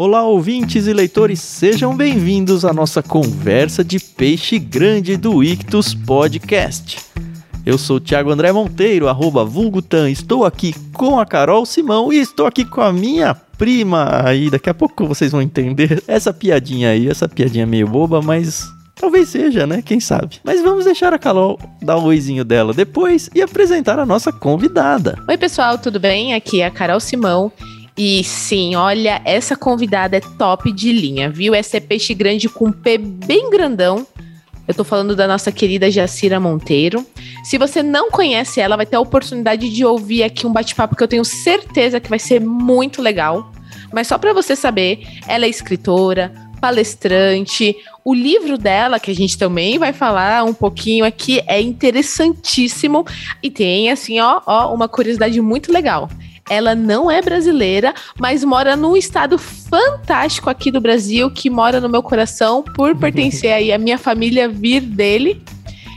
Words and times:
Olá, 0.00 0.22
ouvintes 0.22 0.86
e 0.86 0.92
leitores, 0.92 1.40
sejam 1.40 1.96
bem-vindos 1.96 2.64
à 2.64 2.72
nossa 2.72 3.02
conversa 3.02 3.82
de 3.82 3.98
peixe 3.98 4.56
grande 4.56 5.16
do 5.16 5.42
Ictus 5.42 5.92
Podcast. 5.92 6.98
Eu 7.66 7.76
sou 7.76 7.98
Thiago 7.98 8.30
André 8.30 8.52
Monteiro, 8.52 9.08
arroba 9.08 9.44
Vulgutan, 9.44 10.08
estou 10.08 10.44
aqui 10.44 10.72
com 10.92 11.18
a 11.18 11.26
Carol 11.26 11.66
Simão 11.66 12.12
e 12.12 12.18
estou 12.18 12.46
aqui 12.46 12.64
com 12.64 12.80
a 12.80 12.92
minha 12.92 13.34
prima 13.34 14.24
aí, 14.24 14.48
daqui 14.48 14.70
a 14.70 14.74
pouco 14.74 15.04
vocês 15.04 15.32
vão 15.32 15.42
entender 15.42 16.00
essa 16.06 16.32
piadinha 16.32 16.90
aí, 16.90 17.08
essa 17.08 17.28
piadinha 17.28 17.66
meio 17.66 17.88
boba, 17.88 18.22
mas 18.22 18.68
Talvez 18.94 19.28
seja, 19.28 19.64
né? 19.64 19.80
Quem 19.80 20.00
sabe? 20.00 20.40
Mas 20.42 20.60
vamos 20.60 20.84
deixar 20.84 21.12
a 21.14 21.18
Carol 21.18 21.58
dar 21.80 21.96
o 21.96 22.04
oizinho 22.04 22.44
dela 22.44 22.74
depois 22.74 23.30
e 23.32 23.40
apresentar 23.40 23.96
a 23.96 24.04
nossa 24.04 24.32
convidada. 24.32 25.16
Oi, 25.28 25.38
pessoal, 25.38 25.78
tudo 25.78 26.00
bem? 26.00 26.34
Aqui 26.34 26.60
é 26.60 26.66
a 26.66 26.70
Carol 26.70 26.98
Simão. 26.98 27.52
E 27.98 28.22
sim, 28.22 28.76
olha, 28.76 29.20
essa 29.24 29.56
convidada 29.56 30.16
é 30.16 30.20
top 30.20 30.70
de 30.70 30.92
linha, 30.92 31.28
viu? 31.28 31.52
Essa 31.52 31.78
é 31.78 31.80
peixe 31.80 32.14
grande 32.14 32.48
com 32.48 32.70
P 32.70 32.96
bem 32.96 33.50
grandão. 33.50 34.06
Eu 34.68 34.74
tô 34.74 34.84
falando 34.84 35.16
da 35.16 35.26
nossa 35.26 35.50
querida 35.50 35.90
Jacira 35.90 36.38
Monteiro. 36.38 37.04
Se 37.42 37.58
você 37.58 37.82
não 37.82 38.08
conhece 38.08 38.60
ela, 38.60 38.76
vai 38.76 38.86
ter 38.86 38.94
a 38.94 39.00
oportunidade 39.00 39.68
de 39.68 39.84
ouvir 39.84 40.22
aqui 40.22 40.46
um 40.46 40.52
bate-papo 40.52 40.94
que 40.94 41.02
eu 41.02 41.08
tenho 41.08 41.24
certeza 41.24 41.98
que 41.98 42.08
vai 42.08 42.20
ser 42.20 42.40
muito 42.40 43.02
legal. 43.02 43.50
Mas 43.92 44.06
só 44.06 44.16
para 44.16 44.32
você 44.32 44.54
saber, 44.54 45.00
ela 45.26 45.46
é 45.46 45.48
escritora, 45.48 46.32
palestrante. 46.60 47.74
O 48.04 48.14
livro 48.14 48.56
dela, 48.56 49.00
que 49.00 49.10
a 49.10 49.14
gente 49.14 49.36
também 49.36 49.76
vai 49.76 49.92
falar 49.92 50.44
um 50.44 50.54
pouquinho 50.54 51.04
aqui, 51.04 51.42
é 51.48 51.60
interessantíssimo 51.60 53.04
e 53.42 53.50
tem 53.50 53.90
assim, 53.90 54.20
ó, 54.20 54.40
ó, 54.46 54.72
uma 54.72 54.86
curiosidade 54.86 55.40
muito 55.40 55.72
legal. 55.72 56.08
Ela 56.48 56.74
não 56.74 57.10
é 57.10 57.20
brasileira, 57.20 57.94
mas 58.18 58.42
mora 58.42 58.76
num 58.76 58.96
estado 58.96 59.38
fantástico 59.38 60.48
aqui 60.48 60.70
do 60.70 60.80
Brasil, 60.80 61.30
que 61.30 61.50
mora 61.50 61.80
no 61.80 61.88
meu 61.88 62.02
coração 62.02 62.62
por 62.62 62.94
pertencer 62.98 63.52
aí 63.52 63.72
a 63.72 63.78
minha 63.78 63.98
família 63.98 64.48
vir 64.48 64.80
dele. 64.80 65.42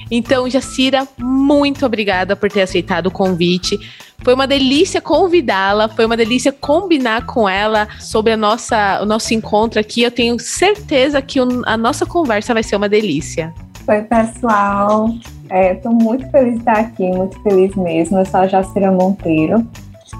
Então, 0.09 0.49
Jacira, 0.49 1.07
muito 1.17 1.85
obrigada 1.85 2.35
por 2.35 2.51
ter 2.51 2.61
aceitado 2.61 3.07
o 3.07 3.11
convite. 3.11 3.79
Foi 4.23 4.33
uma 4.33 4.45
delícia 4.45 5.01
convidá-la, 5.01 5.87
foi 5.87 6.05
uma 6.05 6.17
delícia 6.17 6.51
combinar 6.51 7.25
com 7.25 7.47
ela 7.47 7.87
sobre 7.99 8.33
a 8.33 8.37
nossa, 8.37 9.01
o 9.01 9.05
nosso 9.05 9.33
encontro 9.33 9.79
aqui. 9.79 10.03
Eu 10.03 10.11
tenho 10.11 10.37
certeza 10.37 11.21
que 11.21 11.39
o, 11.39 11.63
a 11.65 11.77
nossa 11.77 12.05
conversa 12.05 12.53
vai 12.53 12.61
ser 12.61 12.75
uma 12.75 12.89
delícia. 12.89 13.53
Oi, 13.87 14.01
pessoal. 14.03 15.09
Estou 15.49 15.91
é, 15.91 15.95
muito 15.95 16.29
feliz 16.29 16.53
de 16.53 16.59
estar 16.59 16.77
aqui, 16.77 17.09
muito 17.09 17.41
feliz 17.41 17.75
mesmo. 17.75 18.19
Eu 18.19 18.25
sou 18.25 18.41
a 18.41 18.47
Jacira 18.47 18.91
Monteiro. 18.91 19.65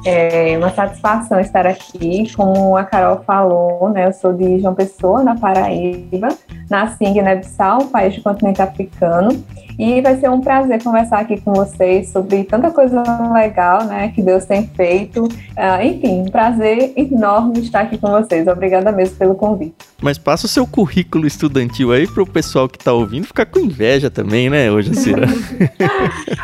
É 0.03 0.57
uma 0.57 0.71
satisfação 0.71 1.39
estar 1.39 1.67
aqui. 1.67 2.31
Como 2.35 2.75
a 2.75 2.83
Carol 2.83 3.23
falou, 3.23 3.89
né, 3.89 4.07
eu 4.07 4.13
sou 4.13 4.33
de 4.33 4.59
João 4.59 4.73
Pessoa, 4.73 5.23
na 5.23 5.35
Paraíba. 5.35 6.29
Nasci 6.69 7.05
em 7.05 7.13
Guiné-Bissau, 7.13 7.85
país 7.87 8.15
do 8.15 8.23
continente 8.23 8.61
africano. 8.61 9.43
E 9.77 10.01
vai 10.01 10.19
ser 10.19 10.29
um 10.29 10.41
prazer 10.41 10.83
conversar 10.83 11.19
aqui 11.19 11.39
com 11.39 11.53
vocês 11.53 12.09
sobre 12.09 12.43
tanta 12.43 12.71
coisa 12.71 13.01
legal 13.33 13.83
né, 13.85 14.09
que 14.09 14.21
Deus 14.21 14.45
tem 14.45 14.67
feito. 14.67 15.23
Uh, 15.25 15.83
enfim, 15.83 16.21
um 16.21 16.25
prazer 16.25 16.93
enorme 16.95 17.59
estar 17.59 17.81
aqui 17.81 17.97
com 17.97 18.09
vocês. 18.09 18.47
Obrigada 18.47 18.91
mesmo 18.91 19.15
pelo 19.17 19.35
convite. 19.35 19.75
Mas 20.01 20.17
passa 20.17 20.45
o 20.45 20.49
seu 20.49 20.65
currículo 20.65 21.27
estudantil 21.27 21.91
aí 21.91 22.07
para 22.07 22.23
o 22.23 22.27
pessoal 22.27 22.67
que 22.67 22.77
está 22.77 22.91
ouvindo 22.91 23.27
ficar 23.27 23.45
com 23.45 23.59
inveja 23.59 24.09
também, 24.09 24.49
né, 24.49 24.71
hoje, 24.71 24.95
Cira? 24.95 25.27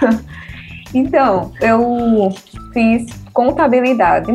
então, 0.94 1.52
eu 1.62 2.30
fiz 2.74 3.08
contabilidade. 3.34 4.34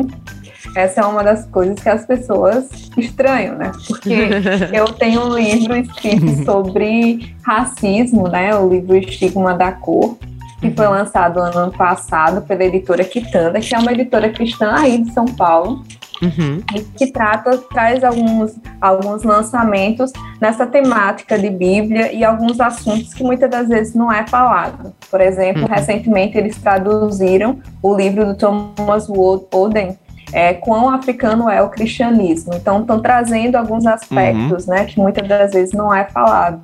Essa 0.75 1.01
é 1.01 1.05
uma 1.05 1.23
das 1.23 1.45
coisas 1.47 1.79
que 1.79 1.89
as 1.89 2.05
pessoas 2.05 2.69
estranham, 2.97 3.55
né? 3.55 3.71
Porque 3.87 4.13
eu 4.73 4.85
tenho 4.93 5.25
um 5.25 5.35
livro 5.35 5.75
escrito 5.75 6.43
sobre 6.45 7.35
racismo, 7.43 8.27
né? 8.27 8.55
O 8.55 8.69
livro 8.69 8.95
Estigma 8.95 9.53
da 9.53 9.71
Cor, 9.71 10.17
que 10.59 10.71
foi 10.71 10.87
lançado 10.87 11.39
ano 11.39 11.71
passado 11.71 12.41
pela 12.41 12.63
editora 12.63 13.03
Quitanda, 13.03 13.59
que 13.59 13.75
é 13.75 13.77
uma 13.77 13.91
editora 13.91 14.29
cristã 14.29 14.73
aí 14.73 14.97
de 14.99 15.11
São 15.11 15.25
Paulo. 15.25 15.83
Uhum. 16.21 16.61
que 16.95 17.11
trata, 17.11 17.57
traz 17.57 18.03
alguns, 18.03 18.55
alguns 18.79 19.23
lançamentos 19.23 20.11
nessa 20.39 20.65
temática 20.65 21.37
de 21.37 21.49
Bíblia 21.49 22.13
e 22.13 22.23
alguns 22.23 22.61
assuntos 22.61 23.13
que 23.13 23.23
muitas 23.23 23.49
das 23.49 23.67
vezes 23.67 23.93
não 23.93 24.11
é 24.11 24.25
falado. 24.27 24.93
Por 25.09 25.19
exemplo, 25.19 25.63
uhum. 25.63 25.67
recentemente 25.67 26.37
eles 26.37 26.55
traduziram 26.57 27.59
o 27.81 27.95
livro 27.95 28.25
do 28.25 28.35
Thomas 28.35 29.09
Oden, 29.09 29.97
é, 30.31 30.53
quão 30.53 30.89
africano 30.89 31.49
é 31.49 31.61
o 31.61 31.69
cristianismo. 31.69 32.53
Então, 32.55 32.81
estão 32.81 33.01
trazendo 33.01 33.55
alguns 33.55 33.85
aspectos 33.85 34.65
uhum. 34.65 34.73
né, 34.73 34.85
que 34.85 34.99
muitas 34.99 35.27
das 35.27 35.51
vezes 35.51 35.73
não 35.73 35.93
é 35.93 36.05
falado. 36.05 36.61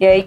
E 0.00 0.06
aí 0.06 0.26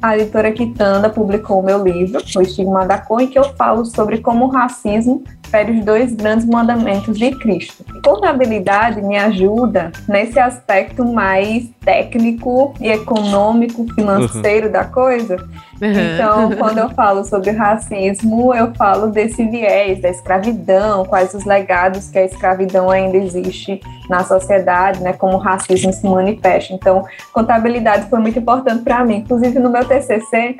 a 0.00 0.16
editora 0.16 0.52
Quitanda 0.52 1.10
publicou 1.10 1.60
o 1.60 1.62
meu 1.62 1.82
livro, 1.82 2.20
O 2.36 2.40
Estigma 2.40 2.86
da 2.86 2.98
Cor, 2.98 3.20
em 3.20 3.26
que 3.26 3.38
eu 3.38 3.44
falo 3.54 3.84
sobre 3.84 4.18
como 4.18 4.46
o 4.46 4.48
racismo 4.48 5.22
fere 5.50 5.72
os 5.72 5.84
dois 5.84 6.14
grandes 6.14 6.46
mandamentos 6.46 7.18
de 7.18 7.32
Cristo. 7.32 7.84
Contabilidade 8.04 9.02
me 9.02 9.18
ajuda 9.18 9.90
nesse 10.08 10.38
aspecto 10.38 11.04
mais 11.04 11.68
técnico 11.84 12.72
e 12.80 12.88
econômico, 12.88 13.86
financeiro 13.94 14.66
uhum. 14.66 14.72
da 14.72 14.84
coisa. 14.84 15.36
Uhum. 15.82 15.90
Então, 15.90 16.52
quando 16.58 16.78
eu 16.78 16.90
falo 16.90 17.24
sobre 17.24 17.50
racismo, 17.50 18.54
eu 18.54 18.72
falo 18.74 19.08
desse 19.08 19.44
viés 19.48 20.00
da 20.00 20.08
escravidão, 20.08 21.04
quais 21.04 21.34
os 21.34 21.44
legados 21.44 22.08
que 22.08 22.18
a 22.18 22.24
escravidão 22.24 22.90
ainda 22.90 23.16
existe 23.16 23.80
na 24.08 24.22
sociedade, 24.22 25.00
né, 25.00 25.12
como 25.12 25.34
o 25.34 25.38
racismo 25.38 25.92
se 25.92 26.06
manifesta. 26.06 26.72
Então, 26.72 27.04
contabilidade 27.32 28.08
foi 28.08 28.20
muito 28.20 28.38
importante 28.38 28.82
para 28.82 29.04
mim. 29.04 29.16
Inclusive, 29.16 29.58
no 29.58 29.70
meu 29.70 29.84
TCC, 29.84 30.56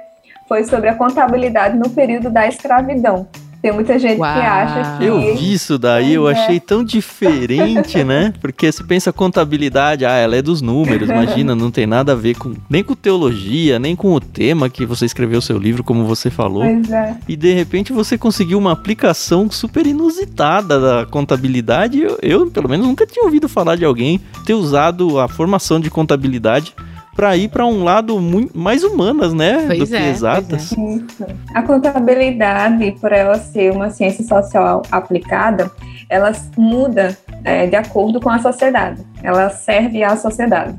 foi 0.49 0.65
sobre 0.65 0.89
a 0.89 0.95
contabilidade 0.97 1.77
no 1.77 1.91
período 1.91 2.28
da 2.28 2.47
escravidão. 2.49 3.28
Tem 3.62 3.72
muita 3.72 3.98
gente 3.98 4.19
Uau. 4.19 4.32
que 4.32 4.41
acha 4.41 4.97
que. 4.97 5.04
Eu 5.04 5.21
vi 5.37 5.53
isso 5.53 5.78
daí, 5.78 6.15
eu 6.15 6.28
é. 6.28 6.32
achei 6.32 6.59
tão 6.59 6.82
diferente, 6.82 8.03
né? 8.03 8.32
Porque 8.41 8.72
você 8.72 8.82
pensa 8.82 9.12
contabilidade, 9.12 10.06
ah, 10.06 10.15
ela 10.15 10.37
é 10.37 10.41
dos 10.41 10.62
números, 10.62 11.09
imagina, 11.09 11.54
não 11.54 11.71
tem 11.71 11.87
nada 11.87 12.12
a 12.12 12.15
ver 12.15 12.37
com 12.37 12.54
nem 12.71 12.82
com 12.82 12.94
teologia, 12.94 13.78
nem 13.78 13.94
com 13.94 14.15
o 14.15 14.21
tema 14.21 14.71
que 14.71 14.87
você 14.87 15.04
escreveu 15.04 15.43
seu 15.43 15.59
livro, 15.59 15.84
como 15.84 16.04
você 16.04 16.31
falou. 16.31 16.62
Pois 16.62 16.91
é. 16.91 17.16
E 17.28 17.37
de 17.37 17.53
repente 17.53 17.93
você 17.93 18.16
conseguiu 18.16 18.59
uma 18.59 18.72
aplicação 18.72 19.50
super 19.50 19.87
inusitada 19.87 20.81
da 20.81 21.06
contabilidade. 21.06 22.00
Eu, 22.00 22.19
eu, 22.22 22.50
pelo 22.50 22.69
menos, 22.69 22.87
nunca 22.87 23.06
tinha 23.06 23.25
ouvido 23.25 23.48
falar 23.48 23.77
de 23.77 23.84
alguém 23.84 24.21
ter 24.47 24.54
usado 24.54 25.19
a 25.19 25.28
formação 25.28 25.78
de 25.78 25.91
contabilidade 25.91 26.75
para 27.15 27.37
ir 27.37 27.48
para 27.48 27.66
um 27.66 27.84
lado 27.84 28.21
muito 28.21 28.56
mais 28.59 28.82
humanas, 28.82 29.34
né? 29.34 29.65
Pois 29.66 29.78
do 29.78 29.87
que 29.87 29.97
é, 29.97 30.09
exatas. 30.09 30.72
É. 30.72 31.34
A 31.54 31.62
contabilidade, 31.62 32.93
por 33.00 33.12
ela 33.12 33.38
ser 33.38 33.72
uma 33.72 33.91
ciência 33.91 34.25
social 34.25 34.82
aplicada, 34.91 35.71
ela 36.09 36.32
muda 36.56 37.16
é, 37.44 37.66
de 37.66 37.76
acordo 37.76 38.21
com 38.21 38.31
a 38.31 38.38
sociedade. 38.38 39.03
Ela 39.22 39.50
serve 39.50 40.03
à 40.03 40.16
sociedade. 40.16 40.78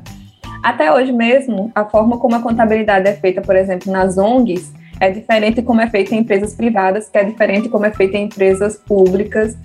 Até 0.62 0.92
hoje 0.92 1.12
mesmo, 1.12 1.72
a 1.74 1.84
forma 1.84 2.18
como 2.18 2.36
a 2.36 2.40
contabilidade 2.40 3.08
é 3.08 3.14
feita, 3.14 3.40
por 3.40 3.56
exemplo, 3.56 3.90
nas 3.90 4.16
ONGs, 4.16 4.72
é 5.00 5.10
diferente 5.10 5.60
como 5.62 5.80
é 5.80 5.90
feita 5.90 6.14
em 6.14 6.18
empresas 6.18 6.54
privadas, 6.54 7.08
que 7.08 7.18
é 7.18 7.24
diferente 7.24 7.68
como 7.68 7.84
é 7.84 7.90
feita 7.90 8.16
em 8.16 8.26
empresas 8.26 8.76
públicas. 8.76 9.58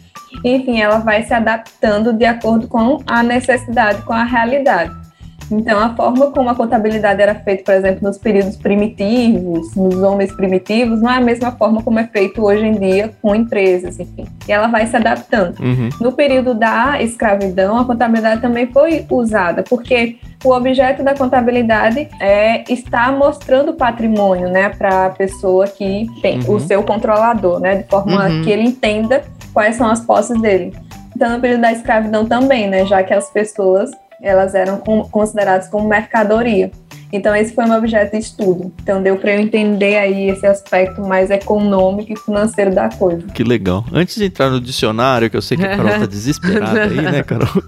Enfim, 0.43 0.79
ela 0.79 0.97
vai 0.97 1.23
se 1.23 1.33
adaptando 1.33 2.11
de 2.11 2.25
acordo 2.25 2.67
com 2.67 2.97
a 3.05 3.21
necessidade, 3.21 4.01
com 4.01 4.13
a 4.13 4.23
realidade. 4.23 5.06
Então, 5.51 5.79
a 5.79 5.95
forma 5.95 6.31
como 6.31 6.49
a 6.49 6.55
contabilidade 6.55 7.21
era 7.21 7.35
feita, 7.35 7.63
por 7.63 7.73
exemplo, 7.73 8.07
nos 8.07 8.17
períodos 8.17 8.57
primitivos, 8.57 9.75
nos 9.75 9.95
homens 10.01 10.31
primitivos, 10.33 11.01
não 11.01 11.09
é 11.09 11.17
a 11.17 11.21
mesma 11.21 11.51
forma 11.51 11.81
como 11.81 11.99
é 11.99 12.07
feito 12.07 12.43
hoje 12.43 12.65
em 12.65 12.73
dia 12.73 13.13
com 13.21 13.33
empresas, 13.33 13.99
enfim. 13.99 14.25
E 14.47 14.51
ela 14.51 14.67
vai 14.67 14.85
se 14.87 14.95
adaptando. 14.95 15.59
Uhum. 15.59 15.89
No 16.01 16.11
período 16.11 16.53
da 16.53 17.01
escravidão, 17.01 17.77
a 17.77 17.85
contabilidade 17.85 18.41
também 18.41 18.67
foi 18.67 19.05
usada, 19.09 19.63
porque 19.63 20.17
o 20.43 20.51
objeto 20.51 21.03
da 21.03 21.15
contabilidade 21.15 22.09
é 22.19 22.63
estar 22.71 23.11
mostrando 23.11 23.71
o 23.71 23.73
patrimônio, 23.73 24.49
né, 24.49 24.69
para 24.69 25.07
a 25.07 25.09
pessoa 25.09 25.67
que 25.67 26.07
tem 26.21 26.39
uhum. 26.41 26.55
o 26.55 26.59
seu 26.59 26.83
controlador, 26.83 27.59
né, 27.59 27.75
de 27.75 27.83
forma 27.89 28.27
uhum. 28.27 28.43
que 28.43 28.49
ele 28.49 28.63
entenda 28.63 29.23
quais 29.53 29.75
são 29.75 29.87
as 29.87 30.01
posses 30.01 30.39
dele. 30.41 30.75
Então, 31.15 31.31
no 31.31 31.39
período 31.39 31.61
da 31.61 31.71
escravidão 31.71 32.25
também, 32.25 32.67
né, 32.67 32.85
já 32.85 33.01
que 33.01 33.13
as 33.13 33.29
pessoas 33.31 33.89
elas 34.21 34.55
eram 34.55 34.77
consideradas 35.11 35.67
como 35.69 35.87
mercadoria. 35.87 36.71
Então 37.11 37.35
esse 37.35 37.53
foi 37.53 37.65
um 37.65 37.75
objeto 37.75 38.11
de 38.11 38.17
estudo. 38.17 38.71
Então 38.81 39.01
deu 39.01 39.17
para 39.17 39.33
eu 39.33 39.39
entender 39.39 39.97
aí 39.97 40.29
esse 40.29 40.45
aspecto 40.45 41.01
mais 41.01 41.29
econômico 41.31 42.11
e 42.11 42.17
financeiro 42.17 42.73
da 42.73 42.89
coisa. 42.89 43.25
Que 43.27 43.43
legal. 43.43 43.85
Antes 43.93 44.15
de 44.15 44.25
entrar 44.25 44.49
no 44.49 44.59
dicionário, 44.59 45.29
que 45.29 45.37
eu 45.37 45.41
sei 45.41 45.57
que 45.57 45.65
a 45.65 45.75
Carol 45.75 45.99
tá 45.99 46.05
desesperada 46.07 46.83
aí, 46.83 47.01
né, 47.01 47.23
Carol? 47.23 47.63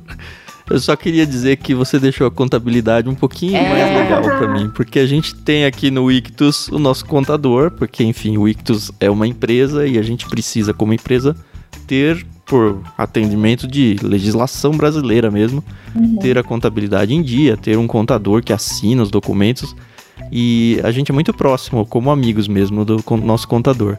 Eu 0.70 0.80
só 0.80 0.96
queria 0.96 1.26
dizer 1.26 1.58
que 1.58 1.74
você 1.74 1.98
deixou 1.98 2.28
a 2.28 2.32
contabilidade 2.32 3.10
um 3.10 3.16
pouquinho 3.16 3.56
é. 3.56 3.70
mais 3.70 4.04
legal 4.04 4.22
para 4.22 4.48
mim, 4.54 4.70
porque 4.70 5.00
a 5.00 5.06
gente 5.08 5.34
tem 5.34 5.66
aqui 5.66 5.90
no 5.90 6.12
Ictus 6.12 6.68
o 6.68 6.78
nosso 6.78 7.06
contador, 7.06 7.72
porque 7.72 8.04
enfim, 8.04 8.38
o 8.38 8.48
Ictus 8.48 8.92
é 9.00 9.10
uma 9.10 9.26
empresa 9.26 9.88
e 9.88 9.98
a 9.98 10.04
gente 10.04 10.28
precisa 10.28 10.72
como 10.72 10.94
empresa 10.94 11.36
ter 11.88 12.24
por 12.50 12.82
atendimento 12.98 13.68
de 13.68 13.96
legislação 14.02 14.72
brasileira 14.72 15.30
mesmo, 15.30 15.64
uhum. 15.96 16.18
ter 16.18 16.36
a 16.36 16.44
contabilidade 16.44 17.14
em 17.14 17.22
dia, 17.22 17.56
ter 17.56 17.78
um 17.78 17.86
contador 17.86 18.44
que 18.44 18.52
assina 18.52 19.04
os 19.04 19.12
documentos. 19.12 19.76
E 20.32 20.82
a 20.84 20.92
gente 20.92 21.12
é 21.12 21.14
muito 21.14 21.32
próximo, 21.32 21.86
como 21.86 22.10
amigos 22.10 22.48
mesmo, 22.48 22.84
do 22.84 23.02
nosso 23.24 23.48
contador. 23.48 23.98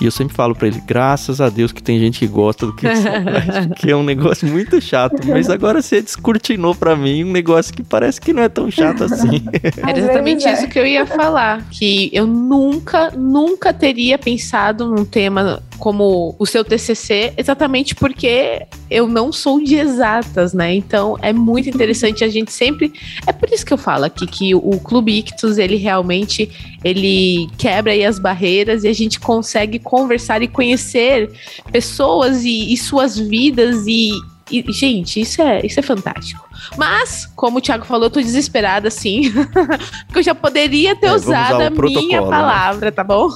E 0.00 0.04
eu 0.04 0.12
sempre 0.12 0.32
falo 0.32 0.54
para 0.54 0.68
ele, 0.68 0.80
graças 0.86 1.40
a 1.40 1.48
Deus 1.48 1.72
que 1.72 1.82
tem 1.82 1.98
gente 1.98 2.20
que 2.20 2.28
gosta 2.28 2.66
do 2.66 2.72
que 2.72 2.86
faz, 2.86 3.66
que 3.76 3.90
é 3.90 3.96
um 3.96 4.04
negócio 4.04 4.46
muito 4.46 4.80
chato. 4.80 5.16
Mas 5.26 5.50
agora 5.50 5.82
você 5.82 6.00
descortinou 6.00 6.72
para 6.72 6.94
mim 6.94 7.24
um 7.24 7.32
negócio 7.32 7.74
que 7.74 7.82
parece 7.82 8.20
que 8.20 8.32
não 8.32 8.44
é 8.44 8.48
tão 8.48 8.70
chato 8.70 9.02
assim. 9.02 9.42
Era 9.76 9.98
exatamente 9.98 10.46
é. 10.46 10.52
isso 10.52 10.68
que 10.68 10.78
eu 10.78 10.86
ia 10.86 11.04
falar. 11.04 11.66
Que 11.70 12.10
eu 12.12 12.28
nunca, 12.28 13.10
nunca 13.10 13.72
teria 13.72 14.16
pensado 14.16 14.86
num 14.86 15.04
tema 15.04 15.60
como 15.78 16.34
o 16.38 16.46
seu 16.46 16.64
TCC, 16.64 17.32
exatamente 17.36 17.94
porque 17.94 18.66
eu 18.90 19.06
não 19.06 19.32
sou 19.32 19.62
de 19.62 19.76
exatas, 19.76 20.52
né? 20.52 20.74
Então 20.74 21.16
é 21.22 21.32
muito 21.32 21.68
interessante 21.68 22.24
a 22.24 22.28
gente 22.28 22.52
sempre. 22.52 22.92
É 23.26 23.32
por 23.32 23.50
isso 23.50 23.64
que 23.64 23.72
eu 23.72 23.78
falo 23.78 24.04
aqui 24.04 24.26
que 24.26 24.54
o 24.54 24.78
Clube 24.80 25.18
Ictus 25.18 25.58
ele 25.58 25.76
realmente 25.76 26.50
ele 26.84 27.48
quebra 27.58 27.92
aí 27.92 28.04
as 28.04 28.18
barreiras 28.18 28.84
e 28.84 28.88
a 28.88 28.92
gente 28.92 29.18
consegue 29.18 29.78
conversar 29.78 30.42
e 30.42 30.48
conhecer 30.48 31.30
pessoas 31.72 32.44
e, 32.44 32.72
e 32.72 32.76
suas 32.76 33.18
vidas 33.18 33.86
e, 33.86 34.10
e, 34.50 34.64
gente, 34.72 35.20
isso 35.20 35.40
é 35.42 35.64
isso 35.64 35.78
é 35.78 35.82
fantástico. 35.82 36.46
Mas, 36.76 37.26
como 37.36 37.58
o 37.58 37.60
Thiago 37.60 37.84
falou, 37.84 38.06
eu 38.06 38.10
tô 38.10 38.20
desesperada, 38.20 38.90
sim. 38.90 39.32
porque 40.06 40.18
eu 40.18 40.22
já 40.22 40.34
poderia 40.34 40.96
ter 40.96 41.06
é, 41.06 41.12
usado 41.12 41.62
a 41.62 41.70
minha 41.70 42.20
né? 42.20 42.26
palavra, 42.26 42.86
né? 42.86 42.90
tá 42.90 43.04
bom? 43.04 43.28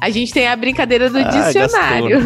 A 0.00 0.10
gente 0.10 0.32
tem 0.32 0.46
a 0.48 0.56
brincadeira 0.56 1.08
do 1.08 1.18
ah, 1.18 1.22
dicionário. 1.22 2.18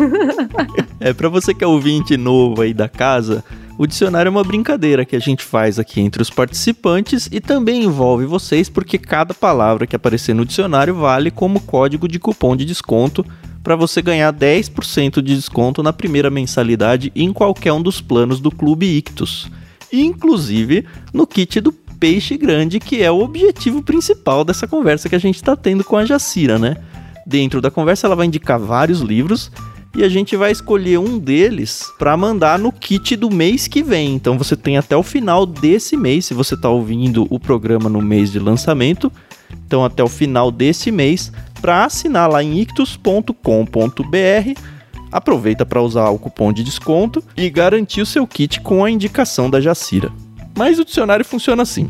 é, 1.01 1.13
para 1.13 1.29
você 1.29 1.55
que 1.55 1.65
é 1.65 1.67
ouvinte 1.67 2.17
novo 2.17 2.63
aí 2.63 2.75
da 2.75 2.89
casa, 2.89 3.45
o 3.79 3.87
dicionário 3.87 4.29
é 4.29 4.31
uma 4.31 4.45
brincadeira 4.45 5.05
que 5.05 5.17
a 5.17 5.21
gente 5.21 5.43
faz 5.43 5.79
aqui 5.79 6.01
entre 6.01 6.21
os 6.21 6.31
participantes 6.31 7.29
e 7.33 7.41
também 7.41 7.85
envolve 7.85 8.25
vocês, 8.27 8.69
porque 8.69 8.99
cada 8.99 9.33
palavra 9.33 9.87
que 9.87 9.97
aparecer 9.97 10.35
no 10.35 10.45
dicionário 10.45 10.95
vale 10.95 11.31
como 11.31 11.61
código 11.61 12.07
de 12.07 12.19
cupom 12.19 12.55
de 12.55 12.65
desconto 12.65 13.25
para 13.63 13.77
você 13.77 14.03
ganhar 14.03 14.33
10% 14.33 15.23
de 15.23 15.35
desconto 15.35 15.83
na 15.83 15.93
primeira 15.93 16.31
mensalidade 16.31 17.13
em 17.15 17.33
qualquer 17.33 17.73
um 17.73 17.83
dos 17.83 18.01
planos 18.01 18.41
do 18.41 18.51
Clube 18.51 18.87
Ictus 18.87 19.51
inclusive 19.93 20.87
no 21.13 21.27
kit 21.27 21.61
do 21.61 21.71
peixe 21.71 22.37
grande, 22.37 22.81
que 22.81 23.03
é 23.03 23.11
o 23.11 23.21
objetivo 23.21 23.83
principal 23.83 24.45
dessa 24.45 24.67
conversa 24.67 25.09
que 25.09 25.15
a 25.15 25.21
gente 25.21 25.37
está 25.37 25.55
tendo 25.55 25.85
com 25.85 25.97
a 25.97 26.05
Jacira, 26.05 26.59
né? 26.59 26.77
Dentro 27.25 27.61
da 27.61 27.71
conversa, 27.71 28.07
ela 28.07 28.17
vai 28.17 28.27
indicar 28.27 28.59
vários 28.59 29.01
livros 29.01 29.53
e 29.95 30.03
a 30.03 30.09
gente 30.09 30.35
vai 30.35 30.51
escolher 30.51 30.99
um 30.99 31.19
deles 31.19 31.93
para 31.99 32.17
mandar 32.17 32.59
no 32.59 32.73
kit 32.73 33.15
do 33.15 33.31
mês 33.31 33.69
que 33.69 33.83
vem. 33.83 34.15
Então 34.15 34.37
você 34.37 34.57
tem 34.57 34.77
até 34.77 34.97
o 34.97 35.03
final 35.03 35.47
desse 35.47 35.97
mês, 35.97 36.25
se 36.27 36.35
você 36.35 36.55
está 36.55 36.69
ouvindo 36.69 37.27
o 37.31 37.39
programa 37.39 37.89
no 37.89 38.03
mês 38.03 38.33
de 38.33 38.39
lançamento. 38.39 39.13
Então 39.67 39.85
até 39.85 40.03
o 40.03 40.09
final 40.09 40.51
desse 40.51 40.91
mês 40.91 41.31
para 41.63 41.85
assinar 41.85 42.29
lá 42.29 42.43
em 42.43 42.59
ictus.com.br. 42.59 43.33
Aproveita 45.13 45.65
para 45.65 45.81
usar 45.81 46.11
o 46.11 46.19
cupom 46.19 46.53
de 46.53 46.65
desconto 46.65 47.23
e 47.37 47.49
garantir 47.49 48.03
o 48.03 48.07
seu 48.07 48.27
kit 48.27 48.61
com 48.61 48.85
a 48.85 48.91
indicação 48.91 49.49
da 49.49 49.61
Jacira. 49.61 50.13
Mas 50.57 50.81
o 50.81 50.85
dicionário 50.85 51.25
funciona 51.25 51.63
assim. 51.63 51.89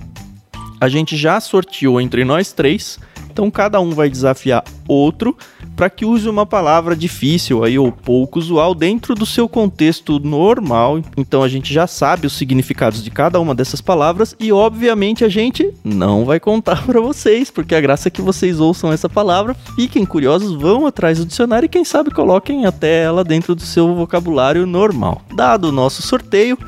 A 0.78 0.88
gente 0.88 1.16
já 1.16 1.40
sorteou 1.40 2.00
entre 2.00 2.24
nós 2.24 2.52
três, 2.52 2.98
então 3.30 3.50
cada 3.50 3.80
um 3.80 3.92
vai 3.92 4.10
desafiar 4.10 4.62
outro 4.86 5.36
para 5.76 5.90
que 5.90 6.04
use 6.04 6.28
uma 6.28 6.46
palavra 6.46 6.94
difícil 6.94 7.64
aí 7.64 7.78
ou 7.78 7.90
pouco 7.90 8.38
usual 8.38 8.74
dentro 8.74 9.14
do 9.14 9.26
seu 9.26 9.48
contexto 9.48 10.18
normal. 10.18 11.00
Então 11.16 11.42
a 11.42 11.48
gente 11.48 11.72
já 11.72 11.86
sabe 11.86 12.26
os 12.26 12.34
significados 12.34 13.02
de 13.02 13.10
cada 13.10 13.40
uma 13.40 13.54
dessas 13.54 13.80
palavras 13.80 14.34
e 14.38 14.52
obviamente 14.52 15.24
a 15.24 15.28
gente 15.28 15.72
não 15.84 16.24
vai 16.24 16.38
contar 16.38 16.84
para 16.84 17.00
vocês, 17.00 17.50
porque 17.50 17.74
a 17.74 17.80
graça 17.80 18.08
é 18.08 18.10
que 18.10 18.22
vocês 18.22 18.60
ouçam 18.60 18.92
essa 18.92 19.08
palavra, 19.08 19.56
fiquem 19.76 20.04
curiosos, 20.04 20.54
vão 20.54 20.86
atrás 20.86 21.18
do 21.18 21.26
dicionário 21.26 21.66
e 21.66 21.70
quem 21.70 21.84
sabe 21.84 22.10
coloquem 22.10 22.66
até 22.66 23.02
ela 23.02 23.24
dentro 23.24 23.54
do 23.54 23.62
seu 23.62 23.94
vocabulário 23.94 24.66
normal. 24.66 25.22
Dado 25.34 25.68
o 25.68 25.72
nosso 25.72 26.02
sorteio, 26.02 26.58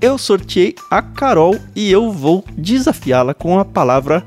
eu 0.00 0.16
sorteei 0.16 0.74
a 0.90 1.02
Carol 1.02 1.56
e 1.74 1.90
eu 1.90 2.10
vou 2.12 2.44
desafiá-la 2.56 3.34
com 3.34 3.58
a 3.58 3.64
palavra 3.64 4.24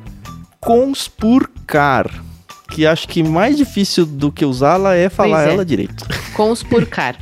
conspurcar. 0.60 2.31
Que 2.72 2.88
acho 2.88 3.08
que 3.08 3.22
mais 3.22 3.58
difícil 3.58 4.06
do 4.06 4.32
que 4.32 4.44
usá-la 4.44 4.96
é 4.96 5.10
falar 5.10 5.48
é. 5.48 5.54
ela 5.54 5.66
direito. 5.66 6.08
Conspurcar. 6.34 7.16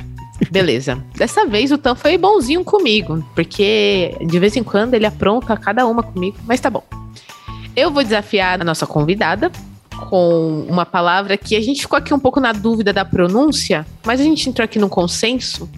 Beleza. 0.50 1.04
Dessa 1.14 1.44
vez 1.44 1.70
o 1.70 1.76
Tan 1.76 1.94
foi 1.94 2.16
bonzinho 2.16 2.64
comigo, 2.64 3.22
porque 3.34 4.16
de 4.24 4.38
vez 4.38 4.56
em 4.56 4.62
quando 4.62 4.94
ele 4.94 5.04
apronta 5.04 5.56
cada 5.56 5.86
uma 5.86 6.02
comigo, 6.02 6.38
mas 6.46 6.60
tá 6.60 6.70
bom. 6.70 6.82
Eu 7.76 7.90
vou 7.90 8.02
desafiar 8.02 8.60
a 8.60 8.64
nossa 8.64 8.86
convidada 8.86 9.50
com 10.08 10.64
uma 10.68 10.86
palavra 10.86 11.36
que 11.36 11.54
a 11.54 11.60
gente 11.60 11.82
ficou 11.82 11.98
aqui 11.98 12.14
um 12.14 12.18
pouco 12.18 12.40
na 12.40 12.52
dúvida 12.52 12.92
da 12.92 13.04
pronúncia, 13.04 13.86
mas 14.04 14.20
a 14.20 14.24
gente 14.24 14.48
entrou 14.48 14.64
aqui 14.64 14.78
no 14.78 14.88
consenso 14.88 15.68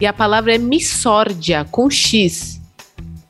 e 0.00 0.06
a 0.06 0.12
palavra 0.12 0.54
é 0.54 0.58
missórdia, 0.58 1.66
com 1.70 1.90
X. 1.90 2.59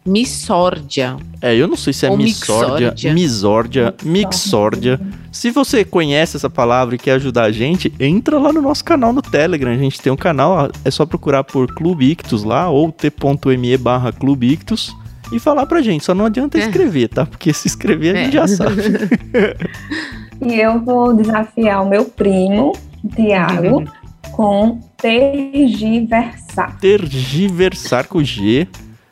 Missórdia. 0.04 1.16
É, 1.42 1.54
eu 1.54 1.68
não 1.68 1.76
sei 1.76 1.92
se 1.92 2.06
é 2.06 2.16
missórdia, 2.16 3.12
misórdia, 3.12 3.94
mixórdia. 4.02 4.98
Se 5.30 5.50
você 5.50 5.84
conhece 5.84 6.36
essa 6.36 6.48
palavra 6.48 6.94
e 6.94 6.98
quer 6.98 7.12
ajudar 7.12 7.44
a 7.44 7.52
gente, 7.52 7.92
entra 8.00 8.38
lá 8.38 8.50
no 8.50 8.62
nosso 8.62 8.82
canal 8.82 9.12
no 9.12 9.20
Telegram. 9.20 9.70
A 9.70 9.76
gente 9.76 10.00
tem 10.00 10.10
um 10.10 10.16
canal, 10.16 10.70
é 10.84 10.90
só 10.90 11.04
procurar 11.04 11.44
por 11.44 11.74
Clube 11.74 12.10
Ictus 12.10 12.44
lá 12.44 12.70
ou 12.70 12.90
t.me 12.90 13.76
barra 13.76 14.10
Clube 14.10 14.52
Ictus 14.52 14.96
e 15.30 15.38
falar 15.38 15.66
pra 15.66 15.82
gente. 15.82 16.04
Só 16.04 16.14
não 16.14 16.24
adianta 16.24 16.58
é. 16.58 16.62
escrever, 16.62 17.08
tá? 17.08 17.26
Porque 17.26 17.52
se 17.52 17.68
escrever 17.68 18.16
a 18.16 18.24
gente 18.24 18.38
é. 18.38 18.40
já 18.40 18.48
sabe. 18.48 18.82
e 20.40 20.54
eu 20.54 20.80
vou 20.80 21.12
desafiar 21.12 21.82
o 21.84 21.88
meu 21.88 22.06
primo, 22.06 22.72
Tiago, 23.14 23.84
com 24.32 24.80
tergiversar. 24.96 26.78
Tergiversar 26.78 28.06
com 28.06 28.22
G. 28.22 28.66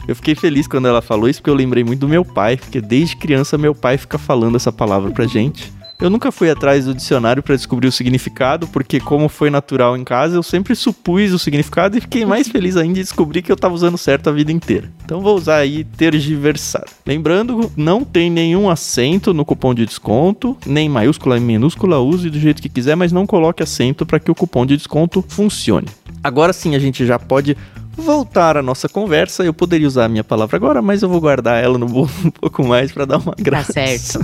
Eu 0.08 0.16
fiquei 0.16 0.34
feliz 0.34 0.66
quando 0.66 0.88
ela 0.88 1.02
falou 1.02 1.28
isso, 1.28 1.42
porque 1.42 1.50
eu 1.50 1.54
lembrei 1.54 1.84
muito 1.84 2.00
do 2.00 2.08
meu 2.08 2.24
pai, 2.24 2.56
porque 2.56 2.80
desde 2.80 3.14
criança 3.14 3.58
meu 3.58 3.74
pai 3.74 3.98
fica 3.98 4.16
falando 4.16 4.56
essa 4.56 4.72
palavra 4.72 5.10
pra 5.10 5.26
gente. 5.26 5.70
Eu 6.00 6.08
nunca 6.08 6.32
fui 6.32 6.48
atrás 6.48 6.86
do 6.86 6.94
dicionário 6.94 7.42
para 7.42 7.56
descobrir 7.56 7.88
o 7.88 7.92
significado, 7.92 8.66
porque 8.68 9.00
como 9.00 9.28
foi 9.28 9.50
natural 9.50 9.98
em 9.98 10.04
casa, 10.04 10.36
eu 10.36 10.42
sempre 10.42 10.74
supus 10.74 11.32
o 11.32 11.38
significado 11.38 11.98
e 11.98 12.00
fiquei 12.00 12.24
mais 12.24 12.48
feliz 12.48 12.74
ainda 12.76 12.94
de 12.94 13.02
descobrir 13.02 13.42
que 13.42 13.52
eu 13.52 13.54
estava 13.56 13.74
usando 13.74 13.98
certo 13.98 14.30
a 14.30 14.32
vida 14.32 14.50
inteira. 14.50 14.90
Então 15.04 15.20
vou 15.20 15.36
usar 15.36 15.56
aí 15.56 15.84
tergiversar. 15.84 16.84
Lembrando, 17.04 17.70
não 17.76 18.02
tem 18.02 18.30
nenhum 18.30 18.70
acento 18.70 19.34
no 19.34 19.44
cupom 19.44 19.74
de 19.74 19.84
desconto, 19.84 20.56
nem 20.64 20.88
maiúscula 20.88 21.36
nem 21.36 21.44
minúscula, 21.44 21.98
use 21.98 22.30
do 22.30 22.38
jeito 22.38 22.62
que 22.62 22.68
quiser, 22.70 22.94
mas 22.94 23.12
não 23.12 23.26
coloque 23.26 23.62
acento 23.62 24.06
para 24.06 24.20
que 24.20 24.30
o 24.30 24.34
cupom 24.34 24.64
de 24.64 24.76
desconto 24.76 25.22
funcione. 25.28 25.88
Agora 26.22 26.52
sim 26.52 26.74
a 26.74 26.78
gente 26.78 27.04
já 27.04 27.18
pode 27.18 27.56
voltar 28.02 28.56
à 28.56 28.62
nossa 28.62 28.88
conversa. 28.88 29.44
Eu 29.44 29.52
poderia 29.52 29.86
usar 29.86 30.04
a 30.06 30.08
minha 30.08 30.24
palavra 30.24 30.56
agora, 30.56 30.80
mas 30.82 31.02
eu 31.02 31.08
vou 31.08 31.20
guardar 31.20 31.62
ela 31.62 31.78
no 31.78 31.86
bolso 31.86 32.14
um 32.26 32.30
pouco 32.30 32.64
mais 32.64 32.92
para 32.92 33.04
dar 33.04 33.18
uma 33.18 33.34
tá 33.34 33.42
graça. 33.42 33.72
Tá 33.72 33.86
certo. 33.86 34.20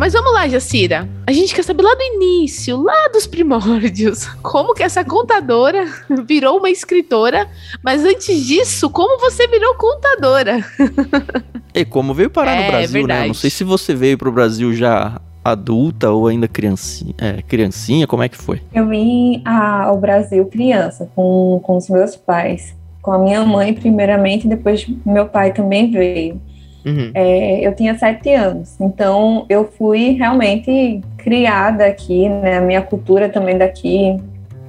Mas 0.00 0.14
vamos 0.14 0.32
lá, 0.32 0.48
Jacira. 0.48 1.06
A 1.26 1.32
gente 1.32 1.54
quer 1.54 1.62
saber 1.62 1.82
lá 1.82 1.94
do 1.94 2.00
início, 2.00 2.82
lá 2.82 3.08
dos 3.12 3.26
primórdios, 3.26 4.24
como 4.42 4.72
que 4.72 4.82
essa 4.82 5.04
contadora 5.04 5.86
virou 6.26 6.56
uma 6.56 6.70
escritora. 6.70 7.46
Mas 7.84 8.02
antes 8.02 8.46
disso, 8.46 8.88
como 8.88 9.20
você 9.20 9.46
virou 9.46 9.74
contadora? 9.74 10.64
E 11.72 11.84
como 11.84 12.12
veio 12.12 12.28
parar 12.28 12.56
é, 12.56 12.64
no 12.64 12.72
Brasil, 12.72 13.06
né? 13.06 13.26
Não 13.28 13.34
sei 13.34 13.48
se 13.48 13.62
você 13.62 13.94
veio 13.94 14.18
para 14.18 14.28
o 14.28 14.32
Brasil 14.32 14.74
já 14.74 15.20
adulta 15.44 16.10
ou 16.10 16.26
ainda 16.26 16.48
criancinha, 16.48 17.14
é, 17.16 17.42
criancinha, 17.42 18.08
como 18.08 18.24
é 18.24 18.28
que 18.28 18.36
foi? 18.36 18.60
Eu 18.74 18.88
vim 18.88 19.40
ao 19.46 19.96
Brasil 19.96 20.44
criança, 20.46 21.08
com, 21.14 21.60
com 21.62 21.76
os 21.76 21.88
meus 21.88 22.16
pais. 22.16 22.74
Com 23.00 23.12
a 23.12 23.18
minha 23.20 23.44
mãe, 23.44 23.72
primeiramente, 23.72 24.46
e 24.46 24.50
depois 24.50 24.84
meu 25.06 25.26
pai 25.26 25.52
também 25.52 25.92
veio. 25.92 26.40
Uhum. 26.84 27.10
É, 27.14 27.66
eu 27.66 27.74
tinha 27.74 27.96
sete 27.98 28.32
anos, 28.32 28.80
então 28.80 29.44
eu 29.48 29.64
fui 29.64 30.12
realmente 30.12 31.00
criada 31.18 31.86
aqui, 31.86 32.28
né? 32.28 32.58
A 32.58 32.60
minha 32.60 32.80
cultura 32.82 33.28
também 33.28 33.58
daqui, 33.58 34.16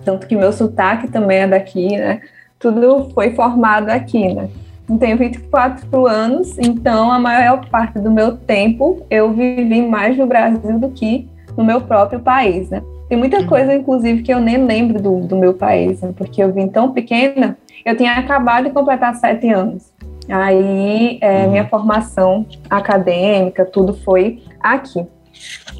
tanto 0.03 0.27
que 0.27 0.35
meu 0.35 0.51
sotaque 0.51 1.07
também 1.07 1.39
é 1.39 1.47
daqui, 1.47 1.97
né? 1.97 2.21
Tudo 2.59 3.09
foi 3.13 3.31
formado 3.31 3.89
aqui, 3.89 4.33
né? 4.33 4.49
Eu 4.89 4.97
tenho 4.97 5.17
24 5.17 6.05
anos, 6.05 6.57
então 6.59 7.11
a 7.11 7.17
maior 7.17 7.65
parte 7.69 7.97
do 7.97 8.11
meu 8.11 8.35
tempo 8.35 9.03
eu 9.09 9.31
vivi 9.31 9.81
mais 9.81 10.17
no 10.17 10.27
Brasil 10.27 10.77
do 10.79 10.89
que 10.89 11.27
no 11.57 11.63
meu 11.63 11.81
próprio 11.81 12.19
país, 12.19 12.69
né? 12.69 12.81
Tem 13.07 13.17
muita 13.17 13.39
uhum. 13.39 13.47
coisa, 13.47 13.73
inclusive, 13.73 14.21
que 14.21 14.33
eu 14.33 14.39
nem 14.39 14.57
lembro 14.65 15.01
do, 15.01 15.19
do 15.19 15.35
meu 15.35 15.53
país, 15.53 16.01
né? 16.01 16.13
porque 16.15 16.41
eu 16.41 16.53
vim 16.53 16.69
tão 16.69 16.93
pequena, 16.93 17.57
eu 17.83 17.95
tinha 17.97 18.13
acabado 18.13 18.65
de 18.65 18.69
completar 18.71 19.13
sete 19.15 19.49
anos. 19.49 19.91
Aí, 20.29 21.17
é, 21.21 21.43
uhum. 21.43 21.51
minha 21.51 21.67
formação 21.67 22.45
acadêmica, 22.69 23.65
tudo 23.65 23.93
foi 23.93 24.41
aqui. 24.59 25.05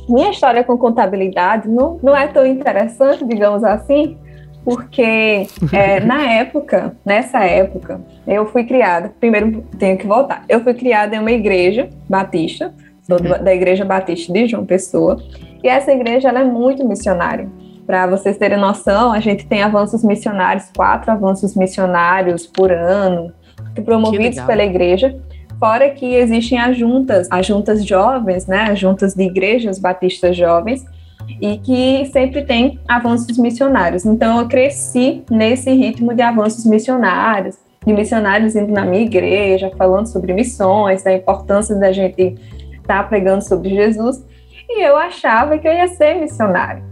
Minha 0.09 0.31
história 0.31 0.63
com 0.63 0.77
contabilidade 0.77 1.69
não, 1.69 1.99
não 2.01 2.15
é 2.15 2.27
tão 2.27 2.45
interessante, 2.45 3.23
digamos 3.25 3.63
assim, 3.63 4.17
porque 4.63 5.47
é, 5.71 5.99
na 5.99 6.21
época, 6.23 6.95
nessa 7.05 7.43
época, 7.43 8.01
eu 8.27 8.45
fui 8.45 8.63
criada, 8.63 9.13
primeiro 9.19 9.63
tenho 9.77 9.97
que 9.97 10.07
voltar, 10.07 10.43
eu 10.49 10.61
fui 10.61 10.73
criada 10.73 11.15
em 11.15 11.19
uma 11.19 11.31
igreja 11.31 11.89
batista, 12.09 12.73
sou 13.03 13.17
uhum. 13.17 13.43
da 13.43 13.53
Igreja 13.53 13.85
Batista 13.85 14.31
de 14.33 14.47
João 14.47 14.65
Pessoa, 14.65 15.21
e 15.63 15.67
essa 15.67 15.91
igreja 15.91 16.29
ela 16.29 16.39
é 16.39 16.43
muito 16.43 16.87
missionária. 16.87 17.47
Para 17.85 18.07
vocês 18.07 18.37
terem 18.37 18.57
noção, 18.57 19.11
a 19.11 19.19
gente 19.19 19.45
tem 19.45 19.61
avanços 19.63 20.03
missionários, 20.03 20.71
quatro 20.75 21.11
avanços 21.11 21.55
missionários 21.55 22.47
por 22.47 22.71
ano, 22.71 23.33
promovidos 23.85 24.39
pela 24.41 24.63
igreja. 24.63 25.15
Fora 25.59 25.89
que 25.91 26.15
existem 26.15 26.59
as 26.59 26.75
juntas, 26.75 27.27
as 27.29 27.45
juntas 27.45 27.85
jovens, 27.85 28.47
né, 28.47 28.67
as 28.71 28.79
juntas 28.79 29.13
de 29.13 29.23
igrejas 29.23 29.77
batistas 29.77 30.35
jovens, 30.35 30.83
e 31.39 31.57
que 31.57 32.05
sempre 32.11 32.43
tem 32.43 32.79
avanços 32.87 33.37
missionários. 33.37 34.05
Então 34.05 34.39
eu 34.39 34.47
cresci 34.47 35.23
nesse 35.29 35.71
ritmo 35.71 36.13
de 36.13 36.21
avanços 36.21 36.65
missionários, 36.65 37.57
de 37.85 37.93
missionários 37.93 38.55
indo 38.55 38.71
na 38.71 38.85
minha 38.85 39.03
igreja, 39.03 39.71
falando 39.77 40.07
sobre 40.07 40.33
missões, 40.33 41.03
da 41.03 41.13
importância 41.13 41.75
da 41.75 41.91
gente 41.91 42.35
estar 42.73 43.03
tá 43.03 43.03
pregando 43.03 43.43
sobre 43.43 43.69
Jesus, 43.69 44.25
e 44.69 44.83
eu 44.83 44.97
achava 44.97 45.57
que 45.57 45.67
eu 45.67 45.73
ia 45.73 45.87
ser 45.87 46.15
missionário. 46.15 46.83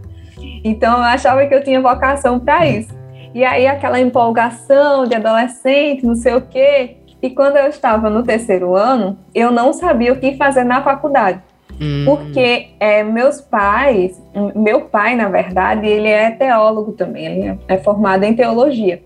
Então 0.64 0.98
eu 0.98 1.04
achava 1.04 1.46
que 1.46 1.54
eu 1.54 1.62
tinha 1.62 1.80
vocação 1.80 2.38
para 2.38 2.66
isso. 2.66 2.99
E 3.34 3.44
aí 3.44 3.66
aquela 3.66 4.00
empolgação 4.00 5.04
de 5.04 5.14
adolescente, 5.14 6.04
não 6.04 6.14
sei 6.14 6.34
o 6.34 6.40
quê. 6.42 6.96
E 7.22 7.30
quando 7.30 7.56
eu 7.56 7.68
estava 7.68 8.08
no 8.10 8.22
terceiro 8.22 8.74
ano, 8.74 9.18
eu 9.34 9.50
não 9.50 9.72
sabia 9.72 10.12
o 10.12 10.16
que 10.18 10.36
fazer 10.36 10.64
na 10.64 10.82
faculdade. 10.82 11.40
Hum. 11.80 12.04
Porque 12.04 12.70
é, 12.80 13.02
meus 13.02 13.40
pais, 13.40 14.20
meu 14.54 14.82
pai, 14.82 15.14
na 15.16 15.28
verdade, 15.28 15.86
ele 15.86 16.08
é 16.08 16.30
teólogo 16.30 16.92
também, 16.92 17.26
ele 17.26 17.58
é 17.68 17.78
formado 17.78 18.24
em 18.24 18.34
teologia. 18.34 19.02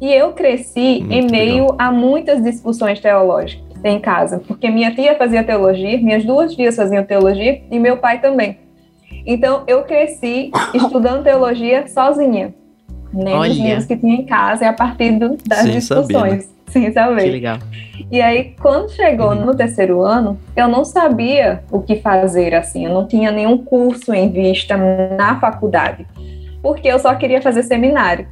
E 0.00 0.12
eu 0.12 0.32
cresci 0.32 0.98
Muito 1.00 1.12
em 1.12 1.30
meio 1.30 1.62
legal. 1.62 1.76
a 1.78 1.92
muitas 1.92 2.42
discussões 2.42 2.98
teológicas 3.00 3.62
em 3.84 4.00
casa, 4.00 4.40
porque 4.46 4.68
minha 4.68 4.94
tia 4.94 5.14
fazia 5.16 5.44
teologia, 5.44 5.98
minhas 5.98 6.24
duas 6.24 6.54
tias 6.54 6.76
faziam 6.76 7.04
teologia 7.04 7.62
e 7.70 7.78
meu 7.78 7.96
pai 7.96 8.20
também. 8.20 8.58
Então 9.24 9.62
eu 9.66 9.82
cresci 9.84 10.50
estudando 10.74 11.22
teologia 11.22 11.86
sozinha 11.86 12.54
nem 13.12 13.34
Olha. 13.34 13.50
os 13.50 13.58
livros 13.58 13.86
que 13.86 13.96
tinha 13.96 14.14
em 14.14 14.24
casa, 14.24 14.64
e 14.64 14.66
a 14.66 14.72
partir 14.72 15.12
do, 15.12 15.36
das 15.46 15.60
sem 15.60 15.72
discussões, 15.72 16.08
saber, 16.12 16.36
né? 16.36 16.44
sem 16.68 16.92
saber. 16.92 17.22
Que 17.24 17.30
legal. 17.30 17.58
E 18.10 18.20
aí, 18.20 18.54
quando 18.60 18.90
chegou 18.90 19.30
uhum. 19.30 19.46
no 19.46 19.54
terceiro 19.54 20.02
ano, 20.02 20.38
eu 20.56 20.68
não 20.68 20.84
sabia 20.84 21.62
o 21.70 21.80
que 21.80 21.96
fazer, 21.96 22.54
assim, 22.54 22.86
eu 22.86 22.92
não 22.92 23.06
tinha 23.06 23.30
nenhum 23.30 23.58
curso 23.58 24.12
em 24.12 24.30
vista 24.30 24.76
na 24.76 25.38
faculdade, 25.38 26.06
porque 26.62 26.88
eu 26.88 26.98
só 26.98 27.14
queria 27.14 27.40
fazer 27.40 27.62
seminário. 27.62 28.26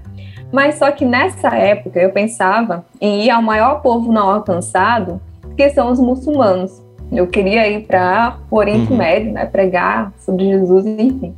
Mas 0.52 0.76
só 0.76 0.90
que 0.90 1.04
nessa 1.04 1.54
época 1.54 2.00
eu 2.00 2.10
pensava 2.10 2.84
em 3.00 3.24
ir 3.24 3.30
ao 3.30 3.40
maior 3.40 3.82
povo 3.82 4.12
não 4.12 4.28
alcançado, 4.28 5.20
que 5.56 5.70
são 5.70 5.90
os 5.90 6.00
muçulmanos. 6.00 6.82
Eu 7.12 7.26
queria 7.26 7.68
ir 7.68 7.86
para 7.86 8.38
o 8.50 8.56
Oriente 8.56 8.90
uhum. 8.92 8.98
Médio, 8.98 9.32
né, 9.32 9.44
pregar 9.44 10.12
sobre 10.18 10.46
Jesus, 10.46 10.86
enfim. 10.86 11.34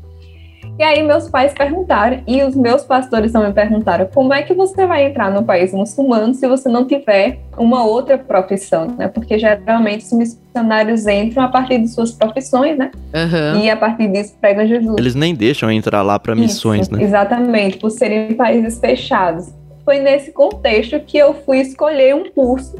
E 0.78 0.82
aí 0.82 1.02
meus 1.02 1.28
pais 1.28 1.52
perguntaram, 1.52 2.22
e 2.26 2.42
os 2.42 2.56
meus 2.56 2.82
pastores 2.82 3.32
também 3.32 3.52
perguntaram, 3.52 4.08
como 4.12 4.32
é 4.32 4.42
que 4.42 4.54
você 4.54 4.86
vai 4.86 5.04
entrar 5.04 5.30
no 5.30 5.44
país 5.44 5.72
muçulmano 5.72 6.34
se 6.34 6.48
você 6.48 6.68
não 6.68 6.86
tiver 6.86 7.40
uma 7.56 7.84
outra 7.84 8.16
profissão, 8.16 8.88
né? 8.98 9.08
Porque 9.08 9.38
geralmente 9.38 10.04
os 10.04 10.12
missionários 10.12 11.06
entram 11.06 11.44
a 11.44 11.48
partir 11.48 11.78
de 11.78 11.88
suas 11.88 12.12
profissões, 12.12 12.78
né? 12.78 12.90
Uhum. 13.14 13.60
E 13.60 13.70
a 13.70 13.76
partir 13.76 14.08
disso 14.08 14.34
pregam 14.40 14.66
Jesus. 14.66 14.96
Eles 14.98 15.14
nem 15.14 15.34
deixam 15.34 15.70
entrar 15.70 16.02
lá 16.02 16.18
para 16.18 16.34
missões, 16.34 16.82
Isso, 16.82 16.96
né? 16.96 17.02
Exatamente, 17.02 17.76
por 17.76 17.90
serem 17.90 18.34
países 18.34 18.80
fechados. 18.80 19.52
Foi 19.84 19.98
nesse 19.98 20.32
contexto 20.32 20.98
que 21.00 21.18
eu 21.18 21.34
fui 21.34 21.60
escolher 21.60 22.14
um 22.14 22.30
curso 22.30 22.76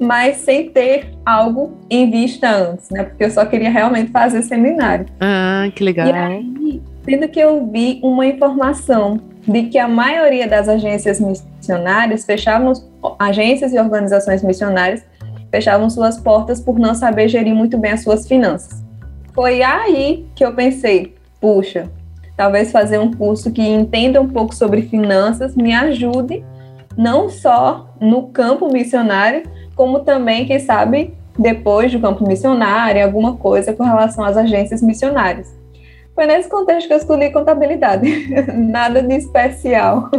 mas 0.00 0.38
sem 0.38 0.70
ter 0.70 1.10
algo 1.26 1.78
em 1.90 2.10
vista 2.10 2.50
antes, 2.50 2.88
né? 2.90 3.04
Porque 3.04 3.22
eu 3.22 3.30
só 3.30 3.44
queria 3.44 3.70
realmente 3.70 4.10
fazer 4.10 4.40
seminário. 4.42 5.04
Ah, 5.20 5.68
que 5.74 5.84
legal. 5.84 6.08
E 6.08 6.12
aí, 6.12 6.82
sendo 7.10 7.28
que 7.28 7.40
eu 7.40 7.66
vi 7.66 7.98
uma 8.04 8.24
informação 8.24 9.20
de 9.42 9.64
que 9.64 9.78
a 9.78 9.88
maioria 9.88 10.46
das 10.46 10.68
agências 10.68 11.18
missionárias 11.18 12.24
fechavam, 12.24 12.72
agências 13.18 13.72
e 13.72 13.78
organizações 13.78 14.44
missionárias 14.44 15.04
fechavam 15.50 15.90
suas 15.90 16.18
portas 16.20 16.60
por 16.60 16.78
não 16.78 16.94
saber 16.94 17.28
gerir 17.28 17.52
muito 17.52 17.76
bem 17.76 17.90
as 17.90 18.04
suas 18.04 18.28
finanças. 18.28 18.84
Foi 19.34 19.60
aí 19.60 20.28
que 20.36 20.44
eu 20.44 20.54
pensei, 20.54 21.16
puxa, 21.40 21.90
talvez 22.36 22.70
fazer 22.70 23.00
um 23.00 23.12
curso 23.12 23.50
que 23.50 23.62
entenda 23.62 24.20
um 24.20 24.28
pouco 24.28 24.54
sobre 24.54 24.82
finanças 24.82 25.56
me 25.56 25.74
ajude 25.74 26.44
não 26.96 27.28
só 27.28 27.92
no 28.00 28.28
campo 28.28 28.72
missionário, 28.72 29.42
como 29.74 30.00
também, 30.00 30.46
quem 30.46 30.60
sabe, 30.60 31.14
depois 31.36 31.90
do 31.90 31.98
campo 31.98 32.24
missionário, 32.26 33.02
alguma 33.02 33.36
coisa 33.36 33.72
com 33.72 33.82
relação 33.82 34.24
às 34.24 34.36
agências 34.36 34.80
missionárias. 34.80 35.59
Foi 36.14 36.26
nesse 36.26 36.48
contexto 36.48 36.86
que 36.86 36.92
eu 36.92 36.98
escolhi 36.98 37.30
contabilidade. 37.30 38.06
Nada 38.52 39.02
de 39.02 39.14
especial. 39.14 40.10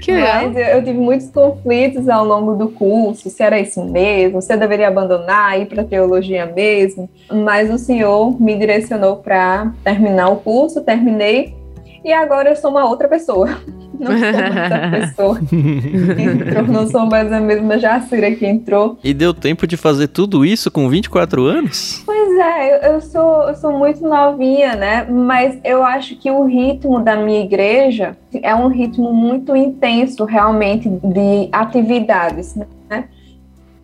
Que 0.00 0.12
Mas 0.12 0.56
eu, 0.56 0.62
eu, 0.62 0.84
tive 0.84 0.98
muitos 0.98 1.28
conflitos 1.30 2.08
ao 2.08 2.24
longo 2.24 2.54
do 2.54 2.68
curso, 2.68 3.30
se 3.30 3.42
era 3.42 3.58
isso 3.58 3.84
mesmo, 3.84 4.40
se 4.42 4.52
eu 4.52 4.58
deveria 4.58 4.88
abandonar, 4.88 5.60
ir 5.60 5.66
para 5.66 5.84
teologia 5.84 6.46
mesmo. 6.46 7.08
Mas 7.30 7.70
o 7.70 7.78
Senhor 7.78 8.40
me 8.40 8.56
direcionou 8.56 9.16
para 9.16 9.72
terminar 9.82 10.28
o 10.30 10.36
curso, 10.36 10.82
terminei, 10.82 11.59
e 12.04 12.12
agora 12.12 12.50
eu 12.50 12.56
sou 12.56 12.70
uma 12.70 12.84
outra 12.88 13.08
pessoa. 13.08 13.48
Não 14.00 14.18
sou 14.18 14.32
mais 14.32 14.72
a 14.72 14.90
pessoa 14.90 15.40
que 15.44 16.22
entrou, 16.22 16.66
não 16.68 16.86
sou 16.86 17.04
mais 17.04 17.30
a 17.30 17.38
mesma 17.38 17.78
Jacira 17.78 18.30
que 18.34 18.46
entrou. 18.46 18.98
E 19.04 19.12
deu 19.12 19.34
tempo 19.34 19.66
de 19.66 19.76
fazer 19.76 20.08
tudo 20.08 20.42
isso 20.42 20.70
com 20.70 20.88
24 20.88 21.44
anos? 21.44 22.02
Pois 22.06 22.38
é, 22.38 22.72
eu, 22.72 22.92
eu, 22.94 23.00
sou, 23.02 23.42
eu 23.42 23.54
sou 23.54 23.78
muito 23.78 24.00
novinha, 24.02 24.74
né? 24.74 25.04
Mas 25.04 25.58
eu 25.62 25.84
acho 25.84 26.16
que 26.16 26.30
o 26.30 26.46
ritmo 26.46 27.00
da 27.00 27.14
minha 27.14 27.44
igreja 27.44 28.16
é 28.42 28.54
um 28.54 28.68
ritmo 28.68 29.12
muito 29.12 29.54
intenso, 29.54 30.24
realmente, 30.24 30.88
de 30.88 31.50
atividades, 31.52 32.56
né? 32.88 33.04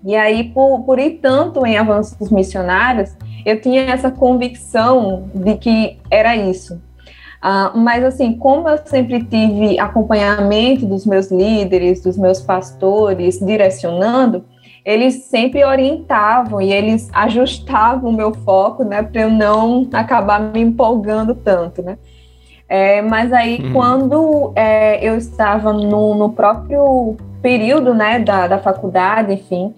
E 0.02 0.16
aí, 0.16 0.44
por, 0.44 0.82
por 0.84 0.98
ir 0.98 1.18
tanto 1.20 1.66
em 1.66 1.76
avanços 1.76 2.30
missionários, 2.30 3.14
eu 3.44 3.60
tinha 3.60 3.82
essa 3.82 4.10
convicção 4.10 5.28
de 5.34 5.56
que 5.56 5.98
era 6.10 6.34
isso, 6.36 6.80
Uh, 7.46 7.78
mas 7.78 8.02
assim, 8.02 8.36
como 8.36 8.68
eu 8.68 8.76
sempre 8.84 9.22
tive 9.22 9.78
acompanhamento 9.78 10.84
dos 10.84 11.06
meus 11.06 11.30
líderes, 11.30 12.02
dos 12.02 12.18
meus 12.18 12.40
pastores, 12.40 13.38
direcionando, 13.38 14.44
eles 14.84 15.26
sempre 15.26 15.64
orientavam 15.64 16.60
e 16.60 16.72
eles 16.72 17.08
ajustavam 17.14 18.10
o 18.10 18.12
meu 18.12 18.34
foco, 18.34 18.82
né, 18.82 19.00
para 19.00 19.20
eu 19.20 19.30
não 19.30 19.88
acabar 19.92 20.40
me 20.40 20.60
empolgando 20.60 21.36
tanto, 21.36 21.82
né. 21.82 21.96
É, 22.68 23.00
mas 23.00 23.32
aí, 23.32 23.60
uhum. 23.60 23.72
quando 23.72 24.52
é, 24.56 24.98
eu 25.08 25.16
estava 25.16 25.72
no, 25.72 26.16
no, 26.16 26.32
próprio 26.32 27.16
período, 27.40 27.94
né, 27.94 28.18
da, 28.18 28.48
da 28.48 28.58
faculdade, 28.58 29.34
enfim, 29.34 29.72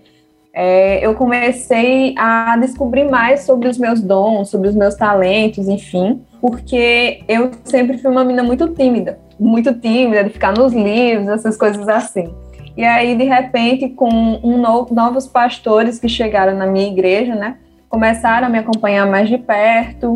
é, 0.55 1.05
eu 1.05 1.15
comecei 1.15 2.15
a 2.17 2.57
descobrir 2.57 3.05
mais 3.05 3.41
sobre 3.41 3.69
os 3.69 3.77
meus 3.77 4.01
dons, 4.01 4.49
sobre 4.49 4.71
os 4.71 4.75
meus 4.75 4.95
talentos, 4.95 5.69
enfim, 5.69 6.23
porque 6.41 7.23
eu 7.29 7.51
sempre 7.65 7.99
fui 7.99 8.11
uma 8.11 8.25
menina 8.25 8.43
muito 8.43 8.69
tímida, 8.69 9.19
muito 9.39 9.73
tímida, 9.75 10.25
de 10.25 10.31
ficar 10.31 10.53
nos 10.53 10.73
livros, 10.73 11.29
essas 11.29 11.57
coisas 11.57 11.89
assim. 11.89 12.29
E 12.77 12.85
aí, 12.85 13.17
de 13.17 13.25
repente, 13.25 13.89
com 13.89 14.09
um 14.43 14.57
novo, 14.57 14.95
novos 14.95 15.27
pastores 15.27 15.99
que 15.99 16.09
chegaram 16.09 16.57
na 16.57 16.67
minha 16.67 16.87
igreja, 16.87 17.35
né, 17.35 17.57
começaram 17.89 18.47
a 18.47 18.51
me 18.51 18.59
acompanhar 18.59 19.05
mais 19.07 19.29
de 19.29 19.37
perto 19.37 20.15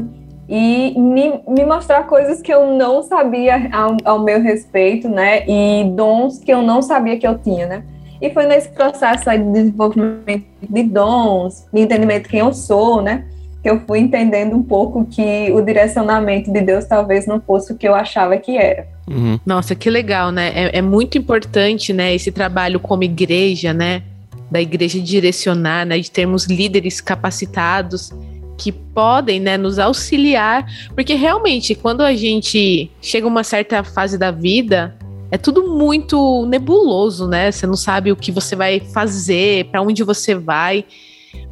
e 0.48 0.94
me, 0.96 1.40
me 1.48 1.64
mostrar 1.64 2.04
coisas 2.04 2.40
que 2.40 2.52
eu 2.52 2.72
não 2.72 3.02
sabia 3.02 3.68
ao, 3.72 3.96
ao 4.04 4.18
meu 4.20 4.40
respeito, 4.40 5.08
né, 5.08 5.44
e 5.48 5.90
dons 5.96 6.38
que 6.38 6.52
eu 6.52 6.62
não 6.62 6.80
sabia 6.82 7.18
que 7.18 7.26
eu 7.26 7.36
tinha, 7.36 7.66
né. 7.66 7.82
E 8.20 8.30
foi 8.30 8.46
nesse 8.46 8.68
processo 8.68 9.28
de 9.28 9.38
desenvolvimento 9.38 10.46
de 10.62 10.82
dons, 10.84 11.66
de 11.72 11.80
entendimento 11.80 12.24
de 12.24 12.28
quem 12.28 12.40
eu 12.40 12.52
sou, 12.52 13.02
né, 13.02 13.24
que 13.62 13.70
eu 13.70 13.80
fui 13.86 14.00
entendendo 14.00 14.56
um 14.56 14.62
pouco 14.62 15.04
que 15.04 15.52
o 15.52 15.62
direcionamento 15.62 16.52
de 16.52 16.60
Deus 16.60 16.84
talvez 16.84 17.26
não 17.26 17.40
fosse 17.40 17.72
o 17.72 17.76
que 17.76 17.86
eu 17.86 17.94
achava 17.94 18.36
que 18.36 18.56
era. 18.56 18.88
Uhum. 19.08 19.38
Nossa, 19.46 19.74
que 19.74 19.88
legal, 19.88 20.32
né? 20.32 20.50
É, 20.54 20.78
é, 20.78 20.82
muito 20.82 21.16
importante, 21.16 21.92
né, 21.92 22.14
esse 22.14 22.32
trabalho 22.32 22.80
como 22.80 23.04
igreja, 23.04 23.72
né? 23.72 24.02
Da 24.50 24.60
igreja 24.60 25.00
direcionar, 25.00 25.86
né? 25.86 25.98
De 25.98 26.10
termos 26.10 26.46
líderes 26.46 27.00
capacitados 27.00 28.12
que 28.58 28.72
podem, 28.72 29.40
né, 29.40 29.56
nos 29.56 29.78
auxiliar, 29.78 30.64
porque 30.94 31.14
realmente 31.14 31.74
quando 31.74 32.02
a 32.02 32.14
gente 32.14 32.90
chega 33.00 33.26
a 33.26 33.28
uma 33.28 33.42
certa 33.42 33.82
fase 33.82 34.16
da 34.16 34.30
vida, 34.30 34.94
é 35.32 35.38
tudo 35.38 35.74
muito 35.74 36.46
nebuloso, 36.46 37.26
né? 37.26 37.50
Você 37.50 37.66
não 37.66 37.74
sabe 37.74 38.12
o 38.12 38.16
que 38.16 38.30
você 38.30 38.54
vai 38.54 38.80
fazer, 38.80 39.64
para 39.66 39.82
onde 39.82 40.04
você 40.04 40.34
vai. 40.34 40.84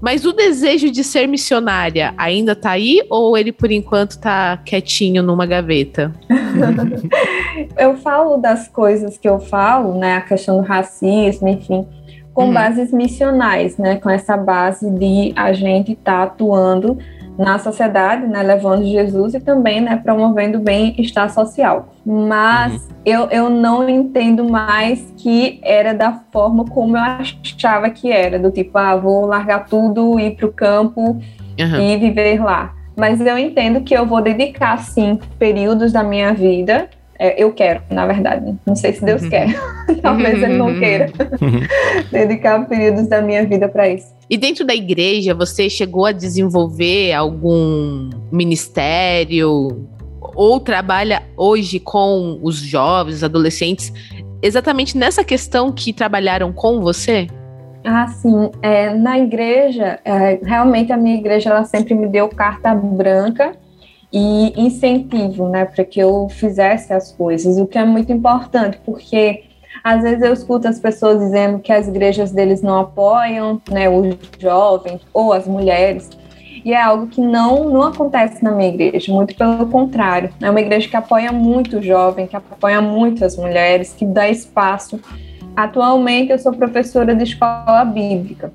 Mas 0.01 0.25
o 0.25 0.33
desejo 0.33 0.91
de 0.91 1.05
ser 1.05 1.27
missionária 1.27 2.15
ainda 2.17 2.57
tá 2.57 2.71
aí 2.71 3.03
ou 3.11 3.37
ele 3.37 3.53
por 3.53 3.71
enquanto 3.71 4.19
tá 4.19 4.57
quietinho 4.65 5.23
numa 5.23 5.47
gaveta? 5.47 6.13
eu 7.77 7.97
falo 7.99 8.37
das 8.39 8.69
coisas 8.69 9.19
que 9.19 9.29
eu 9.29 9.39
falo, 9.39 9.99
né, 9.99 10.17
a 10.17 10.21
questão 10.23 10.59
do 10.59 10.67
racismo, 10.67 11.49
enfim, 11.49 11.87
com 12.33 12.47
uhum. 12.47 12.53
bases 12.53 12.93
missionais, 12.93 13.77
né, 13.77 13.97
com 13.97 14.09
essa 14.09 14.37
base 14.37 14.91
de 14.91 15.33
a 15.37 15.53
gente 15.53 15.95
tá 15.95 16.23
atuando 16.23 16.99
na 17.41 17.59
sociedade, 17.59 18.27
né, 18.27 18.43
levando 18.43 18.85
Jesus 18.85 19.33
e 19.33 19.41
também 19.41 19.81
né, 19.81 19.97
promovendo 19.97 20.59
o 20.59 20.61
bem-estar 20.61 21.31
social. 21.33 21.89
Mas 22.05 22.75
uhum. 22.75 22.89
eu, 23.07 23.29
eu 23.31 23.49
não 23.49 23.89
entendo 23.89 24.45
mais 24.45 25.13
que 25.17 25.59
era 25.63 25.95
da 25.95 26.21
forma 26.31 26.67
como 26.67 26.99
eu 26.99 27.03
achava 27.03 27.89
que 27.89 28.13
era, 28.13 28.39
do 28.39 28.51
tipo, 28.51 28.77
ah, 28.77 28.95
vou 28.95 29.25
largar 29.25 29.65
tudo, 29.67 30.21
ir 30.21 30.37
para 30.37 30.47
o 30.47 30.53
campo 30.53 31.01
uhum. 31.59 31.81
e 31.81 31.97
viver 31.97 32.45
lá. 32.45 32.75
Mas 32.95 33.19
eu 33.23 33.39
entendo 33.39 33.81
que 33.81 33.95
eu 33.95 34.05
vou 34.05 34.21
dedicar, 34.21 34.77
sim, 34.79 35.19
períodos 35.39 35.93
da 35.93 36.03
minha 36.03 36.35
vida 36.35 36.91
eu 37.21 37.53
quero, 37.53 37.83
na 37.91 38.07
verdade. 38.07 38.57
Não 38.67 38.75
sei 38.75 38.95
se 38.95 39.05
Deus 39.05 39.23
uhum. 39.23 39.31
quer. 39.31 39.49
Talvez 40.01 40.43
ele 40.43 40.57
não 40.57 40.69
uhum. 40.69 40.79
queira 40.79 41.13
uhum. 41.41 41.61
dedicar 42.11 42.67
períodos 42.67 43.07
da 43.09 43.21
minha 43.21 43.45
vida 43.45 43.69
para 43.69 43.89
isso. 43.89 44.07
E 44.29 44.39
dentro 44.39 44.65
da 44.65 44.75
igreja, 44.75 45.35
você 45.35 45.69
chegou 45.69 46.07
a 46.07 46.13
desenvolver 46.13 47.13
algum 47.13 48.09
ministério 48.33 49.87
ou 50.35 50.61
trabalha 50.61 51.23
hoje 51.37 51.79
com 51.79 52.39
os 52.43 52.57
jovens, 52.57 53.17
os 53.17 53.25
adolescentes, 53.25 53.93
exatamente 54.43 54.97
nessa 54.97 55.23
questão 55.25 55.73
que 55.73 55.93
trabalharam 55.93 56.53
com 56.53 56.81
você? 56.81 57.27
Ah, 57.85 58.07
sim. 58.09 58.51
É, 58.63 58.95
na 58.95 59.19
igreja, 59.19 59.99
é, 60.05 60.39
realmente 60.43 60.93
a 60.93 60.97
minha 60.97 61.17
igreja 61.17 61.51
ela 61.51 61.65
sempre 61.65 61.95
me 61.95 62.07
deu 62.07 62.29
carta 62.29 62.75
branca 62.75 63.53
e 64.13 64.53
incentivo, 64.61 65.49
né, 65.49 65.65
para 65.65 65.85
que 65.85 66.01
eu 66.01 66.29
fizesse 66.29 66.93
as 66.93 67.13
coisas, 67.13 67.59
o 67.59 67.67
que 67.67 67.79
é 67.79 67.85
muito 67.85 68.13
importante, 68.13 68.79
porque 68.85 69.45
às 69.83 70.03
vezes 70.03 70.23
eu 70.23 70.33
escuto 70.33 70.69
as 70.69 70.79
pessoas 70.79 71.21
dizendo 71.21 71.59
que 71.59 71.73
as 71.73 71.87
igrejas 71.87 72.33
deles 72.33 72.61
não 72.61 72.81
apoiam, 72.81 73.61
né, 73.71 73.89
os 73.89 74.17
jovens 74.39 75.01
ou 75.13 75.33
as 75.33 75.47
mulheres, 75.47 76.11
e 76.65 76.73
é 76.73 76.83
algo 76.83 77.07
que 77.07 77.21
não, 77.21 77.71
não 77.71 77.83
acontece 77.83 78.43
na 78.45 78.51
minha 78.51 78.69
igreja, 78.69 79.13
muito 79.13 79.35
pelo 79.35 79.67
contrário. 79.67 80.31
É 80.43 80.51
uma 80.51 80.61
igreja 80.61 80.89
que 80.89 80.97
apoia 80.97 81.33
muito 81.33 81.79
o 81.79 81.83
jovem, 81.83 82.27
que 82.27 82.37
apoia 82.37 82.83
muito 82.83 83.25
as 83.25 83.37
mulheres, 83.37 83.95
que 83.95 84.05
dá 84.05 84.29
espaço. 84.29 85.01
Atualmente 85.57 86.33
eu 86.33 86.39
sou 86.39 86.53
professora 86.53 87.15
de 87.15 87.25
escola 87.25 87.85
bíblica. 87.85 88.53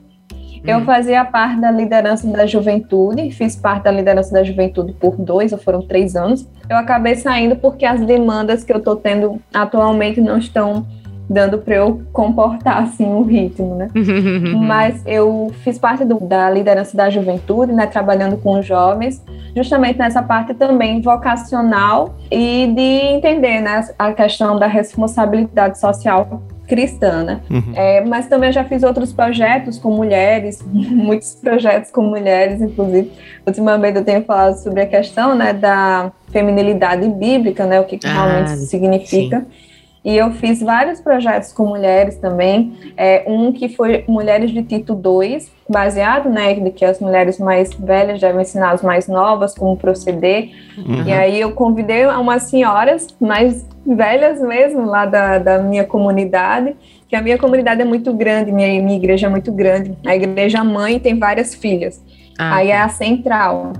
Eu 0.67 0.79
hum. 0.79 0.85
fazia 0.85 1.23
parte 1.23 1.59
da 1.59 1.69
liderança 1.69 2.27
da 2.27 2.45
juventude, 2.45 3.29
fiz 3.31 3.55
parte 3.55 3.83
da 3.83 3.91
liderança 3.91 4.33
da 4.33 4.43
juventude 4.43 4.93
por 4.93 5.15
dois 5.15 5.51
ou 5.51 5.59
foram 5.59 5.81
três 5.81 6.15
anos. 6.15 6.47
Eu 6.69 6.77
acabei 6.77 7.15
saindo 7.15 7.55
porque 7.55 7.85
as 7.85 8.01
demandas 8.01 8.63
que 8.63 8.73
eu 8.73 8.77
estou 8.77 8.95
tendo 8.95 9.39
atualmente 9.53 10.19
não 10.19 10.37
estão 10.37 10.85
dando 11.29 11.57
para 11.57 11.75
eu 11.75 12.01
comportar 12.11 12.83
assim 12.83 13.05
o 13.05 13.23
ritmo, 13.23 13.75
né? 13.75 13.89
Mas 14.57 15.01
eu 15.05 15.51
fiz 15.63 15.77
parte 15.77 16.05
do, 16.05 16.19
da 16.19 16.49
liderança 16.49 16.95
da 16.95 17.09
juventude, 17.09 17.71
né, 17.73 17.87
trabalhando 17.87 18.37
com 18.37 18.59
os 18.59 18.65
jovens, 18.65 19.23
justamente 19.55 19.97
nessa 19.97 20.21
parte 20.21 20.53
também 20.53 21.01
vocacional 21.01 22.15
e 22.31 22.71
de 22.75 22.81
entender, 22.81 23.59
né, 23.59 23.87
a 23.97 24.13
questão 24.13 24.59
da 24.59 24.67
responsabilidade 24.67 25.79
social 25.79 26.41
cristã, 26.67 27.23
né? 27.23 27.41
Uhum. 27.49 27.73
É, 27.75 28.01
mas 28.01 28.27
também 28.27 28.51
já 28.51 28.63
fiz 28.63 28.83
outros 28.83 29.13
projetos 29.13 29.77
com 29.77 29.91
mulheres, 29.91 30.63
muitos 30.65 31.35
projetos 31.35 31.91
com 31.91 32.01
mulheres, 32.01 32.61
inclusive. 32.61 33.11
Ultimamente 33.45 33.97
eu 33.97 34.03
tenho 34.03 34.23
falado 34.23 34.55
sobre 34.55 34.81
a 34.81 34.85
questão, 34.85 35.35
né, 35.35 35.53
da 35.53 36.11
feminilidade 36.31 37.07
bíblica, 37.07 37.65
né, 37.65 37.79
o 37.79 37.85
que, 37.85 37.97
que 37.97 38.07
ah, 38.07 38.13
realmente 38.13 38.57
significa. 38.61 39.39
Sim. 39.39 39.64
E 40.05 40.15
eu 40.15 40.29
fiz 40.33 40.61
vários 40.61 41.01
projetos 41.01 41.51
com 41.51 41.65
mulheres 41.65 42.15
também. 42.17 42.73
É, 42.95 43.23
um 43.25 43.51
que 43.51 43.67
foi 43.67 44.05
Mulheres 44.07 44.51
de 44.51 44.61
Tito 44.61 44.93
2, 44.93 45.51
baseado, 45.67 46.29
né, 46.29 46.53
de 46.53 46.69
que 46.69 46.85
as 46.85 46.99
mulheres 46.99 47.39
mais 47.39 47.73
velhas 47.73 48.21
devem 48.21 48.43
ensinar 48.43 48.69
as 48.69 48.83
mais 48.83 49.07
novas 49.07 49.55
como 49.55 49.75
proceder. 49.75 50.51
Uhum. 50.77 51.07
E 51.07 51.11
aí 51.11 51.41
eu 51.41 51.53
convidei 51.53 52.05
umas 52.05 52.43
senhoras 52.43 53.07
mais 53.19 53.67
velhas 53.83 54.39
mesmo 54.39 54.85
lá 54.85 55.07
da, 55.07 55.39
da 55.39 55.57
minha 55.57 55.83
comunidade, 55.83 56.75
que 57.09 57.15
a 57.15 57.21
minha 57.21 57.39
comunidade 57.39 57.81
é 57.81 57.85
muito 57.85 58.13
grande, 58.13 58.51
minha, 58.51 58.67
minha 58.83 58.97
igreja 58.97 59.25
é 59.25 59.29
muito 59.29 59.51
grande. 59.51 59.97
A 60.05 60.15
igreja 60.15 60.63
mãe 60.63 60.99
tem 60.99 61.17
várias 61.17 61.55
filhas. 61.55 61.99
Ah, 62.37 62.57
aí 62.57 62.69
é 62.69 62.79
a 62.79 62.89
central. 62.89 63.73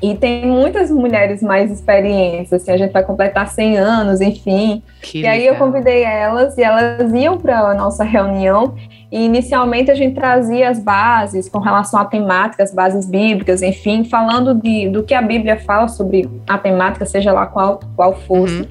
E 0.00 0.14
tem 0.14 0.46
muitas 0.46 0.90
mulheres 0.90 1.42
mais 1.42 1.72
experientes, 1.72 2.52
assim, 2.52 2.70
a 2.70 2.76
gente 2.76 2.92
vai 2.92 3.02
completar 3.02 3.48
100 3.48 3.78
anos, 3.78 4.20
enfim. 4.20 4.82
Que 5.02 5.22
e 5.22 5.26
aí 5.26 5.46
eu 5.46 5.56
convidei 5.56 6.04
elas 6.04 6.56
e 6.56 6.62
elas 6.62 7.12
iam 7.12 7.36
para 7.36 7.58
a 7.58 7.74
nossa 7.74 8.04
reunião 8.04 8.74
e 9.10 9.24
inicialmente 9.24 9.90
a 9.90 9.94
gente 9.94 10.14
trazia 10.14 10.68
as 10.68 10.78
bases 10.78 11.48
com 11.48 11.58
relação 11.58 11.98
à 11.98 12.04
temática, 12.04 12.62
as 12.62 12.72
bases 12.72 13.08
bíblicas, 13.08 13.62
enfim, 13.62 14.04
falando 14.04 14.54
de, 14.54 14.88
do 14.88 15.02
que 15.02 15.14
a 15.14 15.22
Bíblia 15.22 15.58
fala 15.58 15.88
sobre 15.88 16.28
a 16.46 16.58
temática, 16.58 17.06
seja 17.06 17.32
lá 17.32 17.46
qual, 17.46 17.80
qual 17.96 18.14
fosse. 18.14 18.60
Uhum. 18.60 18.66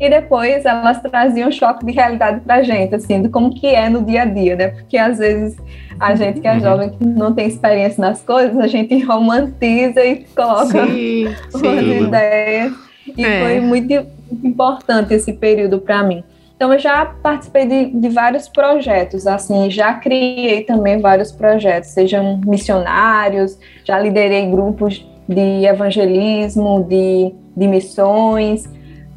E 0.00 0.08
depois 0.08 0.64
elas 0.64 0.98
traziam 1.02 1.50
um 1.50 1.52
choque 1.52 1.84
de 1.84 1.92
realidade 1.92 2.40
para 2.40 2.54
a 2.56 2.62
gente, 2.62 2.94
assim, 2.94 3.20
de 3.20 3.28
como 3.28 3.54
que 3.54 3.66
é 3.66 3.90
no 3.90 4.02
dia 4.02 4.22
a 4.22 4.24
dia, 4.24 4.56
né? 4.56 4.68
Porque 4.68 4.96
às 4.96 5.18
vezes 5.18 5.58
a 6.00 6.14
gente 6.14 6.40
que 6.40 6.48
é 6.48 6.54
uhum. 6.54 6.60
jovem, 6.60 6.88
que 6.88 7.04
não 7.04 7.34
tem 7.34 7.46
experiência 7.46 8.00
nas 8.00 8.22
coisas, 8.22 8.58
a 8.58 8.66
gente 8.66 8.98
romantiza 9.04 10.02
e 10.02 10.24
coloca 10.34 10.86
sim, 10.86 11.26
umas 11.52 11.84
sim. 11.84 12.04
ideias. 12.04 12.72
E 13.14 13.24
é. 13.24 13.42
foi 13.42 13.60
muito, 13.60 13.92
muito 14.30 14.46
importante 14.46 15.12
esse 15.12 15.34
período 15.34 15.78
para 15.78 16.02
mim. 16.02 16.24
Então, 16.56 16.72
eu 16.72 16.78
já 16.78 17.04
participei 17.06 17.66
de, 17.66 17.86
de, 18.00 18.08
vários 18.08 18.48
projetos, 18.48 19.26
assim, 19.26 19.70
já 19.70 19.94
criei 19.94 20.62
também 20.62 20.98
vários 20.98 21.32
projetos, 21.32 21.90
sejam 21.90 22.38
missionários, 22.44 23.58
já 23.84 23.98
liderei 23.98 24.46
grupos 24.50 25.06
de 25.28 25.64
evangelismo, 25.64 26.84
de, 26.88 27.34
de 27.56 27.66
missões. 27.66 28.68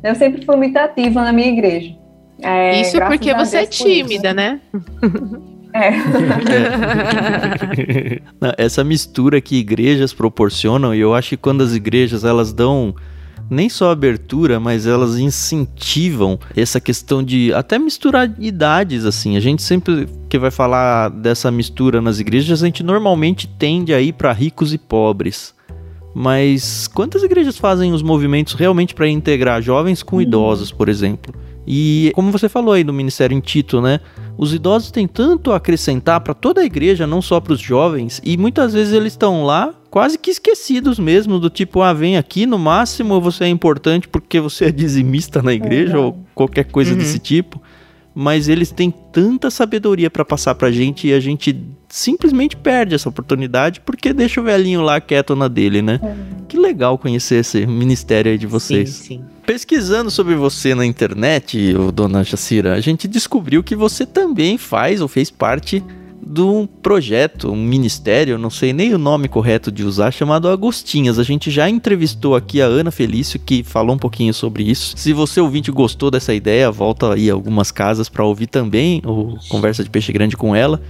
Eu 0.03 0.15
sempre 0.15 0.45
fui 0.45 0.55
muito 0.55 0.77
ativa 0.77 1.23
na 1.23 1.31
minha 1.31 1.47
igreja. 1.47 1.95
É, 2.41 2.81
isso 2.81 2.97
porque 2.99 3.33
você 3.33 3.57
é 3.57 3.65
tímida, 3.65 4.33
né? 4.33 4.59
É. 5.73 5.89
Não, 8.39 8.53
essa 8.59 8.83
mistura 8.83 9.41
que 9.41 9.55
igrejas 9.55 10.13
proporcionam, 10.13 10.93
e 10.93 10.99
eu 10.99 11.15
acho 11.15 11.29
que 11.29 11.37
quando 11.37 11.63
as 11.63 11.73
igrejas 11.73 12.23
elas 12.23 12.53
dão 12.53 12.93
nem 13.49 13.67
só 13.69 13.91
abertura, 13.91 14.59
mas 14.59 14.85
elas 14.85 15.17
incentivam 15.17 16.39
essa 16.55 16.79
questão 16.79 17.23
de 17.23 17.51
até 17.53 17.79
misturar 17.79 18.31
idades 18.39 19.05
assim. 19.05 19.35
A 19.35 19.39
gente 19.39 19.63
sempre 19.63 20.07
que 20.29 20.37
vai 20.37 20.51
falar 20.51 21.09
dessa 21.09 21.51
mistura 21.51 22.01
nas 22.01 22.19
igrejas, 22.19 22.61
a 22.61 22.65
gente 22.65 22.83
normalmente 22.83 23.47
tende 23.47 23.93
a 23.93 23.99
ir 23.99 24.13
para 24.13 24.31
ricos 24.31 24.73
e 24.73 24.77
pobres. 24.77 25.53
Mas 26.13 26.87
quantas 26.87 27.23
igrejas 27.23 27.57
fazem 27.57 27.91
os 27.91 28.03
movimentos 28.03 28.53
realmente 28.53 28.93
para 28.93 29.07
integrar 29.07 29.61
jovens 29.61 30.03
com 30.03 30.17
uhum. 30.17 30.21
idosos, 30.21 30.71
por 30.71 30.87
exemplo? 30.87 31.33
E 31.65 32.11
como 32.13 32.31
você 32.31 32.49
falou 32.49 32.73
aí 32.73 32.83
do 32.83 32.93
ministério 32.93 33.35
em 33.35 33.39
Tito, 33.39 33.81
né? 33.81 33.99
Os 34.37 34.53
idosos 34.53 34.91
têm 34.91 35.07
tanto 35.07 35.51
a 35.51 35.55
acrescentar 35.55 36.19
para 36.21 36.33
toda 36.33 36.61
a 36.61 36.65
igreja, 36.65 37.07
não 37.07 37.21
só 37.21 37.39
para 37.39 37.53
os 37.53 37.59
jovens, 37.59 38.21
e 38.23 38.37
muitas 38.37 38.73
vezes 38.73 38.93
eles 38.93 39.13
estão 39.13 39.45
lá 39.45 39.73
quase 39.89 40.17
que 40.17 40.31
esquecidos 40.31 40.99
mesmo, 40.99 41.39
do 41.39 41.49
tipo, 41.49 41.81
ah, 41.81 41.93
vem 41.93 42.17
aqui, 42.17 42.45
no 42.45 42.57
máximo 42.57 43.21
você 43.21 43.45
é 43.45 43.47
importante 43.47 44.07
porque 44.07 44.39
você 44.39 44.65
é 44.65 44.71
dizimista 44.71 45.41
na 45.41 45.53
igreja 45.53 45.99
ou 45.99 46.17
qualquer 46.33 46.65
coisa 46.65 46.91
uhum. 46.91 46.97
desse 46.97 47.19
tipo. 47.19 47.61
Mas 48.15 48.47
eles 48.47 48.71
têm 48.71 48.91
tanta 48.91 49.49
sabedoria 49.49 50.09
para 50.09 50.23
passar 50.23 50.53
pra 50.55 50.71
gente 50.71 51.07
e 51.07 51.13
a 51.13 51.19
gente 51.19 51.59
simplesmente 51.89 52.55
perde 52.55 52.93
essa 52.93 53.09
oportunidade 53.09 53.79
porque 53.81 54.13
deixa 54.13 54.39
o 54.39 54.43
velhinho 54.43 54.81
lá 54.81 55.01
quieto 55.01 55.35
na 55.35 55.47
dele, 55.47 55.81
né? 55.81 55.99
Uhum. 56.01 56.45
Que 56.47 56.57
legal 56.57 56.97
conhecer 56.97 57.35
esse 57.35 57.65
ministério 57.65 58.31
aí 58.31 58.37
de 58.37 58.45
vocês. 58.47 58.89
Sim, 58.89 59.03
sim. 59.03 59.23
Pesquisando 59.45 60.09
sobre 60.11 60.35
você 60.35 60.73
na 60.75 60.85
internet, 60.85 61.73
dona 61.93 62.23
Jacira, 62.23 62.73
a 62.73 62.79
gente 62.79 63.07
descobriu 63.07 63.63
que 63.63 63.75
você 63.75 64.05
também 64.05 64.57
faz 64.57 65.01
ou 65.01 65.07
fez 65.07 65.29
parte 65.29 65.83
de 66.25 66.41
um 66.41 66.65
projeto, 66.65 67.51
um 67.51 67.55
ministério, 67.55 68.37
não 68.37 68.49
sei 68.49 68.73
nem 68.73 68.93
o 68.93 68.97
nome 68.97 69.27
correto 69.27 69.71
de 69.71 69.83
usar, 69.83 70.11
chamado 70.11 70.47
Agostinhas. 70.47 71.19
A 71.19 71.23
gente 71.23 71.51
já 71.51 71.69
entrevistou 71.69 72.35
aqui 72.35 72.61
a 72.61 72.65
Ana 72.65 72.91
Felício, 72.91 73.39
que 73.39 73.63
falou 73.63 73.95
um 73.95 73.99
pouquinho 73.99 74.33
sobre 74.33 74.63
isso. 74.63 74.93
Se 74.95 75.13
você 75.13 75.39
ouvinte 75.39 75.71
gostou 75.71 76.09
dessa 76.09 76.33
ideia, 76.33 76.71
volta 76.71 77.13
aí 77.13 77.29
algumas 77.29 77.71
casas 77.71 78.09
para 78.09 78.23
ouvir 78.23 78.47
também 78.47 79.01
o 79.05 79.35
Conversa 79.49 79.83
de 79.83 79.89
Peixe 79.89 80.11
Grande 80.11 80.37
com 80.37 80.55
ela. 80.55 80.81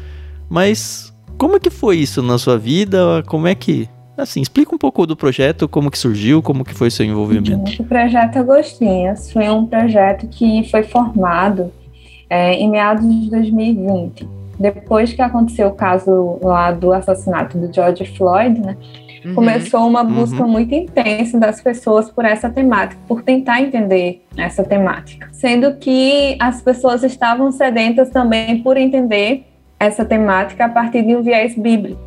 Mas 0.49 1.13
como 1.37 1.55
é 1.55 1.59
que 1.59 1.69
foi 1.69 1.97
isso 1.97 2.21
na 2.21 2.37
sua 2.37 2.57
vida? 2.57 3.23
Como 3.25 3.47
é 3.47 3.55
que 3.55 3.89
Assim, 4.15 4.41
explica 4.41 4.75
um 4.75 4.77
pouco 4.77 5.07
do 5.07 5.15
projeto, 5.15 5.67
como 5.67 5.89
que 5.89 5.97
surgiu, 5.97 6.39
como 6.39 6.63
que 6.63 6.73
foi 6.73 6.91
seu 6.91 7.03
envolvimento. 7.03 7.81
O 7.81 7.83
projeto 7.83 8.37
Agostinhas 8.37 9.31
foi 9.31 9.49
um 9.49 9.65
projeto 9.65 10.27
que 10.27 10.69
foi 10.69 10.83
formado 10.83 11.71
é, 12.29 12.53
em 12.53 12.69
meados 12.69 13.03
de 13.03 13.29
2020. 13.31 14.42
Depois 14.63 15.11
que 15.11 15.21
aconteceu 15.21 15.67
o 15.67 15.73
caso 15.73 16.39
lá 16.41 16.71
do 16.71 16.93
assassinato 16.93 17.57
do 17.57 17.73
George 17.73 18.05
Floyd, 18.15 18.61
né, 18.61 18.77
uhum. 19.25 19.35
começou 19.35 19.85
uma 19.85 20.05
busca 20.05 20.41
uhum. 20.41 20.47
muito 20.47 20.73
intensa 20.73 21.37
das 21.37 21.59
pessoas 21.59 22.09
por 22.09 22.23
essa 22.23 22.49
temática, 22.49 23.01
por 23.05 23.21
tentar 23.23 23.59
entender 23.59 24.23
essa 24.37 24.63
temática. 24.63 25.27
Sendo 25.33 25.75
que 25.75 26.37
as 26.39 26.61
pessoas 26.61 27.03
estavam 27.03 27.51
sedentas 27.51 28.09
também 28.09 28.63
por 28.63 28.77
entender 28.77 29.45
essa 29.77 30.05
temática 30.05 30.63
a 30.63 30.69
partir 30.69 31.03
de 31.03 31.13
um 31.13 31.21
viés 31.21 31.57
bíblico 31.57 31.99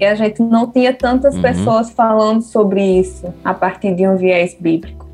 e 0.00 0.04
a 0.04 0.16
gente 0.16 0.42
não 0.42 0.66
tinha 0.66 0.92
tantas 0.92 1.36
uhum. 1.36 1.42
pessoas 1.42 1.90
falando 1.90 2.42
sobre 2.42 2.82
isso 2.82 3.32
a 3.44 3.54
partir 3.54 3.94
de 3.94 4.08
um 4.08 4.16
viés 4.16 4.56
bíblico. 4.58 5.05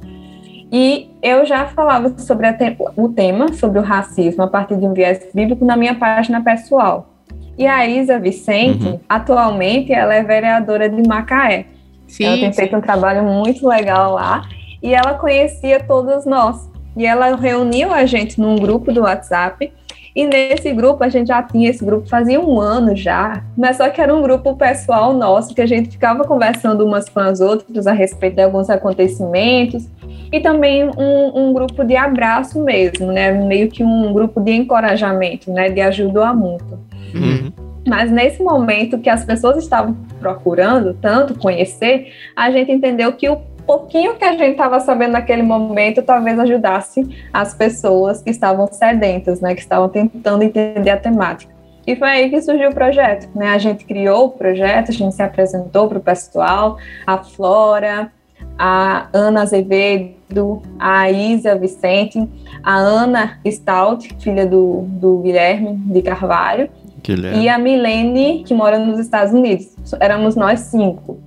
E 0.73 1.11
eu 1.23 1.45
já 1.45 1.67
falava 1.67 2.19
sobre 2.19 2.51
te 2.55 2.75
o 2.97 3.11
tema, 3.11 3.53
sobre 3.53 3.79
o 3.79 3.83
racismo, 3.83 4.43
a 4.43 4.49
partir 4.49 4.77
de 4.77 4.87
um 4.87 4.95
viés 4.95 5.29
bíblico 5.35 5.67
na 5.67 5.77
minha 5.77 5.95
página 5.95 6.43
pessoal. 6.43 7.11
E 7.59 7.67
a 7.67 7.87
Isa 7.87 8.19
Vicente, 8.19 8.87
uhum. 8.87 9.01
atualmente, 9.07 9.93
ela 9.93 10.15
é 10.15 10.23
vereadora 10.23 10.89
de 10.89 11.07
Macaé. 11.07 11.67
Sim, 12.09 12.25
ela 12.25 12.39
tem 12.39 12.53
sim. 12.53 12.59
feito 12.59 12.75
um 12.75 12.81
trabalho 12.81 13.23
muito 13.23 13.69
legal 13.69 14.15
lá. 14.15 14.49
E 14.83 14.95
ela 14.95 15.13
conhecia 15.15 15.79
todos 15.81 16.25
nós. 16.25 16.71
E 16.97 17.05
ela 17.05 17.37
reuniu 17.37 17.93
a 17.93 18.07
gente 18.07 18.41
num 18.41 18.57
grupo 18.57 18.91
do 18.93 19.03
WhatsApp 19.03 19.71
e 20.15 20.27
nesse 20.27 20.73
grupo, 20.73 21.03
a 21.03 21.09
gente 21.09 21.29
já 21.29 21.43
tinha 21.43 21.71
esse 21.71 21.85
grupo 21.85 22.09
fazia 22.09 22.41
um 22.41 22.61
ano 22.61 22.95
já, 22.95 23.43
mas 23.57 23.79
só 23.79 23.89
que 23.89 24.01
era 24.01 24.15
um 24.15 24.21
grupo 24.21 24.55
pessoal 24.57 25.15
nosso, 25.15 25.55
que 25.55 25.61
a 25.61 25.67
gente 25.67 25.91
ficava 25.91 26.25
conversando 26.25 26.85
umas 26.85 27.09
com 27.09 27.21
as 27.21 27.41
outras 27.41 27.87
a 27.87 27.93
respeito 27.93 28.37
de 28.37 28.43
alguns 28.43 28.69
acontecimentos, 28.69 29.89
e 30.31 30.41
também 30.41 30.85
um, 30.85 31.49
um 31.49 31.53
grupo 31.53 31.85
de 31.85 31.97
abraço 31.97 32.63
mesmo, 32.63 33.13
né? 33.13 33.33
Meio 33.33 33.69
que 33.69 33.85
um 33.85 34.13
grupo 34.13 34.41
de 34.41 34.53
encorajamento, 34.53 35.51
né? 35.51 35.71
De 35.71 35.81
ajuda 35.81 36.33
mútua. 36.33 36.79
Uhum. 37.15 37.53
Mas 37.87 38.11
nesse 38.11 38.43
momento 38.43 38.99
que 38.99 39.11
as 39.11 39.25
pessoas 39.25 39.57
estavam 39.57 39.97
procurando 40.21 40.95
tanto 40.95 41.39
conhecer, 41.39 42.13
a 42.37 42.51
gente 42.51 42.71
entendeu 42.71 43.13
que 43.13 43.29
o 43.29 43.37
pouquinho 43.67 44.15
que 44.17 44.25
a 44.25 44.33
gente 44.33 44.53
estava 44.53 44.81
sabendo 44.81 45.13
naquele 45.13 45.43
momento 45.43 46.03
talvez 46.03 46.39
ajudasse 46.39 47.09
as 47.33 47.55
pessoas 47.55 48.23
que 48.23 48.31
estavam 48.31 48.67
sedentas, 48.67 49.41
né, 49.41 49.55
que 49.55 49.61
estavam 49.61 49.89
tentando 49.89 50.43
entender 50.43 50.91
a 50.91 50.97
temática. 50.97 51.53
E 51.87 51.97
foi 51.97 52.09
aí 52.09 52.31
que 52.31 52.41
surgiu 52.41 52.71
o 52.71 52.75
projeto, 52.75 53.29
né? 53.35 53.49
A 53.49 53.59
gente 53.59 53.85
criou 53.85 54.27
o 54.27 54.31
projeto, 54.31 54.91
a 54.91 54.95
gente 54.95 55.15
se 55.17 55.23
apresentou 55.23 55.89
para 55.89 55.99
o 55.99 56.01
pessoal, 56.01 56.79
a 57.05 57.19
Flora, 57.19 58.13
a 58.57 59.09
Ana 59.13 59.43
Azevedo, 59.43 60.63
a 60.79 61.11
Isa 61.11 61.57
Vicente, 61.57 62.29
a 62.63 62.77
Ana 62.77 63.41
Stout, 63.45 64.15
filha 64.21 64.47
do, 64.47 64.85
do 64.87 65.19
Guilherme 65.19 65.75
de 65.93 66.03
Carvalho, 66.03 66.71
Guilherme. 67.03 67.43
e 67.43 67.49
a 67.49 67.59
Milene, 67.59 68.45
que 68.47 68.55
mora 68.55 68.79
nos 68.79 69.01
Estados 69.01 69.33
Unidos. 69.35 69.75
Éramos 69.99 70.37
nós 70.37 70.61
cinco. 70.61 71.19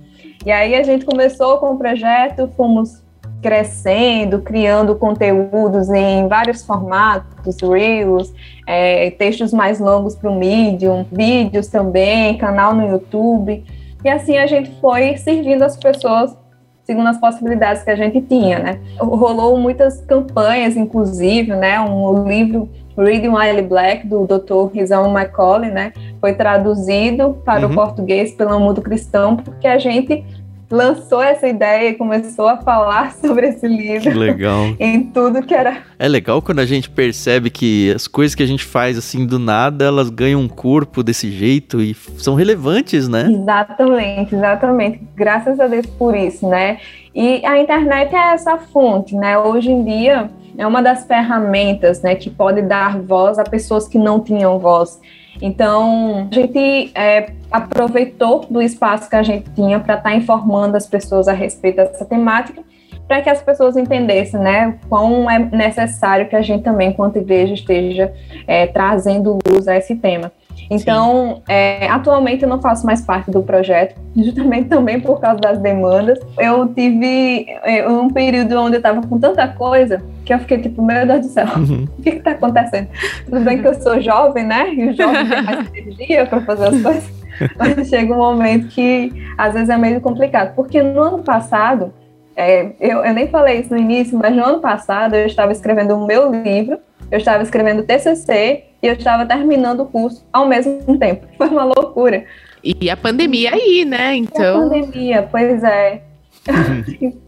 E 0.46 0.52
aí 0.52 0.76
a 0.76 0.82
gente 0.84 1.04
começou 1.04 1.58
com 1.58 1.72
o 1.72 1.76
projeto, 1.76 2.48
fomos 2.56 3.02
crescendo, 3.42 4.40
criando 4.40 4.94
conteúdos 4.94 5.90
em 5.90 6.28
vários 6.28 6.64
formatos, 6.64 7.56
reels, 7.60 8.32
é, 8.64 9.10
textos 9.10 9.52
mais 9.52 9.80
longos 9.80 10.14
para 10.14 10.30
o 10.30 10.38
Medium, 10.38 11.04
vídeos 11.10 11.66
também, 11.66 12.38
canal 12.38 12.72
no 12.76 12.88
YouTube. 12.88 13.64
E 14.04 14.08
assim 14.08 14.38
a 14.38 14.46
gente 14.46 14.70
foi 14.80 15.16
servindo 15.16 15.62
as 15.62 15.76
pessoas 15.76 16.36
segundo 16.84 17.08
as 17.08 17.18
possibilidades 17.18 17.82
que 17.82 17.90
a 17.90 17.96
gente 17.96 18.20
tinha, 18.20 18.60
né? 18.60 18.80
Rolou 19.00 19.58
muitas 19.58 20.00
campanhas, 20.02 20.76
inclusive, 20.76 21.52
né? 21.56 21.80
Um 21.80 22.28
livro 22.28 22.70
Reading 22.96 23.28
While 23.28 23.62
Black 23.62 24.06
do 24.06 24.24
Dr. 24.24 24.72
Rizal 24.72 25.10
Macaulay, 25.10 25.70
né? 25.70 25.92
Foi 26.20 26.32
traduzido 26.32 27.36
para 27.44 27.66
uhum. 27.66 27.72
o 27.72 27.74
português 27.74 28.32
pelo 28.32 28.58
Mundo 28.60 28.80
Cristão 28.80 29.36
porque 29.36 29.66
a 29.66 29.78
gente 29.78 30.24
lançou 30.70 31.22
essa 31.22 31.46
ideia 31.46 31.90
e 31.90 31.94
começou 31.94 32.48
a 32.48 32.56
falar 32.58 33.12
sobre 33.20 33.48
esse 33.48 33.66
livro. 33.66 34.10
Que 34.10 34.16
legal. 34.16 34.74
em 34.78 35.02
tudo 35.02 35.42
que 35.42 35.54
era. 35.54 35.82
É 35.98 36.08
legal 36.08 36.42
quando 36.42 36.60
a 36.60 36.66
gente 36.66 36.90
percebe 36.90 37.50
que 37.50 37.92
as 37.94 38.06
coisas 38.06 38.34
que 38.34 38.42
a 38.42 38.46
gente 38.46 38.64
faz 38.64 38.98
assim 38.98 39.26
do 39.26 39.38
nada, 39.38 39.84
elas 39.84 40.10
ganham 40.10 40.40
um 40.40 40.48
corpo 40.48 41.02
desse 41.02 41.30
jeito 41.30 41.80
e 41.80 41.94
são 41.94 42.34
relevantes, 42.34 43.08
né? 43.08 43.28
Exatamente, 43.30 44.34
exatamente. 44.34 45.00
Graças 45.14 45.58
a 45.60 45.66
Deus 45.66 45.86
por 45.86 46.16
isso, 46.16 46.48
né? 46.48 46.78
E 47.14 47.44
a 47.46 47.58
internet 47.58 48.14
é 48.14 48.34
essa 48.34 48.58
fonte, 48.58 49.14
né? 49.14 49.38
Hoje 49.38 49.70
em 49.70 49.84
dia 49.84 50.30
é 50.58 50.66
uma 50.66 50.82
das 50.82 51.04
ferramentas, 51.04 52.02
né, 52.02 52.14
que 52.14 52.30
pode 52.30 52.62
dar 52.62 52.98
voz 52.98 53.38
a 53.38 53.44
pessoas 53.44 53.86
que 53.86 53.98
não 53.98 54.20
tinham 54.20 54.58
voz. 54.58 55.00
Então, 55.40 56.28
a 56.30 56.34
gente 56.34 56.90
é, 56.94 57.32
aproveitou 57.50 58.46
do 58.50 58.62
espaço 58.62 59.08
que 59.08 59.16
a 59.16 59.22
gente 59.22 59.50
tinha 59.50 59.78
para 59.78 59.94
estar 59.94 60.10
tá 60.10 60.16
informando 60.16 60.76
as 60.76 60.86
pessoas 60.86 61.28
a 61.28 61.32
respeito 61.32 61.76
dessa 61.76 62.04
temática, 62.04 62.62
para 63.06 63.22
que 63.22 63.30
as 63.30 63.40
pessoas 63.40 63.76
entendessem, 63.76 64.40
né, 64.40 64.78
quão 64.88 65.30
é 65.30 65.38
necessário 65.38 66.28
que 66.28 66.34
a 66.34 66.42
gente 66.42 66.64
também, 66.64 66.90
enquanto 66.90 67.16
igreja, 67.16 67.54
esteja 67.54 68.12
é, 68.46 68.66
trazendo 68.66 69.38
luz 69.46 69.68
a 69.68 69.76
esse 69.76 69.94
tema. 69.94 70.32
Então, 70.70 71.42
é, 71.48 71.88
atualmente 71.88 72.42
eu 72.42 72.48
não 72.48 72.60
faço 72.60 72.84
mais 72.86 73.00
parte 73.02 73.30
do 73.30 73.42
projeto, 73.42 73.98
justamente 74.16 74.68
também 74.68 75.00
por 75.00 75.20
causa 75.20 75.40
das 75.40 75.58
demandas. 75.58 76.18
Eu 76.38 76.66
tive 76.68 77.46
é, 77.62 77.88
um 77.88 78.10
período 78.10 78.56
onde 78.60 78.76
eu 78.76 78.78
estava 78.78 79.06
com 79.06 79.18
tanta 79.18 79.46
coisa 79.48 80.02
que 80.24 80.34
eu 80.34 80.38
fiquei 80.40 80.58
tipo, 80.58 80.82
meu 80.82 81.06
Deus 81.06 81.26
do 81.26 81.32
céu, 81.32 81.46
uhum. 81.56 81.86
o 81.98 82.02
que 82.02 82.10
está 82.10 82.32
acontecendo? 82.32 82.88
Tudo 83.24 83.40
bem 83.40 83.60
que 83.60 83.68
eu 83.68 83.74
sou 83.80 84.00
jovem, 84.00 84.44
né? 84.44 84.74
E 84.74 84.88
o 84.88 84.96
jovem 84.96 85.28
tem 85.28 85.42
mais 85.42 85.68
energia 85.74 86.26
para 86.26 86.40
fazer 86.40 86.66
as 86.66 86.82
coisas, 86.82 87.10
mas 87.56 87.88
chega 87.88 88.12
um 88.12 88.18
momento 88.18 88.68
que 88.68 89.12
às 89.38 89.54
vezes 89.54 89.68
é 89.68 89.76
meio 89.76 90.00
complicado. 90.00 90.54
Porque 90.54 90.82
no 90.82 91.00
ano 91.00 91.18
passado, 91.22 91.92
é, 92.34 92.72
eu, 92.80 93.04
eu 93.04 93.14
nem 93.14 93.28
falei 93.28 93.60
isso 93.60 93.72
no 93.72 93.80
início, 93.80 94.18
mas 94.18 94.34
no 94.34 94.44
ano 94.44 94.60
passado 94.60 95.14
eu 95.14 95.26
estava 95.26 95.52
escrevendo 95.52 95.94
o 95.94 96.06
meu 96.06 96.30
livro, 96.30 96.78
eu 97.10 97.18
estava 97.18 97.42
escrevendo 97.42 97.82
TCC 97.82 98.64
e 98.82 98.86
eu 98.86 98.94
estava 98.94 99.26
terminando 99.26 99.80
o 99.80 99.86
curso 99.86 100.24
ao 100.32 100.46
mesmo 100.46 100.98
tempo. 100.98 101.26
Foi 101.36 101.48
uma 101.48 101.64
loucura. 101.64 102.24
E 102.62 102.90
a 102.90 102.96
pandemia 102.96 103.54
aí, 103.54 103.84
né? 103.84 104.16
Então. 104.16 104.66
A 104.66 104.68
pandemia, 104.68 105.28
pois 105.30 105.62
é. 105.62 106.02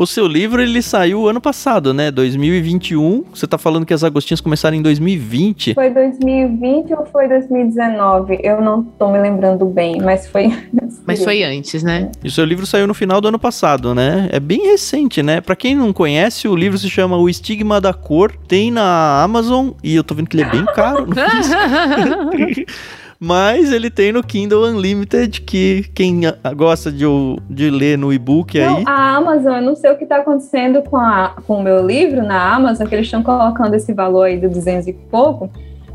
O 0.00 0.06
seu 0.06 0.26
livro 0.26 0.62
ele 0.62 0.80
saiu 0.80 1.28
ano 1.28 1.42
passado, 1.42 1.92
né? 1.92 2.10
2021. 2.10 3.22
Você 3.34 3.46
tá 3.46 3.58
falando 3.58 3.84
que 3.84 3.92
as 3.92 4.02
Agostinhas 4.02 4.40
começaram 4.40 4.74
em 4.74 4.80
2020. 4.80 5.74
Foi 5.74 5.90
2020 5.90 6.94
ou 6.94 7.04
foi 7.04 7.28
2019? 7.28 8.40
Eu 8.42 8.62
não 8.62 8.82
tô 8.82 9.12
me 9.12 9.18
lembrando 9.18 9.66
bem, 9.66 10.00
mas 10.00 10.26
foi. 10.26 10.50
Mas 11.06 11.22
foi 11.22 11.42
antes, 11.42 11.82
né? 11.82 12.10
E 12.22 12.28
o 12.28 12.30
seu 12.30 12.44
livro 12.44 12.66
saiu 12.66 12.86
no 12.86 12.94
final 12.94 13.20
do 13.20 13.28
ano 13.28 13.38
passado, 13.38 13.94
né? 13.94 14.28
É 14.32 14.40
bem 14.40 14.70
recente, 14.70 15.22
né? 15.22 15.40
Para 15.40 15.56
quem 15.56 15.74
não 15.74 15.92
conhece, 15.92 16.48
o 16.48 16.54
livro 16.54 16.78
se 16.78 16.88
chama 16.88 17.16
O 17.16 17.28
Estigma 17.28 17.80
da 17.80 17.92
Cor. 17.92 18.32
Tem 18.48 18.70
na 18.70 19.22
Amazon 19.22 19.70
e 19.82 19.94
eu 19.94 20.04
tô 20.04 20.14
vendo 20.14 20.28
que 20.28 20.36
ele 20.36 20.44
é 20.44 20.50
bem 20.50 20.64
caro. 20.66 21.08
Mas 23.22 23.70
ele 23.70 23.90
tem 23.90 24.12
no 24.12 24.22
Kindle 24.22 24.64
Unlimited, 24.64 25.42
que 25.42 25.84
quem 25.94 26.22
gosta 26.56 26.90
de, 26.90 27.04
de 27.50 27.68
ler 27.68 27.98
no 27.98 28.10
e-book 28.14 28.58
aí. 28.58 28.82
A 28.86 29.16
Amazon, 29.16 29.56
eu 29.56 29.62
não 29.62 29.76
sei 29.76 29.90
o 29.90 29.98
que 29.98 30.04
está 30.04 30.16
acontecendo 30.16 30.82
com, 30.82 30.96
a, 30.96 31.36
com 31.46 31.58
o 31.58 31.62
meu 31.62 31.86
livro 31.86 32.22
na 32.22 32.54
Amazon, 32.54 32.86
que 32.86 32.94
eles 32.94 33.06
estão 33.06 33.22
colocando 33.22 33.74
esse 33.74 33.92
valor 33.92 34.22
aí 34.22 34.40
de 34.40 34.48
200 34.48 34.86
e 34.88 34.94
pouco, 34.94 35.50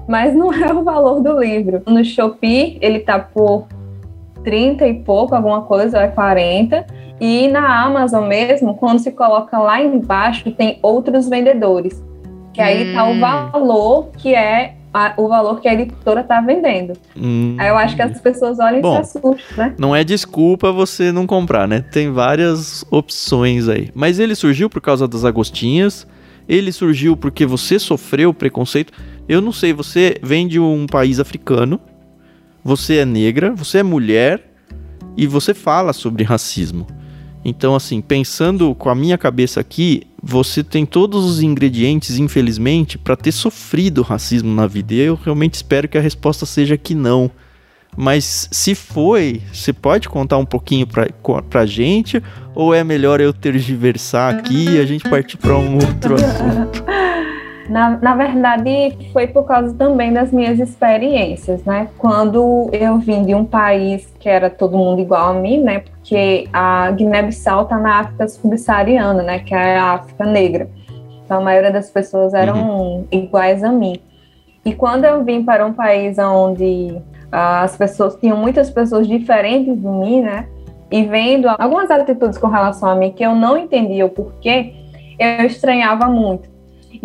mas 0.08 0.36
não 0.36 0.54
é 0.54 0.72
o 0.72 0.84
valor 0.84 1.20
do 1.20 1.40
livro. 1.40 1.82
No 1.88 2.06
Shopee, 2.06 2.78
ele 2.80 3.00
tá 3.00 3.18
por 3.18 3.66
30 4.44 4.88
e 4.88 4.94
pouco, 4.94 5.34
alguma 5.34 5.64
coisa, 5.64 5.98
ou 5.98 6.04
é 6.04 6.08
40. 6.08 6.86
E 7.20 7.48
na 7.48 7.86
Amazon 7.86 8.28
mesmo, 8.28 8.76
quando 8.76 9.00
se 9.00 9.12
coloca 9.12 9.58
lá 9.58 9.82
embaixo, 9.82 10.52
tem 10.52 10.78
outros 10.80 11.28
vendedores. 11.28 12.06
Que 12.54 12.62
aí 12.62 12.92
hum. 12.92 12.94
tá 12.94 13.04
o 13.04 13.14
hum. 13.14 13.20
valor 13.20 14.10
que 14.16 14.36
é 14.36 14.76
a, 14.96 15.14
o 15.18 15.28
valor 15.28 15.60
que 15.60 15.68
a 15.68 15.74
editora 15.74 16.22
está 16.22 16.40
vendendo. 16.40 16.94
Hum. 17.18 17.58
Aí 17.60 17.68
eu 17.68 17.76
acho 17.76 17.98
que 17.98 18.02
as 18.02 18.22
pessoas 18.22 18.60
olham 18.60 18.80
Bom, 18.80 18.94
e 18.94 19.04
se 19.04 19.18
assustam, 19.18 19.58
né? 19.58 19.76
Não 19.78 19.94
é 19.94 20.06
desculpa 20.06 20.72
você 20.72 21.12
não 21.12 21.28
comprar, 21.28 21.68
né? 21.68 21.82
Tem 21.82 22.10
várias 22.12 22.86
opções 22.90 23.68
aí. 23.68 23.90
Mas 23.94 24.20
ele 24.20 24.34
surgiu 24.36 24.70
por 24.70 24.82
causa 24.82 25.06
das 25.06 25.26
agostinhas, 25.26 26.08
ele 26.48 26.72
surgiu 26.72 27.18
porque 27.18 27.46
você 27.46 27.78
sofreu 27.78 28.34
preconceito. 28.34 28.94
Eu 29.28 29.42
não 29.42 29.52
sei, 29.52 29.74
você 29.74 30.16
vem 30.24 30.48
de 30.48 30.62
um 30.62 30.86
país 30.86 31.20
africano, 31.20 31.78
você 32.64 33.00
é 33.00 33.06
negra, 33.06 33.54
você 33.54 33.80
é 33.80 33.84
mulher 33.84 34.50
e 35.18 35.28
você 35.28 35.54
fala 35.54 35.92
sobre 35.92 36.24
racismo. 36.24 36.88
Então, 37.48 37.76
assim, 37.76 38.02
pensando 38.02 38.74
com 38.74 38.90
a 38.90 38.96
minha 38.96 39.20
cabeça 39.20 39.60
aqui, 39.60 40.02
você 40.22 40.64
tem 40.64 40.84
todos 40.84 41.24
os 41.24 41.44
ingredientes, 41.44 42.18
infelizmente, 42.18 42.98
para 42.98 43.16
ter 43.16 43.32
sofrido 43.32 44.02
racismo 44.02 44.52
na 44.52 44.66
vida. 44.66 44.96
E 44.96 45.02
eu 45.02 45.14
realmente 45.14 45.54
espero 45.54 45.88
que 45.88 45.96
a 45.96 46.02
resposta 46.02 46.44
seja 46.44 46.76
que 46.76 46.96
não. 46.96 47.30
Mas 47.96 48.50
se 48.52 48.74
foi, 48.74 49.44
você 49.54 49.72
pode 49.72 50.10
contar 50.10 50.40
um 50.40 50.46
pouquinho 50.46 50.88
pra, 50.88 51.08
pra 51.48 51.68
gente? 51.68 52.22
Ou 52.56 52.74
é 52.74 52.84
melhor 52.84 53.22
eu 53.22 53.32
tergiversar 53.32 54.34
aqui 54.34 54.72
e 54.72 54.80
a 54.80 54.86
gente 54.86 55.08
partir 55.08 55.38
para 55.38 55.56
um 55.56 55.76
outro 55.76 56.16
assunto? 56.16 56.84
Na, 57.70 57.98
na 57.98 58.16
verdade, 58.16 58.96
foi 59.12 59.28
por 59.28 59.44
causa 59.44 59.74
também 59.74 60.14
das 60.14 60.32
minhas 60.32 60.60
experiências, 60.60 61.64
né? 61.64 61.90
Quando 61.98 62.70
eu 62.72 62.98
vim 63.00 63.24
de 63.24 63.34
um 63.34 63.44
país 63.44 64.08
que 64.20 64.30
era 64.30 64.50
todo 64.50 64.78
mundo 64.78 65.02
igual 65.02 65.30
a 65.30 65.34
mim, 65.34 65.62
né? 65.62 65.80
Porque 65.80 66.48
a 66.54 66.92
Guiné-Bissau 66.92 67.64
está 67.64 67.78
na 67.78 68.02
África 68.02 68.28
subsaariana, 68.28 69.24
né? 69.24 69.40
Que 69.40 69.56
é 69.56 69.78
a 69.78 69.94
África 69.94 70.26
negra. 70.26 70.70
Então, 71.24 71.40
a 71.40 71.42
maioria 71.42 71.72
das 71.72 71.90
pessoas 71.90 72.36
eram 72.36 72.56
uhum. 72.56 73.08
iguais 73.12 73.64
a 73.64 73.72
mim. 73.72 74.00
E 74.64 74.74
quando 74.74 75.06
eu 75.06 75.24
vim 75.24 75.44
para 75.44 75.66
um 75.66 75.74
país 75.74 76.20
onde 76.20 77.02
as 77.32 77.76
pessoas 77.76 78.16
tinham 78.16 78.38
muitas 78.38 78.70
pessoas 78.70 79.08
diferentes 79.08 79.76
de 79.76 79.88
mim, 79.88 80.22
né? 80.22 80.48
E 80.92 81.04
vendo 81.04 81.48
algumas 81.50 81.90
atitudes 81.90 82.38
com 82.38 82.48
relação 82.48 82.90
a 82.90 82.96
mim 82.96 83.12
que 83.12 83.24
eu 83.24 83.36
não 83.36 83.58
entendia 83.58 84.06
o 84.06 84.10
porquê, 84.10 84.74
eu 85.18 85.46
estranhava 85.46 86.08
muito. 86.08 86.55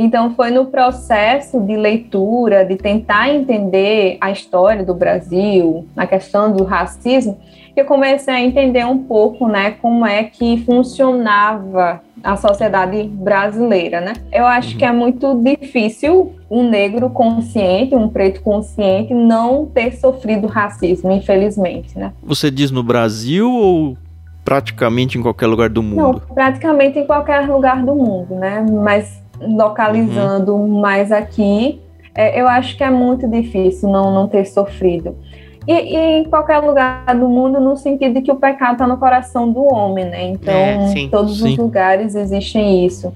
Então 0.02 0.34
foi 0.34 0.50
no 0.50 0.64
processo 0.64 1.60
de 1.60 1.76
leitura, 1.76 2.64
de 2.64 2.74
tentar 2.76 3.28
entender 3.28 4.16
a 4.18 4.30
história 4.30 4.82
do 4.82 4.94
Brasil, 4.94 5.86
a 5.94 6.06
questão 6.06 6.50
do 6.50 6.64
racismo, 6.64 7.38
que 7.74 7.82
eu 7.82 7.84
comecei 7.84 8.32
a 8.32 8.40
entender 8.40 8.86
um 8.86 8.96
pouco, 9.04 9.46
né, 9.46 9.72
como 9.72 10.06
é 10.06 10.24
que 10.24 10.64
funcionava 10.64 12.00
a 12.24 12.36
sociedade 12.36 13.02
brasileira, 13.04 14.00
né? 14.00 14.14
Eu 14.32 14.46
acho 14.46 14.76
que 14.76 14.84
é 14.84 14.92
muito 14.92 15.34
difícil 15.42 16.34
um 16.50 16.68
negro 16.68 17.10
consciente, 17.10 17.94
um 17.94 18.08
preto 18.08 18.40
consciente, 18.40 19.12
não 19.12 19.66
ter 19.66 19.92
sofrido 19.92 20.46
racismo, 20.46 21.12
infelizmente, 21.12 21.98
né? 21.98 22.12
Você 22.22 22.50
diz 22.50 22.70
no 22.70 22.82
Brasil 22.82 23.50
ou 23.50 23.96
praticamente 24.44 25.16
em 25.16 25.22
qualquer 25.22 25.46
lugar 25.46 25.68
do 25.68 25.82
mundo? 25.82 25.96
Não, 25.96 26.34
praticamente 26.34 26.98
em 26.98 27.06
qualquer 27.06 27.48
lugar 27.48 27.84
do 27.84 27.94
mundo, 27.94 28.34
né? 28.34 28.64
Mas 28.68 29.19
localizando 29.40 30.54
uhum. 30.54 30.80
mais 30.80 31.10
aqui, 31.10 31.80
é, 32.14 32.40
eu 32.40 32.48
acho 32.48 32.76
que 32.76 32.84
é 32.84 32.90
muito 32.90 33.28
difícil 33.28 33.88
não, 33.88 34.12
não 34.12 34.28
ter 34.28 34.44
sofrido. 34.44 35.16
E, 35.66 35.72
e, 35.72 35.96
em 36.18 36.24
qualquer 36.24 36.58
lugar 36.58 37.04
do 37.18 37.28
mundo, 37.28 37.60
no 37.60 37.76
sentido 37.76 38.14
de 38.14 38.22
que 38.22 38.32
o 38.32 38.36
pecado 38.36 38.72
está 38.72 38.86
no 38.86 38.96
coração 38.96 39.50
do 39.50 39.62
homem, 39.62 40.06
né? 40.06 40.24
Então, 40.24 40.54
é, 40.54 40.86
sim, 40.88 41.08
todos 41.08 41.38
sim. 41.38 41.52
os 41.52 41.56
lugares 41.56 42.14
existem 42.14 42.84
isso. 42.84 43.14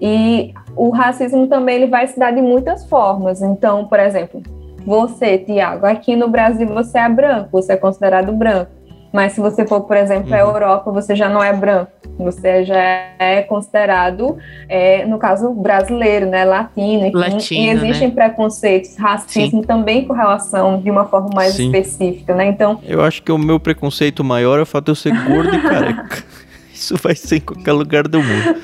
E 0.00 0.54
o 0.74 0.90
racismo 0.90 1.46
também 1.46 1.76
ele 1.76 1.86
vai 1.86 2.06
se 2.06 2.18
dar 2.18 2.32
de 2.32 2.40
muitas 2.40 2.84
formas. 2.88 3.42
Então, 3.42 3.84
por 3.84 4.00
exemplo, 4.00 4.42
você, 4.86 5.38
Tiago, 5.38 5.86
aqui 5.86 6.16
no 6.16 6.28
Brasil 6.28 6.66
você 6.66 6.98
é 6.98 7.08
branco, 7.08 7.50
você 7.52 7.74
é 7.74 7.76
considerado 7.76 8.32
branco. 8.32 8.70
Mas 9.12 9.32
se 9.32 9.40
você 9.40 9.66
for, 9.66 9.82
por 9.82 9.96
exemplo, 9.96 10.30
uhum. 10.30 10.34
à 10.34 10.38
Europa, 10.38 10.90
você 10.90 11.14
já 11.14 11.28
não 11.28 11.42
é 11.42 11.52
branco. 11.52 11.92
Você 12.18 12.64
já 12.64 12.78
é 13.18 13.42
considerado, 13.42 14.38
é, 14.68 15.04
no 15.04 15.18
caso 15.18 15.52
brasileiro, 15.52 16.26
né, 16.26 16.44
latino. 16.44 17.06
Enfim, 17.06 17.18
Latino, 17.18 17.60
e 17.60 17.68
existem 17.68 18.08
né? 18.08 18.14
preconceitos, 18.14 18.96
racismo 18.96 19.60
Sim. 19.60 19.66
também 19.66 20.06
com 20.06 20.14
relação 20.14 20.80
de 20.80 20.90
uma 20.90 21.04
forma 21.04 21.30
mais 21.34 21.54
Sim. 21.54 21.66
específica, 21.66 22.34
né? 22.34 22.46
Então. 22.46 22.80
Eu 22.84 23.02
acho 23.02 23.22
que 23.22 23.30
o 23.30 23.38
meu 23.38 23.60
preconceito 23.60 24.24
maior 24.24 24.58
é 24.58 24.62
o 24.62 24.66
fato 24.66 24.86
de 24.86 24.90
eu 24.92 24.94
ser 24.94 25.12
gordo 25.24 25.54
e 25.54 25.60
careca. 25.62 26.24
Isso 26.72 26.96
vai 26.96 27.14
ser 27.14 27.36
em 27.36 27.40
qualquer 27.40 27.72
lugar 27.72 28.08
do 28.08 28.18
mundo. 28.22 28.56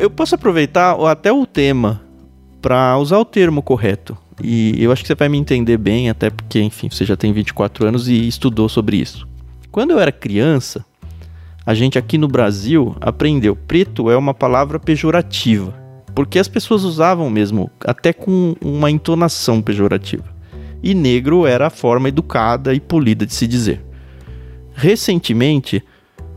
Eu 0.00 0.10
posso 0.10 0.34
aproveitar 0.34 0.96
até 1.06 1.30
o 1.30 1.46
tema 1.46 2.00
para 2.60 2.96
usar 2.98 3.18
o 3.18 3.24
termo 3.24 3.62
correto. 3.62 4.16
E 4.42 4.82
eu 4.82 4.92
acho 4.92 5.02
que 5.02 5.08
você 5.08 5.14
vai 5.14 5.28
me 5.28 5.38
entender 5.38 5.76
bem, 5.76 6.08
até 6.08 6.30
porque, 6.30 6.60
enfim, 6.60 6.88
você 6.90 7.04
já 7.04 7.16
tem 7.16 7.32
24 7.32 7.86
anos 7.86 8.08
e 8.08 8.26
estudou 8.26 8.68
sobre 8.68 8.96
isso. 8.96 9.26
Quando 9.70 9.90
eu 9.90 10.00
era 10.00 10.10
criança, 10.10 10.84
a 11.64 11.74
gente 11.74 11.98
aqui 11.98 12.16
no 12.16 12.26
Brasil 12.26 12.96
aprendeu 13.00 13.54
preto 13.54 14.10
é 14.10 14.16
uma 14.16 14.32
palavra 14.32 14.80
pejorativa, 14.80 15.74
porque 16.14 16.38
as 16.38 16.48
pessoas 16.48 16.84
usavam 16.84 17.28
mesmo 17.28 17.70
até 17.84 18.12
com 18.12 18.56
uma 18.62 18.90
entonação 18.90 19.60
pejorativa. 19.60 20.24
E 20.82 20.94
negro 20.94 21.46
era 21.46 21.66
a 21.66 21.70
forma 21.70 22.08
educada 22.08 22.72
e 22.72 22.80
polida 22.80 23.26
de 23.26 23.34
se 23.34 23.46
dizer. 23.46 23.84
Recentemente, 24.72 25.84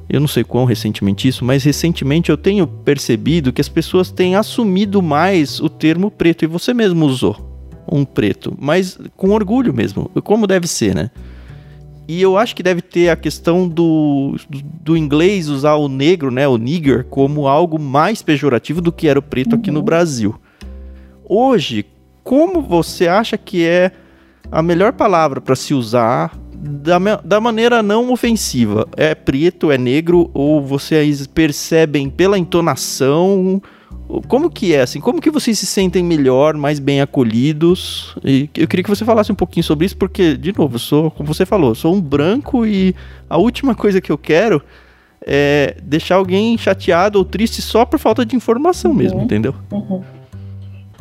eu 0.09 0.19
não 0.19 0.27
sei 0.27 0.43
quão 0.43 0.65
recentemente 0.65 1.27
isso, 1.27 1.45
mas 1.45 1.63
recentemente 1.63 2.29
eu 2.29 2.35
tenho 2.35 2.67
percebido 2.67 3.53
que 3.53 3.61
as 3.61 3.69
pessoas 3.69 4.11
têm 4.11 4.35
assumido 4.35 5.01
mais 5.01 5.61
o 5.61 5.69
termo 5.69 6.11
preto 6.11 6.43
e 6.43 6.47
você 6.47 6.73
mesmo 6.73 7.05
usou 7.05 7.49
um 7.89 8.03
preto, 8.03 8.53
mas 8.59 8.97
com 9.15 9.29
orgulho 9.29 9.73
mesmo, 9.73 10.09
como 10.23 10.45
deve 10.45 10.67
ser, 10.67 10.93
né? 10.93 11.11
E 12.07 12.21
eu 12.21 12.37
acho 12.37 12.55
que 12.55 12.63
deve 12.63 12.81
ter 12.81 13.09
a 13.09 13.15
questão 13.15 13.67
do, 13.67 14.35
do 14.49 14.97
inglês 14.97 15.47
usar 15.47 15.75
o 15.75 15.87
negro, 15.87 16.31
né, 16.31 16.47
o 16.47 16.57
nigger, 16.57 17.05
como 17.05 17.47
algo 17.47 17.79
mais 17.79 18.21
pejorativo 18.21 18.81
do 18.81 18.91
que 18.91 19.07
era 19.07 19.19
o 19.19 19.21
preto 19.21 19.53
uhum. 19.53 19.59
aqui 19.59 19.71
no 19.71 19.79
uhum. 19.79 19.85
Brasil. 19.85 20.35
Hoje, 21.23 21.85
como 22.23 22.61
você 22.61 23.07
acha 23.07 23.37
que 23.37 23.65
é 23.65 23.91
a 24.51 24.61
melhor 24.61 24.93
palavra 24.93 25.39
para 25.39 25.55
se 25.55 25.73
usar 25.73 26.37
da, 26.53 26.97
da 27.23 27.39
maneira 27.39 27.81
não 27.81 28.11
ofensiva? 28.11 28.87
É 28.97 29.15
preto, 29.15 29.71
é 29.71 29.77
negro, 29.77 30.29
ou 30.33 30.61
vocês 30.61 31.25
percebem 31.27 32.09
pela 32.09 32.37
entonação 32.37 33.61
como 34.27 34.49
que 34.49 34.73
é, 34.73 34.81
assim? 34.81 34.99
Como 34.99 35.21
que 35.21 35.31
vocês 35.31 35.57
se 35.57 35.65
sentem 35.65 36.03
melhor, 36.03 36.55
mais 36.55 36.79
bem 36.79 37.01
acolhidos? 37.01 38.15
E 38.23 38.49
eu 38.57 38.67
queria 38.67 38.83
que 38.83 38.89
você 38.89 39.05
falasse 39.05 39.31
um 39.31 39.35
pouquinho 39.35 39.63
sobre 39.63 39.85
isso, 39.85 39.95
porque, 39.95 40.35
de 40.35 40.57
novo, 40.57 40.77
sou, 40.77 41.11
como 41.11 41.33
você 41.33 41.45
falou, 41.45 41.73
sou 41.73 41.93
um 41.93 42.01
branco 42.01 42.65
e 42.65 42.93
a 43.29 43.37
última 43.37 43.73
coisa 43.73 44.01
que 44.01 44.11
eu 44.11 44.17
quero 44.17 44.61
é 45.25 45.75
deixar 45.83 46.15
alguém 46.15 46.57
chateado 46.57 47.19
ou 47.19 47.25
triste 47.25 47.61
só 47.61 47.85
por 47.85 47.99
falta 47.99 48.25
de 48.25 48.35
informação 48.35 48.91
uhum, 48.91 48.97
mesmo, 48.97 49.21
entendeu? 49.21 49.55
Uhum. 49.71 50.01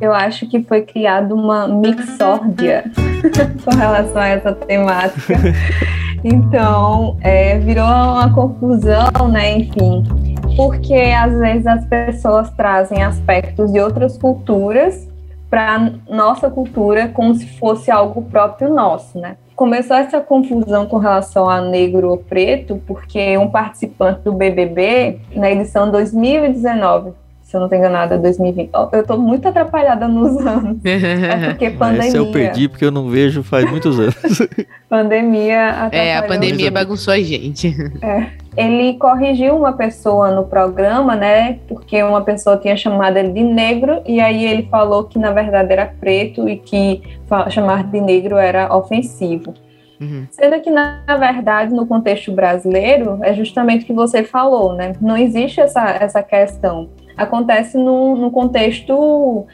Eu 0.01 0.15
acho 0.15 0.47
que 0.47 0.63
foi 0.63 0.83
criada 0.83 1.35
uma 1.35 1.67
mixórdia 1.69 2.85
com 3.65 3.77
relação 3.77 4.21
a 4.21 4.29
essa 4.29 4.53
temática. 4.53 5.35
Então, 6.23 7.17
é, 7.23 7.59
virou 7.61 7.87
uma 7.87 8.31
confusão, 8.35 9.29
né? 9.31 9.57
Enfim, 9.57 10.30
porque 10.57 10.95
às 10.95 11.39
vezes 11.39 11.67
as 11.67 11.85
pessoas 11.87 12.51
trazem 12.51 13.03
aspectos 13.03 13.73
de 13.73 13.81
outras 13.81 14.17
culturas 14.17 15.09
para 15.49 15.93
nossa 16.09 16.49
cultura 16.49 17.09
como 17.09 17.35
se 17.35 17.47
fosse 17.59 17.91
algo 17.91 18.23
próprio 18.23 18.73
nosso, 18.73 19.19
né? 19.19 19.37
Começou 19.57 19.97
essa 19.97 20.21
confusão 20.21 20.87
com 20.87 20.97
relação 20.97 21.51
a 21.51 21.61
negro 21.61 22.09
ou 22.09 22.17
preto 22.17 22.81
porque 22.87 23.37
um 23.37 23.51
participante 23.51 24.23
do 24.23 24.33
BBB 24.33 25.21
na 25.35 25.51
edição 25.51 25.91
2019 25.91 27.13
se 27.51 27.57
eu 27.57 27.59
não 27.59 27.67
estou 27.67 27.79
enganada, 27.81 28.17
2020. 28.17 28.71
Eu 28.93 29.01
estou 29.01 29.19
muito 29.19 29.49
atrapalhada 29.49 30.07
nos 30.07 30.37
anos. 30.47 30.79
É 30.87 31.49
porque 31.49 31.71
pandemia. 31.71 32.07
Esse 32.07 32.17
eu 32.17 32.31
perdi 32.31 32.69
porque 32.69 32.85
eu 32.85 32.93
não 32.93 33.09
vejo 33.09 33.43
faz 33.43 33.69
muitos 33.69 33.99
anos. 33.99 34.15
pandemia 34.89 35.89
É, 35.91 36.17
a 36.17 36.23
pandemia 36.23 36.71
bagunçou 36.71 37.13
a 37.13 37.19
gente. 37.19 37.75
É. 38.01 38.40
Ele 38.57 38.95
corrigiu 38.95 39.57
uma 39.57 39.73
pessoa 39.73 40.31
no 40.31 40.45
programa, 40.45 41.15
né? 41.15 41.59
Porque 41.69 42.03
uma 42.03 42.23
pessoa 42.23 42.57
tinha 42.57 42.77
chamado 42.77 43.17
ele 43.17 43.33
de 43.33 43.43
negro 43.43 44.03
e 44.05 44.21
aí 44.21 44.45
ele 44.45 44.69
falou 44.69 45.05
que 45.05 45.19
na 45.19 45.33
verdade 45.33 45.73
era 45.73 45.87
preto 45.87 46.49
e 46.49 46.57
que 46.57 47.03
chamar 47.51 47.85
de 47.85 48.01
negro 48.01 48.37
era 48.37 48.75
ofensivo. 48.75 49.55
Uhum. 50.01 50.27
Sendo 50.31 50.59
que, 50.63 50.71
na 50.71 51.05
verdade, 51.07 51.75
no 51.75 51.87
contexto 51.87 52.33
brasileiro, 52.33 53.19
é 53.23 53.35
justamente 53.35 53.83
o 53.83 53.87
que 53.87 53.93
você 53.93 54.25
falou, 54.25 54.73
né? 54.73 54.95
Não 54.99 55.15
existe 55.15 55.61
essa, 55.61 55.91
essa 55.91 56.23
questão 56.23 56.89
acontece 57.21 57.77
no, 57.77 58.17
no 58.17 58.31
contexto 58.31 58.95
uh, 58.95 59.47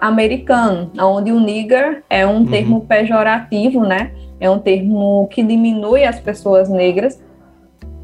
americano, 0.00 0.90
onde 0.98 1.30
o 1.30 1.38
nigger 1.38 2.02
é 2.08 2.26
um 2.26 2.38
uhum. 2.38 2.46
termo 2.46 2.80
pejorativo, 2.86 3.84
né? 3.84 4.12
É 4.40 4.50
um 4.50 4.58
termo 4.58 5.28
que 5.30 5.42
diminui 5.42 6.04
as 6.04 6.18
pessoas 6.18 6.70
negras 6.70 7.22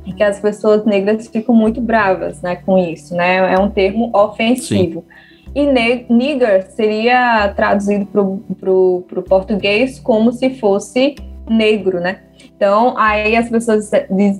e 0.09 0.12
que 0.14 0.23
as 0.23 0.40
pessoas 0.40 0.87
negras 0.87 1.29
ficam 1.29 1.55
muito 1.55 1.83
bravas, 1.83 2.40
né, 2.40 2.57
com 2.57 2.79
isso, 2.79 3.14
né? 3.14 3.53
É 3.53 3.59
um 3.59 3.68
termo 3.68 4.11
ofensivo. 4.14 5.05
Sim. 5.07 5.29
E 5.55 6.12
nigger 6.12 6.71
seria 6.71 7.53
traduzido 7.55 8.07
para 8.07 8.71
o 8.71 9.25
português 9.29 10.01
como 10.01 10.33
se 10.33 10.51
fosse 10.51 11.14
negro, 11.49 12.01
né? 12.01 12.21
Então, 12.57 12.97
aí 12.97 13.37
as 13.37 13.51
pessoas 13.51 13.90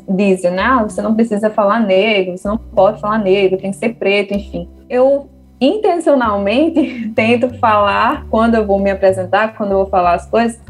dizem, 0.09 0.53
né, 0.53 0.63
ah, 0.63 0.83
você 0.83 1.03
não 1.03 1.15
precisa 1.15 1.51
falar 1.51 1.81
negro, 1.81 2.37
você 2.37 2.49
não 2.49 2.57
pode 2.57 3.01
falar 3.01 3.19
negro, 3.19 3.59
tem 3.59 3.71
que 3.71 3.77
ser 3.77 3.95
preto, 3.95 4.35
enfim. 4.35 4.69
Eu 4.89 5.29
intencionalmente 5.61 7.11
tento 7.15 7.51
falar, 7.59 8.27
quando 8.31 8.55
eu 8.55 8.67
vou 8.67 8.79
me 8.79 8.91
apresentar, 8.91 9.55
quando 9.55 9.73
eu 9.73 9.79
vou 9.79 9.87
falar 9.87 10.15
as 10.15 10.27
coisas, 10.27 10.61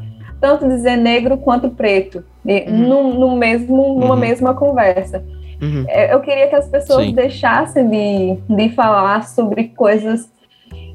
tanto 0.40 0.68
dizer 0.68 0.96
negro 0.96 1.37
quanto 1.38 1.70
preto, 1.70 2.24
uhum. 2.48 2.88
no, 2.88 3.14
no, 3.14 3.37
mesmo, 3.37 3.94
numa 3.98 4.14
uhum. 4.14 4.20
mesma 4.20 4.54
conversa. 4.54 5.24
Uhum. 5.61 5.84
É, 5.88 6.14
eu 6.14 6.20
queria 6.20 6.46
que 6.48 6.54
as 6.54 6.68
pessoas 6.68 7.06
Sim. 7.06 7.14
deixassem 7.14 7.88
de, 7.88 8.38
de 8.48 8.68
falar 8.70 9.26
sobre 9.26 9.64
coisas 9.68 10.30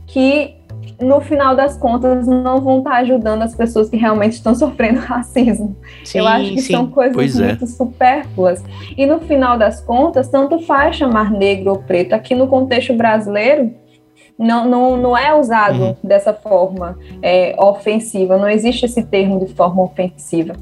que 0.08 0.56
no 1.02 1.20
final 1.22 1.56
das 1.56 1.78
contas 1.78 2.28
não 2.28 2.62
vão 2.62 2.80
estar 2.80 2.96
ajudando 2.98 3.42
as 3.42 3.56
pessoas 3.56 3.90
que 3.90 3.98
realmente 3.98 4.34
estão 4.34 4.54
sofrendo 4.56 5.00
racismo. 5.00 5.76
Sim, 6.04 6.20
Eu 6.20 6.28
acho 6.28 6.52
que 6.52 6.62
sim. 6.62 6.74
são 6.74 6.88
coisas 6.88 7.16
pois 7.16 7.40
é. 7.40 7.48
muito 7.48 7.64
é. 7.66 7.68
supérfluas. 7.68 8.64
E 8.98 9.06
no 9.06 9.20
final 9.20 9.58
das 9.58 9.82
contas, 9.82 10.30
tanto 10.30 10.60
faz 10.60 10.96
chamar 10.96 11.32
negro 11.32 11.72
ou 11.72 11.78
preto. 11.80 12.14
Aqui 12.14 12.34
no 12.36 12.48
contexto 12.48 12.94
brasileiro, 12.94 13.72
não, 14.38 14.68
não, 14.68 14.98
não 14.98 15.18
é 15.18 15.38
usado 15.38 15.80
uhum. 15.80 15.96
dessa 16.04 16.34
forma 16.34 16.98
é, 17.22 17.56
ofensiva, 17.58 18.38
não 18.38 18.50
existe 18.50 18.86
esse 18.86 19.04
termo 19.04 19.40
de 19.46 19.54
forma 19.54 19.84
ofensiva. 19.84 20.56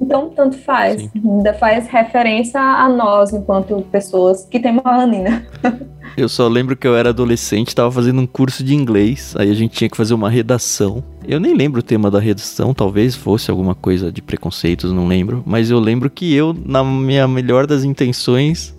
Então, 0.00 0.30
tanto 0.30 0.58
faz. 0.58 1.02
Sim. 1.02 1.10
Ainda 1.24 1.54
faz 1.54 1.88
referência 1.88 2.60
a 2.60 2.88
nós, 2.88 3.32
enquanto 3.32 3.80
pessoas 3.90 4.44
que 4.44 4.60
têm 4.60 4.72
melanina. 4.72 5.46
Eu 6.16 6.30
só 6.30 6.48
lembro 6.48 6.74
que 6.74 6.86
eu 6.86 6.96
era 6.96 7.10
adolescente, 7.10 7.68
estava 7.68 7.92
fazendo 7.92 8.22
um 8.22 8.26
curso 8.26 8.64
de 8.64 8.74
inglês, 8.74 9.34
aí 9.38 9.50
a 9.50 9.54
gente 9.54 9.76
tinha 9.76 9.90
que 9.90 9.96
fazer 9.96 10.14
uma 10.14 10.30
redação. 10.30 11.04
Eu 11.28 11.38
nem 11.38 11.52
lembro 11.54 11.80
o 11.80 11.82
tema 11.82 12.10
da 12.10 12.18
redação, 12.18 12.72
talvez 12.72 13.14
fosse 13.14 13.50
alguma 13.50 13.74
coisa 13.74 14.10
de 14.10 14.22
preconceitos, 14.22 14.92
não 14.92 15.06
lembro. 15.06 15.42
Mas 15.44 15.70
eu 15.70 15.78
lembro 15.78 16.08
que 16.08 16.32
eu, 16.32 16.56
na 16.64 16.82
minha 16.82 17.28
melhor 17.28 17.66
das 17.66 17.84
intenções, 17.84 18.74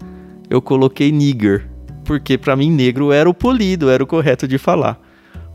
eu 0.49 0.59
coloquei 0.59 1.11
nigger. 1.11 1.69
Porque 2.03 2.39
para 2.39 2.55
mim 2.55 2.71
negro 2.71 3.11
era 3.11 3.29
o 3.29 3.33
polido, 3.35 3.87
era 3.87 4.03
o 4.03 4.07
correto 4.07 4.47
de 4.47 4.57
falar. 4.57 4.99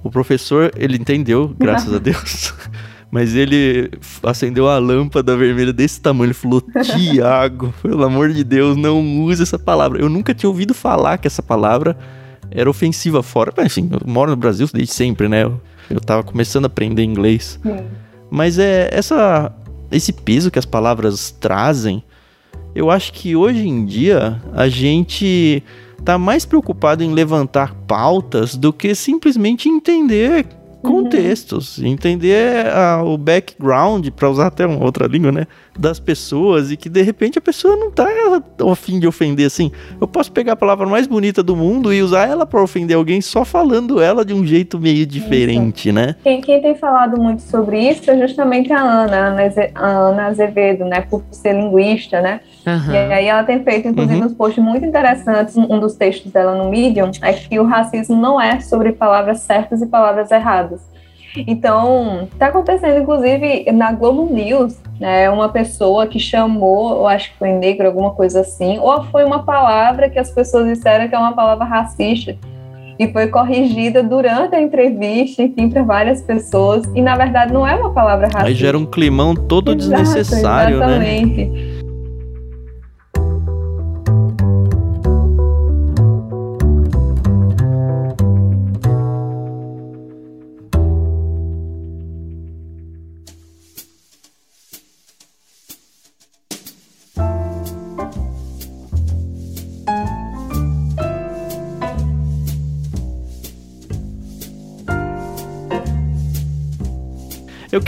O 0.04 0.10
professor, 0.10 0.70
ele 0.76 0.96
entendeu, 0.96 1.52
graças 1.58 1.92
a 1.92 1.98
Deus. 2.00 2.54
Mas 3.12 3.34
ele 3.34 3.90
acendeu 4.22 4.66
a 4.66 4.78
lâmpada 4.78 5.36
vermelha 5.36 5.70
desse 5.70 6.00
tamanho. 6.00 6.28
Ele 6.28 6.34
falou: 6.34 6.62
Tiago, 6.62 7.74
pelo 7.82 8.02
amor 8.04 8.32
de 8.32 8.42
Deus, 8.42 8.74
não 8.74 9.20
use 9.20 9.42
essa 9.42 9.58
palavra. 9.58 10.00
Eu 10.00 10.08
nunca 10.08 10.32
tinha 10.32 10.48
ouvido 10.48 10.72
falar 10.72 11.18
que 11.18 11.26
essa 11.26 11.42
palavra 11.42 11.94
era 12.50 12.70
ofensiva 12.70 13.22
fora. 13.22 13.52
Mas, 13.54 13.66
enfim, 13.66 13.90
eu 13.92 14.00
moro 14.10 14.30
no 14.30 14.36
Brasil 14.36 14.66
desde 14.72 14.94
sempre, 14.94 15.28
né? 15.28 15.44
Eu, 15.44 15.60
eu 15.90 16.00
tava 16.00 16.22
começando 16.22 16.64
a 16.64 16.68
aprender 16.68 17.04
inglês. 17.04 17.60
Sim. 17.62 17.84
Mas 18.30 18.58
é 18.58 18.88
essa, 18.90 19.54
esse 19.90 20.10
peso 20.10 20.50
que 20.50 20.58
as 20.58 20.64
palavras 20.64 21.30
trazem. 21.38 22.02
Eu 22.74 22.90
acho 22.90 23.12
que 23.12 23.36
hoje 23.36 23.68
em 23.68 23.84
dia 23.84 24.40
a 24.54 24.70
gente 24.70 25.62
tá 26.02 26.16
mais 26.16 26.46
preocupado 26.46 27.04
em 27.04 27.12
levantar 27.12 27.74
pautas 27.86 28.56
do 28.56 28.72
que 28.72 28.94
simplesmente 28.94 29.68
entender 29.68 30.46
contextos, 30.82 31.78
uhum. 31.78 31.86
entender 31.86 32.66
a, 32.66 33.02
o 33.02 33.16
background, 33.16 34.08
para 34.10 34.28
usar 34.28 34.48
até 34.48 34.66
uma 34.66 34.84
outra 34.84 35.06
língua, 35.06 35.32
né? 35.32 35.46
Das 35.78 35.98
pessoas 35.98 36.70
e 36.70 36.76
que 36.76 36.88
de 36.88 37.00
repente 37.02 37.38
a 37.38 37.40
pessoa 37.40 37.76
não 37.76 37.90
tá 37.90 38.06
a 38.70 38.76
fim 38.76 39.00
de 39.00 39.06
ofender 39.06 39.46
assim. 39.46 39.72
Eu 40.00 40.06
posso 40.06 40.30
pegar 40.30 40.52
a 40.52 40.56
palavra 40.56 40.86
mais 40.86 41.06
bonita 41.06 41.42
do 41.42 41.56
mundo 41.56 41.92
e 41.92 42.02
usar 42.02 42.28
ela 42.28 42.44
para 42.44 42.62
ofender 42.62 42.96
alguém 42.96 43.20
só 43.20 43.44
falando 43.44 44.00
ela 44.00 44.24
de 44.24 44.34
um 44.34 44.44
jeito 44.46 44.78
meio 44.78 45.06
diferente, 45.06 45.88
isso. 45.88 45.94
né? 45.94 46.16
Quem, 46.22 46.40
quem, 46.40 46.60
tem 46.60 46.74
falado 46.74 47.20
muito 47.20 47.42
sobre 47.42 47.78
isso 47.88 48.10
é 48.10 48.18
justamente 48.18 48.72
a 48.72 48.80
Ana, 48.80 49.36
a 49.74 49.88
Ana 49.88 50.26
Azevedo, 50.26 50.84
né? 50.84 51.00
Por 51.00 51.22
ser 51.30 51.54
linguista, 51.54 52.20
né? 52.20 52.40
Uhum. 52.66 52.92
E 52.92 52.96
aí 52.96 53.26
ela 53.26 53.42
tem 53.42 53.62
feito, 53.64 53.88
inclusive, 53.88 54.20
uhum. 54.20 54.26
uns 54.26 54.34
posts 54.34 54.62
muito 54.62 54.84
interessantes. 54.84 55.56
Um 55.56 55.80
dos 55.80 55.94
textos 55.94 56.30
dela 56.30 56.54
no 56.54 56.70
Medium 56.70 57.10
é 57.22 57.32
que 57.32 57.58
o 57.58 57.64
racismo 57.64 58.16
não 58.16 58.40
é 58.40 58.60
sobre 58.60 58.92
palavras 58.92 59.40
certas 59.40 59.82
e 59.82 59.86
palavras 59.86 60.30
erradas. 60.30 60.80
Então, 61.36 62.28
está 62.32 62.46
acontecendo, 62.48 63.00
inclusive, 63.00 63.70
na 63.72 63.92
Globo 63.92 64.32
News, 64.32 64.76
né, 65.00 65.30
uma 65.30 65.48
pessoa 65.48 66.06
que 66.06 66.18
chamou, 66.18 66.96
eu 66.96 67.06
acho 67.06 67.32
que 67.32 67.38
foi 67.38 67.52
negro, 67.52 67.86
alguma 67.86 68.10
coisa 68.10 68.40
assim, 68.40 68.78
ou 68.78 69.04
foi 69.04 69.24
uma 69.24 69.42
palavra 69.42 70.08
que 70.10 70.18
as 70.18 70.30
pessoas 70.30 70.66
disseram 70.66 71.08
que 71.08 71.14
é 71.14 71.18
uma 71.18 71.32
palavra 71.32 71.64
racista, 71.64 72.36
e 72.98 73.10
foi 73.10 73.26
corrigida 73.28 74.02
durante 74.02 74.54
a 74.54 74.60
entrevista, 74.60 75.42
enfim, 75.42 75.70
para 75.70 75.82
várias 75.82 76.20
pessoas, 76.20 76.84
e 76.94 77.00
na 77.00 77.16
verdade 77.16 77.52
não 77.52 77.66
é 77.66 77.74
uma 77.74 77.90
palavra 77.90 78.26
racista. 78.26 78.46
Aí 78.46 78.54
gera 78.54 78.78
um 78.78 78.86
climão 78.86 79.34
todo 79.34 79.74
Exato, 79.74 80.02
desnecessário, 80.02 80.76
exatamente. 80.76 81.44
né? 81.46 81.68
Eu 81.68 81.71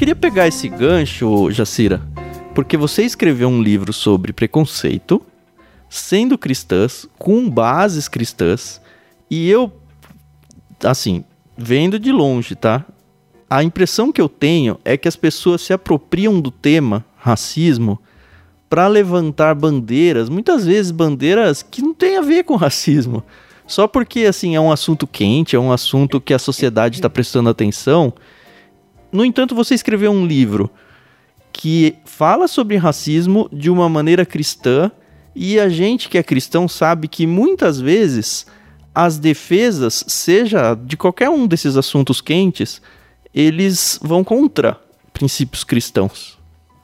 queria 0.04 0.14
pegar 0.14 0.46
esse 0.46 0.68
gancho, 0.68 1.50
Jacira, 1.50 2.02
porque 2.54 2.76
você 2.76 3.04
escreveu 3.04 3.48
um 3.48 3.62
livro 3.62 3.90
sobre 3.90 4.34
preconceito, 4.34 5.22
sendo 5.88 6.36
cristãs, 6.36 7.08
com 7.18 7.48
bases 7.48 8.06
cristãs, 8.06 8.82
e 9.30 9.48
eu, 9.48 9.72
assim, 10.84 11.24
vendo 11.56 11.98
de 11.98 12.12
longe, 12.12 12.54
tá? 12.54 12.84
A 13.48 13.64
impressão 13.64 14.12
que 14.12 14.20
eu 14.20 14.28
tenho 14.28 14.78
é 14.84 14.98
que 14.98 15.08
as 15.08 15.16
pessoas 15.16 15.62
se 15.62 15.72
apropriam 15.72 16.38
do 16.38 16.50
tema 16.50 17.02
racismo 17.16 17.98
para 18.68 18.86
levantar 18.86 19.54
bandeiras, 19.54 20.28
muitas 20.28 20.66
vezes 20.66 20.92
bandeiras 20.92 21.62
que 21.62 21.80
não 21.80 21.94
têm 21.94 22.18
a 22.18 22.20
ver 22.20 22.44
com 22.44 22.56
racismo. 22.56 23.24
Só 23.66 23.88
porque 23.88 24.26
assim 24.26 24.54
é 24.54 24.60
um 24.60 24.70
assunto 24.70 25.06
quente, 25.06 25.56
é 25.56 25.58
um 25.58 25.72
assunto 25.72 26.20
que 26.20 26.34
a 26.34 26.38
sociedade 26.38 26.96
está 26.96 27.08
prestando 27.08 27.48
atenção 27.48 28.12
no 29.14 29.24
entanto, 29.24 29.54
você 29.54 29.76
escreveu 29.76 30.10
um 30.10 30.26
livro 30.26 30.68
que 31.52 31.94
fala 32.04 32.48
sobre 32.48 32.76
racismo 32.76 33.48
de 33.52 33.70
uma 33.70 33.88
maneira 33.88 34.26
cristã 34.26 34.90
e 35.36 35.60
a 35.60 35.68
gente 35.68 36.08
que 36.08 36.18
é 36.18 36.22
cristão 36.22 36.66
sabe 36.66 37.06
que 37.06 37.24
muitas 37.24 37.80
vezes 37.80 38.44
as 38.92 39.16
defesas, 39.16 40.02
seja 40.08 40.74
de 40.74 40.96
qualquer 40.96 41.30
um 41.30 41.46
desses 41.46 41.76
assuntos 41.76 42.20
quentes, 42.20 42.82
eles 43.32 44.00
vão 44.02 44.24
contra 44.24 44.80
princípios 45.12 45.62
cristãos. 45.62 46.36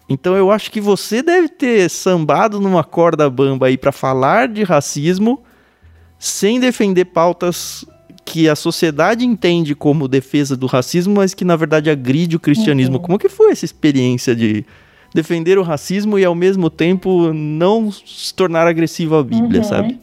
Então 0.09 0.37
eu 0.37 0.53
acho 0.53 0.71
que 0.71 0.81
você 0.81 1.25
deve 1.25 1.49
ter 1.49 1.90
sambado 1.90 2.61
numa 2.61 2.85
corda 2.85 3.29
bamba 3.29 3.66
aí 3.66 3.77
para 3.77 3.90
falar 3.90 4.47
de 4.47 4.62
racismo 4.62 5.43
sem 6.16 6.61
defender 6.61 7.07
pautas 7.07 7.85
que 8.31 8.49
a 8.49 8.55
sociedade 8.55 9.27
entende 9.27 9.75
como 9.75 10.07
defesa 10.07 10.57
do 10.57 10.66
racismo, 10.66 11.16
mas 11.16 11.35
que 11.35 11.45
na 11.45 11.57
verdade 11.57 11.90
agride 11.90 12.37
o 12.37 12.40
cristianismo. 12.40 12.97
Uhum. 12.97 13.03
Como 13.03 13.19
que 13.19 13.29
foi 13.29 13.51
essa 13.51 13.64
experiência 13.64 14.37
de 14.37 14.64
defender 15.12 15.59
o 15.59 15.64
racismo 15.64 16.16
e 16.16 16.25
ao 16.25 16.35
mesmo 16.35 16.71
tempo 16.71 17.33
não 17.33 17.90
se 17.90 18.33
tornar 18.33 18.69
agressivo 18.69 19.16
à 19.16 19.25
Bíblia, 19.25 19.62
uhum. 19.62 19.66
sabe? 19.66 20.01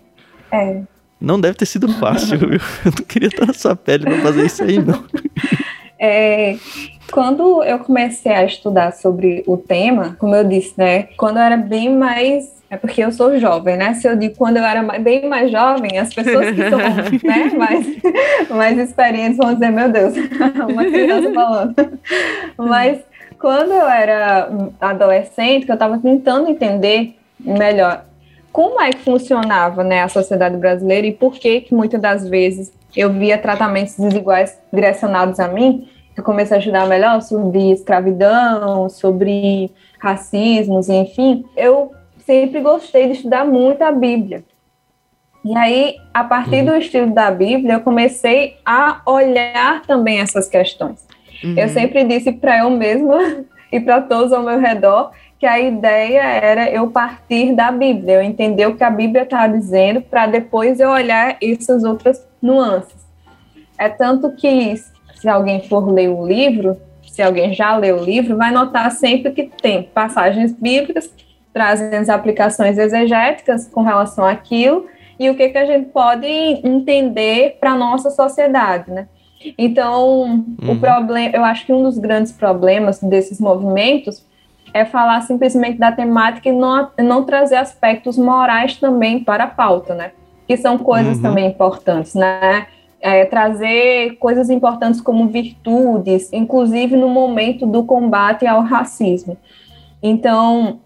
É. 0.52 0.82
Não 1.22 1.40
deve 1.40 1.56
ter 1.56 1.66
sido 1.66 1.88
fácil, 1.94 2.38
viu? 2.38 2.60
Eu 2.84 2.92
não 2.98 3.06
queria 3.08 3.30
estar 3.30 3.46
na 3.46 3.54
sua 3.54 3.78
pele 3.78 4.04
para 4.04 4.22
fazer 4.22 4.46
isso 4.46 4.62
aí, 4.62 4.78
não. 4.78 5.02
É, 6.00 6.58
quando 7.12 7.64
eu 7.64 7.80
comecei 7.80 8.32
a 8.32 8.44
estudar 8.44 8.94
sobre 8.94 9.44
o 9.48 9.58
tema, 9.58 10.16
como 10.20 10.36
eu 10.36 10.44
disse, 10.44 10.74
né? 10.78 11.04
Quando 11.18 11.38
eu 11.38 11.44
era 11.44 11.58
bem 11.58 11.96
mais 11.96 12.58
é 12.70 12.76
porque 12.76 13.02
eu 13.02 13.12
sou 13.14 13.40
jovem, 13.40 13.78
né? 13.78 13.94
Se 13.94 14.08
eu 14.08 14.16
digo 14.18 14.36
quando 14.36 14.58
eu 14.58 14.64
era 14.64 14.84
bem 15.00 15.28
mais 15.28 15.50
jovem, 15.50 15.98
as 15.98 16.14
pessoas 16.14 16.52
que 16.52 16.70
são 16.70 16.78
né, 17.24 17.52
mais, 17.58 17.88
mais 18.50 18.78
experientes 18.78 19.38
vão 19.38 19.54
dizer, 19.54 19.72
meu 19.72 19.90
Deus, 19.90 20.14
uma 20.70 20.84
criança 20.84 21.34
falando. 21.34 21.76
Mas 22.58 23.00
quando 23.40 23.72
eu 23.72 23.88
era 23.88 24.50
adolescente, 24.82 25.66
que 25.66 25.72
eu 25.72 25.76
estava 25.76 25.98
tentando 25.98 26.50
entender 26.50 27.16
melhor 27.40 28.04
como 28.58 28.82
é 28.82 28.90
que 28.90 29.04
funcionava 29.04 29.84
né, 29.84 30.02
a 30.02 30.08
sociedade 30.08 30.58
brasileira 30.58 31.06
e 31.06 31.12
por 31.12 31.34
que, 31.34 31.62
que 31.62 31.76
muitas 31.76 32.02
das 32.02 32.28
vezes 32.28 32.74
eu 32.96 33.14
via 33.14 33.38
tratamentos 33.38 33.96
desiguais 33.96 34.60
direcionados 34.74 35.40
a 35.40 35.48
mim, 35.48 35.88
eu 36.18 36.24
comecei 36.24 36.58
a 36.58 36.60
estudar 36.60 36.88
melhor 36.88 37.22
sobre 37.22 37.72
escravidão, 37.72 38.90
sobre 38.90 39.70
racismos, 40.00 40.90
enfim, 40.90 41.46
eu 41.56 41.92
sempre 42.26 42.60
gostei 42.60 43.06
de 43.06 43.18
estudar 43.18 43.46
muito 43.46 43.84
a 43.84 43.92
Bíblia. 43.92 44.44
E 45.46 45.56
aí, 45.56 45.96
a 46.12 46.24
partir 46.24 46.62
uhum. 46.62 46.66
do 46.66 46.76
estudo 46.78 47.14
da 47.14 47.30
Bíblia, 47.30 47.76
eu 47.76 47.82
comecei 47.82 48.58
a 48.66 49.04
olhar 49.06 49.84
também 49.84 50.20
essas 50.20 50.50
questões. 50.50 51.06
Uhum. 51.44 51.54
Eu 51.56 51.70
sempre 51.70 52.04
disse 52.06 52.32
para 52.32 52.58
eu 52.58 52.72
mesma 52.72 53.20
e 53.72 53.80
para 53.80 54.02
todos 54.02 54.34
ao 54.34 54.42
meu 54.42 54.60
redor 54.60 55.12
que 55.40 55.46
a 55.46 55.60
ideia 55.60 56.22
era 56.22 56.70
eu 56.70 56.90
partir 56.90 57.54
da 57.54 57.72
Bíblia, 57.72 58.16
eu 58.16 58.22
entender 58.22 58.66
o 58.66 58.76
que 58.76 58.84
a 58.84 58.90
Bíblia 58.90 59.24
está 59.24 59.48
dizendo, 59.48 60.02
para 60.02 60.26
depois 60.28 60.80
eu 60.80 60.90
olhar 60.90 61.38
essas 61.42 61.84
outras 61.84 62.26
nuances. 62.42 63.06
É 63.78 63.88
tanto 63.88 64.32
que, 64.32 64.76
se 65.16 65.30
alguém 65.30 65.62
for 65.62 65.92
ler 65.92 66.10
o 66.10 66.26
livro, 66.26 66.78
se 67.08 67.22
alguém 67.22 67.54
já 67.54 67.76
leu 67.76 67.98
o 67.98 68.04
livro, 68.04 68.38
vai 68.38 68.52
notar 68.52 68.92
sempre 68.92 69.32
que 69.32 69.52
tem 69.62 69.84
passagens 69.84 70.54
bíblicas 70.54 71.12
trazem 71.58 71.98
as 71.98 72.08
aplicações 72.08 72.78
exegéticas 72.78 73.68
com 73.68 73.82
relação 73.82 74.24
àquilo 74.24 74.86
e 75.20 75.28
o 75.28 75.36
que, 75.36 75.50
que 75.50 75.58
a 75.58 75.66
gente 75.66 75.90
pode 75.90 76.28
entender 76.28 77.58
para 77.60 77.72
a 77.72 77.76
nossa 77.76 78.12
sociedade, 78.12 78.92
né? 78.92 79.08
Então, 79.58 80.22
uhum. 80.62 80.72
o 80.72 80.80
problema, 80.80 81.36
eu 81.36 81.44
acho 81.44 81.66
que 81.66 81.74
um 81.74 81.82
dos 81.82 81.98
grandes 81.98 82.32
problemas 82.32 83.00
desses 83.00 83.40
movimentos 83.40 84.24
é 84.74 84.86
falar 84.86 85.22
simplesmente 85.22 85.78
da 85.78 85.92
temática 85.92 86.50
e 86.50 86.52
não, 86.52 86.90
não 87.00 87.24
trazer 87.24 87.56
aspectos 87.56 88.18
morais 88.18 88.78
também 88.78 89.24
para 89.24 89.46
a 89.46 89.48
pauta, 89.48 89.96
né? 89.96 90.12
Que 90.48 90.58
são 90.58 90.78
coisas 90.78 91.18
uhum. 91.18 91.24
também 91.24 91.48
importantes, 91.48 92.14
né? 92.14 92.68
É, 93.00 93.26
trazer 93.26 94.18
coisas 94.18 94.50
importantes 94.50 95.00
como 95.00 95.28
virtudes, 95.28 96.32
inclusive 96.34 96.96
no 96.96 97.10
momento 97.10 97.66
do 97.66 97.84
combate 97.84 98.48
ao 98.48 98.62
racismo. 98.62 99.38
Então, 100.02 100.80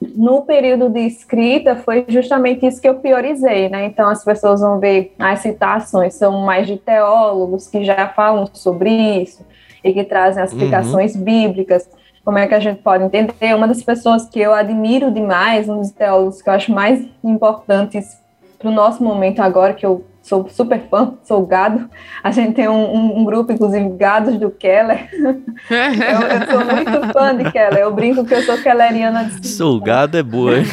no 0.00 0.42
período 0.42 0.88
de 0.88 1.00
escrita, 1.00 1.76
foi 1.76 2.06
justamente 2.08 2.66
isso 2.66 2.80
que 2.80 2.88
eu 2.88 2.96
priorizei, 2.96 3.68
né? 3.68 3.84
Então, 3.84 4.08
as 4.08 4.24
pessoas 4.24 4.60
vão 4.60 4.78
ver 4.78 5.14
as 5.18 5.40
citações, 5.40 6.14
são 6.14 6.40
mais 6.40 6.66
de 6.66 6.76
teólogos 6.78 7.68
que 7.68 7.84
já 7.84 8.08
falam 8.08 8.48
sobre 8.52 8.90
isso 8.90 9.44
e 9.84 9.92
que 9.92 10.04
trazem 10.04 10.42
as 10.42 10.52
explicações 10.52 11.14
uhum. 11.14 11.22
bíblicas. 11.22 11.88
Como 12.24 12.38
é 12.38 12.46
que 12.46 12.54
a 12.54 12.60
gente 12.60 12.82
pode 12.82 13.04
entender? 13.04 13.54
Uma 13.54 13.66
das 13.66 13.82
pessoas 13.82 14.28
que 14.28 14.40
eu 14.40 14.52
admiro 14.52 15.10
demais, 15.10 15.68
um 15.68 15.78
dos 15.78 15.90
teólogos 15.90 16.42
que 16.42 16.48
eu 16.48 16.54
acho 16.54 16.72
mais 16.72 17.06
importantes 17.24 18.20
para 18.58 18.68
o 18.68 18.72
nosso 18.72 19.02
momento 19.02 19.40
agora, 19.40 19.72
que 19.72 19.86
eu 19.86 20.04
sou 20.22 20.48
super 20.48 20.82
fã, 20.88 21.14
sou 21.24 21.44
gado. 21.46 21.88
A 22.22 22.30
gente 22.30 22.54
tem 22.54 22.68
um, 22.68 22.94
um, 22.94 23.18
um 23.20 23.24
grupo, 23.24 23.52
inclusive, 23.52 23.88
gados 23.96 24.38
do 24.38 24.50
Keller. 24.50 25.08
eu, 25.12 25.26
eu, 25.26 26.50
sou 26.50 26.64
muito 26.64 27.12
fã 27.12 27.36
de 27.36 27.50
Keller. 27.50 27.78
Eu 27.78 27.92
brinco 27.92 28.24
que 28.24 28.34
eu 28.34 28.42
sou 28.42 28.58
kelleriana. 28.58 29.24
De 29.24 29.48
sou 29.48 29.80
gado 29.80 30.18
é 30.18 30.22
boa, 30.22 30.58
hein? 30.58 30.64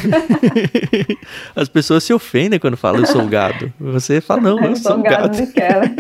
As 1.56 1.70
pessoas 1.70 2.04
se 2.04 2.14
ofendem 2.14 2.60
quando 2.60 2.78
falam 2.78 3.02
eu 3.02 3.08
sou 3.08 3.26
gado. 3.26 3.72
Você 3.80 4.22
fala, 4.22 4.42
não, 4.42 4.60
eu, 4.60 4.70
eu 4.72 4.76
sou, 4.76 4.94
sou 4.94 5.02
gado. 5.02 5.24
gado 5.24 5.38
de 5.38 5.48
Keller. 5.48 5.92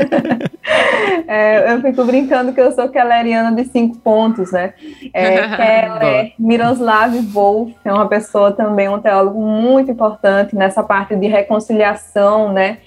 é, 1.27 1.73
eu 1.73 1.81
fico 1.81 2.03
brincando 2.03 2.53
que 2.53 2.61
eu 2.61 2.71
sou 2.73 2.89
kelleriana 2.89 3.55
de 3.55 3.63
cinco 3.65 3.97
pontos, 3.99 4.51
né? 4.51 4.73
É, 5.13 5.47
Keller, 5.55 6.33
Miroslav 6.37 7.15
Volf 7.21 7.71
é 7.85 7.93
uma 7.93 8.07
pessoa 8.07 8.51
também, 8.51 8.89
um 8.89 8.99
teólogo 8.99 9.41
muito 9.41 9.89
importante 9.89 10.55
nessa 10.55 10.83
parte 10.83 11.15
de 11.15 11.27
reconciliação, 11.27 12.51
né? 12.51 12.79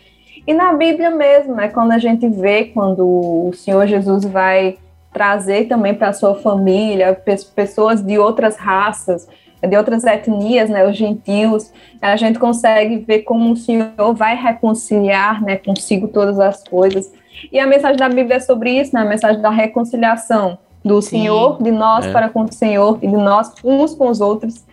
E 0.51 0.53
na 0.53 0.73
Bíblia 0.73 1.11
mesmo, 1.11 1.55
né, 1.55 1.69
quando 1.69 1.93
a 1.93 1.99
gente 1.99 2.27
vê 2.29 2.65
quando 2.65 3.07
o 3.07 3.53
Senhor 3.55 3.87
Jesus 3.87 4.25
vai 4.25 4.79
trazer 5.13 5.69
também 5.69 5.95
para 5.95 6.09
a 6.09 6.13
sua 6.13 6.35
família 6.35 7.17
pessoas 7.55 8.03
de 8.03 8.19
outras 8.19 8.57
raças, 8.57 9.29
de 9.63 9.77
outras 9.77 10.03
etnias, 10.03 10.69
né, 10.69 10.85
os 10.85 10.97
gentios, 10.97 11.73
a 12.03 12.17
gente 12.17 12.37
consegue 12.37 12.97
ver 12.97 13.21
como 13.21 13.53
o 13.53 13.57
Senhor 13.57 14.13
vai 14.13 14.35
reconciliar, 14.35 15.41
né, 15.41 15.57
consigo 15.57 16.09
todas 16.09 16.41
as 16.41 16.65
coisas. 16.65 17.13
E 17.53 17.61
a 17.61 17.67
mensagem 17.69 17.99
da 17.99 18.09
Bíblia 18.09 18.39
é 18.39 18.41
sobre 18.41 18.73
isso, 18.73 18.93
né, 18.93 19.03
a 19.03 19.05
mensagem 19.05 19.41
da 19.41 19.51
reconciliação 19.51 20.59
do 20.85 21.01
Sim, 21.01 21.11
Senhor, 21.11 21.63
de 21.63 21.71
nós 21.71 22.07
é. 22.07 22.11
para 22.11 22.29
com 22.29 22.43
o 22.43 22.53
Senhor 22.53 22.99
e 23.01 23.07
de 23.07 23.17
nós 23.17 23.53
uns 23.63 23.95
com 23.95 24.09
os 24.09 24.21
outros 24.21 24.65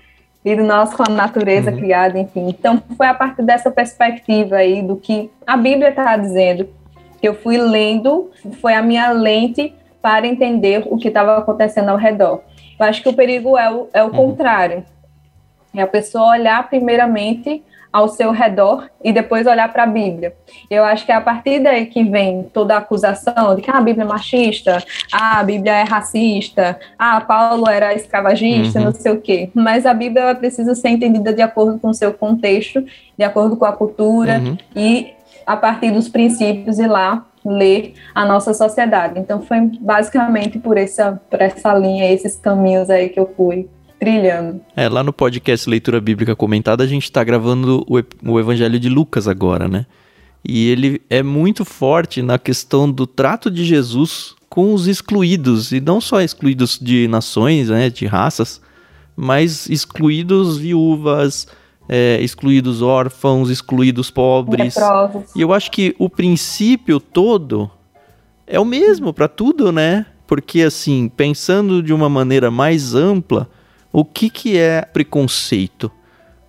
e 0.47 0.55
do 0.55 0.63
nosso 0.63 0.95
com 0.95 1.03
a 1.03 1.09
natureza 1.09 1.71
uhum. 1.71 1.77
criada, 1.77 2.17
enfim. 2.17 2.47
Então, 2.47 2.81
foi 2.95 3.05
a 3.05 3.13
partir 3.13 3.43
dessa 3.43 3.69
perspectiva 3.69 4.55
aí 4.55 4.81
do 4.81 4.95
que 4.95 5.29
a 5.45 5.57
Bíblia 5.57 5.89
está 5.89 6.15
dizendo, 6.15 6.69
que 7.19 7.27
eu 7.27 7.35
fui 7.35 7.57
lendo, 7.57 8.31
foi 8.61 8.73
a 8.73 8.81
minha 8.81 9.11
lente 9.11 9.75
para 10.01 10.25
entender 10.25 10.87
o 10.89 10.97
que 10.97 11.09
estava 11.09 11.37
acontecendo 11.37 11.89
ao 11.89 11.97
redor. 11.97 12.43
Eu 12.79 12.85
acho 12.85 13.03
que 13.03 13.09
o 13.09 13.13
perigo 13.13 13.57
é 13.57 13.69
o, 13.69 13.89
é 13.91 14.01
o 14.01 14.05
uhum. 14.05 14.11
contrário. 14.13 14.85
É 15.75 15.81
a 15.81 15.87
pessoa 15.87 16.29
olhar 16.29 16.69
primeiramente 16.69 17.61
ao 17.91 18.07
seu 18.07 18.31
redor 18.31 18.89
e 19.03 19.11
depois 19.11 19.47
olhar 19.47 19.71
para 19.71 19.83
a 19.83 19.87
Bíblia. 19.87 20.33
Eu 20.69 20.83
acho 20.83 21.05
que 21.05 21.11
é 21.11 21.15
a 21.15 21.21
partir 21.21 21.59
daí 21.59 21.85
que 21.85 22.03
vem 22.03 22.43
toda 22.53 22.75
a 22.75 22.77
acusação 22.77 23.55
de 23.55 23.61
que 23.61 23.71
ah, 23.71 23.77
a 23.77 23.81
Bíblia 23.81 24.03
é 24.03 24.07
machista, 24.07 24.83
ah, 25.11 25.39
a 25.39 25.43
Bíblia 25.43 25.73
é 25.73 25.83
racista, 25.83 26.79
ah, 26.97 27.21
Paulo 27.21 27.69
era 27.69 27.93
escravagista, 27.93 28.79
uhum. 28.79 28.85
não 28.85 28.91
sei 28.91 29.11
o 29.11 29.21
quê. 29.21 29.49
Mas 29.53 29.85
a 29.85 29.93
Bíblia 29.93 30.35
precisa 30.35 30.75
ser 30.75 30.89
entendida 30.89 31.33
de 31.33 31.41
acordo 31.41 31.79
com 31.79 31.89
o 31.89 31.93
seu 31.93 32.13
contexto, 32.13 32.83
de 33.17 33.23
acordo 33.23 33.55
com 33.55 33.65
a 33.65 33.71
cultura 33.71 34.39
uhum. 34.39 34.57
e 34.75 35.13
a 35.45 35.55
partir 35.55 35.91
dos 35.91 36.09
princípios 36.09 36.77
e 36.77 36.87
lá 36.87 37.25
ler 37.45 37.93
a 38.13 38.25
nossa 38.25 38.53
sociedade. 38.53 39.19
Então 39.19 39.41
foi 39.41 39.59
basicamente 39.79 40.59
por 40.59 40.77
essa, 40.77 41.21
por 41.29 41.41
essa 41.41 41.73
linha, 41.73 42.11
esses 42.11 42.35
caminhos 42.35 42.89
aí 42.89 43.09
que 43.09 43.19
eu 43.19 43.31
fui 43.35 43.69
trilhando. 43.99 44.61
É, 44.75 44.87
lá 44.87 45.03
no 45.03 45.11
podcast 45.11 45.69
Leitura 45.69 45.99
Bíblica 45.99 46.35
Comentada, 46.35 46.83
a 46.83 46.87
gente 46.87 47.03
está 47.03 47.23
gravando 47.23 47.85
o, 47.87 48.31
o 48.31 48.39
Evangelho 48.39 48.79
de 48.79 48.89
Lucas 48.89 49.27
agora, 49.27 49.67
né? 49.67 49.85
E 50.43 50.69
ele 50.69 51.01
é 51.09 51.21
muito 51.21 51.65
forte 51.65 52.21
na 52.21 52.39
questão 52.39 52.89
do 52.89 53.05
trato 53.05 53.51
de 53.51 53.65
Jesus 53.65 54.35
com 54.49 54.73
os 54.73 54.87
excluídos, 54.87 55.71
e 55.71 55.81
não 55.81 55.99
só 55.99 56.21
excluídos 56.21 56.79
de 56.81 57.07
nações, 57.07 57.69
né, 57.69 57.89
de 57.89 58.05
raças, 58.05 58.61
mas 59.15 59.69
excluídos 59.69 60.57
viúvas, 60.57 61.47
é, 61.89 62.19
excluídos 62.21 62.81
órfãos, 62.81 63.49
excluídos 63.49 64.09
pobres. 64.09 64.75
E 65.35 65.41
eu 65.41 65.53
acho 65.53 65.69
que 65.69 65.95
o 65.99 66.09
princípio 66.09 66.99
todo 66.99 67.69
é 68.45 68.59
o 68.59 68.65
mesmo 68.65 69.13
para 69.13 69.27
tudo, 69.27 69.71
né? 69.71 70.05
Porque 70.25 70.61
assim, 70.61 71.09
pensando 71.09 71.83
de 71.83 71.93
uma 71.93 72.09
maneira 72.09 72.49
mais 72.49 72.95
ampla, 72.95 73.49
o 73.97 74.05
que, 74.05 74.29
que 74.29 74.55
é 74.55 74.83
preconceito? 74.83 75.91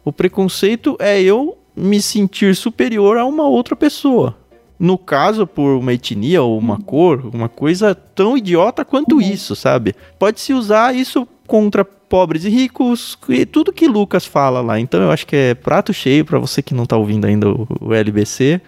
O 0.05 0.13
preconceito 0.13 0.99
é 0.99 1.19
eu 1.19 1.57
me 1.75 2.03
sentir 2.03 2.55
superior 2.55 3.17
a 3.17 3.25
uma 3.25 3.49
outra 3.49 3.75
pessoa. 3.75 4.37
No 4.79 4.99
caso, 4.99 5.47
por 5.47 5.79
uma 5.79 5.95
etnia 5.95 6.43
ou 6.43 6.59
uma 6.59 6.79
cor, 6.79 7.25
uma 7.33 7.49
coisa 7.49 7.95
tão 7.95 8.37
idiota 8.37 8.85
quanto 8.85 9.15
uhum. 9.15 9.23
isso, 9.23 9.57
sabe? 9.57 9.95
Pode-se 10.19 10.53
usar 10.53 10.95
isso 10.95 11.27
contra 11.47 11.87
pobres 11.87 12.45
e 12.45 12.51
ricos, 12.51 13.19
e 13.31 13.47
tudo 13.47 13.73
que 13.73 13.89
Lucas 13.89 14.27
fala 14.27 14.61
lá. 14.61 14.79
Então 14.79 15.01
eu 15.01 15.11
acho 15.11 15.27
que 15.27 15.35
é 15.35 15.55
prato 15.55 15.91
cheio 15.91 16.27
para 16.27 16.39
você 16.39 16.61
que 16.61 16.75
não 16.75 16.85
tá 16.85 16.99
ouvindo 16.99 17.25
ainda 17.25 17.49
o, 17.49 17.67
o 17.81 17.95
LBC. 17.95 18.61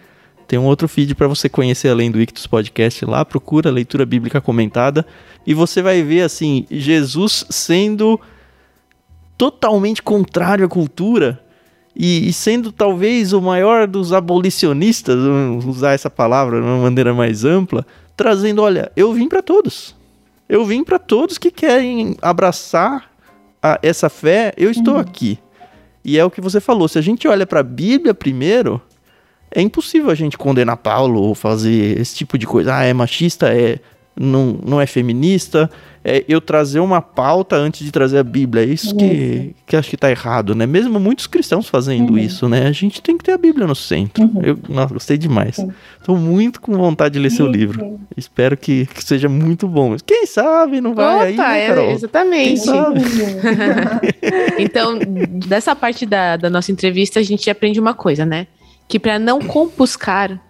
Tem 0.49 0.59
um 0.59 0.65
outro 0.65 0.89
feed 0.89 1.15
para 1.15 1.29
você 1.29 1.51
conhecer 1.51 1.91
além 1.91 2.11
do 2.11 2.19
Ictus 2.19 2.47
Podcast 2.47 3.05
lá, 3.05 3.27
procura 3.27 3.71
leitura 3.71 4.07
bíblica 4.07 4.41
comentada 4.41 5.07
e 5.47 5.53
você 5.53 5.83
vai 5.83 6.03
ver 6.03 6.23
assim, 6.23 6.65
Jesus 6.71 7.45
sendo 7.51 8.19
totalmente 9.41 10.03
contrário 10.03 10.67
à 10.67 10.69
cultura 10.69 11.41
e, 11.97 12.29
e, 12.29 12.33
sendo 12.33 12.71
talvez 12.71 13.33
o 13.33 13.41
maior 13.41 13.87
dos 13.87 14.13
abolicionistas, 14.13 15.17
vamos 15.17 15.65
usar 15.65 15.93
essa 15.93 16.11
palavra 16.11 16.61
de 16.61 16.67
uma 16.67 16.77
maneira 16.77 17.15
mais 17.15 17.43
ampla, 17.43 17.87
trazendo, 18.15 18.61
olha, 18.61 18.93
eu 18.95 19.15
vim 19.15 19.31
para 19.31 19.41
todos. 19.41 19.97
Eu 20.47 20.67
vim 20.67 20.85
para 20.85 20.99
todos 20.99 21.39
que 21.39 21.51
querem 21.51 22.19
abraçar 22.21 23.11
a, 23.63 23.79
essa 23.83 24.11
fé, 24.11 24.53
eu 24.59 24.71
estou 24.71 24.95
uhum. 24.95 25.01
aqui. 25.01 25.39
E 26.05 26.19
é 26.19 26.25
o 26.25 26.31
que 26.31 26.43
você 26.43 26.61
falou, 26.61 26.87
se 26.87 26.99
a 26.99 27.03
gente 27.03 27.27
olha 27.27 27.47
para 27.47 27.61
a 27.61 27.63
Bíblia 27.63 28.13
primeiro, 28.13 28.79
é 29.51 29.63
impossível 29.63 30.11
a 30.11 30.15
gente 30.15 30.37
condenar 30.37 30.77
Paulo 30.77 31.23
ou 31.23 31.35
fazer 31.35 31.99
esse 31.99 32.15
tipo 32.15 32.37
de 32.37 32.47
coisa. 32.47 32.77
Ah, 32.77 32.85
é 32.85 32.93
machista, 32.93 33.49
é 33.49 33.81
não, 34.15 34.59
não 34.63 34.79
é 34.79 34.87
feminista, 34.87 35.71
é 36.05 36.25
eu 36.27 36.41
trazer 36.41 36.81
uma 36.81 37.03
pauta 37.03 37.57
antes 37.57 37.85
de 37.85 37.93
trazer 37.93 38.19
a 38.19 38.25
Bíblia. 38.25 38.65
É 38.65 38.67
isso 38.67 38.97
que, 38.97 39.55
que 39.67 39.77
acho 39.77 39.89
que 39.89 39.97
está 39.97 40.11
errado, 40.11 40.55
né? 40.55 40.67
Mesmo 40.67 40.99
muitos 40.99 41.27
cristãos 41.27 41.69
fazendo 41.69 42.13
uhum. 42.13 42.19
isso, 42.19 42.49
né? 42.49 42.67
A 42.67 42.73
gente 42.73 43.03
tem 43.03 43.19
que 43.19 43.25
ter 43.25 43.33
a 43.33 43.39
Bíblia 43.39 43.67
no 43.67 43.75
centro. 43.75 44.25
Uhum. 44.25 44.41
Eu 44.43 44.59
nossa, 44.69 44.95
gostei 44.95 45.19
demais. 45.19 45.59
Estou 45.99 46.17
muito 46.17 46.61
com 46.61 46.73
vontade 46.73 47.15
de 47.15 47.19
ler 47.19 47.31
seu 47.31 47.47
livro. 47.47 48.01
Espero 48.17 48.57
que, 48.57 48.87
que, 48.87 49.05
seja 49.05 49.29
muito 49.29 49.69
bom. 49.69 49.95
Quem 50.05 50.25
sabe 50.27 50.81
não 50.81 50.95
vai 50.95 51.15
Opa, 51.15 51.25
aí, 51.25 51.37
né, 51.37 51.67
Carol? 51.69 51.91
É, 51.91 51.93
exatamente. 51.93 52.63
então, 54.59 54.99
dessa 55.47 55.77
parte 55.77 56.07
da, 56.07 56.37
da 56.37 56.49
nossa 56.49 56.73
entrevista, 56.73 57.21
a 57.21 57.23
gente 57.23 57.51
aprende 57.51 57.79
uma 57.79 57.93
coisa, 57.93 58.25
né? 58.25 58.47
Que 58.89 58.99
para 58.99 59.19
não 59.19 59.41
compuscar, 59.41 60.41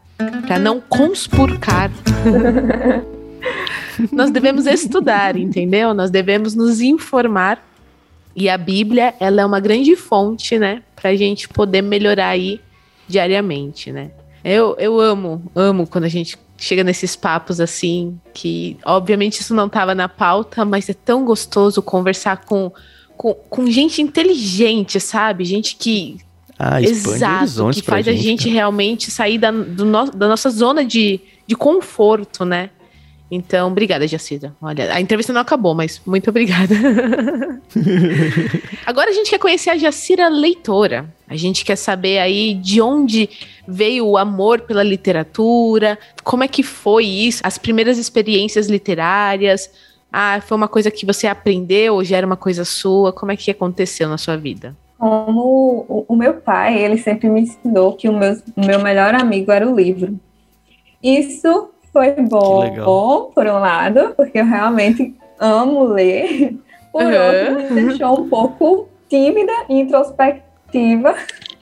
para 0.47 0.59
não 0.59 0.81
conspurcar 0.81 1.91
nós 4.13 4.31
devemos 4.31 4.67
estudar, 4.67 5.37
entendeu? 5.37 5.95
Nós 5.95 6.11
devemos 6.11 6.55
nos 6.55 6.81
informar. 6.81 7.65
E 8.35 8.49
a 8.49 8.57
Bíblia, 8.57 9.15
ela 9.19 9.43
é 9.43 9.47
uma 9.47 9.61
grande 9.61 9.97
fonte, 9.97 10.59
né? 10.59 10.83
Pra 10.95 11.15
gente 11.17 11.49
poder 11.49 11.83
melhorar 11.83 12.29
aí 12.29 12.61
diariamente, 13.09 13.91
né? 13.91 14.11
Eu, 14.45 14.77
eu 14.79 14.99
amo, 14.99 15.43
amo 15.55 15.87
quando 15.87 16.05
a 16.05 16.09
gente 16.09 16.39
chega 16.57 16.85
nesses 16.85 17.17
papos 17.17 17.61
assim, 17.61 18.19
que 18.35 18.77
obviamente 18.85 19.41
isso 19.41 19.55
não 19.55 19.67
estava 19.67 19.95
na 19.95 20.09
pauta, 20.09 20.65
mas 20.65 20.89
é 20.89 20.95
tão 20.95 21.25
gostoso 21.25 21.83
conversar 21.83 22.45
com, 22.45 22.71
com, 23.17 23.35
com 23.35 23.67
gente 23.67 24.01
inteligente, 24.01 25.01
sabe? 25.01 25.45
Gente 25.45 25.77
que. 25.77 26.19
Ah, 26.59 26.81
exato, 26.81 27.71
que 27.73 27.81
faz 27.81 28.05
gente, 28.05 28.19
a 28.19 28.23
gente 28.23 28.49
realmente 28.51 29.11
sair 29.11 29.39
da, 29.39 29.51
do 29.51 29.87
no, 29.87 30.11
da 30.11 30.29
nossa 30.29 30.51
zona 30.51 30.85
de, 30.85 31.19
de 31.47 31.57
conforto, 31.57 32.45
né? 32.45 32.69
Então, 33.31 33.71
obrigada, 33.71 34.09
Jacira. 34.09 34.53
Olha, 34.61 34.93
a 34.93 35.01
entrevista 35.01 35.33
não 35.33 35.41
acabou, 35.41 35.73
mas 35.73 36.03
muito 36.05 36.29
obrigada. 36.29 36.75
Agora 38.85 39.11
a 39.11 39.13
gente 39.13 39.31
quer 39.31 39.39
conhecer 39.39 39.71
a 39.71 39.79
Jacira 39.79 40.29
leitora. 40.29 41.09
A 41.29 41.37
gente 41.37 41.65
quer 41.65 41.77
saber 41.77 42.19
aí 42.19 42.55
de 42.55 42.83
onde 42.83 43.31
veio 43.69 44.05
o 44.05 44.19
amor 44.19 44.63
pela 44.63 44.83
literatura, 44.83 45.97
como 46.25 46.43
é 46.43 46.49
que 46.49 46.65
foi 46.65 47.05
isso, 47.05 47.41
as 47.45 47.57
primeiras 47.57 47.99
experiências 47.99 48.69
literárias. 48.69 49.71
Ah, 50.13 50.41
foi 50.41 50.57
uma 50.57 50.67
coisa 50.67 50.91
que 50.91 51.07
você 51.07 51.29
aprendeu 51.29 51.95
ou 51.95 52.03
já 52.03 52.17
era 52.17 52.27
uma 52.27 52.37
coisa 52.37 52.65
sua? 52.65 53.13
Como 53.13 53.31
é 53.31 53.37
que 53.37 53.53
aconteceu 53.53 54.09
na 54.09 54.19
sua 54.19 54.37
vida? 54.37 54.77
Como 54.99 55.87
o, 55.89 56.05
o 56.09 56.17
meu 56.17 56.35
pai, 56.35 56.83
ele 56.83 56.99
sempre 56.99 57.29
me 57.29 57.43
ensinou 57.43 57.93
que 57.93 58.09
o 58.09 58.13
meu, 58.13 58.37
o 58.57 58.67
meu 58.67 58.81
melhor 58.81 59.15
amigo 59.15 59.53
era 59.53 59.71
o 59.71 59.75
livro. 59.75 60.19
Isso 61.01 61.71
foi 61.93 62.13
bom, 62.13 62.75
bom, 62.77 63.33
por 63.35 63.47
um 63.47 63.59
lado, 63.59 64.13
porque 64.17 64.39
eu 64.39 64.47
realmente 64.47 65.15
amo 65.39 65.85
ler. 65.85 66.57
Por 66.93 67.03
uhum. 67.03 67.11
outro, 67.11 67.75
me 67.75 67.83
deixou 67.83 68.21
um 68.21 68.29
pouco 68.29 68.89
tímida 69.09 69.53
e 69.69 69.81
introspectiva 69.81 71.15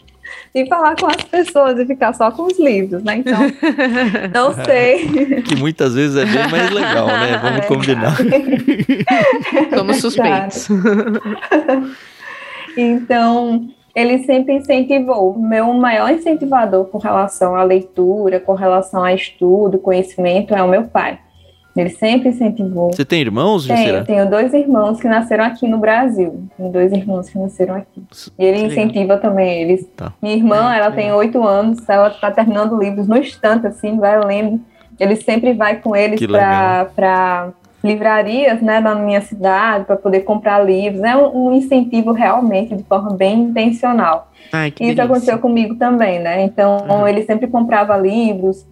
de 0.55 0.67
falar 0.67 0.97
com 0.97 1.07
as 1.07 1.23
pessoas 1.23 1.79
e 1.79 1.87
ficar 1.87 2.15
só 2.15 2.31
com 2.31 2.45
os 2.45 2.59
livros, 2.59 3.03
né? 3.03 3.17
Então, 3.17 3.39
não 4.33 4.55
sei. 4.65 5.43
Que 5.43 5.57
muitas 5.57 5.95
vezes 5.95 6.17
é 6.17 6.25
bem 6.25 6.49
mais 6.49 6.71
legal, 6.71 7.07
né? 7.07 7.39
Vamos 7.39 7.61
é 7.61 7.67
combinar. 7.67 8.17
Somos 9.75 9.97
suspeitos. 9.99 10.69
então, 12.77 13.69
ele 13.99 14.23
sempre 14.25 14.55
incentivou. 14.55 15.37
Meu 15.37 15.73
maior 15.75 16.13
incentivador 16.13 16.85
com 16.87 16.99
relação 16.99 17.57
à 17.57 17.65
leitura, 17.65 18.39
com 18.39 18.55
relação 18.55 19.03
a 19.03 19.13
estudo, 19.13 19.79
conhecimento, 19.79 20.55
é 20.55 20.63
o 20.63 20.69
meu 20.69 20.85
pai. 20.85 21.19
Ele 21.77 21.91
sempre 21.91 22.31
incentivou. 22.31 22.93
Você 22.93 23.05
tem 23.05 23.21
irmãos, 23.21 23.67
Tenho, 23.67 24.05
tenho 24.05 24.31
dois 24.31 24.53
irmãos 24.53 25.01
que 25.01 25.09
nasceram 25.09 25.45
aqui 25.45 25.67
no 25.69 25.79
Brasil. 25.79 26.45
Tenho 26.57 26.73
dois 26.73 26.93
irmãos 26.93 27.29
que 27.29 27.39
nasceram 27.39 27.75
aqui. 27.75 28.03
E 28.39 28.45
ele 28.45 28.67
incentiva 28.67 29.17
também 29.17 29.63
eles. 29.63 29.87
Tá. 29.97 30.13
Minha 30.21 30.35
irmã, 30.35 30.75
ela 30.75 30.91
tem 30.91 31.13
oito 31.13 31.43
anos, 31.45 31.89
ela 31.89 32.09
está 32.09 32.31
terminando 32.31 32.77
livros 32.77 33.07
no 33.07 33.17
instante, 33.17 33.67
assim, 33.67 33.97
vai 33.97 34.19
lendo. 34.25 34.61
Ele 34.99 35.15
sempre 35.15 35.53
vai 35.53 35.77
com 35.77 35.95
eles 35.95 36.21
para 36.27 37.53
livrarias 37.83 38.61
né, 38.61 38.81
na 38.81 38.95
minha 38.95 39.21
cidade 39.21 39.85
para 39.85 39.97
poder 39.97 40.21
comprar 40.21 40.65
livros. 40.65 41.03
É 41.03 41.17
um, 41.17 41.49
um, 41.49 41.53
incentivo 41.53 42.13
realmente 42.13 42.75
de 42.75 42.83
forma 42.83 43.11
bem 43.15 43.41
intencional. 43.41 44.31
Ai, 44.53 44.69
Isso 44.69 44.79
delícia. 44.79 45.05
aconteceu 45.05 45.39
comigo 45.39 45.77
também, 45.77 46.19
né? 46.19 46.43
Então 46.43 46.87
uhum. 46.89 47.07
ele 47.07 47.23
sempre 47.23 47.47
comprava 47.47 47.97
livros. 47.97 48.67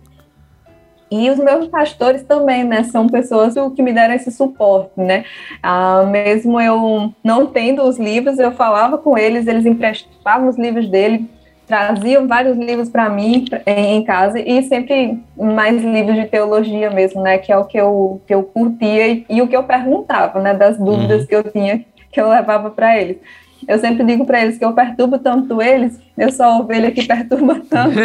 E 1.09 1.30
os 1.30 1.38
meus 1.38 1.68
pastores 1.68 2.24
também, 2.24 2.64
né? 2.64 2.82
São 2.82 3.07
pessoas 3.07 3.54
que 3.76 3.82
me 3.82 3.92
deram 3.92 4.14
esse 4.14 4.32
suporte, 4.32 4.90
né? 4.96 5.24
Ah, 5.62 6.02
mesmo 6.02 6.61
eu 6.61 7.12
não 7.22 7.46
tendo 7.46 7.82
os 7.82 7.96
livros, 7.96 8.40
eu 8.40 8.50
falava 8.50 8.98
com 8.98 9.16
eles, 9.16 9.46
eles 9.46 9.64
emprestavam 9.64 10.48
os 10.48 10.59
livros 10.59 10.88
dele 10.88 11.30
traziam 11.66 12.28
vários 12.28 12.56
livros 12.56 12.88
para 12.88 13.08
mim 13.08 13.44
em 13.66 14.02
casa 14.04 14.38
e 14.38 14.62
sempre 14.62 15.20
mais 15.36 15.82
livros 15.82 16.14
de 16.14 16.26
teologia 16.26 16.90
mesmo, 16.90 17.22
né, 17.22 17.38
que 17.38 17.52
é 17.52 17.58
o 17.58 17.64
que 17.64 17.76
eu, 17.76 18.20
que 18.26 18.34
eu 18.34 18.42
curtia 18.44 19.08
e, 19.08 19.26
e 19.28 19.42
o 19.42 19.48
que 19.48 19.56
eu 19.56 19.64
perguntava, 19.64 20.40
né, 20.40 20.54
das 20.54 20.78
dúvidas 20.78 21.22
uhum. 21.22 21.26
que 21.26 21.34
eu 21.34 21.42
tinha, 21.44 21.84
que 22.10 22.20
eu 22.20 22.28
levava 22.28 22.70
para 22.70 22.96
eles. 23.00 23.18
Eu 23.66 23.78
sempre 23.80 24.04
digo 24.04 24.24
para 24.24 24.42
eles 24.42 24.58
que 24.58 24.64
eu 24.64 24.72
perturbo 24.72 25.18
tanto 25.18 25.60
eles, 25.60 25.98
eu 26.16 26.30
sou 26.30 26.46
a 26.46 26.58
ovelha 26.58 26.92
que 26.92 27.04
perturba 27.04 27.60
tanto, 27.68 27.96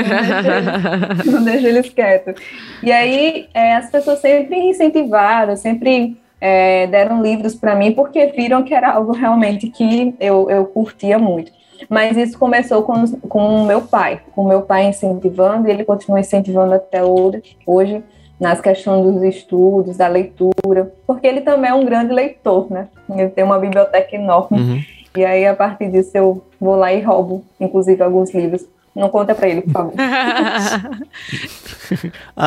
não 1.25 1.43
deixo 1.43 1.67
eles, 1.67 1.89
quietos. 1.89 2.41
E 2.81 2.91
aí 2.91 3.47
é, 3.53 3.75
as 3.75 3.91
pessoas 3.91 4.19
sempre 4.19 4.57
incentivaram, 4.57 5.55
sempre 5.55 6.17
é, 6.39 6.87
deram 6.87 7.21
livros 7.21 7.53
para 7.53 7.75
mim, 7.75 7.91
porque 7.91 8.27
viram 8.27 8.63
que 8.63 8.73
era 8.73 8.91
algo 8.91 9.11
realmente 9.11 9.67
que 9.67 10.15
eu, 10.19 10.49
eu 10.49 10.65
curtia 10.65 11.19
muito. 11.19 11.51
Mas 11.89 12.17
isso 12.17 12.37
começou 12.37 12.83
com, 12.83 13.05
com 13.27 13.61
o 13.61 13.65
meu 13.65 13.81
pai, 13.81 14.21
com 14.33 14.43
o 14.43 14.47
meu 14.47 14.61
pai 14.61 14.85
incentivando, 14.85 15.67
e 15.67 15.71
ele 15.71 15.83
continua 15.83 16.19
incentivando 16.19 16.73
até 16.73 17.01
hoje, 17.03 18.03
nas 18.39 18.59
questões 18.59 19.03
dos 19.05 19.21
estudos, 19.23 19.97
da 19.97 20.07
leitura, 20.07 20.91
porque 21.05 21.27
ele 21.27 21.41
também 21.41 21.69
é 21.69 21.73
um 21.73 21.85
grande 21.85 22.11
leitor, 22.11 22.71
né? 22.71 22.87
Ele 23.09 23.29
tem 23.29 23.43
uma 23.43 23.59
biblioteca 23.59 24.15
enorme. 24.15 24.59
Uhum. 24.59 24.81
E 25.15 25.23
aí, 25.23 25.45
a 25.45 25.53
partir 25.53 25.91
disso, 25.91 26.11
eu 26.15 26.41
vou 26.59 26.75
lá 26.75 26.91
e 26.91 27.01
roubo, 27.01 27.43
inclusive, 27.59 28.01
alguns 28.01 28.33
livros. 28.33 28.65
Não 28.95 29.09
conta 29.09 29.33
para 29.33 29.47
ele, 29.47 29.61
por 29.61 29.71
favor. 29.71 29.93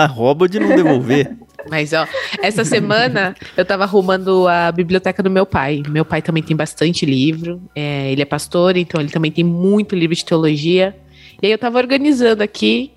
rouba 0.06 0.48
de 0.48 0.60
não 0.60 0.68
devolver. 0.68 1.34
Mas, 1.70 1.94
ó, 1.94 2.06
essa 2.42 2.64
semana 2.64 3.34
eu 3.56 3.64
tava 3.64 3.84
arrumando 3.84 4.46
a 4.46 4.70
biblioteca 4.70 5.22
do 5.22 5.30
meu 5.30 5.46
pai. 5.46 5.82
Meu 5.88 6.04
pai 6.04 6.20
também 6.20 6.42
tem 6.42 6.54
bastante 6.54 7.06
livro. 7.06 7.62
É, 7.74 8.12
ele 8.12 8.20
é 8.20 8.26
pastor, 8.26 8.76
então 8.76 9.00
ele 9.00 9.10
também 9.10 9.32
tem 9.32 9.44
muito 9.44 9.96
livro 9.96 10.14
de 10.14 10.24
teologia. 10.24 10.94
E 11.42 11.46
aí 11.46 11.52
eu 11.52 11.58
tava 11.58 11.78
organizando 11.78 12.42
aqui. 12.42 12.92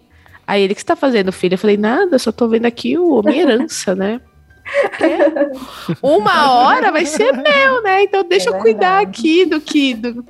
Aí 0.45 0.63
ele, 0.63 0.73
o 0.73 0.75
que 0.75 0.81
você 0.81 0.87
tá 0.87 0.95
fazendo, 0.95 1.31
filho? 1.31 1.53
Eu 1.53 1.57
falei, 1.57 1.77
nada, 1.77 2.19
só 2.19 2.31
tô 2.31 2.47
vendo 2.47 2.65
aqui 2.65 2.97
o 2.97 3.21
minha 3.21 3.41
herança, 3.41 3.95
né? 3.95 4.19
Uma 6.01 6.51
hora 6.51 6.91
vai 6.91 7.05
ser 7.05 7.31
meu, 7.31 7.83
né? 7.83 8.03
Então 8.03 8.23
deixa 8.23 8.49
é 8.49 8.53
eu 8.53 8.59
cuidar 8.59 9.01
aqui 9.01 9.45
do 9.45 9.61
que. 9.61 9.93
Do, 9.93 10.25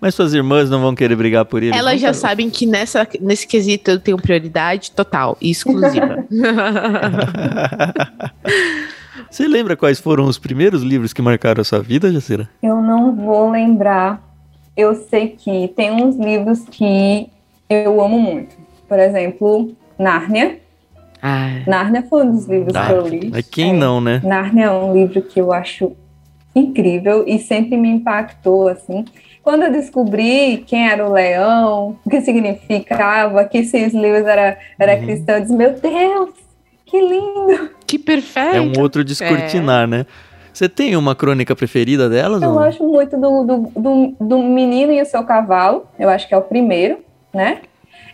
mas 0.00 0.14
suas 0.14 0.34
irmãs 0.34 0.70
não 0.70 0.80
vão 0.80 0.94
querer 0.94 1.16
brigar 1.16 1.44
por 1.44 1.62
ele? 1.62 1.76
Elas 1.76 2.00
já 2.00 2.12
sabem 2.12 2.50
que 2.50 2.66
nessa, 2.66 3.06
nesse 3.20 3.46
quesito 3.46 3.90
eu 3.90 4.00
tenho 4.00 4.16
prioridade 4.16 4.90
total 4.90 5.36
e 5.40 5.50
exclusiva. 5.50 6.24
Você 9.30 9.48
lembra 9.48 9.76
quais 9.76 9.98
foram 9.98 10.24
os 10.24 10.38
primeiros 10.38 10.82
livros 10.82 11.12
que 11.12 11.20
marcaram 11.20 11.60
a 11.60 11.64
sua 11.64 11.80
vida, 11.80 12.12
Jacira? 12.12 12.48
Eu 12.62 12.80
não 12.80 13.14
vou 13.14 13.50
lembrar. 13.50 14.22
Eu 14.76 14.94
sei 14.94 15.28
que 15.28 15.68
tem 15.74 15.90
uns 15.90 16.16
livros 16.16 16.64
que 16.70 17.28
eu 17.68 18.00
amo 18.02 18.18
muito. 18.18 18.56
Por 18.88 18.98
exemplo, 18.98 19.74
Nárnia. 19.98 20.58
Ah. 21.20 21.62
Nárnia 21.66 22.04
foi 22.08 22.24
um 22.24 22.32
dos 22.32 22.46
livros 22.46 22.72
que 22.72 22.92
eu 22.92 23.08
li. 23.08 23.30
É 23.34 23.42
quem 23.42 23.70
é. 23.70 23.72
não, 23.72 24.00
né? 24.00 24.20
Nárnia 24.22 24.66
é 24.66 24.70
um 24.70 24.92
livro 24.92 25.20
que 25.22 25.40
eu 25.40 25.52
acho 25.52 25.92
incrível 26.54 27.24
e 27.26 27.38
sempre 27.38 27.76
me 27.76 27.88
impactou, 27.88 28.68
assim. 28.68 29.04
Quando 29.46 29.62
eu 29.62 29.70
descobri 29.70 30.64
quem 30.66 30.88
era 30.88 31.08
o 31.08 31.12
leão, 31.12 31.96
o 32.04 32.10
que 32.10 32.20
significava, 32.20 33.44
que 33.44 33.58
esses 33.58 33.94
livros 33.94 34.26
era, 34.26 34.58
era 34.76 34.96
uhum. 34.96 35.06
cristão, 35.06 35.36
eu 35.36 35.40
disse, 35.40 35.54
meu 35.54 35.70
Deus, 35.70 36.30
que 36.84 37.00
lindo! 37.00 37.70
Que 37.86 37.96
perfeito! 37.96 38.56
É 38.56 38.60
um 38.60 38.72
outro 38.80 39.04
descortinar, 39.04 39.84
é. 39.84 39.86
né? 39.86 40.06
Você 40.52 40.68
tem 40.68 40.96
uma 40.96 41.14
crônica 41.14 41.54
preferida 41.54 42.08
delas? 42.08 42.42
Eu 42.42 42.48
ou? 42.48 42.54
gosto 42.56 42.82
muito 42.82 43.16
do, 43.16 43.44
do, 43.44 43.72
do, 43.80 44.16
do, 44.20 44.38
Menino 44.42 44.90
e 44.90 45.00
o 45.00 45.06
Seu 45.06 45.22
Cavalo, 45.22 45.86
eu 45.96 46.08
acho 46.08 46.26
que 46.26 46.34
é 46.34 46.36
o 46.36 46.42
primeiro, 46.42 46.98
né? 47.32 47.60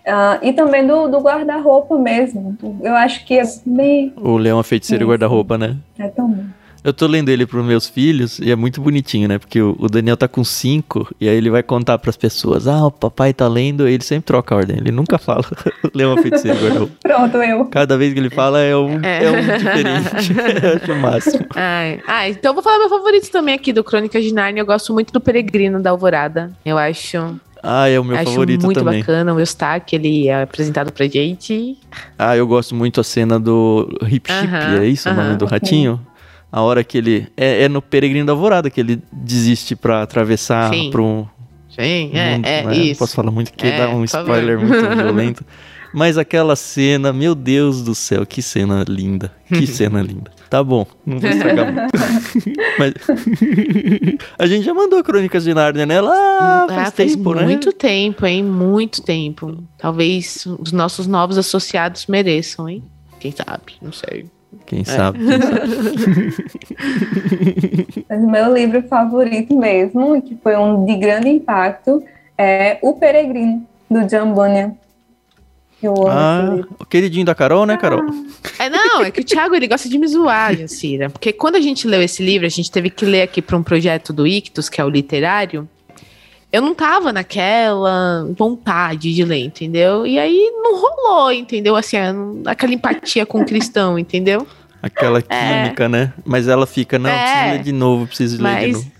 Uh, 0.07 0.37
e 0.47 0.53
também 0.53 0.87
do, 0.87 1.09
do 1.09 1.19
guarda-roupa 1.19 1.97
mesmo. 1.97 2.59
Eu 2.83 2.95
acho 2.95 3.25
que 3.25 3.39
é 3.39 3.45
bem. 3.65 4.13
O 4.19 4.37
Leão 4.37 4.59
a 4.59 4.65
Feiticeiro 4.65 5.05
e 5.05 5.09
Guarda-Roupa, 5.09 5.57
né? 5.57 5.79
É 5.99 6.09
tão 6.09 6.29
bom. 6.29 6.45
Eu 6.85 6.93
tô 6.93 7.07
lendo 7.07 7.29
ele 7.29 7.47
pros 7.47 7.65
meus 7.65 7.87
filhos 7.87 8.41
e 8.41 8.51
é 8.51 8.57
muito 8.57 8.81
bonitinho, 8.81 9.29
né? 9.29 9.39
Porque 9.39 9.61
o, 9.61 9.77
o 9.79 9.89
Daniel 9.89 10.17
tá 10.17 10.27
com 10.27 10.43
cinco 10.43 11.09
e 11.21 11.29
aí 11.29 11.37
ele 11.37 11.49
vai 11.49 11.63
contar 11.63 11.97
pras 11.99 12.17
pessoas: 12.17 12.67
Ah, 12.67 12.87
o 12.87 12.91
papai 12.91 13.33
tá 13.33 13.47
lendo, 13.47 13.87
ele 13.87 14.03
sempre 14.03 14.25
troca 14.25 14.55
a 14.55 14.59
ordem. 14.59 14.77
Ele 14.79 14.91
nunca 14.91 15.17
fala 15.19 15.45
lê 15.95 16.05
uma 16.05 16.21
feiticeira 16.21 16.59
Pronto, 17.01 17.37
eu. 17.37 17.65
Cada 17.67 17.97
vez 17.97 18.13
que 18.13 18.19
ele 18.19 18.31
fala 18.31 18.61
é 18.61 18.77
um, 18.77 19.01
é. 19.05 19.25
é 19.25 19.31
um 19.31 19.59
diferente. 19.59 20.33
eu 20.65 20.77
acho 20.77 20.93
o 20.93 20.97
máximo. 20.97 21.47
Ai. 21.55 22.01
Ah, 22.07 22.29
então 22.29 22.51
eu 22.51 22.55
vou 22.55 22.63
falar 22.63 22.79
meu 22.79 22.89
favorito 22.89 23.31
também 23.31 23.55
aqui 23.55 23.73
do 23.73 23.85
Crônicas 23.85 24.25
de 24.25 24.35
Narnia. 24.35 24.63
Eu 24.63 24.67
gosto 24.67 24.93
muito 24.93 25.13
do 25.13 25.21
Peregrino 25.21 25.81
da 25.81 25.91
Alvorada. 25.91 26.51
Eu 26.65 26.79
acho. 26.79 27.39
Ah, 27.63 27.89
é 27.89 28.01
o 28.01 28.05
meu 28.05 28.17
Acho 28.17 28.33
favorito 28.33 28.65
muito 28.65 28.81
também. 28.81 28.95
Muito 28.95 29.07
bacana 29.07 29.33
o 29.33 29.39
Eustáquio, 29.39 29.97
ele 29.97 30.27
é 30.27 30.43
apresentado 30.43 30.93
pra 30.93 31.07
gente. 31.07 31.79
Ah, 32.19 32.37
eu 32.37 32.45
gosto 32.45 32.75
muito 32.75 33.01
a 33.01 33.05
cena 33.05 33.39
do 33.39 33.89
Hip 34.03 34.33
Chip, 34.33 34.47
uh 34.49 34.51
-huh, 34.51 34.81
é 34.81 34.87
isso 34.87 35.09
uh 35.09 35.13
-huh. 35.13 35.15
o 35.15 35.23
nome 35.23 35.37
do 35.37 35.47
ratinho? 35.47 36.01
A 36.53 36.61
hora 36.61 36.85
que 36.85 36.99
ele. 36.99 37.27
É, 37.35 37.63
é 37.63 37.69
no 37.69 37.81
Peregrino 37.81 38.27
da 38.27 38.33
Alvorada 38.33 38.69
que 38.69 38.79
ele 38.79 39.01
desiste 39.11 39.75
para 39.75 40.03
atravessar 40.03 40.71
para 40.91 41.01
um. 41.01 41.27
Sim, 41.71 42.11
é, 42.13 42.35
mundo, 42.35 42.47
é, 42.47 42.63
né? 42.65 42.77
isso. 42.77 42.99
Posso 42.99 43.15
falar 43.15 43.31
muito 43.31 43.51
que 43.55 43.67
é, 43.67 43.79
dá 43.79 43.89
um 43.89 44.05
spoiler 44.05 44.61
muito 44.61 44.75
violento. 44.95 45.43
Mas 45.95 46.17
aquela 46.19 46.55
cena, 46.57 47.13
meu 47.13 47.35
Deus 47.35 47.83
do 47.83 47.95
céu, 47.95 48.27
que 48.27 48.43
cena 48.43 48.85
linda. 48.87 49.33
Que 49.49 49.67
cena 49.69 50.03
linda. 50.03 50.31
Tá 50.49 50.63
bom, 50.63 50.87
não 51.07 51.19
vou 51.19 51.31
estragar 51.31 51.73
muito. 51.73 51.93
Mas 52.79 52.93
a 54.39 54.47
gente 54.47 54.65
já 54.65 54.75
mandou 54.75 55.03
Crônicas 55.03 55.45
de 55.45 55.55
Nárnia, 55.55 55.87
né? 55.87 56.01
Lá 56.01 56.67
faz, 56.69 56.89
ah, 56.89 56.93
faz 56.93 57.15
tempo, 57.15 57.35
né? 57.35 57.45
Muito 57.45 57.73
tempo, 57.73 58.27
hein? 58.27 58.43
Muito 58.43 59.03
tempo. 59.03 59.57
Talvez 59.79 60.47
os 60.47 60.73
nossos 60.73 61.07
novos 61.07 61.39
associados 61.39 62.07
mereçam, 62.07 62.69
hein? 62.69 62.83
Quem 63.19 63.33
sabe? 63.33 63.75
Não 63.81 63.93
sei. 63.93 64.27
Quem 64.67 64.85
sabe? 64.85 65.19
Quem 65.19 65.41
sabe. 65.41 66.35
Mas 68.09 68.23
o 68.23 68.31
meu 68.31 68.53
livro 68.55 68.83
favorito 68.89 69.55
mesmo, 69.57 70.21
que 70.23 70.37
foi 70.43 70.57
um 70.57 70.85
de 70.85 70.97
grande 70.97 71.29
impacto, 71.29 72.03
é 72.37 72.79
O 72.83 72.95
Peregrino, 72.95 73.67
do 73.91 74.05
John 74.07 74.33
Bunyan. 74.33 74.73
Eu 75.83 75.95
amo 75.95 76.09
Ah, 76.09 76.41
esse 76.45 76.57
livro. 76.57 76.77
o 76.79 76.87
queridinho 76.87 77.27
da 77.27 77.35
Carol, 77.35 77.67
né, 77.67 77.77
Carol? 77.77 78.03
É, 78.59 78.71
não, 78.71 79.03
é 79.03 79.11
que 79.11 79.21
o 79.21 79.25
Thiago 79.25 79.55
ele 79.55 79.67
gosta 79.67 79.89
de 79.89 79.99
me 79.99 80.07
zoar, 80.07 80.57
Jacira. 80.57 81.11
Porque 81.11 81.33
quando 81.33 81.57
a 81.57 81.61
gente 81.61 81.89
leu 81.89 82.01
esse 82.01 82.23
livro, 82.23 82.47
a 82.47 82.51
gente 82.51 82.71
teve 82.71 82.89
que 82.89 83.05
ler 83.05 83.23
aqui 83.23 83.43
para 83.43 83.57
um 83.57 83.63
projeto 83.65 84.13
do 84.13 84.25
Ictus, 84.27 84.69
que 84.69 84.81
é 84.81 84.85
o 84.85 84.89
literário. 84.89 85.69
Eu 86.53 86.61
não 86.61 86.75
tava 86.75 87.13
naquela 87.13 88.29
vontade 88.37 89.15
de 89.15 89.25
ler, 89.25 89.39
entendeu? 89.45 90.07
E 90.07 90.19
aí 90.19 90.53
não 90.63 90.79
rolou, 90.79 91.33
entendeu? 91.33 91.75
Assim, 91.75 91.97
aquela 92.45 92.75
empatia 92.75 93.25
com 93.25 93.41
o 93.41 93.45
cristão, 93.47 93.99
entendeu? 93.99 94.47
Aquela 94.83 95.23
química, 95.23 95.89
né? 95.89 96.13
Mas 96.25 96.49
ela 96.49 96.67
fica, 96.67 96.99
não, 96.99 97.09
É. 97.09 97.23
preciso 97.23 97.51
ler 97.53 97.63
de 97.63 97.73
novo, 97.73 98.07
preciso 98.07 98.43
ler 98.43 98.49
de 98.51 98.55
Mas- 98.67 98.73
novo. 98.75 98.93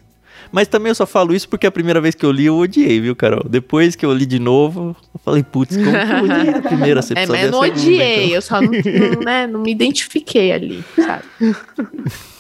Mas 0.55 0.69
também 0.69 0.91
eu 0.91 0.95
só 0.95 1.07
falo 1.07 1.35
isso 1.35 1.49
porque 1.49 1.67
a 1.67 1.71
primeira 1.71 1.99
vez 1.99 2.15
que 2.15 2.27
eu 2.27 2.31
li, 2.31 2.45
eu 2.45 2.57
odiei, 2.59 3.01
viu, 3.01 3.17
Carol? 3.17 3.43
Depois 3.49 3.97
que 3.97 4.05
eu 4.05 4.13
li 4.13 4.27
de 4.27 4.39
novo, 4.39 4.95
eu 5.15 5.21
falei, 5.25 5.43
putz, 5.43 5.75
como 5.77 5.91
que 5.91 5.97
eu 6.13 6.25
odiei 6.37 6.55
a 6.55 6.61
primeira? 6.63 7.01
Você 7.01 7.15
É, 7.17 7.27
mas 7.27 7.45
eu 7.45 7.51
não 7.53 7.61
odiei, 7.61 8.25
então. 8.27 8.35
eu 8.35 8.43
só 8.43 8.61
não, 8.61 8.71
não, 8.71 9.21
né, 9.25 9.47
não 9.47 9.61
me 9.61 9.71
identifiquei 9.73 10.53
ali, 10.53 10.85
sabe? 10.95 11.25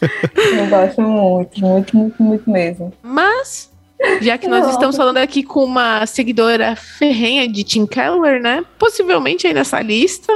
Eu 0.00 0.66
gosto 0.68 1.02
muito, 1.02 1.60
muito, 1.60 1.96
muito, 1.96 2.22
muito 2.22 2.48
mesmo. 2.50 2.92
Mas, 3.02 3.67
já 4.20 4.38
que 4.38 4.46
nós 4.48 4.62
Não. 4.64 4.70
estamos 4.70 4.96
falando 4.96 5.18
aqui 5.18 5.42
com 5.42 5.64
uma 5.64 6.06
seguidora 6.06 6.76
ferrenha 6.76 7.48
de 7.48 7.64
Tim 7.64 7.86
Keller, 7.86 8.40
né? 8.40 8.64
Possivelmente 8.78 9.46
aí 9.46 9.54
nessa 9.54 9.80
lista 9.80 10.32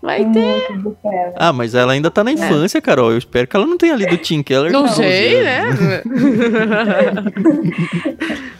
vai 0.00 0.24
ter. 0.30 0.62
Ah, 1.36 1.52
mas 1.52 1.74
ela 1.74 1.92
ainda 1.92 2.10
tá 2.10 2.22
na 2.24 2.32
infância, 2.32 2.80
Carol. 2.80 3.10
Eu 3.12 3.18
espero 3.18 3.46
que 3.46 3.56
ela 3.56 3.66
não 3.66 3.76
tenha 3.76 3.94
lido 3.96 4.16
Tim 4.16 4.42
Keller. 4.42 4.70
Não 4.72 4.82
com 4.82 4.88
12 4.88 5.02
sei, 5.02 5.42
né? 5.42 5.64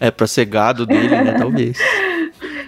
É 0.01 0.11
pra 0.11 0.27
ser 0.27 0.45
gado 0.45 0.87
dele, 0.87 1.09
né? 1.09 1.35
Talvez. 1.39 1.79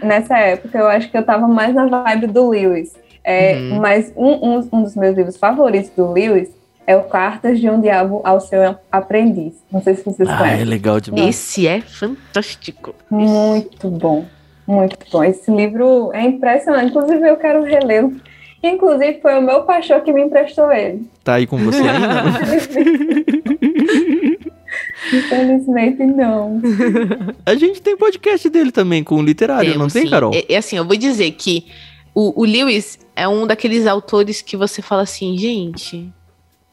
Nessa 0.02 0.38
época, 0.38 0.78
eu 0.78 0.86
acho 0.88 1.11
que 1.11 1.16
eu 1.16 1.24
tava 1.24 1.46
mais 1.46 1.74
na 1.74 1.86
vibe 1.86 2.26
do 2.28 2.48
Lewis. 2.48 2.92
É, 3.22 3.54
Uhum. 3.54 3.80
Mas 3.80 4.12
um, 4.16 4.28
um, 4.56 4.68
um 4.72 4.82
dos 4.82 4.96
meus 4.96 5.16
livros 5.16 5.36
favoritos 5.36 5.90
do 5.90 6.11
Lewis 6.12 6.48
é 6.87 6.97
o 6.97 7.05
Cartas 7.05 7.61
de 7.61 7.68
um 7.70 7.81
Diabo 7.81 8.20
ao 8.24 8.41
Seu 8.41 8.76
Aprendiz. 8.91 9.55
Não 9.70 9.83
sei 9.83 9.95
se 9.95 10.05
vocês 10.05 10.28
Ah, 10.28 10.35
é 10.35 10.39
conhecem. 10.39 10.64
legal 10.64 11.01
demais. 11.01 11.28
Esse 11.28 11.66
é 11.66 11.81
fantástico. 11.81 12.95
Muito 13.11 13.89
bom, 13.91 14.24
muito 14.66 14.97
bom. 15.11 15.22
Esse 15.24 15.51
livro 15.51 16.11
é 16.12 16.22
impressionante. 16.22 16.91
Inclusive, 16.91 17.28
eu 17.28 17.37
quero 17.37 17.62
relê-lo. 17.62 18.16
Inclusive, 18.62 19.20
foi 19.22 19.39
o 19.39 19.43
meu 19.43 19.62
pastor 19.62 20.01
que 20.03 20.12
me 20.12 20.22
emprestou 20.22 20.70
ele. 20.72 21.09
Tá 21.24 21.35
aí 21.35 21.47
com 21.47 21.57
você 21.57 21.81
ainda? 21.81 22.24
Infelizmente, 25.12 26.05
não. 26.05 26.61
A 27.45 27.55
gente 27.55 27.81
tem 27.83 27.97
podcast 27.97 28.49
dele 28.49 28.70
também 28.70 29.03
com 29.03 29.16
o 29.16 29.22
literário, 29.22 29.70
não 29.70 29.78
Temos, 29.89 29.93
tem, 29.93 30.03
sim. 30.05 30.11
Carol? 30.11 30.33
É, 30.35 30.45
é 30.55 30.57
assim, 30.57 30.76
eu 30.76 30.85
vou 30.85 30.97
dizer 30.97 31.31
que 31.33 31.66
o, 32.14 32.43
o 32.43 32.45
Lewis 32.45 32.99
é 33.16 33.26
um 33.26 33.47
daqueles 33.47 33.87
autores 33.87 34.41
que 34.43 34.57
você 34.57 34.81
fala 34.83 35.03
assim, 35.03 35.37
gente, 35.39 36.12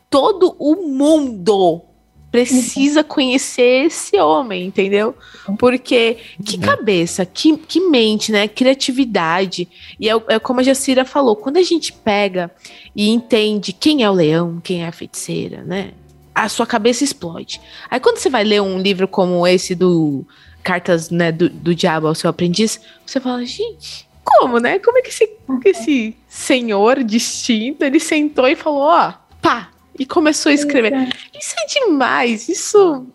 todo 0.09 0.55
o 0.59 0.87
mundo 0.87 1.83
precisa 2.31 3.03
conhecer 3.03 3.85
esse 3.85 4.19
homem, 4.19 4.65
entendeu? 4.65 5.15
Porque 5.57 6.17
que 6.45 6.57
cabeça, 6.57 7.25
que, 7.25 7.57
que 7.57 7.79
mente, 7.79 8.31
né? 8.31 8.47
Criatividade. 8.47 9.67
E 9.99 10.09
é, 10.09 10.13
é 10.27 10.39
como 10.39 10.59
a 10.59 10.63
Jacira 10.63 11.05
falou, 11.05 11.35
quando 11.35 11.57
a 11.57 11.63
gente 11.63 11.93
pega 11.93 12.51
e 12.95 13.09
entende 13.09 13.71
quem 13.73 14.03
é 14.03 14.09
o 14.09 14.13
leão, 14.13 14.59
quem 14.63 14.83
é 14.83 14.87
a 14.87 14.91
feiticeira, 14.91 15.63
né? 15.63 15.91
A 16.35 16.49
sua 16.49 16.67
cabeça 16.67 17.03
explode. 17.03 17.59
Aí 17.89 17.99
quando 17.99 18.17
você 18.17 18.29
vai 18.29 18.43
ler 18.43 18.61
um 18.61 18.79
livro 18.79 19.07
como 19.07 19.47
esse 19.47 19.73
do 19.73 20.25
Cartas 20.63 21.09
né, 21.09 21.31
do, 21.31 21.49
do 21.49 21.73
Diabo 21.73 22.07
ao 22.07 22.13
seu 22.13 22.29
aprendiz, 22.29 22.79
você 23.05 23.19
fala, 23.19 23.43
gente, 23.45 24.07
como, 24.23 24.59
né? 24.59 24.77
Como 24.79 24.97
é 24.97 25.01
que 25.01 25.09
esse, 25.09 25.27
que 25.61 25.69
esse 25.69 26.17
senhor 26.27 27.03
distinto, 27.03 27.85
ele 27.85 27.99
sentou 27.99 28.47
e 28.47 28.55
falou, 28.55 28.81
ó, 28.81 29.13
pá, 29.41 29.69
e 29.99 30.05
começou 30.05 30.49
a 30.51 30.53
escrever. 30.53 30.93
Isso 31.37 31.55
é 31.57 31.79
demais, 31.85 32.47
isso, 32.49 33.05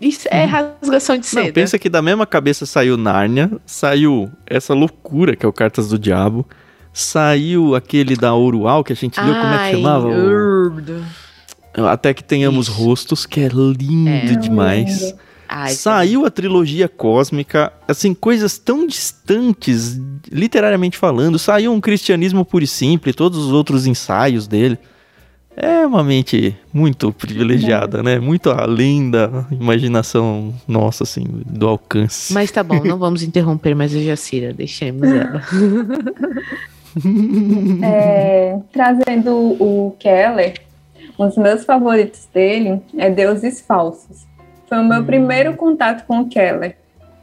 isso 0.00 0.28
é 0.30 0.44
rasgação 0.44 1.16
de 1.18 1.26
seda. 1.26 1.46
Não, 1.46 1.52
pensa 1.52 1.78
que 1.78 1.88
da 1.88 2.02
mesma 2.02 2.26
cabeça 2.26 2.66
saiu 2.66 2.96
Nárnia, 2.96 3.50
saiu 3.66 4.30
essa 4.46 4.74
loucura 4.74 5.34
que 5.36 5.44
é 5.44 5.48
o 5.48 5.52
Cartas 5.52 5.88
do 5.88 5.98
Diabo, 5.98 6.46
saiu 6.92 7.74
aquele 7.74 8.16
da 8.16 8.34
Orual 8.34 8.84
que 8.84 8.92
a 8.92 8.96
gente 8.96 9.20
viu, 9.20 9.34
como 9.34 9.54
é 9.54 9.70
que 9.70 9.76
chamava? 9.76 10.06
O- 10.08 10.66
urdo. 10.66 11.04
Até 11.90 12.14
que 12.14 12.22
tenhamos 12.22 12.68
Ixi. 12.68 12.76
rostos, 12.78 13.26
que 13.26 13.40
é 13.40 13.48
lindo 13.48 14.08
É. 14.32 14.36
demais. 14.36 15.12
Ai, 15.48 15.72
Saiu 15.72 16.24
a 16.24 16.30
trilogia 16.30 16.88
cósmica, 16.88 17.72
assim, 17.86 18.14
coisas 18.14 18.58
tão 18.58 18.86
distantes, 18.86 20.00
literariamente 20.30 20.96
falando. 20.96 21.38
Saiu 21.38 21.72
um 21.72 21.80
cristianismo 21.80 22.44
puro 22.44 22.64
e 22.64 22.66
simples, 22.66 23.14
todos 23.14 23.38
os 23.38 23.52
outros 23.52 23.86
ensaios 23.86 24.46
dele. 24.48 24.78
É 25.56 25.86
uma 25.86 26.02
mente 26.02 26.56
muito 26.72 27.12
privilegiada, 27.12 28.02
né? 28.02 28.18
Muito 28.18 28.50
além 28.50 29.08
da 29.10 29.44
imaginação 29.52 30.52
nossa, 30.66 31.04
assim, 31.04 31.24
do 31.46 31.68
alcance. 31.68 32.32
Mas 32.32 32.50
tá 32.50 32.62
bom, 32.62 32.82
não 32.82 32.98
vamos 32.98 33.22
interromper 33.22 33.74
mais 33.74 33.94
a 33.94 34.00
Jacira, 34.00 34.52
deixemos 34.52 35.08
ela. 35.08 35.40
É, 37.82 38.56
trazendo 38.72 39.34
o 39.60 39.96
Keller, 39.98 40.54
um 41.18 41.26
dos 41.26 41.36
meus 41.36 41.64
favoritos 41.64 42.28
dele 42.32 42.80
é 42.96 43.10
Deuses 43.10 43.60
Falsos. 43.60 44.24
Foi 44.68 44.78
o 44.78 44.84
meu 44.84 45.00
Hum. 45.00 45.04
primeiro 45.04 45.54
contato 45.56 46.06
com 46.06 46.20
o 46.20 46.28
Keller. 46.28 46.76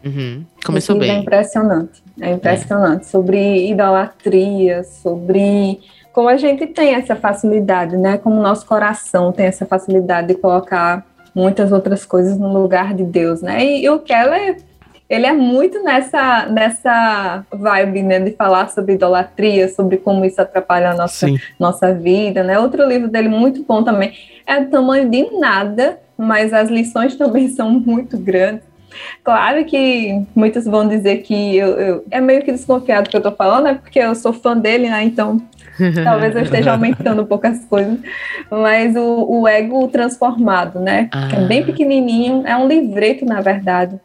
Uhum, 0.03 0.43
Começou 0.65 0.95
É 0.97 0.99
bem. 0.99 1.21
impressionante. 1.21 2.01
É 2.19 2.31
impressionante. 2.31 3.07
Sobre 3.07 3.69
idolatria, 3.69 4.83
sobre 4.83 5.79
como 6.13 6.27
a 6.29 6.37
gente 6.37 6.67
tem 6.67 6.93
essa 6.95 7.15
facilidade, 7.15 7.95
né? 7.97 8.17
Como 8.17 8.37
o 8.39 8.41
nosso 8.43 8.65
coração 8.65 9.31
tem 9.31 9.45
essa 9.45 9.65
facilidade 9.65 10.27
de 10.29 10.35
colocar 10.35 11.05
muitas 11.33 11.71
outras 11.71 12.05
coisas 12.05 12.37
no 12.37 12.51
lugar 12.51 12.93
de 12.93 13.03
Deus, 13.03 13.41
né? 13.41 13.63
E, 13.63 13.83
e 13.85 13.89
o 13.89 13.99
Keller, 13.99 14.57
ele 15.09 15.25
é 15.25 15.31
muito 15.33 15.81
nessa, 15.83 16.45
nessa 16.47 17.45
vibe, 17.51 18.03
né? 18.03 18.19
De 18.19 18.31
falar 18.31 18.69
sobre 18.69 18.93
idolatria, 18.95 19.69
sobre 19.69 19.97
como 19.97 20.25
isso 20.25 20.41
atrapalha 20.41 20.91
a 20.91 20.95
nossa 20.95 21.27
Sim. 21.27 21.37
nossa 21.59 21.93
vida, 21.93 22.43
né? 22.43 22.59
Outro 22.59 22.85
livro 22.87 23.07
dele 23.07 23.29
muito 23.29 23.63
bom 23.63 23.83
também 23.83 24.13
é 24.45 24.59
do 24.59 24.69
tamanho 24.69 25.09
de 25.09 25.31
nada, 25.39 25.97
mas 26.17 26.51
as 26.53 26.69
lições 26.69 27.15
também 27.15 27.47
são 27.55 27.69
muito 27.71 28.17
grandes. 28.17 28.63
Claro 29.23 29.63
que 29.63 30.21
muitos 30.35 30.65
vão 30.65 30.85
dizer 30.85 31.19
que 31.19 31.55
eu, 31.55 31.67
eu- 31.79 32.05
é 32.11 32.19
meio 32.19 32.41
que 32.43 32.51
desconfiado 32.51 33.09
que 33.09 33.15
eu 33.15 33.21
tô 33.21 33.31
falando, 33.31 33.67
é 33.69 33.73
porque 33.75 33.99
eu 33.99 34.13
sou 34.13 34.33
fã 34.33 34.57
dele, 34.57 34.89
né? 34.89 35.01
Então 35.05 35.41
talvez 36.03 36.35
eu 36.35 36.41
esteja 36.43 36.71
aumentando 36.71 37.21
um 37.21 37.25
pouco 37.25 37.47
as 37.47 37.63
coisas. 37.65 37.99
Mas 38.49 38.95
o, 38.95 39.41
o 39.41 39.47
ego 39.47 39.87
transformado, 39.87 40.79
né? 40.79 41.09
Que 41.29 41.35
é 41.35 41.45
bem 41.45 41.61
Ah. 41.61 41.65
pequenininho, 41.65 42.43
é 42.45 42.55
um 42.55 42.67
livreto, 42.67 43.25
na 43.25 43.41
verdade, 43.41 43.99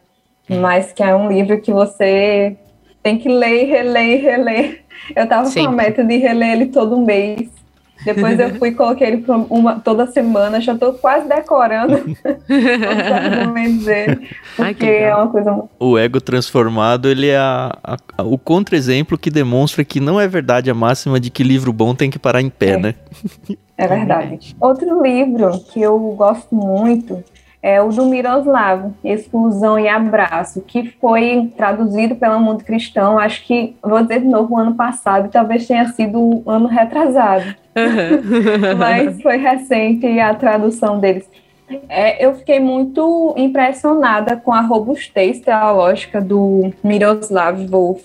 mas 0.49 0.93
que 0.93 1.03
é 1.03 1.15
um 1.15 1.29
livro 1.29 1.61
que 1.61 1.73
você 1.73 2.57
tem 3.03 3.19
que 3.19 3.29
ler, 3.29 3.67
reler, 3.67 4.23
reler. 4.23 4.81
Eu 5.15 5.27
tava 5.27 5.53
com 5.53 5.61
a 5.61 5.71
meta 5.71 6.03
de 6.03 6.17
reler 6.17 6.53
ele 6.53 6.67
todo 6.67 7.01
mês. 7.01 7.49
Depois 8.05 8.39
eu 8.39 8.55
fui 8.57 8.69
e 8.69 8.75
coloquei 8.75 9.07
ele 9.09 9.25
uma, 9.51 9.81
toda 9.81 10.07
semana, 10.07 10.61
já 10.61 10.77
tô 10.77 10.93
quase 10.93 11.27
decorando 11.29 11.95
os 12.07 13.85
dele, 13.85 14.29
Ai, 14.59 14.75
porque 14.75 14.87
é 14.87 15.15
uma 15.15 15.29
coisa 15.29 15.51
muito 15.53 15.71
O 15.79 15.99
ego 15.99 16.21
transformado, 16.21 17.09
ele 17.09 17.29
é 17.29 17.39
a- 17.39 17.77
a- 17.83 18.23
o 18.23 18.39
contra-exemplo 18.39 19.17
que 19.19 19.31
demonstra 19.31 19.85
que 19.85 19.99
não 20.01 20.21
é 20.21 20.29
verdade 20.29 20.71
a 20.71 20.75
máxima 20.75 21.19
de 21.19 21.31
que 21.31 21.43
livro 21.43 21.73
bom 21.73 21.95
tem 21.95 22.11
que 22.11 22.19
parar 22.19 22.41
em 22.43 22.51
pé, 22.51 22.71
É. 22.71 22.77
né? 22.79 22.95
É 23.79 23.87
verdade. 23.89 24.55
Outro 24.61 25.03
livro 25.03 25.59
que 25.73 25.81
eu 25.81 25.99
gosto 26.17 26.55
muito 26.55 27.23
é 27.63 27.81
o 27.83 27.89
do 27.89 28.07
Miroslav, 28.07 28.91
Exclusão 29.03 29.79
e 29.79 29.89
Abraço, 29.89 30.61
que 30.61 30.91
foi 31.01 31.53
traduzido 31.57 32.15
pelo 32.15 32.39
Mundo 32.41 32.63
Cristão, 32.65 33.19
acho 33.19 33.45
que, 33.45 33.75
vou 33.83 34.01
dizer 34.03 34.21
de 34.21 34.27
novo, 34.27 34.55
o 34.55 34.59
ano 34.59 34.75
passado, 34.75 35.29
talvez 35.31 35.67
tenha 35.67 35.87
sido 35.89 36.19
o 36.21 36.51
ano 36.51 36.67
retrasado, 36.69 37.55
mas 38.79 39.21
foi 39.23 39.37
recente 39.37 40.07
a 40.21 40.35
tradução 40.35 40.99
deles. 40.99 41.29
É, 41.89 42.25
eu 42.25 42.35
fiquei 42.37 42.61
muito 42.61 43.35
impressionada 43.37 44.37
com 44.37 44.53
a 44.53 44.61
robustez 44.61 45.41
teológica 45.41 46.21
do 46.21 46.73
Miroslav 46.85 47.67
Volf, 47.67 48.05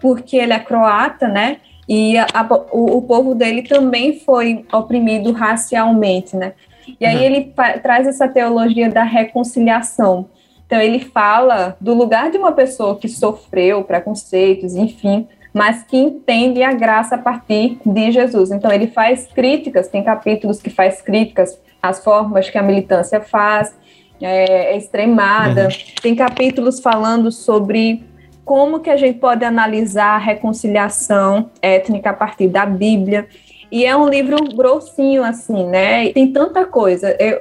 porque 0.00 0.36
ele 0.36 0.54
é 0.54 0.58
croata, 0.58 1.28
né? 1.28 1.58
E 1.86 2.16
a- 2.16 2.26
a- 2.32 2.64
o, 2.72 2.96
o 2.98 3.02
povo 3.02 3.34
dele 3.34 3.62
também 3.62 4.18
foi 4.20 4.64
oprimido 4.72 5.30
racialmente, 5.32 6.34
né? 6.36 6.52
E 7.00 7.04
aí 7.04 7.16
Uhum. 7.16 7.22
ele 7.22 7.52
traz 7.82 8.06
essa 8.06 8.28
teologia 8.28 8.88
da 8.90 9.02
reconciliação. 9.02 10.28
Então 10.66 10.80
ele 10.80 11.00
fala 11.00 11.76
do 11.80 11.94
lugar 11.94 12.30
de 12.30 12.38
uma 12.38 12.52
pessoa 12.52 12.96
que 12.96 13.08
sofreu 13.08 13.84
preconceitos, 13.84 14.74
enfim, 14.74 15.28
mas 15.52 15.82
que 15.84 15.96
entende 15.96 16.62
a 16.62 16.72
graça 16.72 17.14
a 17.14 17.18
partir 17.18 17.78
de 17.84 18.10
Jesus. 18.10 18.50
Então 18.50 18.70
ele 18.70 18.88
faz 18.88 19.26
críticas, 19.28 19.88
tem 19.88 20.02
capítulos 20.02 20.60
que 20.60 20.68
faz 20.68 21.00
críticas 21.00 21.58
às 21.82 22.02
formas 22.02 22.50
que 22.50 22.58
a 22.58 22.62
militância 22.62 23.20
faz, 23.20 23.74
é, 24.20 24.72
é 24.72 24.76
extremada. 24.76 25.68
Tem 26.02 26.14
capítulos 26.14 26.80
falando 26.80 27.30
sobre 27.30 28.04
como 28.44 28.80
que 28.80 28.90
a 28.90 28.96
gente 28.96 29.18
pode 29.18 29.44
analisar 29.44 30.14
a 30.14 30.18
reconciliação 30.18 31.50
étnica 31.60 32.10
a 32.10 32.14
partir 32.14 32.48
da 32.48 32.64
Bíblia. 32.64 33.26
E 33.70 33.84
é 33.84 33.96
um 33.96 34.08
livro 34.08 34.36
grossinho, 34.54 35.22
assim, 35.22 35.66
né? 35.66 36.10
Tem 36.12 36.32
tanta 36.32 36.64
coisa. 36.64 37.16
Eu, 37.18 37.40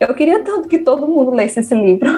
eu 0.00 0.14
queria 0.14 0.42
tanto 0.42 0.68
que 0.68 0.78
todo 0.78 1.06
mundo 1.06 1.30
lesse 1.32 1.60
esse 1.60 1.74
livro. 1.74 2.08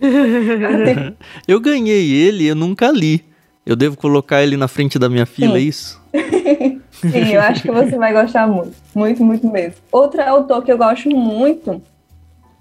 eu 1.46 1.60
ganhei 1.60 2.10
ele, 2.12 2.46
eu 2.46 2.54
nunca 2.54 2.90
li. 2.90 3.24
Eu 3.64 3.76
devo 3.76 3.96
colocar 3.96 4.42
ele 4.42 4.56
na 4.56 4.68
frente 4.68 4.98
da 4.98 5.08
minha 5.08 5.26
fila, 5.26 5.58
é 5.58 5.60
isso? 5.60 6.00
Sim, 6.90 7.34
eu 7.34 7.40
acho 7.40 7.62
que 7.62 7.70
você 7.70 7.96
vai 7.96 8.12
gostar 8.12 8.46
muito. 8.46 8.74
Muito, 8.94 9.24
muito 9.24 9.46
mesmo. 9.48 9.76
Outro 9.92 10.22
autor 10.22 10.62
que 10.62 10.72
eu 10.72 10.78
gosto 10.78 11.08
muito 11.10 11.80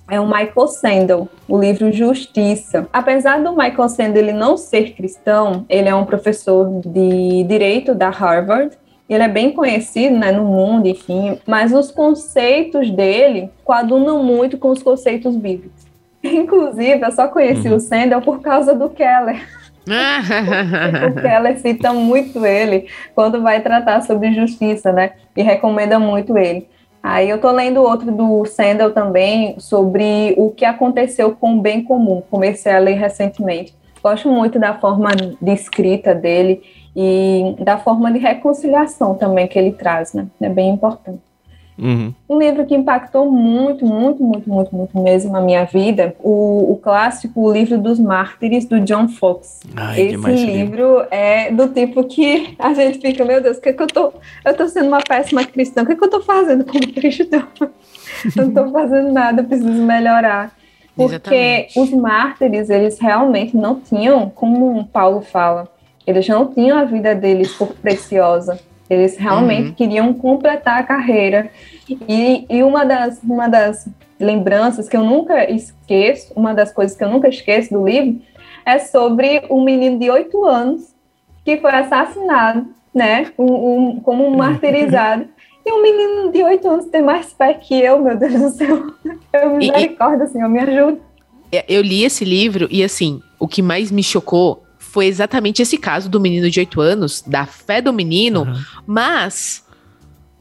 é 0.10 0.20
o 0.20 0.26
Michael 0.26 0.68
Sandel, 0.68 1.30
o 1.48 1.60
livro 1.60 1.92
Justiça. 1.92 2.88
Apesar 2.92 3.42
do 3.44 3.52
Michael 3.52 3.90
Sandel 3.90 4.24
ele 4.24 4.34
não 4.34 4.58
ser 4.58 4.94
cristão, 4.94 5.66
ele 5.70 5.88
é 5.88 5.96
um 5.96 6.06
professor 6.06 6.82
de 6.86 7.44
direito 7.44 7.94
da 7.94 8.10
Harvard. 8.10 8.76
Ele 9.10 9.24
é 9.24 9.28
bem 9.28 9.52
conhecido 9.52 10.16
né, 10.16 10.32
no 10.32 10.46
mundo, 10.46 10.88
enfim, 10.88 11.40
mas 11.48 11.74
os 11.74 11.90
conceitos 11.90 12.92
dele 12.92 13.50
coadunam 13.64 14.24
muito 14.24 14.58
com 14.58 14.70
os 14.70 14.84
conceitos 14.84 15.36
bíblicos. 15.36 15.88
Inclusive, 16.24 17.02
eu 17.02 17.12
só 17.12 17.28
conheci 17.28 17.68
uhum. 17.68 17.76
o 17.76 17.80
Sandel 17.80 18.22
por 18.22 18.40
causa 18.42 18.76
do 18.76 18.90
Keller. 18.90 19.42
o 21.10 21.22
Keller 21.22 21.60
cita 21.60 21.92
muito 21.92 22.46
ele 22.46 22.88
quando 23.16 23.42
vai 23.42 23.62
tratar 23.62 24.02
sobre 24.02 24.34
justiça, 24.34 24.92
né? 24.92 25.14
E 25.36 25.42
recomenda 25.42 25.98
muito 25.98 26.38
ele. 26.38 26.68
Aí 27.02 27.30
eu 27.30 27.40
tô 27.40 27.50
lendo 27.50 27.82
outro 27.82 28.12
do 28.12 28.46
Sandel 28.46 28.92
também 28.92 29.56
sobre 29.58 30.36
o 30.38 30.52
que 30.52 30.66
aconteceu 30.66 31.32
com 31.32 31.56
o 31.56 31.62
bem 31.62 31.84
comum. 31.84 32.22
Comecei 32.30 32.74
a 32.74 32.80
ler 32.80 32.96
recentemente. 32.96 33.74
Gosto 34.04 34.30
muito 34.30 34.60
da 34.60 34.74
forma 34.74 35.10
de 35.42 35.52
escrita 35.52 36.14
dele 36.14 36.62
e 37.02 37.56
da 37.64 37.78
forma 37.78 38.12
de 38.12 38.20
reconciliação 38.20 39.16
também 39.16 39.48
que 39.48 39.58
ele 39.58 39.72
traz, 39.72 40.14
né? 40.14 40.28
É 40.42 40.50
bem 40.50 40.70
importante. 40.70 41.22
Uhum. 41.78 42.14
Um 42.28 42.38
livro 42.38 42.66
que 42.66 42.76
impactou 42.76 43.32
muito, 43.32 43.86
muito, 43.86 44.22
muito, 44.22 44.50
muito, 44.50 44.76
muito 44.76 45.00
mesmo 45.00 45.34
a 45.38 45.40
minha 45.40 45.64
vida, 45.64 46.14
o, 46.20 46.74
o 46.74 46.78
clássico 46.84 47.40
O 47.40 47.54
Livro 47.54 47.78
dos 47.78 47.98
Mártires, 47.98 48.66
do 48.66 48.82
John 48.82 49.08
Fox. 49.08 49.62
Ai, 49.78 50.02
Esse 50.02 50.46
livro 50.46 51.06
é 51.10 51.50
do 51.52 51.70
tipo 51.70 52.04
que 52.04 52.54
a 52.60 52.74
gente 52.74 53.00
fica, 53.00 53.24
meu 53.24 53.42
Deus, 53.42 53.60
o 53.60 53.62
que, 53.62 53.70
é 53.70 53.74
que 53.74 53.82
eu 53.82 53.88
tô. 53.88 54.12
Eu 54.44 54.54
tô 54.58 54.68
sendo 54.68 54.90
uma 54.90 55.00
péssima 55.00 55.46
cristã, 55.46 55.84
o 55.84 55.86
que, 55.86 55.94
é 55.94 55.96
que 55.96 56.04
eu 56.04 56.10
tô 56.10 56.20
fazendo 56.20 56.66
como 56.66 56.86
cristão? 56.92 57.48
não 58.36 58.52
tô 58.52 58.70
fazendo 58.72 59.14
nada, 59.14 59.42
preciso 59.42 59.72
melhorar. 59.72 60.54
Porque 60.98 61.16
Exatamente. 61.16 61.80
os 61.80 61.92
mártires, 61.92 62.70
eles 62.70 63.00
realmente 63.00 63.56
não 63.56 63.80
tinham, 63.80 64.30
como 64.30 64.84
Paulo 64.88 65.22
fala, 65.22 65.70
eles 66.10 66.28
não 66.28 66.48
tinham 66.48 66.76
a 66.76 66.86
vida 66.86 67.14
deles 67.14 67.54
por 67.54 67.68
preciosa. 67.68 68.60
Eles 68.90 69.16
realmente 69.16 69.70
uhum. 69.70 69.76
queriam 69.76 70.12
completar 70.12 70.80
a 70.80 70.84
carreira. 70.84 71.52
E, 71.88 72.48
e 72.50 72.64
uma, 72.64 72.84
das, 72.84 73.22
uma 73.24 73.48
das 73.48 73.88
lembranças 74.20 74.90
que 74.90 74.98
eu 74.98 75.04
nunca 75.04 75.48
esqueço, 75.50 76.34
uma 76.36 76.52
das 76.52 76.74
coisas 76.74 76.98
que 76.98 77.04
eu 77.04 77.10
nunca 77.10 77.30
esqueço 77.30 77.72
do 77.72 77.88
livro, 77.88 78.20
é 78.66 78.80
sobre 78.80 79.44
um 79.52 79.64
menino 79.64 80.00
de 80.00 80.10
oito 80.10 80.44
anos 80.46 80.96
que 81.46 81.58
foi 81.58 81.72
assassinado, 81.72 82.66
né, 82.94 83.32
um, 83.38 83.46
um, 83.46 84.00
como 84.00 84.26
um 84.26 84.36
martirizado. 84.36 85.28
E 85.66 85.72
um 85.72 85.84
menino 85.84 86.32
de 86.32 86.42
oito 86.42 86.68
anos 86.68 86.86
tem 86.86 87.04
mais 87.04 87.32
pé 87.34 87.54
que 87.54 87.80
eu, 87.80 88.00
meu 88.02 88.18
Deus 88.18 88.34
do 88.34 88.50
céu. 88.50 88.92
Eu 89.32 89.58
misericórdia, 89.58 90.26
Senhor, 90.26 90.50
me 90.50 90.58
ajuda. 90.58 90.98
Eu 91.68 91.82
li 91.84 92.04
esse 92.04 92.26
livro 92.26 92.68
e, 92.72 92.84
assim, 92.84 93.22
o 93.38 93.48
que 93.48 93.62
mais 93.62 93.92
me 93.92 94.02
chocou 94.02 94.64
foi 94.90 95.06
exatamente 95.06 95.62
esse 95.62 95.78
caso 95.78 96.10
do 96.10 96.20
menino 96.20 96.50
de 96.50 96.60
8 96.60 96.82
anos, 96.82 97.22
da 97.22 97.46
fé 97.46 97.80
do 97.80 97.94
menino, 97.94 98.44
uhum. 98.44 98.64
mas 98.88 99.64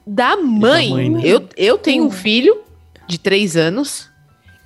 da 0.07 0.37
mãe. 0.37 0.89
Da 0.89 0.95
mãe 0.95 1.11
né? 1.11 1.21
eu, 1.23 1.47
eu 1.55 1.77
tenho 1.77 2.05
um 2.05 2.11
filho 2.11 2.63
de 3.07 3.19
3 3.19 3.57
anos 3.57 4.09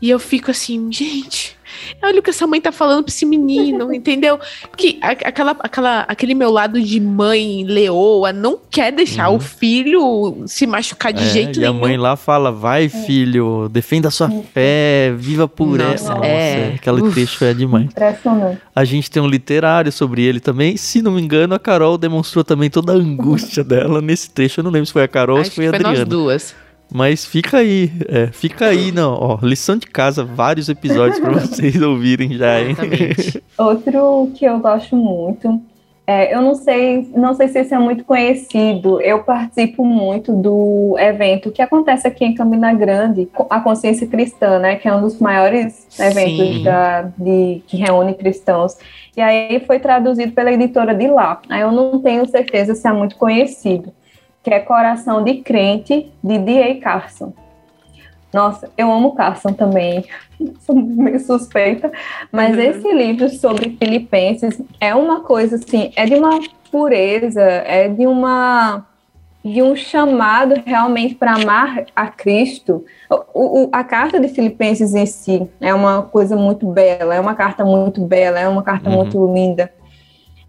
e 0.00 0.08
eu 0.08 0.20
fico 0.20 0.50
assim, 0.52 0.90
gente, 0.92 1.56
olha 2.02 2.20
o 2.20 2.22
que 2.22 2.30
essa 2.30 2.46
mãe 2.46 2.60
tá 2.60 2.72
falando 2.72 3.04
pra 3.04 3.10
esse 3.10 3.24
menino, 3.24 3.92
entendeu? 3.94 4.38
Que 4.76 4.98
aquela, 5.02 5.56
aquela, 5.60 6.00
aquele 6.00 6.34
meu 6.34 6.50
lado 6.50 6.80
de 6.80 7.00
mãe 7.00 7.64
leoa 7.64 8.32
não 8.32 8.58
quer 8.70 8.92
deixar 8.92 9.28
uhum. 9.28 9.36
o 9.36 9.40
filho 9.40 10.42
se 10.46 10.66
machucar 10.66 11.12
de 11.12 11.22
é, 11.22 11.26
jeito 11.26 11.58
e 11.58 11.60
nenhum. 11.60 11.74
E 11.74 11.76
a 11.76 11.80
mãe 11.80 11.96
lá 11.96 12.16
fala, 12.16 12.50
vai 12.50 12.88
filho, 12.88 13.68
defenda 13.68 14.08
a 14.08 14.10
sua 14.10 14.30
fé, 14.52 15.12
viva 15.16 15.48
por 15.48 15.78
Nossa, 15.78 16.12
ela. 16.12 16.26
É. 16.26 16.64
Nossa, 16.64 16.74
aquele 16.76 17.02
Uf, 17.02 17.14
trecho 17.14 17.44
é 17.44 17.54
demais. 17.54 17.84
Impressionante. 17.86 18.60
A 18.74 18.84
gente 18.84 19.10
tem 19.10 19.22
um 19.22 19.28
literário 19.28 19.92
sobre 19.92 20.22
ele 20.22 20.40
também, 20.40 20.76
se 20.76 21.02
não 21.02 21.12
me 21.12 21.22
engano 21.22 21.54
a 21.54 21.58
Carol 21.58 21.98
demonstrou 21.98 22.44
também 22.44 22.70
toda 22.70 22.92
a 22.92 22.96
angústia 22.96 23.62
dela 23.64 24.00
nesse 24.00 24.30
trecho, 24.30 24.60
eu 24.60 24.64
não 24.64 24.70
lembro 24.70 24.86
se 24.86 24.92
foi 24.92 25.02
a 25.02 25.08
Carol 25.08 25.38
ou 25.38 25.44
se 25.44 25.50
foi 25.50 25.66
a 25.66 25.68
Adriana. 25.70 25.94
Foi 25.94 26.04
nós 26.04 26.08
duas. 26.08 26.61
Mas 26.92 27.24
fica 27.24 27.58
aí, 27.58 27.90
é, 28.06 28.26
fica 28.26 28.66
aí, 28.66 28.92
não, 28.92 29.14
ó, 29.14 29.38
lição 29.42 29.78
de 29.78 29.86
casa, 29.86 30.22
vários 30.22 30.68
episódios 30.68 31.18
para 31.18 31.32
vocês 31.40 31.80
ouvirem 31.80 32.34
já, 32.34 32.60
hein? 32.60 32.76
Outro 33.56 34.30
que 34.34 34.44
eu 34.44 34.58
gosto 34.58 34.94
muito, 34.94 35.58
é, 36.06 36.34
eu 36.34 36.42
não 36.42 36.54
sei, 36.54 37.10
não 37.14 37.32
sei 37.32 37.48
se 37.48 37.60
esse 37.60 37.72
é 37.72 37.78
muito 37.78 38.04
conhecido, 38.04 39.00
eu 39.00 39.22
participo 39.22 39.84
muito 39.84 40.34
do 40.34 40.94
evento 40.98 41.50
que 41.50 41.62
acontece 41.62 42.06
aqui 42.06 42.26
em 42.26 42.34
Campina 42.34 42.74
Grande, 42.74 43.26
a 43.48 43.60
Consciência 43.60 44.06
Cristã, 44.06 44.58
né, 44.58 44.76
que 44.76 44.86
é 44.86 44.94
um 44.94 45.00
dos 45.00 45.18
maiores 45.18 45.86
eventos 45.98 46.62
da, 46.62 47.02
de, 47.16 47.62
que 47.66 47.78
reúne 47.78 48.12
cristãos. 48.14 48.76
E 49.16 49.20
aí 49.20 49.62
foi 49.66 49.78
traduzido 49.78 50.32
pela 50.32 50.52
editora 50.52 50.94
de 50.94 51.06
lá. 51.06 51.40
Aí 51.48 51.62
eu 51.62 51.72
não 51.72 52.00
tenho 52.00 52.26
certeza 52.26 52.74
se 52.74 52.86
é 52.86 52.92
muito 52.92 53.16
conhecido 53.16 53.92
que 54.42 54.50
é 54.50 54.60
Coração 54.60 55.22
de 55.22 55.36
Crente, 55.36 56.12
de 56.22 56.38
D.A. 56.38 56.80
Carson. 56.80 57.32
Nossa, 58.32 58.70
eu 58.78 58.90
amo 58.90 59.14
Carson 59.14 59.52
também, 59.52 60.06
sou 60.60 60.74
meio 60.74 61.20
suspeita, 61.20 61.92
mas 62.30 62.56
uhum. 62.56 62.62
esse 62.62 62.92
livro 62.92 63.28
sobre 63.28 63.76
Filipenses 63.78 64.60
é 64.80 64.94
uma 64.94 65.20
coisa 65.20 65.56
assim, 65.56 65.92
é 65.94 66.06
de 66.06 66.14
uma 66.14 66.40
pureza, 66.70 67.42
é 67.42 67.88
de 67.88 68.06
uma 68.06 68.86
de 69.44 69.60
um 69.60 69.74
chamado 69.74 70.62
realmente 70.64 71.16
para 71.16 71.34
amar 71.34 71.84
a 71.96 72.06
Cristo. 72.06 72.84
O, 73.34 73.64
o, 73.64 73.68
a 73.72 73.82
carta 73.82 74.20
de 74.20 74.28
Filipenses 74.28 74.94
em 74.94 75.04
si 75.04 75.50
é 75.60 75.74
uma 75.74 76.02
coisa 76.02 76.36
muito 76.36 76.64
bela, 76.64 77.12
é 77.12 77.20
uma 77.20 77.34
carta 77.34 77.64
muito 77.64 78.00
bela, 78.02 78.38
é 78.38 78.48
uma 78.48 78.62
carta 78.62 78.88
uhum. 78.88 78.96
muito 78.98 79.34
linda. 79.34 79.70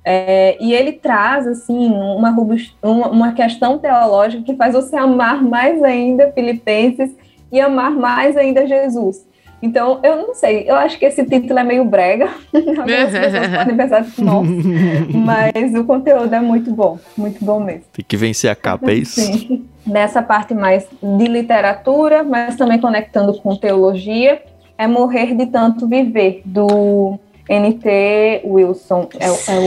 É, 0.05 0.57
e 0.59 0.73
ele 0.73 0.93
traz 0.93 1.47
assim 1.47 1.89
uma, 1.91 2.35
uma 2.81 3.31
questão 3.33 3.77
teológica 3.77 4.43
que 4.43 4.55
faz 4.55 4.73
você 4.73 4.97
amar 4.97 5.41
mais 5.41 5.81
ainda 5.81 6.31
Filipenses 6.33 7.15
e 7.51 7.59
amar 7.61 7.91
mais 7.91 8.35
ainda 8.35 8.67
Jesus. 8.67 9.25
Então, 9.63 10.01
eu 10.03 10.17
não 10.17 10.35
sei, 10.35 10.69
eu 10.69 10.75
acho 10.75 10.99
que 10.99 11.05
esse 11.05 11.23
título 11.23 11.57
é 11.57 11.63
meio 11.63 11.85
brega. 11.85 12.27
Algumas 12.53 13.11
pessoas 13.17 13.47
podem 13.57 13.77
pensar 13.77 14.03
que 14.03 14.21
não, 14.21 14.43
mas 14.43 15.73
o 15.73 15.85
conteúdo 15.85 16.33
é 16.33 16.41
muito 16.41 16.69
bom, 16.71 16.99
muito 17.17 17.43
bom 17.45 17.61
mesmo. 17.61 17.83
Tem 17.93 18.03
que 18.05 18.17
vencer 18.17 18.51
a 18.51 18.55
capa, 18.55 18.91
é 18.91 18.95
isso? 18.95 19.21
Sim. 19.21 19.65
Nessa 19.87 20.21
parte 20.21 20.53
mais 20.53 20.85
de 21.01 21.25
literatura, 21.27 22.23
mas 22.23 22.57
também 22.57 22.77
conectando 22.77 23.39
com 23.39 23.55
teologia, 23.55 24.41
é 24.77 24.85
Morrer 24.85 25.33
de 25.33 25.45
Tanto 25.45 25.87
Viver, 25.87 26.41
do 26.43 27.17
NT 27.49 28.41
Wilson. 28.45 29.09
É, 29.19 29.27
é 29.27 29.59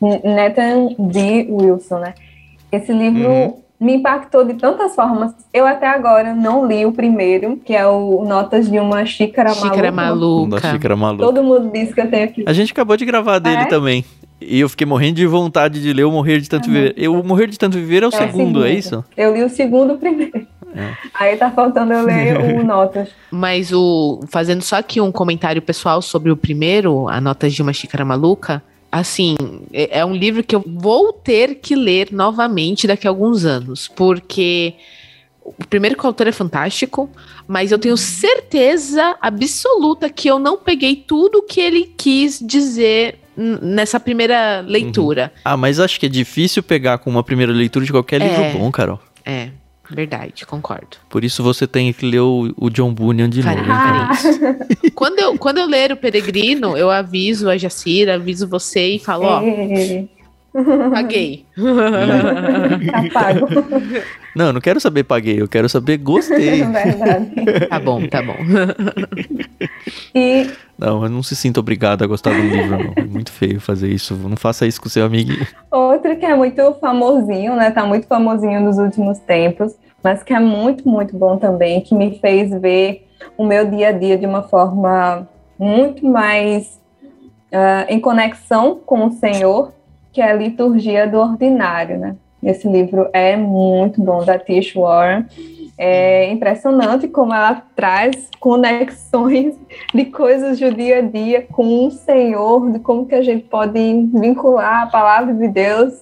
o 0.00 0.34
Nathan 0.34 0.94
D. 0.98 1.46
Wilson, 1.48 1.98
né? 2.00 2.14
Esse 2.70 2.92
livro 2.92 3.28
uhum. 3.28 3.54
me 3.80 3.94
impactou 3.94 4.44
de 4.44 4.54
tantas 4.54 4.94
formas. 4.94 5.32
Eu 5.52 5.66
até 5.66 5.86
agora 5.86 6.34
não 6.34 6.66
li 6.66 6.84
o 6.84 6.92
primeiro, 6.92 7.56
que 7.56 7.74
é 7.74 7.86
o 7.86 8.24
Notas 8.24 8.70
de 8.70 8.78
uma 8.78 9.04
Xícara, 9.06 9.54
xícara 9.54 9.90
Maluca. 9.90 10.60
Da 10.60 10.72
xícara 10.72 10.96
Maluca. 10.96 11.24
Todo 11.24 11.42
mundo 11.42 11.70
diz 11.72 11.94
que 11.94 12.00
eu 12.00 12.10
tenho 12.10 12.28
que... 12.32 12.44
A 12.46 12.52
gente 12.52 12.72
acabou 12.72 12.96
de 12.96 13.04
gravar 13.04 13.38
dele 13.38 13.62
é? 13.62 13.64
também. 13.66 14.04
E 14.40 14.60
eu 14.60 14.68
fiquei 14.68 14.86
morrendo 14.86 15.16
de 15.16 15.26
vontade 15.26 15.80
de 15.80 15.92
ler 15.92 16.04
o 16.04 16.10
Morrer 16.10 16.40
de 16.40 16.48
Tanto 16.48 16.68
uhum. 16.68 16.74
Viver. 16.74 16.94
Eu, 16.96 17.18
o 17.18 17.24
Morrer 17.24 17.46
de 17.46 17.58
Tanto 17.58 17.78
Viver 17.78 18.02
é 18.02 18.06
o, 18.06 18.08
é 18.08 18.12
segundo, 18.12 18.32
o 18.32 18.36
segundo, 18.36 18.66
é 18.66 18.72
isso? 18.72 19.04
Eu 19.16 19.34
li 19.34 19.42
o 19.42 19.48
segundo 19.48 19.96
primeiro. 19.96 20.46
É. 20.76 20.94
Aí 21.14 21.36
tá 21.36 21.50
faltando 21.50 21.92
eu 21.92 22.04
ler 22.04 22.60
o 22.60 22.62
Notas. 22.64 23.08
Mas 23.30 23.72
o 23.72 24.20
fazendo 24.28 24.62
só 24.62 24.76
aqui 24.76 25.00
um 25.00 25.10
comentário 25.10 25.62
pessoal 25.62 26.02
sobre 26.02 26.30
o 26.30 26.36
primeiro, 26.36 27.08
a 27.08 27.20
Notas 27.20 27.54
de 27.54 27.62
uma 27.62 27.72
Xícara 27.72 28.04
Maluca, 28.04 28.62
assim, 28.92 29.36
é, 29.72 30.00
é 30.00 30.04
um 30.04 30.14
livro 30.14 30.44
que 30.44 30.54
eu 30.54 30.62
vou 30.66 31.12
ter 31.12 31.56
que 31.56 31.74
ler 31.74 32.08
novamente 32.12 32.86
daqui 32.86 33.06
a 33.06 33.10
alguns 33.10 33.44
anos, 33.44 33.88
porque 33.88 34.74
o 35.42 35.66
primeiro 35.68 35.96
que 35.96 36.04
o 36.04 36.06
autor 36.06 36.26
é 36.26 36.32
fantástico, 36.32 37.08
mas 37.46 37.72
eu 37.72 37.78
tenho 37.78 37.96
certeza 37.96 39.16
absoluta 39.20 40.10
que 40.10 40.28
eu 40.28 40.38
não 40.38 40.58
peguei 40.58 40.96
tudo 40.96 41.42
que 41.42 41.60
ele 41.60 41.92
quis 41.96 42.38
dizer 42.44 43.20
nessa 43.36 44.00
primeira 44.00 44.60
leitura. 44.60 45.32
Uhum. 45.36 45.42
Ah, 45.44 45.56
mas 45.56 45.78
acho 45.78 46.00
que 46.00 46.06
é 46.06 46.08
difícil 46.08 46.62
pegar 46.62 46.98
com 46.98 47.10
uma 47.10 47.22
primeira 47.22 47.52
leitura 47.52 47.84
de 47.84 47.92
qualquer 47.92 48.20
livro 48.20 48.42
é, 48.42 48.52
bom, 48.52 48.70
Carol. 48.70 49.00
É. 49.24 49.50
Verdade, 49.90 50.46
concordo. 50.46 50.96
Por 51.08 51.24
isso 51.24 51.42
você 51.42 51.66
tem 51.66 51.92
que 51.92 52.04
ler 52.04 52.20
o, 52.20 52.52
o 52.56 52.70
John 52.70 52.92
Bunyan 52.92 53.28
de 53.28 53.42
Farei, 53.42 53.62
novo. 53.62 54.90
quando, 54.94 55.18
eu, 55.18 55.38
quando 55.38 55.58
eu 55.58 55.66
ler 55.66 55.92
o 55.92 55.96
Peregrino, 55.96 56.76
eu 56.76 56.90
aviso 56.90 57.48
a 57.48 57.56
Jacira, 57.56 58.14
aviso 58.14 58.48
você 58.48 58.94
e 58.94 58.98
falo, 58.98 59.24
ó, 59.24 59.42
Ei, 59.42 60.08
paguei. 60.92 61.46
tá 63.12 63.12
pago. 63.12 63.48
Não, 64.34 64.46
eu 64.46 64.52
não 64.52 64.60
quero 64.60 64.80
saber 64.80 65.04
paguei, 65.04 65.40
eu 65.40 65.48
quero 65.48 65.68
saber 65.68 65.98
gostei. 65.98 66.62
Verdade. 66.64 67.66
tá 67.68 67.78
bom, 67.80 68.06
tá 68.06 68.22
bom. 68.22 68.36
E 70.14 70.50
Não, 70.78 71.02
eu 71.02 71.08
não 71.08 71.22
se 71.22 71.34
sinto 71.34 71.60
obrigado 71.60 72.02
a 72.02 72.06
gostar 72.06 72.30
do 72.30 72.40
livro, 72.40 72.66
não. 72.66 72.92
É 72.96 73.04
muito 73.04 73.32
feio 73.32 73.60
fazer 73.60 73.88
isso. 73.88 74.14
Não 74.14 74.36
faça 74.36 74.66
isso 74.66 74.80
com 74.80 74.88
seu 74.88 75.06
amiguinho. 75.06 75.46
outro 75.70 76.16
que 76.16 76.26
é 76.26 76.34
muito 76.34 76.74
famosinho, 76.80 77.56
né? 77.56 77.70
Tá 77.70 77.86
muito 77.86 78.06
famosinho 78.06 78.60
nos 78.60 78.78
últimos 78.78 79.18
tempos, 79.18 79.74
mas 80.02 80.22
que 80.22 80.34
é 80.34 80.40
muito, 80.40 80.88
muito 80.88 81.16
bom 81.16 81.38
também, 81.38 81.80
que 81.80 81.94
me 81.94 82.18
fez 82.18 82.50
ver 82.60 83.06
o 83.36 83.44
meu 83.44 83.68
dia 83.68 83.88
a 83.88 83.92
dia 83.92 84.18
de 84.18 84.26
uma 84.26 84.42
forma 84.42 85.28
muito 85.58 86.06
mais 86.06 86.78
ah, 87.52 87.86
em 87.88 88.00
conexão 88.00 88.78
com 88.84 89.06
o 89.06 89.12
Senhor, 89.12 89.72
que 90.16 90.22
é 90.22 90.30
a 90.30 90.32
liturgia 90.32 91.06
do 91.06 91.18
ordinário, 91.18 91.98
né? 91.98 92.16
Esse 92.42 92.66
livro 92.66 93.06
é 93.12 93.36
muito 93.36 94.00
bom, 94.00 94.24
da 94.24 94.38
Tish 94.38 94.74
Warren. 94.74 95.26
É 95.76 96.32
impressionante 96.32 97.06
como 97.06 97.34
ela 97.34 97.62
traz 97.76 98.30
conexões 98.40 99.54
de 99.92 100.04
coisas 100.06 100.58
do 100.58 100.72
dia 100.72 101.00
a 101.00 101.02
dia 101.02 101.46
com 101.52 101.86
o 101.86 101.90
Senhor, 101.90 102.72
de 102.72 102.78
como 102.78 103.04
que 103.04 103.14
a 103.14 103.20
gente 103.20 103.44
pode 103.44 103.78
vincular 104.14 104.84
a 104.84 104.86
palavra 104.86 105.34
de 105.34 105.48
Deus. 105.48 105.92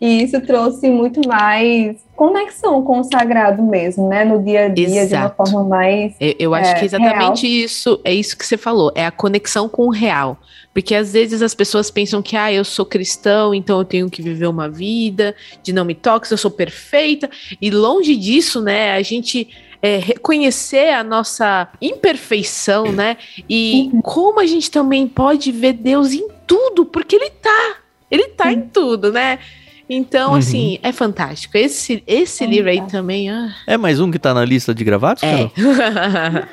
E 0.00 0.22
isso 0.22 0.40
trouxe 0.40 0.88
muito 0.88 1.26
mais 1.26 1.96
conexão 2.14 2.82
com 2.82 3.00
o 3.00 3.04
sagrado 3.04 3.62
mesmo, 3.62 4.08
né? 4.08 4.24
No 4.24 4.42
dia 4.42 4.66
a 4.66 4.68
dia, 4.68 4.86
de 4.86 4.92
uma 4.92 5.02
Exato. 5.02 5.36
forma 5.36 5.64
mais. 5.64 6.14
Eu, 6.20 6.34
eu 6.38 6.54
acho 6.54 6.70
É, 6.70 6.74
que 6.74 6.84
exatamente 6.84 7.46
isso, 7.46 8.00
é 8.04 8.14
isso 8.14 8.36
que 8.36 8.46
você 8.46 8.56
falou, 8.56 8.92
é 8.94 9.04
a 9.06 9.10
conexão 9.10 9.68
com 9.68 9.86
o 9.86 9.90
real. 9.90 10.38
Porque 10.72 10.94
às 10.94 11.12
vezes 11.12 11.42
as 11.42 11.54
pessoas 11.54 11.90
pensam 11.90 12.22
que, 12.22 12.36
ah, 12.36 12.52
eu 12.52 12.64
sou 12.64 12.86
cristão, 12.86 13.52
então 13.52 13.78
eu 13.78 13.84
tenho 13.84 14.08
que 14.08 14.22
viver 14.22 14.46
uma 14.46 14.68
vida 14.68 15.34
de 15.62 15.72
não 15.72 15.84
me 15.84 15.94
toques, 15.94 16.30
eu 16.30 16.36
sou 16.38 16.50
perfeita. 16.50 17.28
E 17.60 17.70
longe 17.70 18.14
disso, 18.14 18.60
né, 18.60 18.92
a 18.92 19.02
gente 19.02 19.48
é, 19.82 19.96
reconhecer 19.96 20.90
a 20.90 21.02
nossa 21.02 21.68
imperfeição, 21.80 22.92
né? 22.92 23.16
E 23.48 23.90
como 24.02 24.40
a 24.40 24.46
gente 24.46 24.70
também 24.70 25.08
pode 25.08 25.50
ver 25.50 25.72
Deus 25.72 26.12
em 26.12 26.28
tudo, 26.46 26.84
porque 26.84 27.16
Ele 27.16 27.30
tá. 27.30 27.76
Ele 28.10 28.28
tá 28.28 28.52
em 28.52 28.62
tudo, 28.62 29.12
né? 29.12 29.38
Então, 29.90 30.32
Uhum. 30.32 30.36
assim, 30.38 30.78
é 30.82 30.92
fantástico. 30.92 31.56
Esse, 31.56 32.02
esse 32.06 32.44
livro 32.46 32.68
aí 32.70 32.82
também, 32.88 33.30
ah, 33.30 33.48
É 33.66 33.76
mais 33.78 33.98
um 34.00 34.10
que 34.10 34.18
tá 34.18 34.34
na 34.34 34.44
lista 34.44 34.74
de 34.74 34.84
gravados, 34.84 35.22
é. 35.22 35.50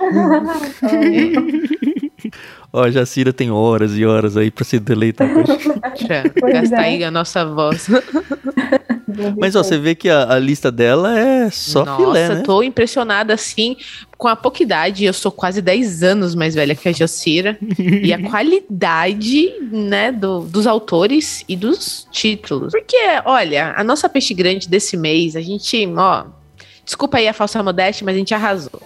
Ó, 2.77 2.83
a 2.83 2.91
Jacira 2.91 3.31
tem 3.31 3.49
horas 3.51 3.97
e 3.97 4.05
horas 4.05 4.35
aí 4.35 4.51
pra 4.51 4.65
se 4.65 4.79
deleitar 4.79 5.31
com. 5.33 5.43
Pra 5.43 6.23
Pois 6.39 6.53
gastar 6.53 6.81
é. 6.83 6.85
aí 6.85 7.03
a 7.03 7.09
nossa 7.11 7.45
voz. 7.45 7.87
Mas 9.39 9.55
ó, 9.55 9.63
você 9.63 9.77
vê 9.77 9.95
que 9.95 10.09
a, 10.09 10.33
a 10.33 10.39
lista 10.39 10.69
dela 10.69 11.17
é 11.17 11.49
só 11.49 11.85
Nossa, 11.85 12.03
filé, 12.05 12.29
né? 12.29 12.41
tô 12.41 12.61
impressionada 12.61 13.33
assim 13.33 13.77
com 14.17 14.27
a 14.27 14.35
pouca 14.35 14.61
idade. 14.61 15.05
Eu 15.05 15.13
sou 15.13 15.31
quase 15.31 15.61
10 15.61 16.03
anos 16.03 16.35
mais 16.35 16.53
velha 16.53 16.75
que 16.75 16.89
a 16.89 16.91
Jacira. 16.91 17.57
e 17.79 18.11
a 18.11 18.19
qualidade, 18.29 19.53
né, 19.71 20.11
do- 20.11 20.41
dos 20.41 20.67
autores 20.67 21.45
e 21.47 21.55
dos 21.55 22.05
títulos. 22.11 22.71
Porque, 22.73 22.97
olha, 23.23 23.73
a 23.77 23.83
nossa 23.85 24.09
peixe 24.09 24.33
grande 24.33 24.67
desse 24.67 24.97
mês, 24.97 25.35
a 25.37 25.41
gente, 25.41 25.87
ó. 25.95 26.25
Desculpa 26.83 27.17
aí 27.17 27.27
a 27.27 27.33
falsa 27.33 27.63
modéstia, 27.63 28.03
mas 28.05 28.15
a 28.15 28.19
gente 28.19 28.33
arrasou. 28.33 28.81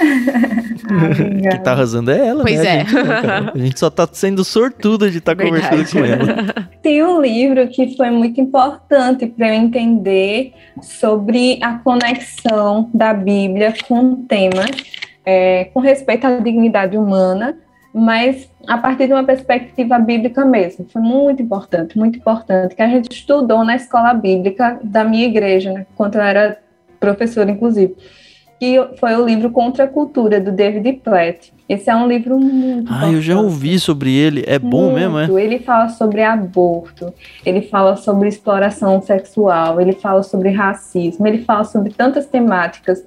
Que 1.50 1.58
tá 1.58 1.72
arrasando 1.72 2.10
é 2.10 2.28
ela, 2.28 2.42
Pois 2.42 2.58
né? 2.58 2.78
é. 2.78 2.80
A 2.80 3.58
gente. 3.58 3.74
A 3.74 3.78
só 3.78 3.90
tá 3.90 4.08
sendo 4.10 4.44
sortuda 4.44 5.10
de 5.10 5.18
estar 5.18 5.36
tá 5.36 5.44
conversando 5.44 5.90
com 5.90 5.98
ela. 6.04 6.68
Tem 6.82 7.02
um 7.04 7.20
livro 7.20 7.68
que 7.68 7.96
foi 7.96 8.10
muito 8.10 8.40
importante 8.40 9.26
para 9.26 9.48
eu 9.48 9.54
entender 9.54 10.52
sobre 10.82 11.58
a 11.62 11.74
conexão 11.78 12.90
da 12.92 13.12
Bíblia 13.14 13.74
com 13.86 14.12
o 14.12 14.16
tema, 14.16 14.64
é, 15.24 15.66
com 15.66 15.80
respeito 15.80 16.26
à 16.26 16.38
dignidade 16.38 16.96
humana, 16.96 17.56
mas 17.92 18.50
a 18.66 18.78
partir 18.78 19.06
de 19.06 19.12
uma 19.12 19.24
perspectiva 19.24 19.98
bíblica 19.98 20.44
mesmo. 20.44 20.86
Foi 20.90 21.02
muito 21.02 21.42
importante, 21.42 21.98
muito 21.98 22.18
importante, 22.18 22.74
que 22.74 22.82
a 22.82 22.88
gente 22.88 23.12
estudou 23.12 23.64
na 23.64 23.76
escola 23.76 24.14
bíblica 24.14 24.78
da 24.82 25.04
minha 25.04 25.26
igreja, 25.26 25.72
né, 25.72 25.86
quando 25.94 26.16
eu 26.16 26.22
era 26.22 26.58
professora, 26.98 27.50
inclusive. 27.50 27.96
Que 28.60 28.76
foi 28.98 29.16
o 29.16 29.24
livro 29.24 29.50
Contra 29.50 29.84
a 29.84 29.88
Cultura, 29.88 30.38
do 30.38 30.52
David 30.52 31.00
Platt. 31.02 31.52
Esse 31.68 31.88
é 31.88 31.96
um 31.96 32.06
livro 32.06 32.38
muito 32.38 32.92
Ah, 32.92 33.10
eu 33.10 33.22
já 33.22 33.40
ouvi 33.40 33.78
sobre 33.78 34.14
ele. 34.14 34.44
É 34.46 34.58
bom 34.58 34.92
mesmo, 34.92 35.18
é? 35.18 35.26
Muito. 35.26 35.38
Ele 35.38 35.58
fala 35.60 35.88
sobre 35.88 36.22
aborto, 36.22 37.14
ele 37.46 37.62
fala 37.62 37.96
sobre 37.96 38.28
exploração 38.28 39.00
sexual, 39.00 39.80
ele 39.80 39.92
fala 39.92 40.22
sobre 40.22 40.50
racismo, 40.50 41.26
ele 41.26 41.38
fala 41.38 41.64
sobre 41.64 41.92
tantas 41.92 42.26
temáticas. 42.26 43.02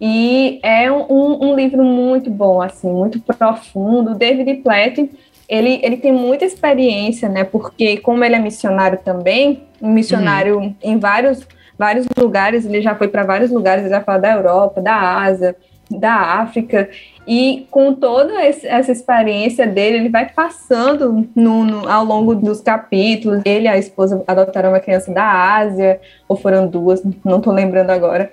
E 0.00 0.58
é 0.64 0.90
um, 0.90 1.50
um 1.50 1.54
livro 1.54 1.84
muito 1.84 2.28
bom, 2.28 2.60
assim, 2.60 2.90
muito 2.90 3.20
profundo. 3.20 4.10
O 4.10 4.14
David 4.16 4.62
Platt, 4.62 5.08
ele, 5.48 5.78
ele 5.80 5.96
tem 5.96 6.12
muita 6.12 6.44
experiência, 6.44 7.28
né? 7.28 7.44
Porque 7.44 7.98
como 7.98 8.24
ele 8.24 8.34
é 8.34 8.38
missionário 8.40 8.98
também, 9.04 9.62
um 9.80 9.92
missionário 9.92 10.74
em 10.82 10.98
vários, 10.98 11.46
vários 11.82 12.06
lugares, 12.16 12.64
ele 12.64 12.80
já 12.80 12.94
foi 12.94 13.08
para 13.08 13.24
vários 13.24 13.50
lugares, 13.50 13.82
ele 13.84 13.92
já 13.92 14.00
fala 14.00 14.18
da 14.18 14.32
Europa, 14.32 14.80
da 14.80 14.94
Ásia, 15.28 15.56
da 15.90 16.14
África, 16.14 16.88
e 17.26 17.66
com 17.70 17.92
toda 17.92 18.32
esse- 18.46 18.66
essa 18.66 18.92
experiência 18.92 19.66
dele, 19.66 19.96
ele 19.96 20.08
vai 20.08 20.26
passando 20.28 21.26
no- 21.34 21.64
no- 21.64 21.88
ao 21.88 22.04
longo 22.04 22.36
dos 22.36 22.60
capítulos. 22.60 23.42
Ele 23.44 23.64
e 23.64 23.68
a 23.68 23.76
esposa 23.76 24.22
adotaram 24.26 24.68
uma 24.70 24.78
criança 24.80 25.12
da 25.12 25.56
Ásia, 25.56 26.00
ou 26.28 26.36
foram 26.36 26.68
duas, 26.68 27.02
não 27.24 27.38
estou 27.38 27.52
lembrando 27.52 27.90
agora. 27.90 28.30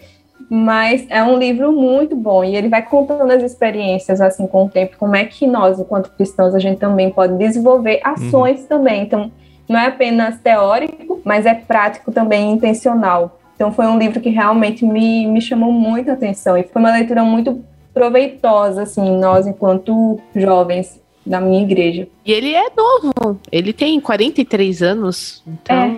Mas 0.50 1.06
é 1.10 1.22
um 1.24 1.38
livro 1.38 1.72
muito 1.72 2.16
bom 2.16 2.44
e 2.44 2.56
ele 2.56 2.70
vai 2.70 2.84
contando 2.84 3.30
as 3.32 3.44
experiências 3.44 4.22
assim 4.22 4.48
com 4.48 4.66
o 4.66 4.70
tempo, 4.70 4.96
como 4.98 5.16
é 5.16 5.26
que 5.26 5.46
nós, 5.48 5.80
enquanto 5.80 6.12
cristãos, 6.12 6.54
a 6.54 6.60
gente 6.60 6.80
também 6.80 7.10
pode 7.10 7.34
desenvolver 7.36 8.00
ações 8.04 8.64
também. 8.66 9.04
Então, 9.04 9.32
não 9.68 9.80
é 9.80 9.88
apenas 9.88 10.40
teórico, 10.40 11.20
mas 11.24 11.46
é 11.46 11.54
prático 11.54 12.12
também, 12.12 12.52
intencional. 12.52 13.39
Então, 13.60 13.74
foi 13.74 13.88
um 13.88 14.00
livro 14.00 14.22
que 14.22 14.30
realmente 14.30 14.86
me, 14.86 15.28
me 15.28 15.42
chamou 15.42 15.70
muita 15.70 16.14
atenção 16.14 16.58
e 16.58 16.64
foi 16.64 16.82
uma 16.82 16.94
leitura 16.94 17.26
muito 17.26 17.62
proveitosa, 17.94 18.84
assim, 18.84 19.18
nós, 19.18 19.46
enquanto 19.46 20.18
jovens 20.34 21.02
da 21.26 21.42
minha 21.42 21.62
igreja. 21.62 22.08
E 22.26 22.32
ele 22.32 22.54
é 22.54 22.68
novo. 22.70 23.38
Ele 23.52 23.74
tem 23.74 24.00
43 24.00 24.82
anos. 24.82 25.44
Então, 25.46 25.76
é, 25.76 25.98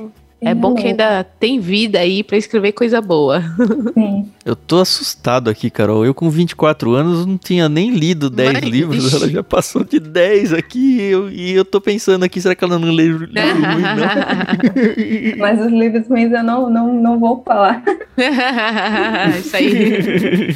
bom 0.56 0.74
que 0.74 0.88
ainda 0.88 1.24
tem 1.24 1.60
vida 1.60 2.00
aí 2.00 2.24
pra 2.24 2.36
escrever 2.36 2.72
coisa 2.72 3.00
boa. 3.00 3.44
Sim. 3.94 4.28
Eu 4.44 4.56
tô 4.56 4.80
assustado 4.80 5.52
aqui, 5.52 5.70
Carol. 5.70 6.04
Eu 6.04 6.16
com 6.16 6.32
24 6.32 6.96
anos 6.96 7.28
não 7.28 7.38
tinha 7.38 7.70
nem 7.70 7.92
lido 7.92 8.28
10 8.28 8.54
Mas, 8.54 8.64
livros. 8.64 9.14
Ela 9.14 9.30
já 9.30 9.44
passou 9.44 9.84
de 9.84 10.00
10 10.00 10.54
aqui. 10.54 10.98
E 10.98 11.12
eu, 11.12 11.30
e 11.30 11.52
eu 11.54 11.64
tô 11.64 11.80
pensando 11.80 12.24
aqui, 12.24 12.42
será 12.42 12.56
que 12.56 12.64
ela 12.64 12.80
não 12.80 12.90
lê 12.90 13.04
livro 13.04 13.28
ruim, 13.30 13.82
não? 13.82 15.38
Mas 15.38 15.62
os 15.62 15.72
livros 15.72 16.08
ruins 16.08 16.32
eu 16.32 16.44
não, 16.44 16.70
não, 16.72 16.94
não 16.94 17.20
vou 17.20 17.44
falar. 17.44 17.84
Isso 19.38 19.56
aí. 19.56 20.54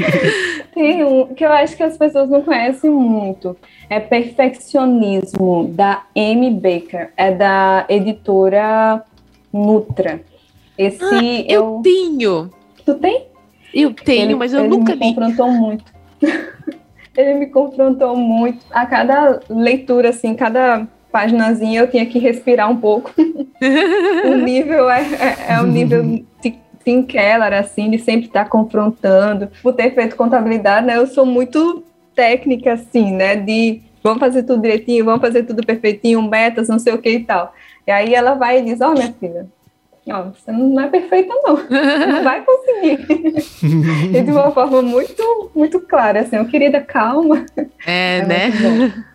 Tem 0.73 1.03
um 1.03 1.27
que 1.27 1.45
eu 1.45 1.51
acho 1.51 1.77
que 1.77 1.83
as 1.83 1.95
pessoas 1.95 2.27
não 2.29 2.41
conhecem 2.41 2.89
muito. 2.89 3.55
É 3.88 3.99
Perfeccionismo, 3.99 5.71
da 5.73 6.03
Amy 6.15 6.51
Baker. 6.51 7.11
É 7.15 7.31
da 7.31 7.86
editora 7.88 9.03
Nutra. 9.56 10.22
Esse 10.78 11.03
Ah, 11.03 11.45
Eu 11.47 11.80
tenho. 11.84 12.49
Tu 12.86 12.93
tem? 12.95 13.28
Eu 13.74 13.93
tenho, 13.93 14.22
Ele- 14.24 14.36
mas 14.36 14.53
eu 14.53 14.60
ele 14.62 14.70
nunca 14.70 14.95
me 14.95 14.99
li. 15.08 15.16
confrontou 15.16 15.49
muito. 15.51 15.86
ele 17.18 17.34
me 17.36 17.45
confrontou 17.47 18.16
muito. 18.18 18.66
A 18.72 18.86
cada 18.86 19.39
leitura, 19.49 20.10
assim, 20.10 20.34
cada 20.36 20.86
paginazinha 21.12 21.80
eu 21.82 21.89
tinha 21.89 22.06
que 22.06 22.20
respirar 22.20 22.70
um 22.70 22.76
pouco. 22.78 23.12
o 24.26 24.36
nível 24.36 24.89
é, 24.89 25.01
é, 25.01 25.53
é 25.53 25.62
um 25.62 25.68
nível 25.68 26.03
de 26.03 26.56
Tim 26.84 27.01
Keller, 27.03 27.53
assim, 27.53 27.89
de 27.89 27.97
sempre 27.97 28.28
estar 28.28 28.49
confrontando. 28.49 29.49
Por 29.64 29.74
ter 29.74 29.93
feito 29.95 30.16
contabilidade, 30.16 30.86
né, 30.86 30.97
eu 30.97 31.08
sou 31.08 31.26
muito 31.26 31.84
técnica, 32.14 32.74
assim, 32.74 33.12
né, 33.12 33.36
de 33.38 33.82
vamos 34.03 34.20
fazer 34.20 34.43
tudo 34.43 34.62
direitinho, 34.62 35.03
vamos 35.03 35.22
fazer 35.22 35.43
tudo 35.43 35.66
perfeitinho, 35.66 36.22
metas, 36.22 36.68
não 36.70 36.78
sei 36.78 36.93
o 36.93 36.97
que 37.01 37.10
e 37.10 37.24
tal. 37.24 37.51
E 37.88 37.91
aí 37.91 38.13
ela 38.13 38.33
vai 38.33 38.59
e 38.59 38.65
diz, 38.65 38.81
ó, 38.81 38.93
minha 38.93 39.13
filha, 39.13 39.45
ó, 40.09 40.23
você 40.23 40.51
não 40.51 40.79
é 40.79 40.88
perfeita, 40.88 41.33
não. 41.43 41.55
Você 41.55 42.05
não 42.05 42.23
vai 42.23 42.43
conseguir. 42.43 43.05
e 44.17 44.21
de 44.21 44.31
uma 44.31 44.51
forma 44.51 44.81
muito, 44.81 45.51
muito 45.55 45.79
clara, 45.79 46.21
assim, 46.21 46.36
eu 46.36 46.45
querida, 46.45 46.81
calma. 46.81 47.45
É, 47.86 48.17
É 48.19 48.25
né? 48.25 48.51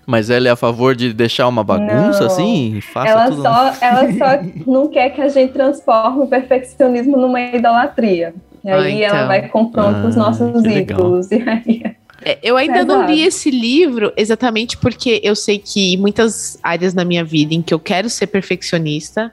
Mas 0.06 0.28
ela 0.28 0.48
é 0.48 0.50
a 0.50 0.56
favor 0.56 0.96
de 0.96 1.12
deixar 1.12 1.46
uma 1.46 1.62
bagunça 1.62 2.20
Não. 2.20 2.26
assim? 2.26 2.80
Faça 2.92 3.10
Ela 3.10 3.28
tudo. 3.28 3.42
só, 3.42 3.72
ela 3.80 4.12
só 4.12 4.42
não 4.66 4.88
quer 4.88 5.10
que 5.10 5.20
a 5.20 5.28
gente 5.28 5.52
transforme 5.52 6.24
o 6.24 6.26
perfeccionismo 6.26 7.16
numa 7.16 7.40
idolatria. 7.40 8.34
E 8.64 8.70
aí 8.70 9.04
ah, 9.04 9.06
então. 9.06 9.18
ela 9.18 9.26
vai 9.28 9.48
comprando 9.48 10.04
ah, 10.04 10.08
os 10.08 10.16
nossos 10.16 10.64
ídolos. 10.64 11.30
E 11.30 11.36
aí... 11.48 11.99
É, 12.22 12.38
eu 12.42 12.56
ainda 12.56 12.78
Exato. 12.78 12.92
não 12.92 13.06
li 13.06 13.22
esse 13.22 13.50
livro 13.50 14.12
exatamente 14.16 14.76
porque 14.76 15.20
eu 15.24 15.34
sei 15.34 15.58
que 15.58 15.96
muitas 15.96 16.58
áreas 16.62 16.92
na 16.94 17.04
minha 17.04 17.24
vida 17.24 17.54
em 17.54 17.62
que 17.62 17.72
eu 17.72 17.78
quero 17.78 18.10
ser 18.10 18.26
perfeccionista, 18.26 19.32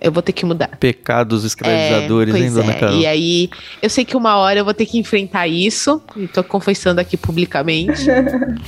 eu 0.00 0.12
vou 0.12 0.22
ter 0.22 0.32
que 0.32 0.44
mudar. 0.44 0.76
Pecados 0.78 1.44
escravizadores, 1.44 2.34
é, 2.34 2.38
hein, 2.38 2.52
dona 2.52 2.72
é. 2.72 2.74
Carol? 2.74 2.98
E 2.98 3.06
aí, 3.06 3.50
eu 3.82 3.90
sei 3.90 4.04
que 4.04 4.16
uma 4.16 4.36
hora 4.36 4.60
eu 4.60 4.64
vou 4.64 4.74
ter 4.74 4.86
que 4.86 4.98
enfrentar 4.98 5.48
isso, 5.48 6.00
e 6.16 6.28
tô 6.28 6.44
confessando 6.44 7.00
aqui 7.00 7.16
publicamente. 7.16 8.06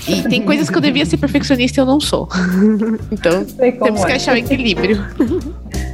e 0.08 0.22
tem 0.28 0.42
coisas 0.42 0.68
que 0.68 0.76
eu 0.76 0.80
devia 0.80 1.06
ser 1.06 1.18
perfeccionista 1.18 1.80
e 1.80 1.82
eu 1.82 1.86
não 1.86 2.00
sou. 2.00 2.28
então, 3.12 3.44
temos 3.44 4.02
é. 4.02 4.06
que 4.06 4.12
achar 4.12 4.34
o 4.34 4.38
equilíbrio. 4.38 4.98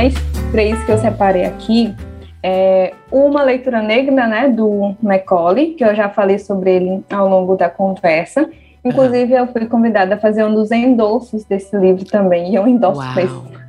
mais 0.00 0.14
três 0.50 0.82
que 0.84 0.92
eu 0.92 0.96
separei 0.96 1.44
aqui 1.44 1.94
é, 2.42 2.94
uma 3.12 3.42
leitura 3.42 3.82
negra, 3.82 4.26
né, 4.26 4.48
do 4.48 4.96
Macaulay, 5.02 5.74
que 5.74 5.84
eu 5.84 5.94
já 5.94 6.08
falei 6.08 6.38
sobre 6.38 6.74
ele 6.74 7.04
ao 7.12 7.28
longo 7.28 7.54
da 7.54 7.68
conversa. 7.68 8.48
Inclusive, 8.82 9.34
eu 9.34 9.46
fui 9.48 9.66
convidada 9.66 10.14
a 10.14 10.18
fazer 10.18 10.42
um 10.42 10.54
dos 10.54 10.70
endossos 10.70 11.44
desse 11.44 11.76
livro 11.76 12.06
também, 12.06 12.50
e 12.50 12.54
eu 12.54 12.66
endosso 12.66 13.02
esse. 13.20 13.60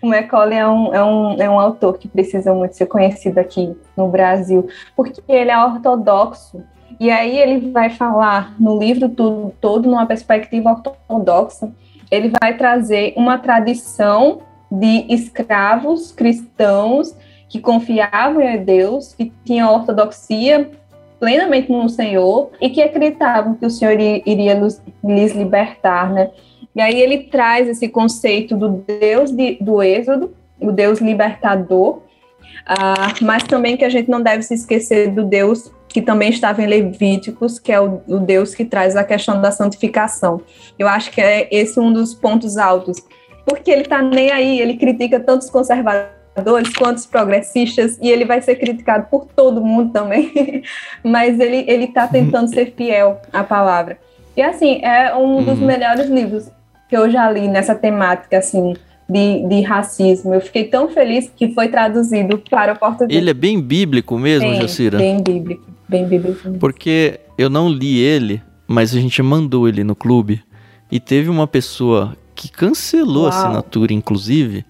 O 0.00 0.06
Macaulay 0.06 0.58
é 0.58 0.66
um, 0.66 0.94
é, 0.94 1.04
um, 1.04 1.34
é 1.34 1.50
um 1.50 1.60
autor 1.60 1.98
que 1.98 2.08
precisa 2.08 2.54
muito 2.54 2.74
ser 2.74 2.86
conhecido 2.86 3.36
aqui 3.36 3.76
no 3.94 4.08
Brasil, 4.08 4.66
porque 4.96 5.20
ele 5.28 5.50
é 5.50 5.62
ortodoxo. 5.62 6.62
E 6.98 7.10
aí 7.10 7.36
ele 7.36 7.70
vai 7.70 7.90
falar 7.90 8.54
no 8.58 8.78
livro 8.78 9.10
tudo, 9.10 9.52
todo 9.60 9.86
numa 9.86 10.06
perspectiva 10.06 10.70
ortodoxa. 10.70 11.70
Ele 12.10 12.32
vai 12.40 12.56
trazer 12.56 13.12
uma 13.18 13.36
tradição 13.36 14.47
de 14.70 15.06
escravos 15.08 16.12
cristãos 16.12 17.14
que 17.48 17.60
confiavam 17.60 18.42
em 18.42 18.62
Deus, 18.62 19.14
que 19.14 19.32
tinham 19.44 19.72
ortodoxia 19.72 20.70
plenamente 21.18 21.70
no 21.72 21.88
Senhor 21.88 22.50
e 22.60 22.70
que 22.70 22.82
acreditavam 22.82 23.54
que 23.54 23.66
o 23.66 23.70
Senhor 23.70 23.98
iria 23.98 24.54
lhes 25.02 25.34
libertar, 25.34 26.12
né? 26.12 26.30
E 26.74 26.80
aí 26.80 27.00
ele 27.00 27.24
traz 27.24 27.66
esse 27.68 27.88
conceito 27.88 28.56
do 28.56 28.84
Deus 28.86 29.32
de, 29.32 29.58
do 29.60 29.82
Êxodo, 29.82 30.34
o 30.60 30.70
Deus 30.70 31.00
libertador, 31.00 31.96
uh, 31.96 33.24
mas 33.24 33.42
também 33.42 33.76
que 33.76 33.84
a 33.84 33.88
gente 33.88 34.08
não 34.08 34.22
deve 34.22 34.42
se 34.42 34.54
esquecer 34.54 35.10
do 35.10 35.24
Deus 35.24 35.72
que 35.88 36.02
também 36.02 36.28
estava 36.28 36.62
em 36.62 36.66
Levíticos, 36.66 37.58
que 37.58 37.72
é 37.72 37.80
o, 37.80 38.02
o 38.06 38.18
Deus 38.18 38.54
que 38.54 38.64
traz 38.64 38.94
a 38.94 39.02
questão 39.02 39.40
da 39.40 39.50
santificação. 39.50 40.40
Eu 40.78 40.86
acho 40.86 41.10
que 41.10 41.20
é 41.20 41.48
esse 41.50 41.80
um 41.80 41.92
dos 41.92 42.14
pontos 42.14 42.56
altos, 42.58 42.98
porque 43.48 43.70
ele 43.70 43.82
está 43.82 44.02
nem 44.02 44.30
aí, 44.30 44.60
ele 44.60 44.76
critica 44.76 45.18
tantos 45.18 45.48
conservadores 45.48 46.18
conservadores 46.38 46.72
quanto 46.74 46.98
os 46.98 47.06
progressistas, 47.06 47.98
e 48.00 48.10
ele 48.10 48.24
vai 48.24 48.40
ser 48.40 48.56
criticado 48.56 49.06
por 49.10 49.26
todo 49.26 49.60
mundo 49.60 49.92
também, 49.92 50.62
mas 51.02 51.38
ele 51.38 51.64
ele 51.66 51.84
está 51.84 52.06
tentando 52.06 52.48
ser 52.48 52.72
fiel 52.76 53.20
à 53.32 53.42
palavra. 53.42 53.98
E 54.36 54.42
assim, 54.42 54.80
é 54.82 55.14
um 55.14 55.42
dos 55.42 55.58
uhum. 55.58 55.66
melhores 55.66 56.08
livros 56.08 56.48
que 56.88 56.96
eu 56.96 57.10
já 57.10 57.30
li 57.30 57.48
nessa 57.48 57.74
temática, 57.74 58.38
assim, 58.38 58.74
de, 59.08 59.46
de, 59.46 59.62
racismo. 59.62 60.32
Eu 60.32 60.40
fiquei 60.40 60.64
tão 60.64 60.88
feliz 60.88 61.30
que 61.34 61.52
foi 61.52 61.68
traduzido 61.68 62.38
para 62.48 62.72
o 62.72 62.78
português. 62.78 63.20
Ele 63.20 63.30
é 63.30 63.34
bem 63.34 63.60
bíblico 63.60 64.16
mesmo, 64.16 64.48
bem, 64.48 64.60
Jacira? 64.60 64.96
Bem 64.96 65.20
bíblico, 65.20 65.66
bem 65.88 66.06
bíblico. 66.06 66.52
Porque 66.58 67.20
eu 67.36 67.50
não 67.50 67.68
li 67.68 67.98
ele, 67.98 68.40
mas 68.66 68.94
a 68.94 69.00
gente 69.00 69.20
mandou 69.22 69.68
ele 69.68 69.82
no 69.82 69.96
clube 69.96 70.40
e 70.90 71.00
teve 71.00 71.28
uma 71.28 71.46
pessoa 71.46 72.16
que 72.38 72.48
cancelou 72.48 73.24
Uau. 73.24 73.32
a 73.32 73.36
assinatura, 73.36 73.92
inclusive, 73.92 74.64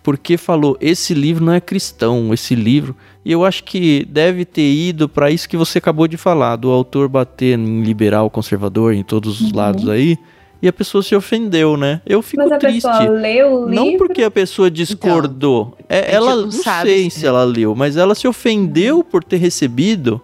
porque 0.00 0.36
falou: 0.36 0.78
esse 0.80 1.12
livro 1.12 1.44
não 1.44 1.52
é 1.52 1.60
cristão, 1.60 2.32
esse 2.32 2.54
livro. 2.54 2.94
E 3.24 3.32
eu 3.32 3.44
acho 3.44 3.64
que 3.64 4.06
deve 4.08 4.44
ter 4.44 4.72
ido 4.72 5.08
para 5.08 5.30
isso 5.30 5.48
que 5.48 5.56
você 5.56 5.78
acabou 5.78 6.06
de 6.06 6.16
falar, 6.16 6.54
do 6.56 6.70
autor 6.70 7.08
bater 7.08 7.58
em 7.58 7.82
liberal, 7.82 8.30
conservador, 8.30 8.94
em 8.94 9.02
todos 9.02 9.40
os 9.40 9.50
uhum. 9.50 9.56
lados 9.56 9.88
aí. 9.88 10.16
E 10.62 10.68
a 10.68 10.72
pessoa 10.72 11.02
se 11.02 11.16
ofendeu, 11.16 11.76
né? 11.76 12.00
Eu 12.06 12.22
fico 12.22 12.42
Mas 12.42 12.52
a 12.52 12.58
triste. 12.58 12.86
Pessoa 12.86 13.08
leu 13.08 13.62
o 13.62 13.68
não 13.68 13.84
livro? 13.86 14.06
porque 14.06 14.22
a 14.22 14.30
pessoa 14.30 14.70
discordou. 14.70 15.74
Então, 15.80 15.86
é, 15.88 16.14
ela 16.14 16.36
não, 16.36 16.42
não 16.42 16.50
sei 16.50 17.10
se 17.10 17.26
ela 17.26 17.44
leu, 17.44 17.74
mas 17.74 17.96
ela 17.96 18.14
se 18.14 18.28
ofendeu 18.28 18.98
uhum. 18.98 19.02
por 19.02 19.24
ter 19.24 19.38
recebido. 19.38 20.20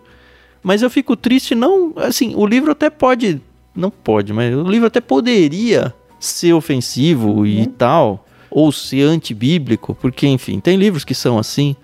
Mas 0.63 0.83
eu 0.83 0.91
fico 0.91 1.17
triste, 1.17 1.55
não. 1.55 1.93
Assim, 1.97 2.35
o 2.37 2.47
livro 2.47 2.71
até 2.71 2.91
pode. 2.91 3.41
Não 3.75 3.91
pode, 3.91 4.33
mas 4.33 4.55
o 4.55 4.63
livro 4.63 4.87
até 4.87 5.01
poderia 5.01 5.95
ser 6.19 6.53
ofensivo 6.53 7.39
uhum. 7.39 7.47
e 7.47 7.67
tal 7.67 8.27
ou 8.51 8.73
ser 8.73 9.03
antibíblico, 9.03 9.95
porque 9.95 10.27
enfim, 10.27 10.61
tem 10.61 10.77
livros 10.77 11.05
que 11.05 11.15
são 11.15 11.39
assim. 11.39 11.77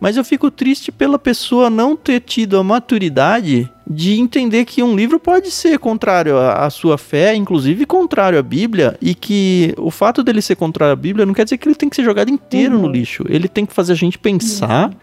Mas 0.00 0.16
eu 0.16 0.22
fico 0.22 0.50
triste 0.50 0.92
pela 0.92 1.18
pessoa 1.18 1.68
não 1.68 1.96
ter 1.96 2.20
tido 2.20 2.56
a 2.56 2.62
maturidade 2.62 3.68
de 3.88 4.20
entender 4.20 4.64
que 4.64 4.82
um 4.82 4.94
livro 4.94 5.18
pode 5.18 5.50
ser 5.50 5.78
contrário 5.78 6.38
à 6.38 6.68
sua 6.70 6.96
fé, 6.96 7.34
inclusive 7.34 7.84
contrário 7.84 8.38
à 8.38 8.42
Bíblia, 8.42 8.96
e 9.00 9.14
que 9.14 9.74
o 9.76 9.90
fato 9.90 10.22
dele 10.22 10.40
ser 10.40 10.54
contrário 10.54 10.92
à 10.92 10.96
Bíblia 10.96 11.26
não 11.26 11.34
quer 11.34 11.44
dizer 11.44 11.58
que 11.58 11.66
ele 11.66 11.74
tem 11.74 11.88
que 11.88 11.96
ser 11.96 12.04
jogado 12.04 12.30
inteiro 12.30 12.76
uhum. 12.76 12.82
no 12.82 12.88
lixo. 12.88 13.24
Ele 13.28 13.48
tem 13.48 13.66
que 13.66 13.72
fazer 13.72 13.92
a 13.92 13.96
gente 13.96 14.18
pensar 14.18 14.90
uhum. 14.90 14.96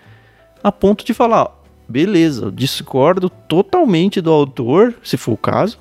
a 0.63 0.71
ponto 0.71 1.03
de 1.03 1.13
falar: 1.13 1.49
beleza, 1.89 2.51
discordo 2.51 3.29
totalmente 3.29 4.21
do 4.21 4.31
autor, 4.31 4.93
se 5.03 5.17
for 5.17 5.33
o 5.33 5.38
caso, 5.38 5.77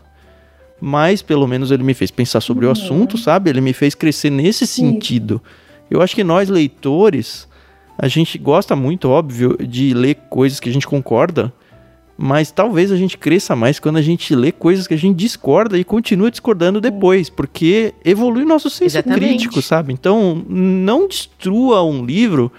mas 0.81 1.23
pelo 1.23 1.47
menos 1.47 1.71
ele 1.71 1.83
me 1.83 1.95
fez 1.95 2.11
pensar 2.11 2.41
sobre 2.41 2.65
uhum. 2.65 2.71
o 2.71 2.73
assunto, 2.73 3.17
sabe? 3.19 3.51
Ele 3.51 3.61
me 3.61 3.73
fez 3.73 3.95
crescer 3.95 4.31
nesse 4.31 4.67
Sim. 4.67 4.93
sentido. 4.93 5.41
Eu 5.91 6.03
acho 6.03 6.15
que 6.15 6.25
nós, 6.25 6.49
leitores, 6.49 7.49
a 7.99 8.09
gente 8.09 8.39
gosta 8.39 8.75
muito, 8.75 9.09
óbvio, 9.09 9.57
de 9.57 9.95
ler 9.95 10.17
coisas 10.29 10.59
que 10.59 10.69
a 10.69 10.73
gente 10.73 10.87
concorda, 10.87 11.53
mas 12.17 12.51
talvez 12.51 12.93
a 12.93 12.97
gente 12.97 13.19
cresça 13.19 13.57
mais 13.57 13.79
quando 13.79 13.97
a 13.97 14.03
gente 14.03 14.35
lê 14.35 14.53
coisas 14.53 14.87
que 14.87 14.95
a 14.95 14.99
gente 14.99 15.17
discorda 15.17 15.77
e 15.79 15.85
continua 15.85 16.31
discordando 16.31 16.81
depois, 16.81 17.29
porque 17.29 17.93
evolui 18.05 18.45
nosso 18.45 18.71
senso 18.71 18.97
Exatamente. 18.97 19.21
crítico, 19.21 19.61
sabe? 19.61 19.93
Então, 19.93 20.45
não 20.49 21.09
destrua 21.09 21.83
um 21.83 22.05
livro 22.05 22.53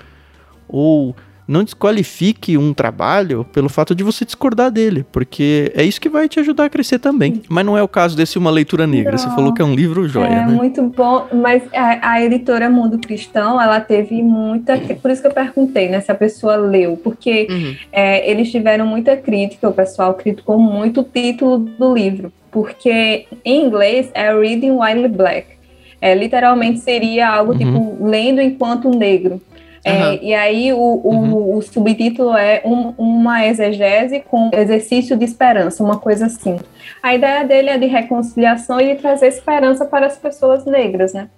ou 0.67 1.15
não 1.47 1.63
desqualifique 1.63 2.57
um 2.57 2.73
trabalho 2.73 3.45
pelo 3.53 3.69
fato 3.69 3.93
de 3.93 4.03
você 4.03 4.25
discordar 4.25 4.71
dele, 4.71 5.05
porque 5.11 5.71
é 5.75 5.83
isso 5.83 6.01
que 6.01 6.09
vai 6.09 6.27
te 6.27 6.39
ajudar 6.39 6.65
a 6.65 6.69
crescer 6.69 6.99
também. 6.99 7.41
Mas 7.47 7.65
não 7.65 7.77
é 7.77 7.83
o 7.83 7.87
caso 7.87 8.15
desse 8.15 8.37
Uma 8.37 8.49
Leitura 8.49 8.87
Negra. 8.87 9.11
Não. 9.11 9.17
Você 9.17 9.29
falou 9.29 9.53
que 9.53 9.61
é 9.61 9.65
um 9.65 9.75
livro 9.75 10.07
joia, 10.07 10.27
é, 10.27 10.45
né? 10.45 10.47
muito 10.47 10.81
bom, 10.83 11.27
mas 11.33 11.63
a, 11.73 12.13
a, 12.13 12.23
editora 12.23 12.69
Mundo 12.69 12.97
Cristão, 12.97 13.61
ela 13.61 13.79
teve 13.79 14.21
muita. 14.21 14.77
Por 14.77 15.11
isso 15.11 15.21
que 15.21 15.27
eu 15.27 15.33
perguntei, 15.33 15.89
né, 15.89 16.01
se 16.01 16.11
a 16.11 16.15
pessoa 16.15 16.55
leu, 16.55 16.97
porque 16.97 17.47
uhum. 17.49 17.75
é, 17.91 18.29
eles 18.29 18.51
tiveram 18.51 18.85
muita 18.87 19.15
crítica, 19.15 19.69
o 19.69 19.73
pessoal 19.73 20.13
criticou 20.13 20.59
muito 20.59 21.01
o 21.01 21.03
título 21.03 21.59
do 21.59 21.93
livro, 21.93 22.31
porque 22.51 23.27
em 23.43 23.65
inglês 23.65 24.09
é 24.13 24.33
Reading 24.33 24.71
While 24.71 25.07
Black. 25.09 25.55
É, 26.01 26.13
literalmente 26.13 26.79
seria 26.79 27.29
algo 27.29 27.53
uhum. 27.53 27.57
tipo 27.57 28.05
lendo 28.05 28.41
enquanto 28.41 28.89
negro. 28.89 29.41
É, 29.87 30.17
e 30.19 30.33
aí 30.33 30.73
o, 30.73 30.77
o, 30.77 31.09
uhum. 31.09 31.57
o 31.57 31.61
subtítulo 31.61 32.35
é 32.35 32.59
um, 32.65 32.95
uma 32.97 33.45
exegese 33.45 34.19
com 34.19 34.49
exercício 34.51 35.15
de 35.15 35.23
esperança, 35.23 35.83
uma 35.83 35.99
coisa 35.99 36.25
assim. 36.25 36.57
A 37.03 37.13
ideia 37.13 37.45
dele 37.45 37.69
é 37.69 37.77
de 37.77 37.85
reconciliação 37.85 38.81
e 38.81 38.95
de 38.95 38.99
trazer 38.99 39.27
esperança 39.27 39.85
para 39.85 40.07
as 40.07 40.17
pessoas 40.17 40.65
negras, 40.65 41.13
né? 41.13 41.29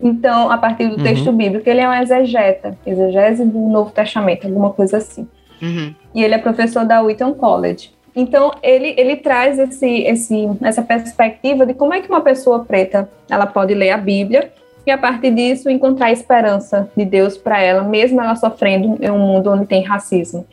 Então, 0.00 0.50
a 0.50 0.58
partir 0.58 0.88
do 0.88 1.00
texto 1.00 1.28
uhum. 1.28 1.36
bíblico, 1.36 1.70
ele 1.70 1.80
é 1.80 1.88
um 1.88 1.94
exegeta, 1.94 2.76
exegese 2.84 3.44
do 3.44 3.60
Novo 3.68 3.92
Testamento, 3.92 4.48
alguma 4.48 4.70
coisa 4.70 4.96
assim. 4.96 5.28
Uhum. 5.62 5.94
E 6.12 6.24
ele 6.24 6.34
é 6.34 6.38
professor 6.38 6.84
da 6.84 7.00
Wheaton 7.00 7.34
College. 7.34 7.92
Então, 8.16 8.50
ele, 8.64 8.94
ele 8.96 9.14
traz 9.14 9.60
esse, 9.60 10.02
esse, 10.02 10.48
essa 10.60 10.82
perspectiva 10.82 11.64
de 11.64 11.72
como 11.72 11.94
é 11.94 12.00
que 12.00 12.08
uma 12.08 12.20
pessoa 12.20 12.64
preta 12.64 13.08
ela 13.30 13.46
pode 13.46 13.74
ler 13.74 13.90
a 13.90 13.96
Bíblia 13.96 14.50
e 14.86 14.90
a 14.90 14.96
partir 14.96 15.32
disso 15.32 15.68
encontrar 15.68 16.06
a 16.06 16.12
esperança 16.12 16.88
de 16.96 17.04
Deus 17.04 17.36
para 17.36 17.60
ela, 17.60 17.82
mesmo 17.82 18.20
ela 18.20 18.36
sofrendo 18.36 18.96
em 19.02 19.10
um 19.10 19.18
mundo 19.18 19.50
onde 19.50 19.66
tem 19.66 19.82
racismo. 19.82 20.46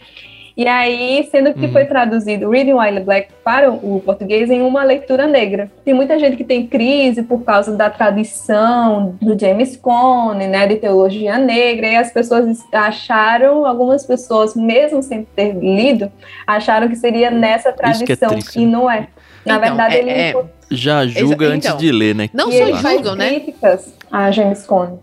E 0.56 0.68
aí, 0.68 1.28
sendo 1.32 1.52
que 1.52 1.66
uhum. 1.66 1.72
foi 1.72 1.86
traduzido 1.86 2.48
Reading 2.48 2.74
While 2.74 3.00
Black 3.00 3.30
para 3.44 3.72
o 3.72 4.00
português 4.06 4.52
em 4.52 4.62
uma 4.62 4.84
leitura 4.84 5.26
negra. 5.26 5.72
Tem 5.84 5.96
muita 5.96 6.20
gente 6.20 6.38
que 6.38 6.44
tem 6.44 6.68
crise 6.68 7.24
por 7.24 7.44
causa 7.44 7.76
da 7.76 7.90
tradição 7.90 9.16
do 9.20 9.38
James 9.38 9.76
Cone, 9.76 10.48
né, 10.48 10.68
de 10.68 10.76
teologia 10.76 11.40
negra, 11.40 11.88
e 11.88 11.96
as 11.96 12.12
pessoas 12.12 12.60
acharam, 12.72 13.66
algumas 13.66 14.06
pessoas, 14.06 14.56
mesmo 14.56 15.02
sem 15.02 15.26
ter 15.36 15.54
lido, 15.54 16.12
acharam 16.46 16.88
que 16.88 16.96
seria 16.96 17.32
nessa 17.32 17.70
é 17.70 17.72
tradição, 17.72 18.30
é 18.30 18.34
triste, 18.34 18.60
e 18.60 18.66
não 18.68 18.90
é. 18.90 19.08
Na 19.44 19.56
então, 19.56 19.60
verdade, 19.60 19.96
é, 19.96 20.00
ele 20.00 20.10
é, 20.12 20.36
já 20.70 21.06
julga 21.08 21.48
antes 21.48 21.68
então, 21.68 21.78
de 21.80 21.92
ler, 21.92 22.14
né? 22.14 22.30
Não 22.32 22.52
só 22.52 22.74
julgam, 22.74 23.16
né? 23.16 23.40
críticas 23.40 23.94
a 24.14 24.32
James 24.32 24.66
Cone. 24.66 25.00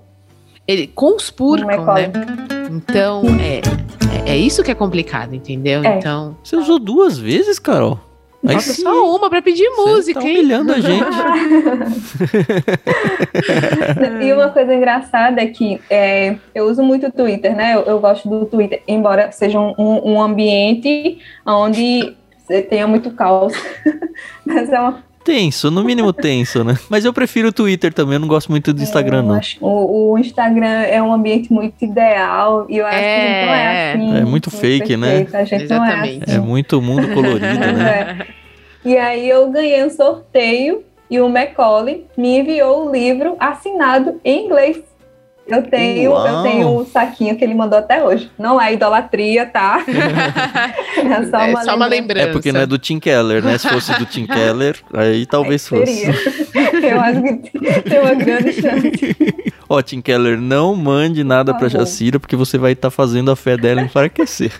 Ele 0.66 0.86
conspurcam, 0.86 1.84
né? 1.94 2.12
Então, 2.70 3.22
é, 3.40 3.60
é, 4.28 4.32
é, 4.32 4.36
isso 4.36 4.62
que 4.62 4.70
é 4.70 4.74
complicado, 4.74 5.34
entendeu? 5.34 5.82
É. 5.84 5.98
Então. 5.98 6.36
Você 6.44 6.54
usou 6.56 6.78
duas 6.78 7.18
vezes, 7.18 7.58
Carol? 7.58 7.98
Aí 8.46 8.58
sim, 8.60 8.80
só 8.82 9.14
uma 9.14 9.28
pra 9.28 9.42
pedir 9.42 9.68
você 9.70 9.90
música, 9.90 10.20
tá 10.20 10.26
hein? 10.26 10.38
humilhando 10.38 10.72
a 10.72 10.80
gente. 10.80 11.04
E 14.22 14.32
uma 14.32 14.48
coisa 14.48 14.74
engraçada 14.74 15.42
é 15.42 15.46
que 15.46 15.80
é, 15.90 16.36
eu 16.54 16.66
uso 16.66 16.82
muito 16.82 17.08
o 17.08 17.12
Twitter, 17.12 17.54
né? 17.54 17.74
Eu, 17.74 17.80
eu 17.82 18.00
gosto 18.00 18.28
do 18.28 18.46
Twitter, 18.46 18.82
embora 18.88 19.30
seja 19.32 19.58
um, 19.60 19.74
um- 19.78 20.12
um 20.14 20.22
ambiente 20.22 21.18
onde 21.44 22.16
você 22.38 22.62
tenha 22.62 22.86
muito 22.86 23.10
caos. 23.10 23.52
Mas 24.46 24.70
é 24.72 24.80
uma 24.80 25.02
Tenso, 25.22 25.70
no 25.70 25.84
mínimo 25.84 26.12
tenso, 26.12 26.64
né? 26.64 26.78
Mas 26.88 27.04
eu 27.04 27.12
prefiro 27.12 27.48
o 27.48 27.52
Twitter 27.52 27.92
também, 27.92 28.14
eu 28.14 28.20
não 28.20 28.28
gosto 28.28 28.48
muito 28.50 28.72
do 28.72 28.82
Instagram, 28.82 29.18
eu 29.18 29.22
não. 29.22 29.34
acho- 29.34 29.58
o, 29.60 30.12
o 30.12 30.18
Instagram 30.18 30.66
é 30.82 31.02
um 31.02 31.12
ambiente 31.12 31.52
muito 31.52 31.84
ideal 31.84 32.66
e 32.68 32.78
eu 32.78 32.86
acho 32.86 32.98
que 32.98 33.04
a 33.04 33.20
gente 33.20 33.46
não 33.46 33.54
é 33.54 33.92
assim. 33.92 34.16
É 34.16 34.24
muito 34.24 34.50
fake, 34.50 34.96
né? 34.96 35.08
perfeito, 35.24 35.36
A 35.36 35.44
gente 35.44 35.68
não 35.68 35.84
é 35.84 35.88
Exatamente. 35.88 36.24
assim. 36.24 36.36
É 36.36 36.40
muito 36.40 36.80
mundo 36.82 37.08
colorido, 37.12 37.58
né? 37.58 38.26
É. 38.26 38.88
E 38.88 38.96
aí 38.96 39.28
eu 39.28 39.50
ganhei 39.50 39.84
um 39.84 39.90
sorteio 39.90 40.82
e 41.10 41.20
o 41.20 41.28
Macaulay 41.28 42.06
me 42.16 42.38
enviou 42.38 42.88
o 42.88 42.92
livro 42.92 43.36
assinado 43.38 44.18
em 44.24 44.46
inglês. 44.46 44.80
Eu 45.50 45.62
tenho, 45.64 46.12
Uau. 46.12 46.26
eu 46.26 46.42
tenho 46.42 46.68
o 46.76 46.84
saquinho 46.86 47.36
que 47.36 47.44
ele 47.44 47.54
mandou 47.54 47.78
até 47.78 48.02
hoje. 48.04 48.30
Não 48.38 48.60
é 48.60 48.72
idolatria, 48.72 49.46
tá? 49.46 49.84
É 51.00 51.24
só 51.26 51.38
É 51.40 51.50
uma, 51.50 51.64
só 51.64 51.76
uma 51.76 51.86
lembrança. 51.86 51.88
lembrança. 51.88 52.28
É 52.28 52.32
porque 52.32 52.52
não 52.52 52.60
é 52.60 52.66
do 52.66 52.78
Tim 52.78 52.98
Keller, 52.98 53.42
né? 53.44 53.56
Se 53.58 53.68
fosse 53.68 53.92
do 53.98 54.04
Tim 54.06 54.26
Keller, 54.28 54.76
aí 54.94 55.24
talvez 55.26 55.62
Seria. 55.62 56.12
fosse. 56.12 56.50
Eu 56.86 57.00
acho 57.00 57.22
que 57.22 57.80
tem 57.82 57.98
uma 58.00 58.14
grande 58.14 58.52
chance. 58.52 58.90
Ó, 59.68 59.80
Tim 59.82 60.00
Keller, 60.00 60.38
não 60.40 60.74
mande 60.76 61.22
nada 61.24 61.52
Tá 61.52 61.58
pra 61.58 61.68
bom. 61.68 61.78
Jacira, 61.78 62.18
porque 62.20 62.36
você 62.36 62.58
vai 62.58 62.72
estar 62.72 62.90
fazendo 62.90 63.30
a 63.30 63.36
fé 63.36 63.56
dela 63.56 63.80
enfraquecer. 63.82 64.52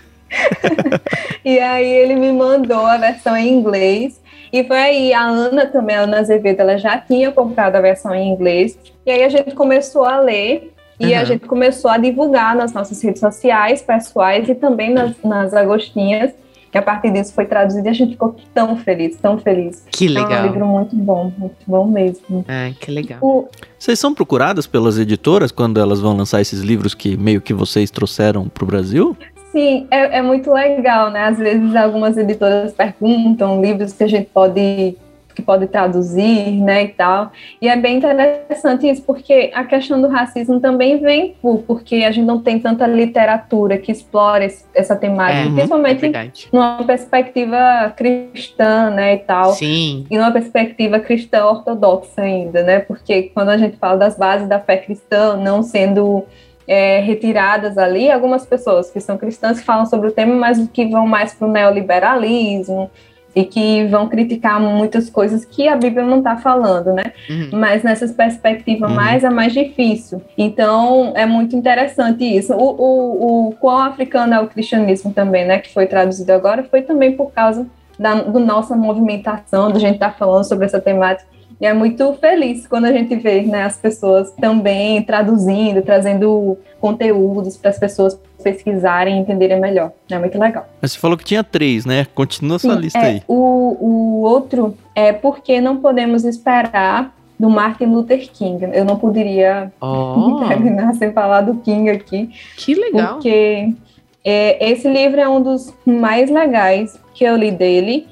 E 1.43 1.59
aí 1.59 1.85
ele 1.87 2.15
me 2.15 2.31
mandou 2.31 2.85
a 2.85 2.97
versão 2.97 3.35
em 3.35 3.49
inglês. 3.49 4.19
E 4.53 4.63
foi 4.65 4.77
aí, 4.77 5.13
a 5.13 5.23
Ana 5.23 5.65
também, 5.65 5.95
a 5.95 6.01
Ana 6.01 6.19
Azevedo, 6.19 6.59
ela 6.59 6.77
já 6.77 6.97
tinha 6.97 7.31
comprado 7.31 7.75
a 7.77 7.81
versão 7.81 8.13
em 8.13 8.29
inglês. 8.33 8.77
E 9.05 9.11
aí 9.11 9.23
a 9.23 9.29
gente 9.29 9.51
começou 9.55 10.03
a 10.03 10.19
ler 10.19 10.73
e 11.01 11.13
a 11.13 11.19
Uhum. 11.19 11.25
gente 11.25 11.45
começou 11.47 11.89
a 11.91 11.97
divulgar 11.97 12.55
nas 12.55 12.73
nossas 12.73 13.01
redes 13.01 13.19
sociais, 13.19 13.81
pessoais 13.81 14.47
e 14.49 14.55
também 14.55 14.93
nas, 14.93 15.13
nas 15.23 15.53
agostinhas. 15.53 16.31
Que 16.71 16.77
a 16.77 16.81
partir 16.81 17.11
disso 17.11 17.33
foi 17.33 17.45
traduzido 17.45 17.85
e 17.85 17.89
a 17.89 17.93
gente 17.93 18.11
ficou 18.13 18.33
tão 18.53 18.77
feliz, 18.77 19.17
tão 19.17 19.37
feliz. 19.37 19.85
Que 19.91 20.05
É 20.07 20.09
um 20.09 20.13
legal. 20.13 20.43
livro 20.43 20.65
muito 20.65 20.95
bom, 20.95 21.29
muito 21.37 21.55
bom 21.67 21.85
mesmo. 21.85 22.45
Ah, 22.47 22.71
que 22.79 22.89
legal. 22.89 23.19
O, 23.21 23.45
Vocês 23.77 23.99
são 23.99 24.13
procuradas 24.13 24.65
pelas 24.67 24.97
editoras 24.97 25.51
quando 25.51 25.81
elas 25.81 25.99
vão 25.99 26.15
lançar 26.15 26.39
esses 26.39 26.61
livros 26.61 26.93
que 26.93 27.17
meio 27.17 27.41
que 27.41 27.53
vocês 27.53 27.91
trouxeram 27.91 28.47
pro 28.47 28.65
Brasil? 28.65 29.17
Sim, 29.51 29.85
é, 29.91 30.19
é 30.19 30.21
muito 30.21 30.49
legal, 30.53 31.11
né? 31.11 31.25
Às 31.25 31.37
vezes 31.37 31.75
algumas 31.75 32.15
editoras 32.15 32.71
perguntam 32.71 33.61
livros 33.61 33.91
que 33.91 34.05
a 34.05 34.07
gente 34.07 34.29
pode 34.33 34.95
que 35.33 35.41
pode 35.41 35.67
traduzir, 35.67 36.51
né, 36.61 36.83
e 36.83 36.87
tal. 36.89 37.31
E 37.61 37.67
é 37.67 37.75
bem 37.75 37.97
interessante 37.97 38.89
isso, 38.89 39.01
porque 39.03 39.51
a 39.53 39.63
questão 39.63 40.01
do 40.01 40.07
racismo 40.07 40.59
também 40.59 40.97
vem 40.99 41.35
por, 41.41 41.59
porque 41.63 41.95
a 42.03 42.11
gente 42.11 42.25
não 42.25 42.39
tem 42.39 42.59
tanta 42.59 42.85
literatura 42.87 43.77
que 43.77 43.91
explora 43.91 44.45
esse- 44.45 44.65
essa 44.73 44.95
temática, 44.95 45.39
É, 45.41 45.47
É 45.47 45.49
principalmente 45.51 45.99
verdade. 46.01 46.47
numa 46.51 46.83
perspectiva 46.83 47.93
cristã, 47.95 48.89
né, 48.89 49.13
e 49.15 49.17
tal. 49.19 49.51
Sim. 49.53 50.05
E 50.09 50.17
numa 50.17 50.31
perspectiva 50.31 50.99
cristã 50.99 51.45
ortodoxa 51.45 52.21
ainda, 52.21 52.63
né? 52.63 52.79
Porque 52.79 53.23
quando 53.33 53.49
a 53.49 53.57
gente 53.57 53.77
fala 53.77 53.97
das 53.97 54.17
bases 54.17 54.47
da 54.47 54.59
fé 54.59 54.77
cristã 54.77 55.35
não 55.37 55.63
sendo 55.63 56.23
é, 56.67 56.99
retiradas 56.99 57.77
ali, 57.77 58.09
algumas 58.09 58.45
pessoas 58.45 58.89
que 58.89 58.99
são 59.01 59.17
cristãs 59.17 59.61
falam 59.61 59.85
sobre 59.85 60.07
o 60.07 60.11
tema, 60.11 60.33
mas 60.35 60.69
que 60.71 60.85
vão 60.85 61.05
mais 61.05 61.33
para 61.33 61.47
o 61.47 61.51
neoliberalismo 61.51 62.89
e 63.35 63.43
que 63.45 63.85
vão 63.85 64.09
criticar 64.09 64.59
muitas 64.59 65.09
coisas 65.09 65.45
que 65.45 65.67
a 65.67 65.75
Bíblia 65.75 66.05
não 66.05 66.17
está 66.17 66.37
falando, 66.37 66.93
né? 66.93 67.03
Uhum. 67.29 67.49
Mas 67.53 67.83
nessas 67.83 68.11
perspectivas 68.11 68.89
Uhum. 68.89 68.95
mais 68.95 69.23
é 69.23 69.29
mais 69.29 69.53
difícil. 69.53 70.21
Então 70.37 71.13
é 71.15 71.25
muito 71.25 71.55
interessante 71.55 72.23
isso. 72.23 72.53
O, 72.53 72.75
o, 72.77 73.47
o 73.47 73.51
quão 73.53 73.77
africano 73.77 74.33
é 74.33 74.39
o 74.39 74.47
cristianismo 74.47 75.13
também, 75.13 75.45
né? 75.45 75.59
Que 75.59 75.73
foi 75.73 75.85
traduzido 75.87 76.31
agora, 76.31 76.63
foi 76.63 76.81
também 76.81 77.13
por 77.15 77.31
causa 77.31 77.65
da 77.97 78.15
do 78.15 78.39
nossa 78.39 78.75
movimentação, 78.75 79.71
da 79.71 79.79
gente 79.79 79.93
estar 79.95 80.11
falando 80.11 80.43
sobre 80.43 80.65
essa 80.65 80.81
temática. 80.81 81.29
E 81.61 81.65
é 81.65 81.73
muito 81.73 82.11
feliz 82.13 82.65
quando 82.65 82.85
a 82.85 82.91
gente 82.91 83.15
vê 83.15 83.43
né, 83.43 83.63
as 83.63 83.77
pessoas 83.77 84.31
também 84.31 85.03
traduzindo, 85.03 85.83
trazendo 85.83 86.57
conteúdos 86.79 87.55
para 87.55 87.69
as 87.69 87.77
pessoas 87.77 88.19
pesquisarem 88.43 89.17
e 89.17 89.19
entenderem 89.19 89.59
melhor. 89.59 89.91
É 90.09 90.17
muito 90.17 90.39
legal. 90.39 90.67
Mas 90.81 90.93
você 90.93 90.99
falou 90.99 91.15
que 91.15 91.23
tinha 91.23 91.43
três, 91.43 91.85
né? 91.85 92.07
Continua 92.15 92.55
essa 92.55 92.73
Sim, 92.73 92.79
lista 92.79 92.97
é, 92.97 93.05
aí. 93.05 93.23
O, 93.27 93.77
o 93.79 94.21
outro 94.23 94.75
é 94.95 95.13
porque 95.13 95.61
não 95.61 95.77
podemos 95.77 96.25
esperar 96.25 97.15
do 97.39 97.47
Martin 97.47 97.85
Luther 97.85 98.27
King. 98.31 98.67
Eu 98.73 98.83
não 98.83 98.97
poderia 98.97 99.71
Ó, 99.79 100.47
terminar 100.47 100.95
sem 100.95 101.11
falar 101.11 101.41
do 101.41 101.55
King 101.57 101.91
aqui, 101.91 102.31
que 102.57 102.73
legal. 102.73 103.13
porque 103.13 103.71
é, 104.23 104.71
esse 104.71 104.87
livro 104.87 105.19
é 105.19 105.29
um 105.29 105.41
dos 105.41 105.73
mais 105.85 106.29
legais 106.29 106.99
que 107.13 107.23
eu 107.23 107.35
li 107.35 107.51
dele. 107.51 108.07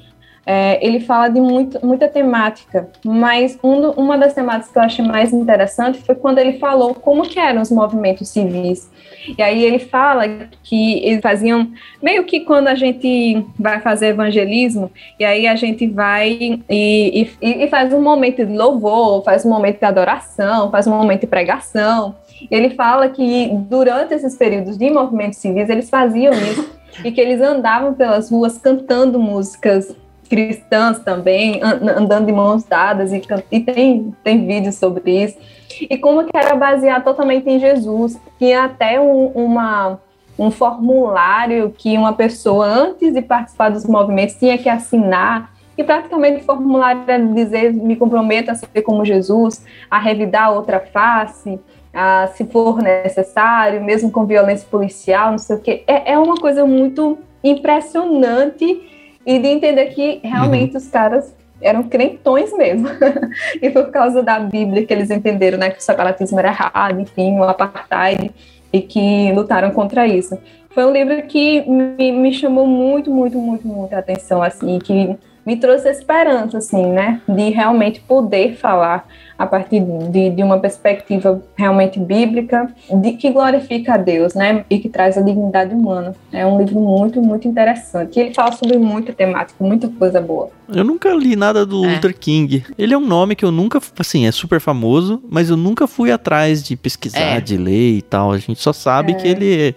É, 0.46 0.84
ele 0.84 1.00
fala 1.00 1.28
de 1.28 1.38
muito, 1.40 1.84
muita 1.84 2.08
temática, 2.08 2.88
mas 3.04 3.58
um 3.62 3.80
do- 3.80 3.90
uma 3.92 4.16
das 4.16 4.32
temáticas 4.32 4.72
que 4.72 4.78
eu 4.78 4.82
achei 4.82 5.04
mais 5.04 5.32
interessante 5.32 6.00
foi 6.02 6.14
quando 6.14 6.38
ele 6.38 6.54
falou 6.58 6.94
como 6.94 7.22
que 7.22 7.38
eram 7.38 7.60
os 7.60 7.70
movimentos 7.70 8.28
civis. 8.30 8.90
E 9.36 9.42
aí 9.42 9.62
ele 9.62 9.78
fala 9.78 10.24
que 10.64 10.98
eles 11.04 11.20
faziam 11.20 11.68
meio 12.02 12.24
que 12.24 12.40
quando 12.40 12.68
a 12.68 12.74
gente 12.74 13.44
vai 13.58 13.80
fazer 13.80 14.08
evangelismo, 14.08 14.90
e 15.18 15.24
aí 15.24 15.46
a 15.46 15.54
gente 15.56 15.86
vai 15.86 16.58
e, 16.68 17.28
e- 17.40 17.64
e 17.64 17.68
faz 17.68 17.92
um 17.92 18.00
momento 18.00 18.44
de 18.44 18.52
louvor, 18.56 19.22
faz 19.22 19.44
um 19.44 19.50
momento 19.50 19.78
de 19.78 19.84
adoração, 19.84 20.70
faz 20.70 20.86
um 20.86 20.96
momento 20.96 21.20
de 21.20 21.26
pregação. 21.26 22.14
Ele 22.50 22.70
fala 22.70 23.10
que 23.10 23.50
durante 23.68 24.14
esses 24.14 24.36
períodos 24.36 24.78
de 24.78 24.90
movimentos 24.90 25.38
civis 25.38 25.68
eles 25.68 25.90
faziam 25.90 26.32
isso 26.32 26.80
e 27.04 27.12
que 27.12 27.20
eles 27.20 27.40
andavam 27.42 27.92
pelas 27.92 28.30
ruas 28.30 28.56
cantando 28.56 29.18
músicas 29.20 29.94
cristãs 30.30 31.00
também, 31.00 31.60
an- 31.60 31.98
andando 31.98 32.26
de 32.26 32.32
mãos 32.32 32.62
dadas, 32.62 33.12
e, 33.12 33.20
e 33.50 33.60
tem, 33.60 34.14
tem 34.22 34.46
vídeos 34.46 34.76
sobre 34.76 35.24
isso. 35.24 35.36
E 35.82 35.98
como 35.98 36.24
que 36.24 36.36
era 36.36 36.54
baseado 36.54 37.04
totalmente 37.04 37.50
em 37.50 37.58
Jesus. 37.58 38.18
Tinha 38.38 38.64
até 38.64 39.00
um, 39.00 39.26
uma, 39.34 39.98
um 40.38 40.50
formulário 40.50 41.74
que 41.76 41.98
uma 41.98 42.12
pessoa, 42.12 42.64
antes 42.66 43.12
de 43.12 43.20
participar 43.20 43.70
dos 43.70 43.84
movimentos, 43.84 44.36
tinha 44.36 44.56
que 44.56 44.68
assinar. 44.68 45.52
E 45.76 45.82
praticamente 45.82 46.42
o 46.42 46.44
formulário 46.44 47.02
era 47.06 47.24
dizer: 47.24 47.72
me 47.72 47.96
comprometo 47.96 48.50
a 48.50 48.54
ser 48.54 48.82
como 48.82 49.04
Jesus, 49.04 49.64
a 49.90 49.98
revidar 49.98 50.52
outra 50.52 50.78
face, 50.78 51.58
a, 51.92 52.28
se 52.34 52.44
for 52.44 52.82
necessário, 52.82 53.82
mesmo 53.82 54.10
com 54.10 54.26
violência 54.26 54.68
policial, 54.70 55.30
não 55.32 55.38
sei 55.38 55.56
o 55.56 55.60
quê. 55.60 55.82
É, 55.86 56.12
é 56.12 56.18
uma 56.18 56.36
coisa 56.36 56.66
muito 56.66 57.18
impressionante 57.42 58.89
e 59.24 59.38
de 59.38 59.48
entender 59.48 59.86
que 59.86 60.20
realmente 60.22 60.76
os 60.76 60.88
caras 60.88 61.34
eram 61.60 61.82
crentões 61.82 62.52
mesmo. 62.56 62.88
e 63.60 63.70
por 63.70 63.90
causa 63.90 64.22
da 64.22 64.38
Bíblia 64.40 64.86
que 64.86 64.92
eles 64.92 65.10
entenderam, 65.10 65.58
né, 65.58 65.70
que 65.70 65.78
o 65.78 65.82
separatismo 65.82 66.38
era 66.38 66.48
errado, 66.48 67.00
enfim, 67.00 67.38
o 67.38 67.44
apartheid, 67.44 68.30
e 68.72 68.80
que 68.80 69.32
lutaram 69.32 69.70
contra 69.70 70.06
isso. 70.06 70.38
Foi 70.70 70.84
um 70.84 70.92
livro 70.92 71.20
que 71.22 71.62
me, 71.68 72.12
me 72.12 72.32
chamou 72.32 72.66
muito, 72.66 73.10
muito, 73.10 73.36
muito, 73.38 73.66
muito 73.66 73.92
a 73.92 73.98
atenção, 73.98 74.40
assim, 74.42 74.78
que 74.78 75.16
me 75.50 75.56
trouxe 75.56 75.88
esperança, 75.88 76.58
assim, 76.58 76.86
né, 76.86 77.20
de 77.28 77.50
realmente 77.50 78.00
poder 78.00 78.54
falar 78.54 79.04
a 79.36 79.44
partir 79.46 79.80
de, 79.80 80.30
de 80.30 80.42
uma 80.44 80.60
perspectiva 80.60 81.42
realmente 81.56 81.98
bíblica, 81.98 82.72
de 83.02 83.12
que 83.14 83.30
glorifica 83.30 83.94
a 83.94 83.96
Deus, 83.96 84.34
né, 84.34 84.64
e 84.70 84.78
que 84.78 84.88
traz 84.88 85.18
a 85.18 85.22
dignidade 85.22 85.74
humana. 85.74 86.14
É 86.32 86.46
um 86.46 86.56
livro 86.58 86.78
muito, 86.78 87.20
muito 87.20 87.48
interessante. 87.48 88.16
E 88.16 88.20
ele 88.22 88.34
fala 88.34 88.52
sobre 88.52 88.78
muita 88.78 89.12
temática, 89.12 89.64
muita 89.64 89.88
coisa 89.88 90.20
boa. 90.20 90.50
Eu 90.72 90.84
nunca 90.84 91.08
li 91.14 91.34
nada 91.34 91.66
do 91.66 91.84
É. 91.84 91.94
Luther 91.94 92.16
King. 92.16 92.64
Ele 92.78 92.94
é 92.94 92.98
um 92.98 93.06
nome 93.06 93.34
que 93.34 93.44
eu 93.44 93.50
nunca, 93.50 93.80
assim, 93.98 94.26
é 94.28 94.30
super 94.30 94.60
famoso, 94.60 95.20
mas 95.28 95.50
eu 95.50 95.56
nunca 95.56 95.88
fui 95.88 96.12
atrás 96.12 96.62
de 96.62 96.76
pesquisar, 96.76 97.18
É. 97.18 97.40
de 97.40 97.56
ler 97.56 97.96
e 97.96 98.02
tal. 98.02 98.30
A 98.30 98.38
gente 98.38 98.60
só 98.60 98.72
sabe 98.72 99.12
É. 99.12 99.14
que 99.16 99.26
ele 99.26 99.74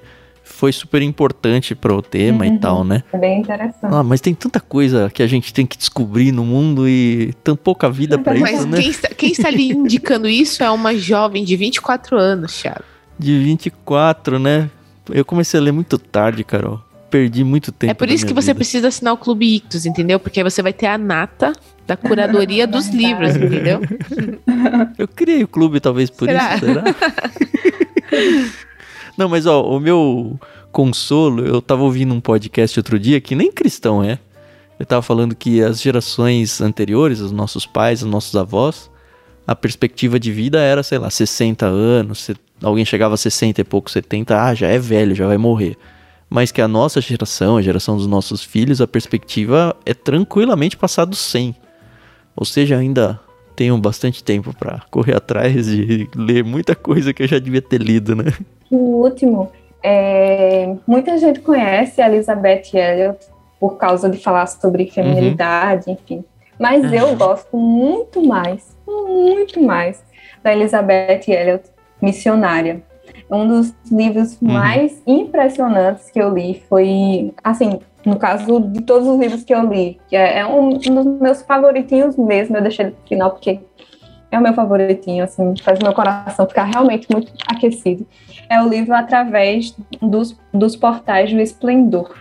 foi 0.53 0.71
super 0.71 1.01
importante 1.01 1.73
pro 1.75 2.01
tema 2.01 2.45
e 2.45 2.49
Uhum. 2.51 2.57
tal, 2.59 2.83
né? 2.83 3.03
É 3.11 3.17
bem 3.17 3.41
interessante. 3.41 3.93
Ah, 3.93 4.03
mas 4.03 4.21
tem 4.21 4.33
tanta 4.33 4.59
coisa 4.59 5.09
que 5.13 5.21
a 5.23 5.27
gente 5.27 5.53
tem 5.53 5.65
que 5.65 5.77
descobrir 5.77 6.31
no 6.31 6.45
mundo 6.45 6.87
e 6.87 7.33
tão 7.43 7.55
pouca 7.55 7.89
vida 7.89 8.17
pra 8.17 8.33
Mas 8.35 8.59
isso, 8.59 8.67
né? 8.67 8.77
quem 8.79 8.89
está, 8.89 9.07
quem 9.09 9.31
está 9.31 9.47
ali 9.47 9.71
indicando 9.71 10.27
isso 10.29 10.63
é 10.63 10.69
uma 10.71 10.95
jovem 10.95 11.43
de 11.43 11.55
24 11.55 12.17
anos, 12.17 12.61
Thiago. 12.61 12.83
De 13.17 13.37
24, 13.43 14.39
né? 14.39 14.69
Eu 15.11 15.25
comecei 15.25 15.59
a 15.59 15.63
ler 15.63 15.71
muito 15.71 15.97
tarde, 15.97 16.43
Carol. 16.43 16.79
Perdi 17.09 17.43
muito 17.43 17.71
tempo. 17.71 17.91
É 17.91 17.93
por 17.93 18.09
isso 18.09 18.25
que 18.25 18.33
minha 18.33 18.41
você 18.41 18.47
vida. 18.47 18.55
precisa 18.57 18.87
assinar 18.87 19.13
o 19.13 19.17
Clube 19.17 19.55
Ictus, 19.57 19.85
entendeu? 19.85 20.19
Porque 20.19 20.39
aí 20.39 20.43
você 20.43 20.61
vai 20.63 20.73
ter 20.73 20.87
a 20.87 20.97
nata 20.97 21.53
da 21.85 21.95
curadoria 21.97 22.65
dos 22.65 22.87
livros, 22.93 23.35
entendeu? 23.35 23.81
Eu 24.97 25.07
criei 25.07 25.43
o 25.43 25.47
clube, 25.47 25.79
talvez 25.79 26.09
por 26.09 26.27
Será? 26.27 26.55
isso, 26.55 26.65
será? 26.65 26.83
Não, 29.17 29.29
mas 29.29 29.45
ó, 29.45 29.63
o 29.63 29.79
meu 29.79 30.39
consolo, 30.71 31.45
eu 31.45 31.61
tava 31.61 31.83
ouvindo 31.83 32.13
um 32.13 32.19
podcast 32.19 32.79
outro 32.79 32.99
dia 32.99 33.21
que 33.21 33.35
nem 33.35 33.51
cristão 33.51 34.03
é. 34.03 34.19
Ele 34.79 34.87
tava 34.87 35.01
falando 35.01 35.35
que 35.35 35.61
as 35.61 35.81
gerações 35.81 36.59
anteriores, 36.59 37.19
os 37.19 37.31
nossos 37.31 37.65
pais, 37.65 38.01
os 38.01 38.09
nossos 38.09 38.35
avós, 38.35 38.89
a 39.45 39.55
perspectiva 39.55 40.19
de 40.19 40.31
vida 40.31 40.59
era, 40.59 40.81
sei 40.81 40.97
lá, 40.97 41.09
60 41.09 41.65
anos, 41.65 42.31
alguém 42.61 42.83
chegava 42.83 43.13
a 43.13 43.17
60 43.17 43.61
e 43.61 43.63
pouco, 43.63 43.91
70, 43.91 44.41
ah, 44.41 44.55
já 44.55 44.67
é 44.67 44.79
velho, 44.79 45.13
já 45.13 45.27
vai 45.27 45.37
morrer. 45.37 45.77
Mas 46.29 46.51
que 46.51 46.61
a 46.61 46.67
nossa 46.67 46.99
geração, 46.99 47.57
a 47.57 47.61
geração 47.61 47.95
dos 47.95 48.07
nossos 48.07 48.43
filhos, 48.43 48.81
a 48.81 48.87
perspectiva 48.87 49.75
é 49.85 49.93
tranquilamente 49.93 50.75
passar 50.75 51.05
dos 51.05 51.19
100. 51.19 51.55
Ou 52.35 52.45
seja, 52.45 52.77
ainda 52.77 53.19
tenho 53.55 53.77
bastante 53.77 54.23
tempo 54.23 54.53
para 54.53 54.81
correr 54.89 55.15
atrás 55.15 55.65
de 55.65 56.09
ler 56.15 56.43
muita 56.43 56.75
coisa 56.75 57.13
que 57.13 57.23
eu 57.23 57.27
já 57.27 57.39
devia 57.39 57.61
ter 57.61 57.81
lido, 57.81 58.15
né? 58.15 58.31
O 58.69 59.03
último, 59.03 59.51
é, 59.81 60.75
muita 60.87 61.17
gente 61.17 61.39
conhece 61.41 62.01
a 62.01 62.07
Elizabeth 62.07 62.73
Elliot 62.73 63.19
por 63.59 63.77
causa 63.77 64.09
de 64.09 64.17
falar 64.17 64.47
sobre 64.47 64.89
feminilidade, 64.89 65.89
uhum. 65.89 65.93
enfim. 65.93 66.25
Mas 66.59 66.83
uhum. 66.83 66.93
eu 66.93 67.15
gosto 67.15 67.57
muito 67.57 68.25
mais, 68.25 68.75
muito 68.87 69.61
mais 69.61 70.03
da 70.43 70.53
Elizabeth 70.53 71.23
Elliot, 71.27 71.63
Missionária. 72.01 72.81
Um 73.33 73.47
dos 73.47 73.73
livros 73.91 74.39
uhum. 74.41 74.51
mais 74.53 75.01
impressionantes 75.07 76.09
que 76.09 76.19
eu 76.19 76.33
li 76.33 76.63
foi, 76.69 77.33
assim, 77.43 77.79
no 78.05 78.17
caso 78.17 78.59
de 78.59 78.81
todos 78.81 79.07
os 79.07 79.19
livros 79.19 79.43
que 79.43 79.53
eu 79.53 79.61
li, 79.67 79.99
que 80.07 80.15
é, 80.15 80.39
é 80.39 80.45
um, 80.45 80.69
um 80.75 80.77
dos 80.77 81.21
meus 81.21 81.41
favoritinhos 81.41 82.17
mesmo, 82.17 82.57
eu 82.57 82.61
deixei 82.61 82.85
ele 82.85 82.95
no 82.99 83.07
final 83.07 83.31
porque 83.31 83.59
é 84.33 84.39
o 84.39 84.41
meu 84.41 84.53
favoritinho, 84.53 85.23
assim, 85.23 85.53
faz 85.61 85.77
meu 85.79 85.93
coração 85.93 86.47
ficar 86.47 86.63
realmente 86.63 87.07
muito 87.11 87.31
aquecido. 87.47 88.05
É 88.49 88.61
o 88.61 88.67
livro 88.67 88.93
Através 88.93 89.75
dos, 90.01 90.35
dos 90.51 90.75
Portais 90.75 91.31
do 91.31 91.39
Esplendor. 91.39 92.15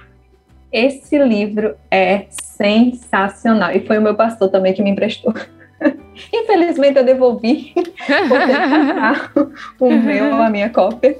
Esse 0.70 1.18
livro 1.18 1.74
é 1.90 2.26
sensacional. 2.28 3.72
E 3.72 3.80
foi 3.86 3.98
o 3.98 4.02
meu 4.02 4.14
pastor 4.14 4.50
também 4.50 4.74
que 4.74 4.82
me 4.82 4.90
emprestou. 4.90 5.32
Infelizmente 6.32 6.98
eu 6.98 7.04
devolvi 7.04 7.72
o 9.80 9.90
meu, 9.90 10.34
a 10.34 10.50
minha 10.50 10.70
cópia. 10.70 11.16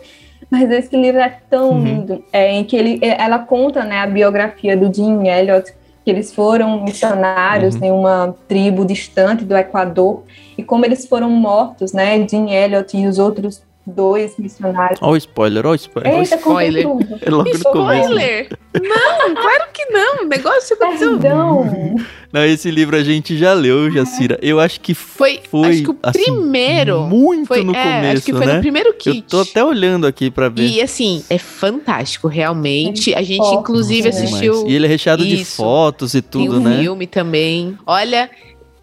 Mas 0.51 0.71
esse 0.71 0.95
livro 0.95 1.19
é 1.19 1.39
tão 1.49 1.71
uhum. 1.71 1.85
lindo, 1.85 2.25
é, 2.31 2.53
em 2.53 2.63
que 2.63 2.77
ele, 2.77 2.99
é, 3.01 3.23
ela 3.23 3.39
conta 3.39 3.85
né, 3.85 4.01
a 4.01 4.07
biografia 4.07 4.77
do 4.77 4.93
Jim 4.93 5.27
Elliot, 5.27 5.73
que 6.05 6.11
eles 6.11 6.35
foram 6.35 6.85
missionários 6.85 7.75
uhum. 7.77 7.85
em 7.85 7.91
uma 7.91 8.35
tribo 8.47 8.85
distante 8.85 9.47
do 9.47 9.57
Equador, 9.57 10.25
e 10.59 10.63
como 10.63 10.85
eles 10.85 11.07
foram 11.07 11.31
mortos, 11.31 11.95
né, 11.95 12.29
Jim 12.29 12.51
Elliot 12.51 12.95
e 12.95 13.07
os 13.07 13.19
outros 13.19 13.63
dois 13.87 14.37
missionários. 14.39 14.99
Olha 15.03 15.13
o 15.13 15.17
spoiler, 15.17 15.67
olha 15.67 15.73
o 15.73 15.75
spoiler. 15.75 16.15
Eita, 16.15 16.37
spoiler. 16.37 16.87
É 17.21 17.31
logo 17.31 17.49
spoiler. 17.51 18.49
Não, 18.75 19.35
claro 19.35 19.65
que 19.73 19.87
não. 19.87 20.25
O 20.25 20.29
negócio 20.29 20.77
aconteceu. 20.77 21.19
Perdão. 21.19 21.97
Não, 22.33 22.45
esse 22.47 22.71
livro 22.71 22.97
a 22.97 23.03
gente 23.03 23.37
já 23.37 23.53
leu, 23.53 23.91
Jacira. 23.91 24.39
Eu 24.41 24.59
acho 24.59 24.81
que 24.81 24.95
foi. 24.95 25.41
foi 25.51 25.69
acho 25.69 25.83
que 25.83 25.91
o 25.91 25.99
assim, 26.03 26.23
primeiro. 26.23 27.03
Muito 27.03 27.47
foi, 27.47 27.63
no 27.63 27.75
é, 27.75 27.83
começo. 27.83 28.17
Acho 28.17 28.25
que 28.25 28.33
foi 28.33 28.47
né? 28.47 28.55
no 28.55 28.61
primeiro 28.61 28.95
kit. 28.95 29.17
Eu 29.19 29.23
tô 29.23 29.41
até 29.41 29.63
olhando 29.63 30.07
aqui 30.07 30.31
pra 30.31 30.49
ver. 30.49 30.67
E 30.67 30.81
assim, 30.81 31.23
é 31.29 31.37
fantástico, 31.37 32.29
realmente. 32.29 33.15
A 33.15 33.23
gente, 33.23 33.47
inclusive, 33.55 34.09
Nossa, 34.09 34.25
assistiu. 34.25 34.67
E 34.67 34.75
ele 34.75 34.87
é 34.87 34.89
recheado 34.89 35.23
Isso. 35.23 35.37
de 35.37 35.45
fotos 35.45 36.15
e 36.15 36.23
tudo, 36.23 36.53
Tem 36.53 36.59
um 36.59 36.63
né? 36.63 36.81
filme 36.81 37.07
também. 37.07 37.77
Olha, 37.87 38.31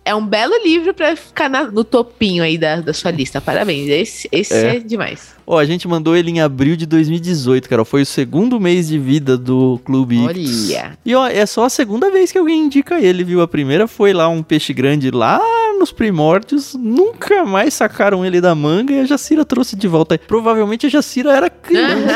é 0.06 0.16
um 0.16 0.26
belo 0.26 0.54
livro 0.64 0.94
para 0.94 1.16
ficar 1.16 1.50
na, 1.50 1.64
no 1.66 1.84
topinho 1.84 2.44
aí 2.44 2.58
da, 2.58 2.82
da 2.82 2.94
sua 2.94 3.12
lista. 3.12 3.40
Parabéns. 3.40 3.88
Esse, 3.90 4.30
esse 4.32 4.54
é. 4.54 4.78
é 4.78 4.80
demais. 4.80 5.36
Ó, 5.46 5.58
a 5.58 5.66
gente 5.66 5.88
mandou 5.88 6.16
ele 6.16 6.32
em 6.32 6.42
abril 6.42 6.76
de 6.76 6.86
2018, 6.86 7.70
cara. 7.70 7.86
Foi 7.86 8.02
o 8.02 8.06
segundo 8.06 8.60
mês 8.60 8.88
de 8.88 8.98
vida 8.98 9.38
do 9.38 9.80
Clube 9.84 10.24
Ictus. 10.26 10.70
Olha. 10.70 10.98
E 11.06 11.16
ó, 11.16 11.28
é 11.28 11.46
só 11.46 11.66
a 11.66 11.70
segunda 11.70 12.10
vez 12.12 12.32
que 12.32 12.38
alguém 12.38 12.66
indica 12.66 13.00
ele, 13.00 13.24
viu? 13.24 13.42
A 13.42 13.48
primeira 13.48 13.88
foi 13.88 14.14
lá 14.14 14.28
um 14.30 14.42
peixe 14.44 14.74
grande 14.74 15.12
lá 15.12 15.40
nos 15.80 15.92
primórdios. 15.92 16.76
Nunca 16.76 17.46
mais 17.46 17.74
sacaram 17.74 18.26
ele 18.26 18.40
da 18.42 18.54
manga 18.54 18.94
e 18.94 19.00
a 19.00 19.06
Jacira 19.06 19.46
trouxe 19.46 19.76
de 19.76 19.88
volta. 19.88 20.18
Provavelmente 20.18 20.86
a 20.86 20.90
Jacira 20.90 21.36
era 21.36 21.50
criança. 21.50 22.16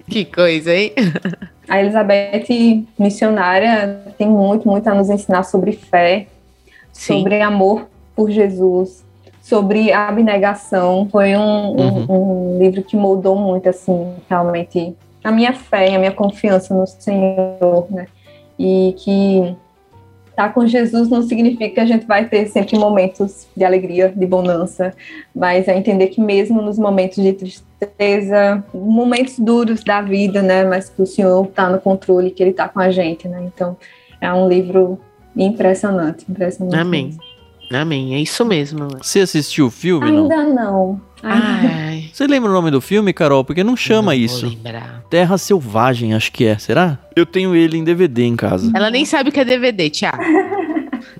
que 0.08 0.24
coisa, 0.24 0.72
hein? 0.72 0.92
A 1.68 1.80
Elizabeth, 1.80 2.86
missionária, 2.98 4.00
tem 4.16 4.28
muito, 4.28 4.68
muito 4.68 4.88
a 4.88 4.94
nos 4.94 5.10
ensinar 5.10 5.42
sobre 5.42 5.72
fé, 5.72 6.26
Sim. 6.92 7.18
sobre 7.18 7.40
amor 7.42 7.86
por 8.16 8.30
Jesus, 8.30 9.04
sobre 9.42 9.92
abnegação. 9.92 11.08
Foi 11.10 11.36
um, 11.36 11.76
uhum. 11.76 12.06
um, 12.08 12.54
um, 12.54 12.58
livro 12.58 12.82
que 12.82 12.96
moldou 12.96 13.36
muito, 13.36 13.68
assim, 13.68 14.14
realmente, 14.28 14.94
a 15.22 15.30
minha 15.30 15.52
fé, 15.52 15.94
a 15.94 15.98
minha 15.98 16.12
confiança 16.12 16.74
no 16.74 16.86
Senhor, 16.86 17.86
né? 17.90 18.06
E 18.58 18.94
que 18.98 19.56
estar 20.40 20.48
tá 20.48 20.54
com 20.54 20.66
Jesus 20.66 21.08
não 21.08 21.22
significa 21.22 21.68
que 21.68 21.80
a 21.80 21.86
gente 21.86 22.06
vai 22.06 22.26
ter 22.26 22.46
sempre 22.48 22.78
momentos 22.78 23.46
de 23.54 23.64
alegria, 23.64 24.08
de 24.08 24.26
bonança, 24.26 24.94
mas 25.34 25.68
é 25.68 25.76
entender 25.76 26.08
que 26.08 26.20
mesmo 26.20 26.62
nos 26.62 26.78
momentos 26.78 27.22
de 27.22 27.32
tristeza, 27.32 28.64
momentos 28.72 29.38
duros 29.38 29.84
da 29.84 30.00
vida, 30.00 30.40
né, 30.40 30.64
mas 30.64 30.88
que 30.88 31.02
o 31.02 31.06
Senhor 31.06 31.44
está 31.44 31.68
no 31.68 31.78
controle, 31.78 32.30
que 32.30 32.42
Ele 32.42 32.50
está 32.50 32.68
com 32.68 32.80
a 32.80 32.90
gente, 32.90 33.28
né, 33.28 33.50
então 33.54 33.76
é 34.20 34.32
um 34.32 34.48
livro 34.48 34.98
impressionante, 35.36 36.24
impressionante. 36.28 36.76
Amém. 36.76 37.18
Amém, 37.72 38.14
é 38.14 38.18
isso 38.18 38.44
mesmo. 38.44 38.88
Você 39.00 39.20
assistiu 39.20 39.66
o 39.66 39.70
filme? 39.70 40.06
Ainda 40.08 40.42
não. 40.42 40.52
não. 40.52 41.00
Ai. 41.22 41.89
Você 42.20 42.26
lembra 42.26 42.50
o 42.50 42.52
nome 42.52 42.70
do 42.70 42.82
filme, 42.82 43.14
Carol? 43.14 43.42
Porque 43.42 43.64
não 43.64 43.74
chama 43.74 44.12
não 44.12 44.20
isso. 44.20 44.54
Terra 45.08 45.38
Selvagem, 45.38 46.12
acho 46.12 46.30
que 46.30 46.44
é. 46.44 46.58
Será? 46.58 46.98
Eu 47.16 47.24
tenho 47.24 47.56
ele 47.56 47.78
em 47.78 47.82
DVD 47.82 48.24
em 48.24 48.36
casa. 48.36 48.70
Ela 48.74 48.90
nem 48.90 49.06
sabe 49.06 49.30
o 49.30 49.32
que 49.32 49.40
é 49.40 49.44
DVD, 49.44 49.88
Tiago. 49.88 50.22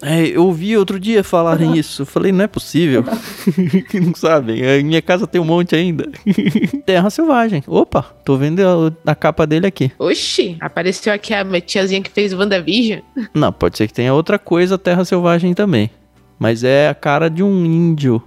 É, 0.02 0.26
eu 0.26 0.44
ouvi 0.44 0.76
outro 0.76 1.00
dia 1.00 1.24
falarem 1.24 1.76
isso. 1.76 2.02
Eu 2.02 2.06
falei, 2.06 2.32
não 2.32 2.44
é 2.44 2.46
possível. 2.46 3.02
que 3.88 3.98
não 3.98 4.14
sabem. 4.14 4.62
Em 4.62 4.84
minha 4.84 5.00
casa 5.00 5.26
tem 5.26 5.40
um 5.40 5.44
monte 5.44 5.74
ainda. 5.74 6.06
Terra 6.84 7.08
Selvagem. 7.08 7.62
Opa, 7.66 8.02
tô 8.24 8.36
vendo 8.36 8.60
a, 8.60 9.10
a, 9.10 9.14
capa 9.14 9.46
dele 9.46 9.66
aqui. 9.66 9.90
Oxi, 9.98 10.56
apareceu 10.60 11.12
aqui 11.12 11.32
a 11.32 11.44
tiazinha 11.60 12.02
que 12.02 12.10
fez 12.10 12.32
WandaVision. 12.32 13.00
Não, 13.34 13.52
pode 13.52 13.78
ser 13.78 13.88
que 13.88 13.94
tenha 13.94 14.12
outra 14.12 14.38
coisa 14.38 14.78
Terra 14.78 15.04
Selvagem 15.04 15.54
também. 15.54 15.90
Mas 16.38 16.62
é 16.62 16.88
a 16.88 16.94
cara 16.94 17.30
de 17.30 17.42
um 17.42 17.64
índio. 17.64 18.22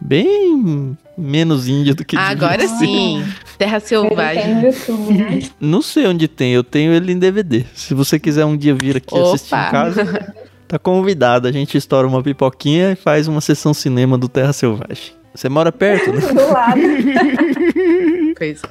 Bem 0.00 0.96
menos 1.16 1.68
índio 1.68 1.94
do 1.94 2.04
que 2.04 2.16
Agora 2.16 2.66
sim. 2.66 3.24
Terra 3.58 3.80
Selvagem. 3.80 4.62
YouTube, 4.64 5.14
né? 5.14 5.42
Não 5.60 5.80
sei 5.80 6.06
onde 6.06 6.28
tem, 6.28 6.52
eu 6.52 6.62
tenho 6.62 6.92
ele 6.92 7.12
em 7.12 7.18
DVD. 7.18 7.64
Se 7.74 7.94
você 7.94 8.18
quiser 8.18 8.44
um 8.44 8.56
dia 8.56 8.74
vir 8.74 8.96
aqui 8.96 9.14
Opa. 9.14 9.34
assistir 9.34 9.54
em 9.54 9.70
casa, 9.70 10.34
tá 10.68 10.78
convidado. 10.78 11.48
A 11.48 11.52
gente 11.52 11.76
estoura 11.76 12.06
uma 12.06 12.22
pipoquinha 12.22 12.92
e 12.92 12.96
faz 12.96 13.28
uma 13.28 13.40
sessão 13.40 13.72
cinema 13.72 14.18
do 14.18 14.28
Terra 14.28 14.52
Selvagem. 14.52 15.14
Você 15.34 15.48
mora 15.50 15.70
perto, 15.70 16.12
né? 16.12 16.20
Do 16.20 16.52
lado. 16.52 16.80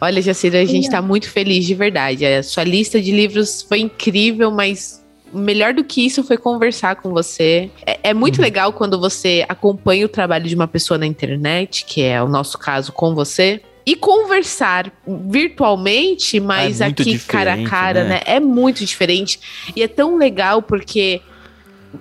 Olha, 0.01 0.21
Jacira, 0.21 0.61
a 0.61 0.65
gente 0.65 0.89
tá 0.89 1.01
muito 1.01 1.29
feliz 1.29 1.65
de 1.65 1.75
verdade. 1.75 2.25
A 2.25 2.41
sua 2.41 2.63
lista 2.63 2.99
de 2.99 3.11
livros 3.11 3.61
foi 3.61 3.81
incrível, 3.81 4.51
mas 4.51 5.04
melhor 5.35 5.73
do 5.73 5.83
que 5.83 6.05
isso 6.05 6.23
foi 6.23 6.37
conversar 6.37 6.95
com 6.95 7.09
você. 7.09 7.69
É, 7.85 8.09
é 8.09 8.13
muito 8.13 8.37
uhum. 8.37 8.43
legal 8.43 8.73
quando 8.73 8.99
você 8.99 9.45
acompanha 9.47 10.05
o 10.05 10.09
trabalho 10.09 10.47
de 10.47 10.55
uma 10.55 10.67
pessoa 10.67 10.97
na 10.97 11.05
internet, 11.05 11.85
que 11.85 12.01
é 12.01 12.21
o 12.21 12.27
nosso 12.27 12.57
caso 12.57 12.91
com 12.91 13.13
você, 13.13 13.61
e 13.85 13.95
conversar 13.95 14.91
virtualmente, 15.05 16.39
mas 16.39 16.81
é 16.81 16.85
aqui 16.85 17.19
cara 17.19 17.53
a 17.53 17.63
cara, 17.63 18.03
né? 18.03 18.09
né? 18.09 18.21
É 18.25 18.39
muito 18.39 18.83
diferente. 18.83 19.39
E 19.75 19.83
é 19.83 19.87
tão 19.87 20.17
legal 20.17 20.61
porque, 20.61 21.21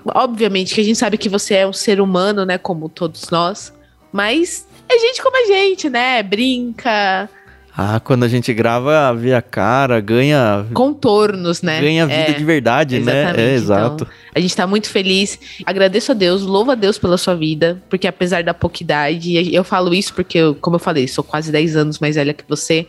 obviamente, 0.06 0.74
que 0.74 0.80
a 0.80 0.84
gente 0.84 0.98
sabe 0.98 1.18
que 1.18 1.28
você 1.28 1.54
é 1.54 1.66
um 1.66 1.72
ser 1.72 2.00
humano, 2.00 2.46
né? 2.46 2.56
Como 2.56 2.88
todos 2.88 3.28
nós, 3.28 3.72
mas 4.10 4.66
é 4.88 4.98
gente 4.98 5.22
como 5.22 5.36
a 5.36 5.46
gente, 5.46 5.90
né? 5.90 6.22
Brinca, 6.22 7.28
ah, 7.76 7.98
quando 7.98 8.22
a 8.22 8.28
gente 8.28 8.54
grava, 8.54 9.12
vê 9.14 9.34
a 9.34 9.42
cara, 9.42 10.00
ganha. 10.00 10.64
Contornos, 10.72 11.60
né? 11.60 11.80
Ganha 11.80 12.06
vida 12.06 12.30
é, 12.30 12.32
de 12.32 12.44
verdade, 12.44 13.00
né? 13.00 13.34
É, 13.36 13.54
exato. 13.54 14.04
Então, 14.04 14.14
a 14.32 14.38
gente 14.38 14.54
tá 14.54 14.64
muito 14.64 14.88
feliz. 14.88 15.40
Agradeço 15.66 16.12
a 16.12 16.14
Deus, 16.14 16.42
louvo 16.42 16.70
a 16.70 16.76
Deus 16.76 16.98
pela 16.98 17.18
sua 17.18 17.34
vida, 17.34 17.82
porque 17.90 18.06
apesar 18.06 18.44
da 18.44 18.54
pouca 18.54 18.80
idade, 18.80 19.52
eu 19.52 19.64
falo 19.64 19.92
isso 19.92 20.14
porque, 20.14 20.38
eu, 20.38 20.54
como 20.54 20.76
eu 20.76 20.80
falei, 20.80 21.08
sou 21.08 21.24
quase 21.24 21.50
10 21.50 21.74
anos 21.74 21.98
mais 21.98 22.14
velha 22.14 22.32
que 22.32 22.44
você. 22.48 22.86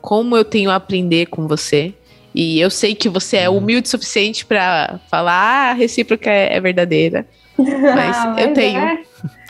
Como 0.00 0.36
eu 0.36 0.44
tenho 0.44 0.70
a 0.70 0.76
aprender 0.76 1.26
com 1.26 1.48
você. 1.48 1.92
E 2.32 2.60
eu 2.60 2.70
sei 2.70 2.94
que 2.94 3.08
você 3.08 3.38
é 3.38 3.50
uhum. 3.50 3.56
humilde 3.56 3.88
o 3.88 3.90
suficiente 3.90 4.46
para 4.46 5.00
falar, 5.10 5.32
ah, 5.32 5.70
a 5.70 5.74
recíproca 5.74 6.30
é, 6.30 6.54
é 6.54 6.60
verdadeira. 6.60 7.26
Mas, 7.58 8.16
ah, 8.16 8.34
mas 8.34 8.46
eu 8.46 8.54
tenho. 8.54 8.78
É. 8.78 9.02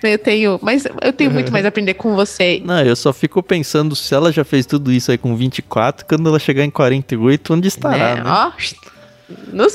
Eu 0.02 0.18
tenho, 0.18 0.58
mas 0.62 0.84
eu 1.02 1.12
tenho 1.12 1.30
muito 1.30 1.50
mais 1.50 1.64
a 1.64 1.68
aprender 1.68 1.94
com 1.94 2.14
você. 2.14 2.62
Não, 2.64 2.80
eu 2.80 2.94
só 2.94 3.12
fico 3.12 3.42
pensando 3.42 3.96
se 3.96 4.14
ela 4.14 4.30
já 4.30 4.44
fez 4.44 4.64
tudo 4.64 4.92
isso 4.92 5.10
aí 5.10 5.18
com 5.18 5.34
24, 5.34 6.06
quando 6.06 6.28
ela 6.28 6.38
chegar 6.38 6.64
em 6.64 6.70
48, 6.70 7.54
onde 7.54 7.68
estará, 7.68 8.14
né? 8.14 8.22
né? 8.22 8.30
Ó, 8.30 8.52
no, 9.52 9.66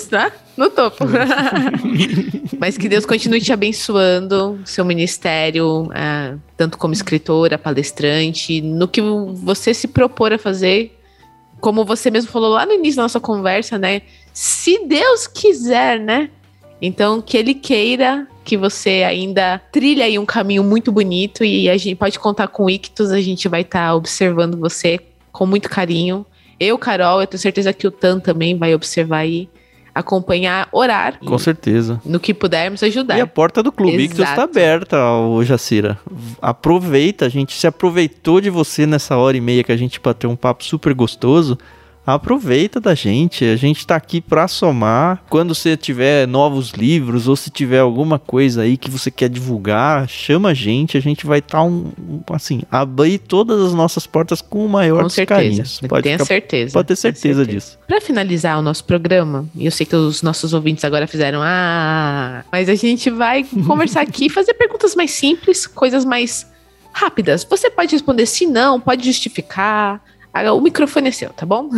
no 0.58 0.70
topo. 0.70 1.06
mas 2.58 2.78
que 2.78 2.88
Deus 2.88 3.06
continue 3.06 3.42
te 3.42 3.52
abençoando, 3.52 4.60
seu 4.64 4.86
ministério, 4.86 5.90
é, 5.94 6.36
tanto 6.56 6.78
como 6.78 6.94
escritora, 6.94 7.58
palestrante, 7.58 8.62
no 8.62 8.88
que 8.88 9.02
você 9.02 9.74
se 9.74 9.88
propor 9.88 10.32
a 10.32 10.38
fazer, 10.38 10.98
como 11.60 11.86
você 11.86 12.10
mesmo 12.10 12.32
falou 12.32 12.50
lá 12.50 12.66
no 12.66 12.74
início 12.74 12.98
da 12.98 13.04
nossa 13.04 13.20
conversa, 13.20 13.78
né? 13.78 14.02
Se 14.34 14.86
Deus 14.88 15.28
quiser, 15.28 16.00
né? 16.00 16.30
Então, 16.86 17.22
que 17.22 17.38
Ele 17.38 17.54
queira 17.54 18.28
que 18.44 18.58
você 18.58 19.04
ainda 19.08 19.62
trilhe 19.72 20.02
aí 20.02 20.20
um 20.20 20.26
caminho 20.26 20.62
muito 20.66 20.92
bonito 20.92 21.42
e 21.42 21.70
a 21.70 21.78
gente 21.78 21.96
pode 21.96 22.20
contar 22.20 22.50
com 22.50 22.66
o 22.66 22.70
Ictus, 22.70 23.10
a 23.12 23.22
gente 23.22 23.48
vai 23.48 23.62
estar 23.62 23.88
tá 23.88 23.96
observando 23.96 24.58
você 24.58 25.00
com 25.32 25.46
muito 25.46 25.70
carinho. 25.70 26.26
Eu, 26.60 26.78
Carol, 26.78 27.22
eu 27.22 27.28
tenho 27.28 27.40
certeza 27.40 27.72
que 27.72 27.88
o 27.88 27.92
Tan 27.92 28.20
também 28.20 28.58
vai 28.58 28.76
observar 28.76 29.20
aí 29.20 29.48
acompanhar, 29.96 30.68
orar. 30.74 31.20
Com 31.20 31.38
certeza. 31.38 32.02
No 32.04 32.20
que 32.20 32.34
pudermos 32.34 32.84
ajudar. 32.84 33.18
E 33.18 33.22
a 33.22 33.28
porta 33.28 33.64
do 33.64 33.72
Clube 33.72 34.04
Ictus 34.04 34.20
está 34.20 34.44
aberta, 34.44 34.98
ô 35.10 35.42
Jacira. 35.42 35.98
Aproveita, 36.42 37.28
a 37.28 37.30
gente 37.30 37.54
se 37.54 37.66
aproveitou 37.66 38.42
de 38.42 38.50
você 38.50 38.86
nessa 38.86 39.16
hora 39.16 39.38
e 39.38 39.42
meia 39.42 39.64
que 39.64 39.72
a 39.72 39.78
gente 39.78 40.02
bateu 40.02 40.30
um 40.30 40.36
papo 40.36 40.66
super 40.66 40.94
gostoso 40.94 41.58
aproveita 42.06 42.80
da 42.80 42.94
gente. 42.94 43.46
A 43.46 43.56
gente 43.56 43.86
tá 43.86 43.96
aqui 43.96 44.20
para 44.22 44.48
somar. 44.48 45.24
Quando 45.30 45.56
você 45.56 45.78
tiver 45.78 46.28
novos 46.28 46.72
livros 46.72 47.28
ou 47.28 47.36
se 47.36 47.50
tiver 47.50 47.80
alguma 47.80 48.20
coisa 48.20 48.62
aí 48.62 48.78
que 48.78 48.90
você 48.90 49.10
quer 49.10 49.30
divulgar, 49.30 50.08
chama 50.08 50.50
a 50.50 50.54
gente. 50.54 50.98
A 50.98 51.02
gente 51.02 51.26
vai 51.26 51.40
estar 51.40 51.60
tá 51.60 51.64
um, 51.64 51.92
assim, 52.32 52.62
abrir 52.70 53.20
todas 53.20 53.62
as 53.62 53.74
nossas 53.74 54.06
portas 54.06 54.42
com 54.42 54.66
o 54.66 54.70
maior 54.70 55.04
com 55.04 55.26
carinhos. 55.26 55.80
Pode 55.88 56.04
Tenha 56.04 56.18
ficar, 56.18 56.26
certeza. 56.26 56.74
Pode 56.74 56.88
ter 56.88 56.96
certeza, 56.96 57.40
certeza. 57.40 57.46
disso. 57.46 57.80
Para 57.88 58.02
finalizar 58.02 58.60
o 58.60 58.62
nosso 58.62 58.84
programa, 58.84 59.48
e 59.56 59.66
eu 59.66 59.72
sei 59.72 59.86
que 59.86 59.96
os 59.96 60.22
nossos 60.22 60.54
ouvintes 60.54 60.84
agora 60.84 61.08
fizeram 61.08 61.40
ah, 61.42 62.44
mas 62.52 62.70
a 62.70 62.76
gente 62.76 63.10
vai 63.10 63.44
conversar 63.66 64.02
aqui, 64.02 64.30
fazer 64.30 64.54
perguntas 64.56 64.96
mais 64.96 65.12
simples, 65.12 65.66
coisas 65.66 66.04
mais 66.06 66.52
rápidas. 66.94 67.44
Você 67.44 67.70
pode 67.70 67.92
responder 67.92 68.26
se 68.26 68.46
não, 68.46 68.80
pode 68.80 69.06
justificar 69.06 70.02
o 70.34 70.62
microfone 70.62 71.10
é 71.10 71.12
seu, 71.12 71.30
tá 71.32 71.46
bom? 71.46 71.70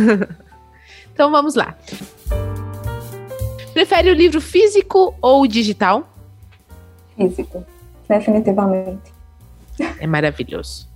então 1.12 1.30
vamos 1.30 1.54
lá. 1.54 1.74
Prefere 3.72 4.10
o 4.10 4.14
livro 4.14 4.40
físico 4.40 5.14
ou 5.20 5.46
digital? 5.46 6.08
Físico, 7.16 7.64
definitivamente. 8.08 9.12
É 10.00 10.06
maravilhoso. 10.06 10.88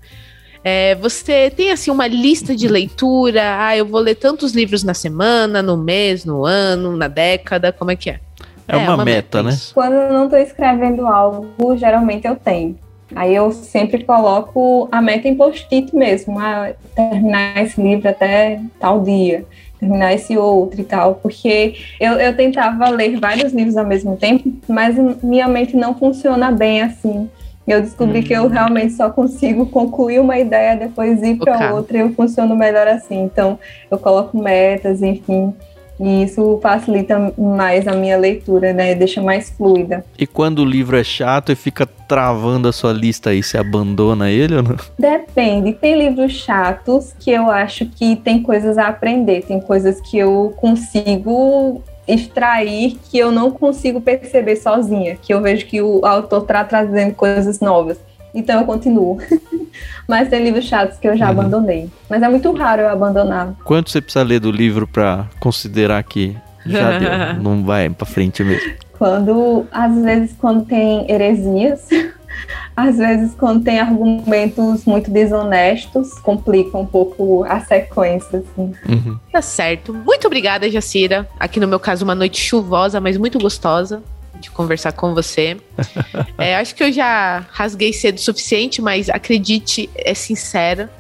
É, 0.63 0.95
você 0.95 1.51
tem 1.51 1.71
assim 1.71 1.91
uma 1.91 2.07
lista 2.07 2.55
de 2.55 2.69
leitura? 2.69 3.43
Ah, 3.59 3.77
eu 3.77 3.87
vou 3.87 4.01
ler 4.01 4.15
tantos 4.15 4.53
livros 4.53 4.83
na 4.83 4.93
semana, 4.93 5.63
no 5.63 5.77
mês, 5.77 6.25
no 6.25 6.45
ano, 6.45 6.97
na 6.97 7.09
década, 7.09 7.73
como 7.73 7.91
é 7.91 7.97
que 7.97 8.11
é? 8.11 8.21
É, 8.69 8.75
é 8.75 8.77
uma, 8.77 8.95
uma, 8.95 9.05
meta, 9.05 9.43
meta 9.43 9.51
né? 9.51 9.59
Quando 9.73 9.95
eu 9.95 10.13
não 10.13 10.25
estou 10.25 10.39
escrevendo 10.39 11.07
algo, 11.07 11.77
geralmente 11.77 12.27
eu 12.27 12.37
tenho. 12.37 12.79
Aí 13.15 13.35
eu 13.35 13.51
sempre 13.53 14.05
coloco 14.05 14.89
a 14.91 15.03
meta 15.03 15.29
em 15.29 15.35
post-it 15.35 15.95
mesmo, 15.95 16.39
a 16.39 16.73
terminar 16.95 17.63
esse 17.63 17.81
livro 17.81 18.09
até 18.09 18.61
tal 18.79 19.03
dia, 19.03 19.45
terminar 19.79 20.13
esse 20.15 20.37
outro 20.37 20.81
e 20.81 20.85
tal, 20.85 21.17
porque 21.17 21.75
eu, 21.99 22.13
eu 22.15 22.37
tentava 22.37 22.89
ler 22.91 23.19
vários 23.19 23.53
livros 23.53 23.77
ao 23.77 23.87
mesmo 23.87 24.17
tempo, 24.17 24.53
mas 24.69 24.97
minha 25.23 25.49
mente 25.49 25.77
não 25.77 25.95
funciona 25.95 26.51
bem 26.53 26.83
assim. 26.83 27.29
Eu 27.67 27.81
descobri 27.81 28.23
que 28.23 28.33
eu 28.33 28.45
uhum. 28.45 28.49
realmente 28.49 28.95
só 28.95 29.11
consigo 29.11 29.67
concluir 29.67 30.19
uma 30.19 30.39
ideia, 30.39 30.77
depois 30.77 31.23
ir 31.23 31.37
para 31.37 31.73
outra, 31.73 31.99
e 31.99 32.01
eu 32.01 32.13
funciono 32.15 32.57
melhor 32.57 32.89
assim. 32.89 33.23
Então, 33.23 33.59
eu 33.91 33.99
coloco 33.99 34.37
metas, 34.37 35.03
enfim. 35.03 35.55
E 36.01 36.23
isso 36.25 36.59
facilita 36.63 37.33
mais 37.37 37.87
a 37.87 37.93
minha 37.93 38.17
leitura, 38.17 38.73
né? 38.73 38.95
Deixa 38.95 39.21
mais 39.21 39.51
fluida. 39.51 40.05
E 40.19 40.27
quando 40.27 40.61
o 40.61 40.65
livro 40.65 40.97
é 40.97 41.05
chato 41.05 41.53
e 41.53 41.55
fica 41.55 41.87
travando 41.87 42.69
a 42.69 42.73
sua 42.73 42.93
lista 42.93 43.31
aí, 43.31 43.43
você 43.43 43.59
abandona 43.59 44.31
ele 44.31 44.57
ou 44.57 44.63
não? 44.63 44.77
Depende. 44.99 45.75
Tem 45.75 45.99
livros 45.99 46.33
chatos 46.33 47.15
que 47.21 47.31
eu 47.31 47.51
acho 47.51 47.85
que 47.85 48.17
tem 48.17 48.43
coisas 48.43 48.79
a 48.79 48.89
aprender, 48.89 49.43
tem 49.43 49.61
coisas 49.61 50.01
que 50.01 50.17
eu 50.17 50.55
consigo 50.57 51.83
extrair 52.09 52.99
que 53.11 53.19
eu 53.19 53.31
não 53.31 53.51
consigo 53.51 54.01
perceber 54.01 54.57
sozinha, 54.57 55.17
que 55.21 55.33
eu 55.33 55.41
vejo 55.41 55.67
que 55.67 55.81
o 55.81 56.05
autor 56.05 56.43
está 56.43 56.65
trazendo 56.65 57.15
coisas 57.15 57.61
novas. 57.61 57.99
Então 58.35 58.61
eu 58.61 58.67
continuo. 58.67 59.19
Mas 60.09 60.29
tem 60.29 60.43
livros 60.43 60.65
chatos 60.65 60.99
que 60.99 61.09
eu 61.09 61.17
já 61.17 61.27
uhum. 61.27 61.31
abandonei. 61.33 61.89
Mas 62.09 62.23
é 62.23 62.29
muito 62.29 62.53
raro 62.53 62.83
eu 62.83 62.89
abandonar. 62.89 63.55
Quanto 63.65 63.91
você 63.91 64.01
precisa 64.01 64.25
ler 64.25 64.41
do 64.41 64.51
livro 64.51 64.87
para 64.87 65.29
considerar 65.39 66.03
que 66.03 66.37
já 66.67 66.99
deu, 66.99 67.43
não 67.43 67.65
vai 67.65 67.89
para 67.89 68.07
frente 68.07 68.43
mesmo? 68.43 68.73
Quando, 68.99 69.67
às 69.73 69.95
vezes, 70.03 70.37
quando 70.39 70.67
tem 70.67 71.11
heresias, 71.11 71.89
às 72.77 72.99
vezes, 72.99 73.35
quando 73.35 73.63
tem 73.65 73.81
argumentos 73.81 74.85
muito 74.85 75.11
desonestos, 75.11 76.19
complica 76.19 76.77
um 76.77 76.85
pouco 76.85 77.45
a 77.45 77.61
sequência. 77.61 78.41
Assim. 78.41 78.73
Uhum. 78.89 79.19
Tá 79.33 79.41
certo. 79.41 79.95
Muito 79.95 80.27
obrigada, 80.27 80.71
Jacira. 80.71 81.27
Aqui 81.39 81.59
no 81.59 81.69
meu 81.69 81.81
caso, 81.81 82.05
uma 82.05 82.15
noite 82.15 82.41
chuvosa, 82.41 83.01
mas 83.01 83.17
muito 83.17 83.39
gostosa 83.39 84.03
de 84.41 84.51
conversar 84.51 84.93
com 84.93 85.15
você. 85.15 85.57
é, 86.39 86.57
acho 86.57 86.75
que 86.75 86.83
eu 86.83 86.93
já 86.93 87.45
rasguei 87.51 87.93
cedo 87.93 88.17
o 88.17 88.21
suficiente, 88.21 88.83
mas 88.83 89.09
acredite, 89.09 89.89
é 89.95 90.15
sincera. 90.15 90.91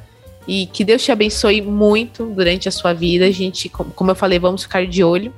E 0.46 0.66
que 0.66 0.84
Deus 0.84 1.02
te 1.02 1.12
abençoe 1.12 1.62
muito 1.62 2.26
durante 2.26 2.68
a 2.68 2.72
sua 2.72 2.92
vida. 2.92 3.26
A 3.26 3.30
gente, 3.30 3.68
como 3.68 4.10
eu 4.10 4.14
falei, 4.14 4.38
vamos 4.38 4.62
ficar 4.62 4.86
de 4.86 5.02
olho. 5.02 5.32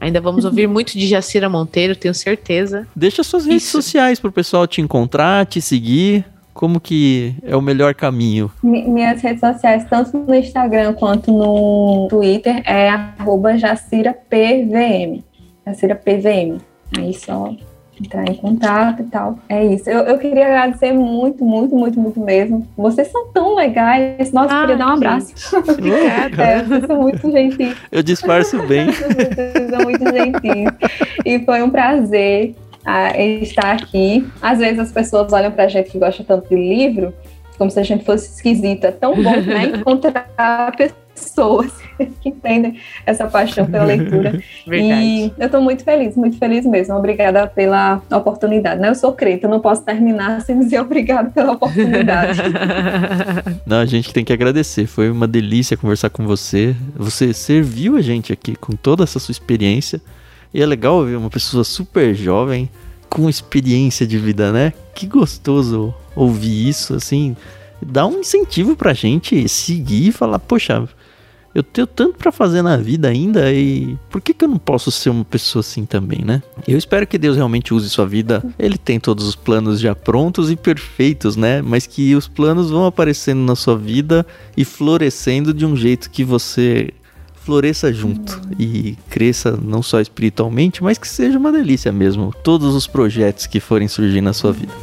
Ainda 0.00 0.20
vamos 0.20 0.44
ouvir 0.46 0.66
muito 0.66 0.92
de 0.92 1.06
Jacira 1.06 1.48
Monteiro, 1.48 1.96
tenho 1.96 2.14
certeza. 2.14 2.86
Deixa 2.94 3.22
suas 3.22 3.46
redes 3.46 3.64
Isso. 3.64 3.82
sociais 3.82 4.20
para 4.20 4.28
o 4.28 4.32
pessoal 4.32 4.66
te 4.66 4.80
encontrar, 4.80 5.46
te 5.46 5.60
seguir. 5.60 6.24
Como 6.56 6.80
que 6.80 7.34
é 7.42 7.54
o 7.54 7.60
melhor 7.60 7.94
caminho? 7.94 8.50
Minhas 8.62 9.20
redes 9.20 9.40
sociais, 9.40 9.84
tanto 9.90 10.16
no 10.16 10.34
Instagram 10.34 10.94
quanto 10.94 11.30
no 11.30 12.06
Twitter, 12.08 12.62
é 12.64 12.88
arroba 12.88 13.58
JaciraPVM. 13.58 15.22
JaciraPVM. 15.66 16.58
Aí 16.96 17.14
só 17.14 17.54
entrar 18.00 18.28
em 18.28 18.34
contato 18.34 19.02
e 19.02 19.06
tal. 19.06 19.38
É 19.48 19.64
isso. 19.64 19.88
Eu, 19.88 20.00
eu 20.00 20.18
queria 20.18 20.46
agradecer 20.46 20.92
muito, 20.92 21.44
muito, 21.44 21.74
muito, 21.74 21.98
muito 21.98 22.20
mesmo. 22.20 22.66
Vocês 22.76 23.08
são 23.08 23.28
tão 23.28 23.54
legais. 23.54 24.32
Nossa, 24.32 24.54
ah, 24.54 24.60
queria 24.62 24.76
dar 24.76 24.88
um 24.88 24.94
abraço. 24.94 25.34
Obrigada. 25.56 26.42
é, 26.42 26.62
vocês 26.62 26.86
são 26.86 27.00
muito 27.00 27.30
gentis. 27.30 27.76
Eu 27.90 28.02
disfarço 28.02 28.62
bem. 28.66 28.86
vocês 28.92 29.70
são 29.70 29.80
muito 29.82 30.04
gentis. 30.04 30.72
E 31.24 31.38
foi 31.40 31.62
um 31.62 31.70
prazer 31.70 32.54
ah, 32.84 33.18
estar 33.18 33.72
aqui. 33.72 34.26
Às 34.40 34.58
vezes 34.58 34.78
as 34.78 34.92
pessoas 34.92 35.32
olham 35.32 35.50
pra 35.50 35.68
gente 35.68 35.90
que 35.90 35.98
gosta 35.98 36.22
tanto 36.22 36.48
de 36.48 36.56
livro 36.56 37.14
como 37.56 37.70
se 37.70 37.80
a 37.80 37.82
gente 37.82 38.04
fosse 38.04 38.34
esquisita. 38.34 38.88
É 38.88 38.92
tão 38.92 39.14
bom 39.14 39.40
né, 39.40 39.72
encontrar 39.74 40.76
pessoas 40.76 41.05
que 42.20 42.28
entendem 42.28 42.78
essa 43.04 43.26
paixão 43.26 43.66
pela 43.66 43.84
leitura. 43.84 44.40
Verdade. 44.66 45.02
E 45.02 45.32
eu 45.38 45.46
estou 45.46 45.60
muito 45.60 45.84
feliz, 45.84 46.16
muito 46.16 46.38
feliz 46.38 46.64
mesmo. 46.64 46.94
Obrigada 46.94 47.46
pela 47.46 48.02
oportunidade. 48.10 48.80
Né? 48.80 48.88
Eu 48.88 48.94
sou 48.94 49.12
crente, 49.12 49.44
eu 49.44 49.50
não 49.50 49.60
posso 49.60 49.82
terminar 49.82 50.40
sem 50.46 50.58
dizer 50.58 50.80
obrigado 50.80 51.32
pela 51.32 51.52
oportunidade. 51.52 52.40
não, 53.66 53.78
a 53.78 53.86
gente 53.86 54.12
tem 54.12 54.24
que 54.24 54.32
agradecer. 54.32 54.86
Foi 54.86 55.10
uma 55.10 55.26
delícia 55.26 55.76
conversar 55.76 56.10
com 56.10 56.26
você. 56.26 56.74
Você 56.94 57.32
serviu 57.32 57.96
a 57.96 58.02
gente 58.02 58.32
aqui 58.32 58.54
com 58.54 58.74
toda 58.74 59.04
essa 59.04 59.18
sua 59.18 59.32
experiência. 59.32 60.00
E 60.52 60.62
é 60.62 60.66
legal 60.66 61.04
ver 61.04 61.16
uma 61.16 61.30
pessoa 61.30 61.64
super 61.64 62.14
jovem 62.14 62.70
com 63.08 63.28
experiência 63.28 64.06
de 64.06 64.18
vida, 64.18 64.52
né? 64.52 64.72
Que 64.94 65.06
gostoso 65.06 65.94
ouvir 66.14 66.68
isso, 66.68 66.94
assim, 66.94 67.36
dá 67.80 68.06
um 68.06 68.20
incentivo 68.20 68.74
pra 68.74 68.94
gente 68.94 69.48
seguir 69.48 70.08
e 70.08 70.12
falar, 70.12 70.38
poxa, 70.38 70.88
eu 71.56 71.62
tenho 71.62 71.86
tanto 71.86 72.18
para 72.18 72.30
fazer 72.30 72.60
na 72.60 72.76
vida 72.76 73.08
ainda 73.08 73.50
e 73.50 73.96
por 74.10 74.20
que, 74.20 74.34
que 74.34 74.44
eu 74.44 74.48
não 74.48 74.58
posso 74.58 74.90
ser 74.90 75.08
uma 75.08 75.24
pessoa 75.24 75.60
assim 75.60 75.86
também, 75.86 76.22
né? 76.22 76.42
Eu 76.68 76.76
espero 76.76 77.06
que 77.06 77.16
Deus 77.16 77.34
realmente 77.34 77.72
use 77.72 77.88
sua 77.88 78.06
vida. 78.06 78.44
Ele 78.58 78.76
tem 78.76 79.00
todos 79.00 79.26
os 79.26 79.34
planos 79.34 79.80
já 79.80 79.94
prontos 79.94 80.50
e 80.50 80.56
perfeitos, 80.56 81.34
né? 81.34 81.62
Mas 81.62 81.86
que 81.86 82.14
os 82.14 82.28
planos 82.28 82.68
vão 82.68 82.84
aparecendo 82.84 83.40
na 83.40 83.56
sua 83.56 83.74
vida 83.74 84.26
e 84.54 84.66
florescendo 84.66 85.54
de 85.54 85.64
um 85.64 85.74
jeito 85.74 86.10
que 86.10 86.22
você 86.22 86.92
floresça 87.36 87.90
junto 87.90 88.38
e 88.58 88.98
cresça 89.08 89.56
não 89.56 89.82
só 89.82 89.98
espiritualmente, 89.98 90.84
mas 90.84 90.98
que 90.98 91.08
seja 91.08 91.38
uma 91.38 91.50
delícia 91.50 91.90
mesmo. 91.90 92.34
Todos 92.44 92.74
os 92.74 92.86
projetos 92.86 93.46
que 93.46 93.60
forem 93.60 93.88
surgir 93.88 94.20
na 94.20 94.34
sua 94.34 94.52
vida. 94.52 94.74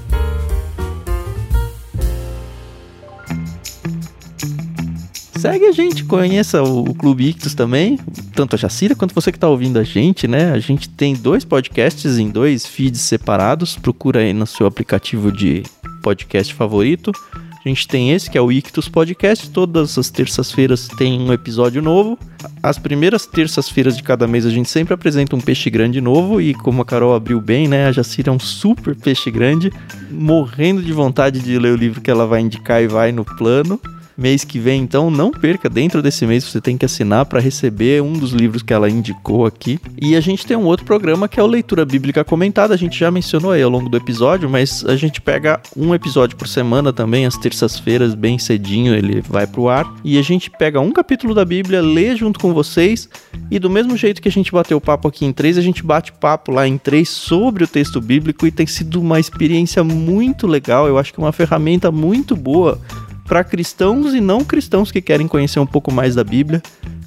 Segue 5.43 5.65
a 5.65 5.73
gente, 5.73 6.05
conheça 6.05 6.63
o, 6.63 6.95
Clube 6.95 7.27
Ictus 7.27 7.53
também, 7.53 7.99
tanto 8.33 8.55
a 8.55 8.57
Jacira 8.57 8.95
quanto 8.95 9.13
você 9.13 9.29
que 9.29 9.35
está 9.35 9.49
ouvindo 9.49 9.77
a 9.77 9.83
gente, 9.83 10.25
né? 10.25 10.53
A 10.53 10.59
gente 10.59 10.87
tem 10.87 11.13
dois 11.13 11.43
podcasts 11.43 12.17
em 12.17 12.29
dois 12.29 12.65
feeds 12.65 13.01
separados, 13.01 13.75
procura 13.75 14.21
aí 14.21 14.31
no 14.31 14.47
seu 14.47 14.65
aplicativo 14.65 15.33
de 15.33 15.63
podcast 16.01 16.53
favorito. 16.53 17.11
A 17.33 17.67
gente 17.67 17.85
tem 17.89 18.11
esse, 18.11 18.29
que 18.29 18.37
é 18.37 18.41
o 18.41 18.53
Ictus 18.53 18.87
Podcast. 18.87 19.49
Todas 19.49 19.97
as 19.97 20.09
terças-feiras 20.09 20.87
tem 20.97 21.19
um 21.19 21.33
episódio 21.33 21.81
novo. 21.81 22.17
As 22.61 22.77
primeiras 22.77 23.25
terças-feiras 23.25 23.97
de 23.97 24.03
cada 24.03 24.25
mês 24.25 24.45
a 24.45 24.49
gente 24.49 24.69
sempre 24.69 24.93
apresenta 24.93 25.35
um 25.35 25.41
peixe 25.41 25.69
grande 25.69 25.99
novo. 25.99 26.39
E 26.39 26.53
como 26.53 26.81
a 26.81 26.85
Carol 26.85 27.13
abriu 27.13 27.41
bem, 27.41 27.67
né? 27.67 27.87
A 27.87 27.91
Jacira 27.91 28.29
é 28.29 28.33
um 28.33 28.39
super 28.39 28.95
peixe 28.95 29.29
grande, 29.29 29.71
morrendo 30.09 30.81
de 30.81 30.91
vontade 30.93 31.39
de 31.39 31.59
ler 31.59 31.73
o 31.73 31.77
livro 31.77 31.99
que 31.99 32.11
ela 32.11 32.25
vai 32.25 32.39
indicar 32.39 32.81
e 32.81 32.87
vai 32.87 33.11
no 33.11 33.25
plano. 33.25 33.79
Mês 34.17 34.43
que 34.43 34.59
vem, 34.59 34.81
então 34.81 35.09
não 35.09 35.31
perca. 35.31 35.69
Dentro 35.69 36.01
desse 36.01 36.25
mês 36.25 36.43
você 36.43 36.61
tem 36.61 36.77
que 36.77 36.85
assinar 36.85 37.25
para 37.25 37.39
receber 37.39 38.01
um 38.01 38.13
dos 38.13 38.31
livros 38.31 38.61
que 38.61 38.73
ela 38.73 38.89
indicou 38.89 39.45
aqui. 39.45 39.79
E 40.01 40.15
a 40.15 40.21
gente 40.21 40.45
tem 40.45 40.55
um 40.57 40.65
outro 40.65 40.85
programa 40.85 41.27
que 41.27 41.39
é 41.39 41.43
o 41.43 41.47
Leitura 41.47 41.85
Bíblica 41.85 42.23
Comentada. 42.23 42.73
A 42.73 42.77
gente 42.77 42.97
já 42.97 43.09
mencionou 43.11 43.51
aí 43.51 43.61
ao 43.61 43.69
longo 43.69 43.89
do 43.89 43.97
episódio, 43.97 44.49
mas 44.49 44.83
a 44.85 44.95
gente 44.95 45.21
pega 45.21 45.59
um 45.75 45.93
episódio 45.93 46.37
por 46.37 46.47
semana 46.47 46.93
também, 46.93 47.25
às 47.25 47.37
terças-feiras, 47.37 48.13
bem 48.13 48.37
cedinho, 48.37 48.93
ele 48.93 49.21
vai 49.21 49.47
pro 49.47 49.69
ar. 49.69 49.91
E 50.03 50.17
a 50.17 50.21
gente 50.21 50.49
pega 50.49 50.79
um 50.79 50.91
capítulo 50.91 51.33
da 51.33 51.45
Bíblia, 51.45 51.81
lê 51.81 52.15
junto 52.15 52.39
com 52.39 52.53
vocês. 52.53 53.09
E 53.49 53.59
do 53.59 53.69
mesmo 53.69 53.95
jeito 53.97 54.21
que 54.21 54.27
a 54.27 54.31
gente 54.31 54.51
bateu 54.51 54.79
papo 54.79 55.07
aqui 55.07 55.25
em 55.25 55.31
três, 55.31 55.57
a 55.57 55.61
gente 55.61 55.83
bate 55.83 56.11
papo 56.11 56.51
lá 56.51 56.67
em 56.67 56.77
três 56.77 57.09
sobre 57.09 57.63
o 57.63 57.67
texto 57.67 57.99
bíblico 58.01 58.45
e 58.45 58.51
tem 58.51 58.67
sido 58.67 58.99
uma 58.99 59.19
experiência 59.19 59.83
muito 59.83 60.47
legal. 60.47 60.87
Eu 60.87 60.97
acho 60.97 61.13
que 61.13 61.19
é 61.19 61.23
uma 61.23 61.31
ferramenta 61.31 61.91
muito 61.91 62.35
boa 62.35 62.79
para 63.25 63.43
cristãos 63.43 64.13
e 64.13 64.21
não 64.21 64.43
cristãos 64.43 64.91
que 64.91 65.01
querem 65.01 65.27
conhecer 65.27 65.59
um 65.59 65.65
pouco 65.65 65.91
mais 65.91 66.15
da 66.15 66.23
Bíblia. 66.23 66.61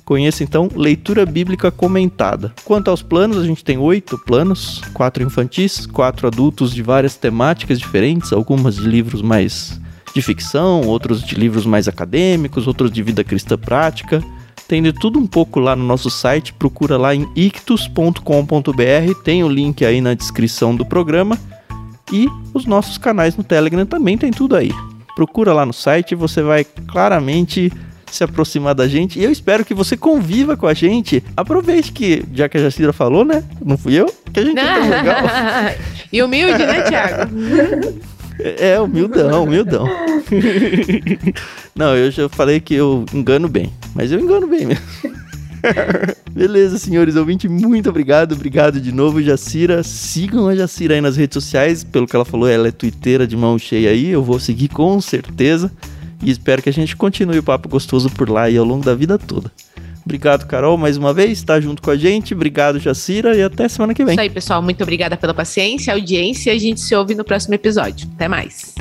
Conheça 0.05 0.45
então 0.45 0.69
Leitura 0.75 1.27
Bíblica 1.27 1.71
Comentada. 1.71 2.53
Quanto 2.65 2.91
aos 2.91 3.03
planos, 3.03 3.39
a 3.39 3.45
gente 3.45 3.65
tem 3.65 3.77
oito 3.77 4.17
planos: 4.17 4.81
quatro 4.95 5.23
infantis, 5.23 5.85
quatro 5.85 6.29
adultos 6.29 6.73
de 6.73 6.83
várias 6.83 7.17
temáticas 7.17 7.79
diferentes, 7.79 8.33
algumas 8.33 8.77
de 8.77 8.89
livros 8.89 9.21
mais 9.21 9.81
de 10.15 10.23
ficção, 10.23 10.83
outros 10.83 11.23
de 11.23 11.35
livros 11.35 11.67
mais 11.67 11.89
acadêmicos, 11.89 12.67
outros 12.67 12.91
de 12.91 13.03
vida 13.03 13.25
cristã 13.25 13.59
prática. 13.59 14.23
Tem 14.69 14.83
de 14.83 14.93
tudo 14.93 15.19
um 15.19 15.27
pouco 15.27 15.61
lá 15.61 15.77
no 15.77 15.85
nosso 15.85 16.09
site, 16.09 16.53
procura 16.53 16.97
lá 16.97 17.15
em 17.15 17.29
ictus.com.br, 17.37 19.23
tem 19.23 19.45
o 19.45 19.49
link 19.49 19.85
aí 19.85 20.01
na 20.01 20.15
descrição 20.15 20.75
do 20.75 20.87
programa. 20.87 21.39
E 22.13 22.29
os 22.55 22.65
nossos 22.65 22.97
canais 22.97 23.37
no 23.37 23.45
Telegram 23.45 23.85
também 23.85 24.17
tem 24.17 24.31
tudo 24.31 24.57
aí. 24.57 24.73
Procura 25.17 25.55
lá 25.55 25.65
no 25.65 25.73
site, 25.73 26.15
você 26.15 26.43
vai 26.43 26.63
claramente 26.87 27.73
se 28.13 28.23
aproximar 28.23 28.75
da 28.75 28.87
gente. 28.87 29.19
E 29.19 29.25
eu 29.25 29.33
espero 29.33 29.65
que 29.65 29.73
você 29.73 29.97
conviva 29.97 30.59
com 30.59 30.67
a 30.67 30.75
gente. 30.75 31.25
Aproveite 31.35 31.91
que, 31.91 32.23
já 32.35 32.49
que 32.51 32.59
a 32.59 32.61
Jacira 32.61 32.93
falou, 32.93 33.25
né? 33.25 33.43
Não 33.65 33.79
fui 33.79 33.95
eu? 33.95 34.13
Que 34.31 34.41
a 34.41 34.45
gente 34.45 34.59
é 34.59 34.75
tão 34.75 34.89
legal. 34.91 35.25
e 36.13 36.23
humilde, 36.23 36.67
né, 36.67 36.83
Thiago? 36.83 37.33
É, 38.39 38.79
humildão, 38.79 39.45
humildão. 39.45 39.89
Não, 41.75 41.97
eu 41.97 42.11
já 42.11 42.29
falei 42.29 42.61
que 42.61 42.75
eu 42.75 43.07
engano 43.11 43.49
bem, 43.49 43.73
mas 43.95 44.13
eu 44.13 44.21
engano 44.21 44.47
bem 44.47 44.67
mesmo. 44.67 44.85
Beleza, 46.31 46.79
senhores 46.79 47.17
ouvintes, 47.17 47.51
muito 47.51 47.89
obrigado. 47.89 48.33
Obrigado 48.33 48.81
de 48.81 48.93
novo, 48.93 49.23
Jacira. 49.23 49.83
Sigam 49.83 50.49
a 50.49 50.55
Jacira 50.55 50.95
aí 50.95 51.01
nas 51.01 51.17
redes 51.17 51.35
sociais. 51.35 51.83
Pelo 51.83 52.07
que 52.07 52.15
ela 52.15 52.25
falou, 52.25 52.49
ela 52.49 52.69
é 52.69 52.71
twitteira 52.71 53.27
de 53.27 53.37
mão 53.37 53.59
cheia 53.59 53.91
aí. 53.91 54.09
Eu 54.09 54.23
vou 54.23 54.39
seguir 54.39 54.69
com 54.69 55.01
certeza. 55.01 55.73
E 56.23 56.31
espero 56.31 56.63
que 56.63 56.69
a 56.69 56.73
gente 56.73 56.97
continue 56.97 57.39
o 57.39 57.43
papo 57.43 57.69
gostoso 57.69 58.11
por 58.11 58.29
lá 58.29 58.49
e 58.49 58.57
ao 58.57 58.65
longo 58.65 58.85
da 58.85 58.95
vida 58.95 59.19
toda. 59.19 59.51
Obrigado, 60.05 60.47
Carol, 60.47 60.79
mais 60.79 60.97
uma 60.97 61.13
vez, 61.13 61.43
tá 61.43 61.61
junto 61.61 61.83
com 61.83 61.91
a 61.91 61.97
gente. 61.97 62.33
Obrigado, 62.33 62.79
Jacira, 62.79 63.37
e 63.37 63.43
até 63.43 63.69
semana 63.69 63.93
que 63.93 64.05
vem. 64.05 64.15
Isso 64.15 64.21
aí, 64.21 64.31
pessoal. 64.31 64.63
Muito 64.63 64.81
obrigada 64.83 65.17
pela 65.17 65.35
paciência, 65.35 65.93
audiência. 65.93 66.53
A 66.53 66.59
gente 66.59 66.81
se 66.81 66.95
ouve 66.95 67.15
no 67.15 67.25
próximo 67.25 67.55
episódio. 67.55 68.09
Até 68.15 68.29
mais. 68.29 68.73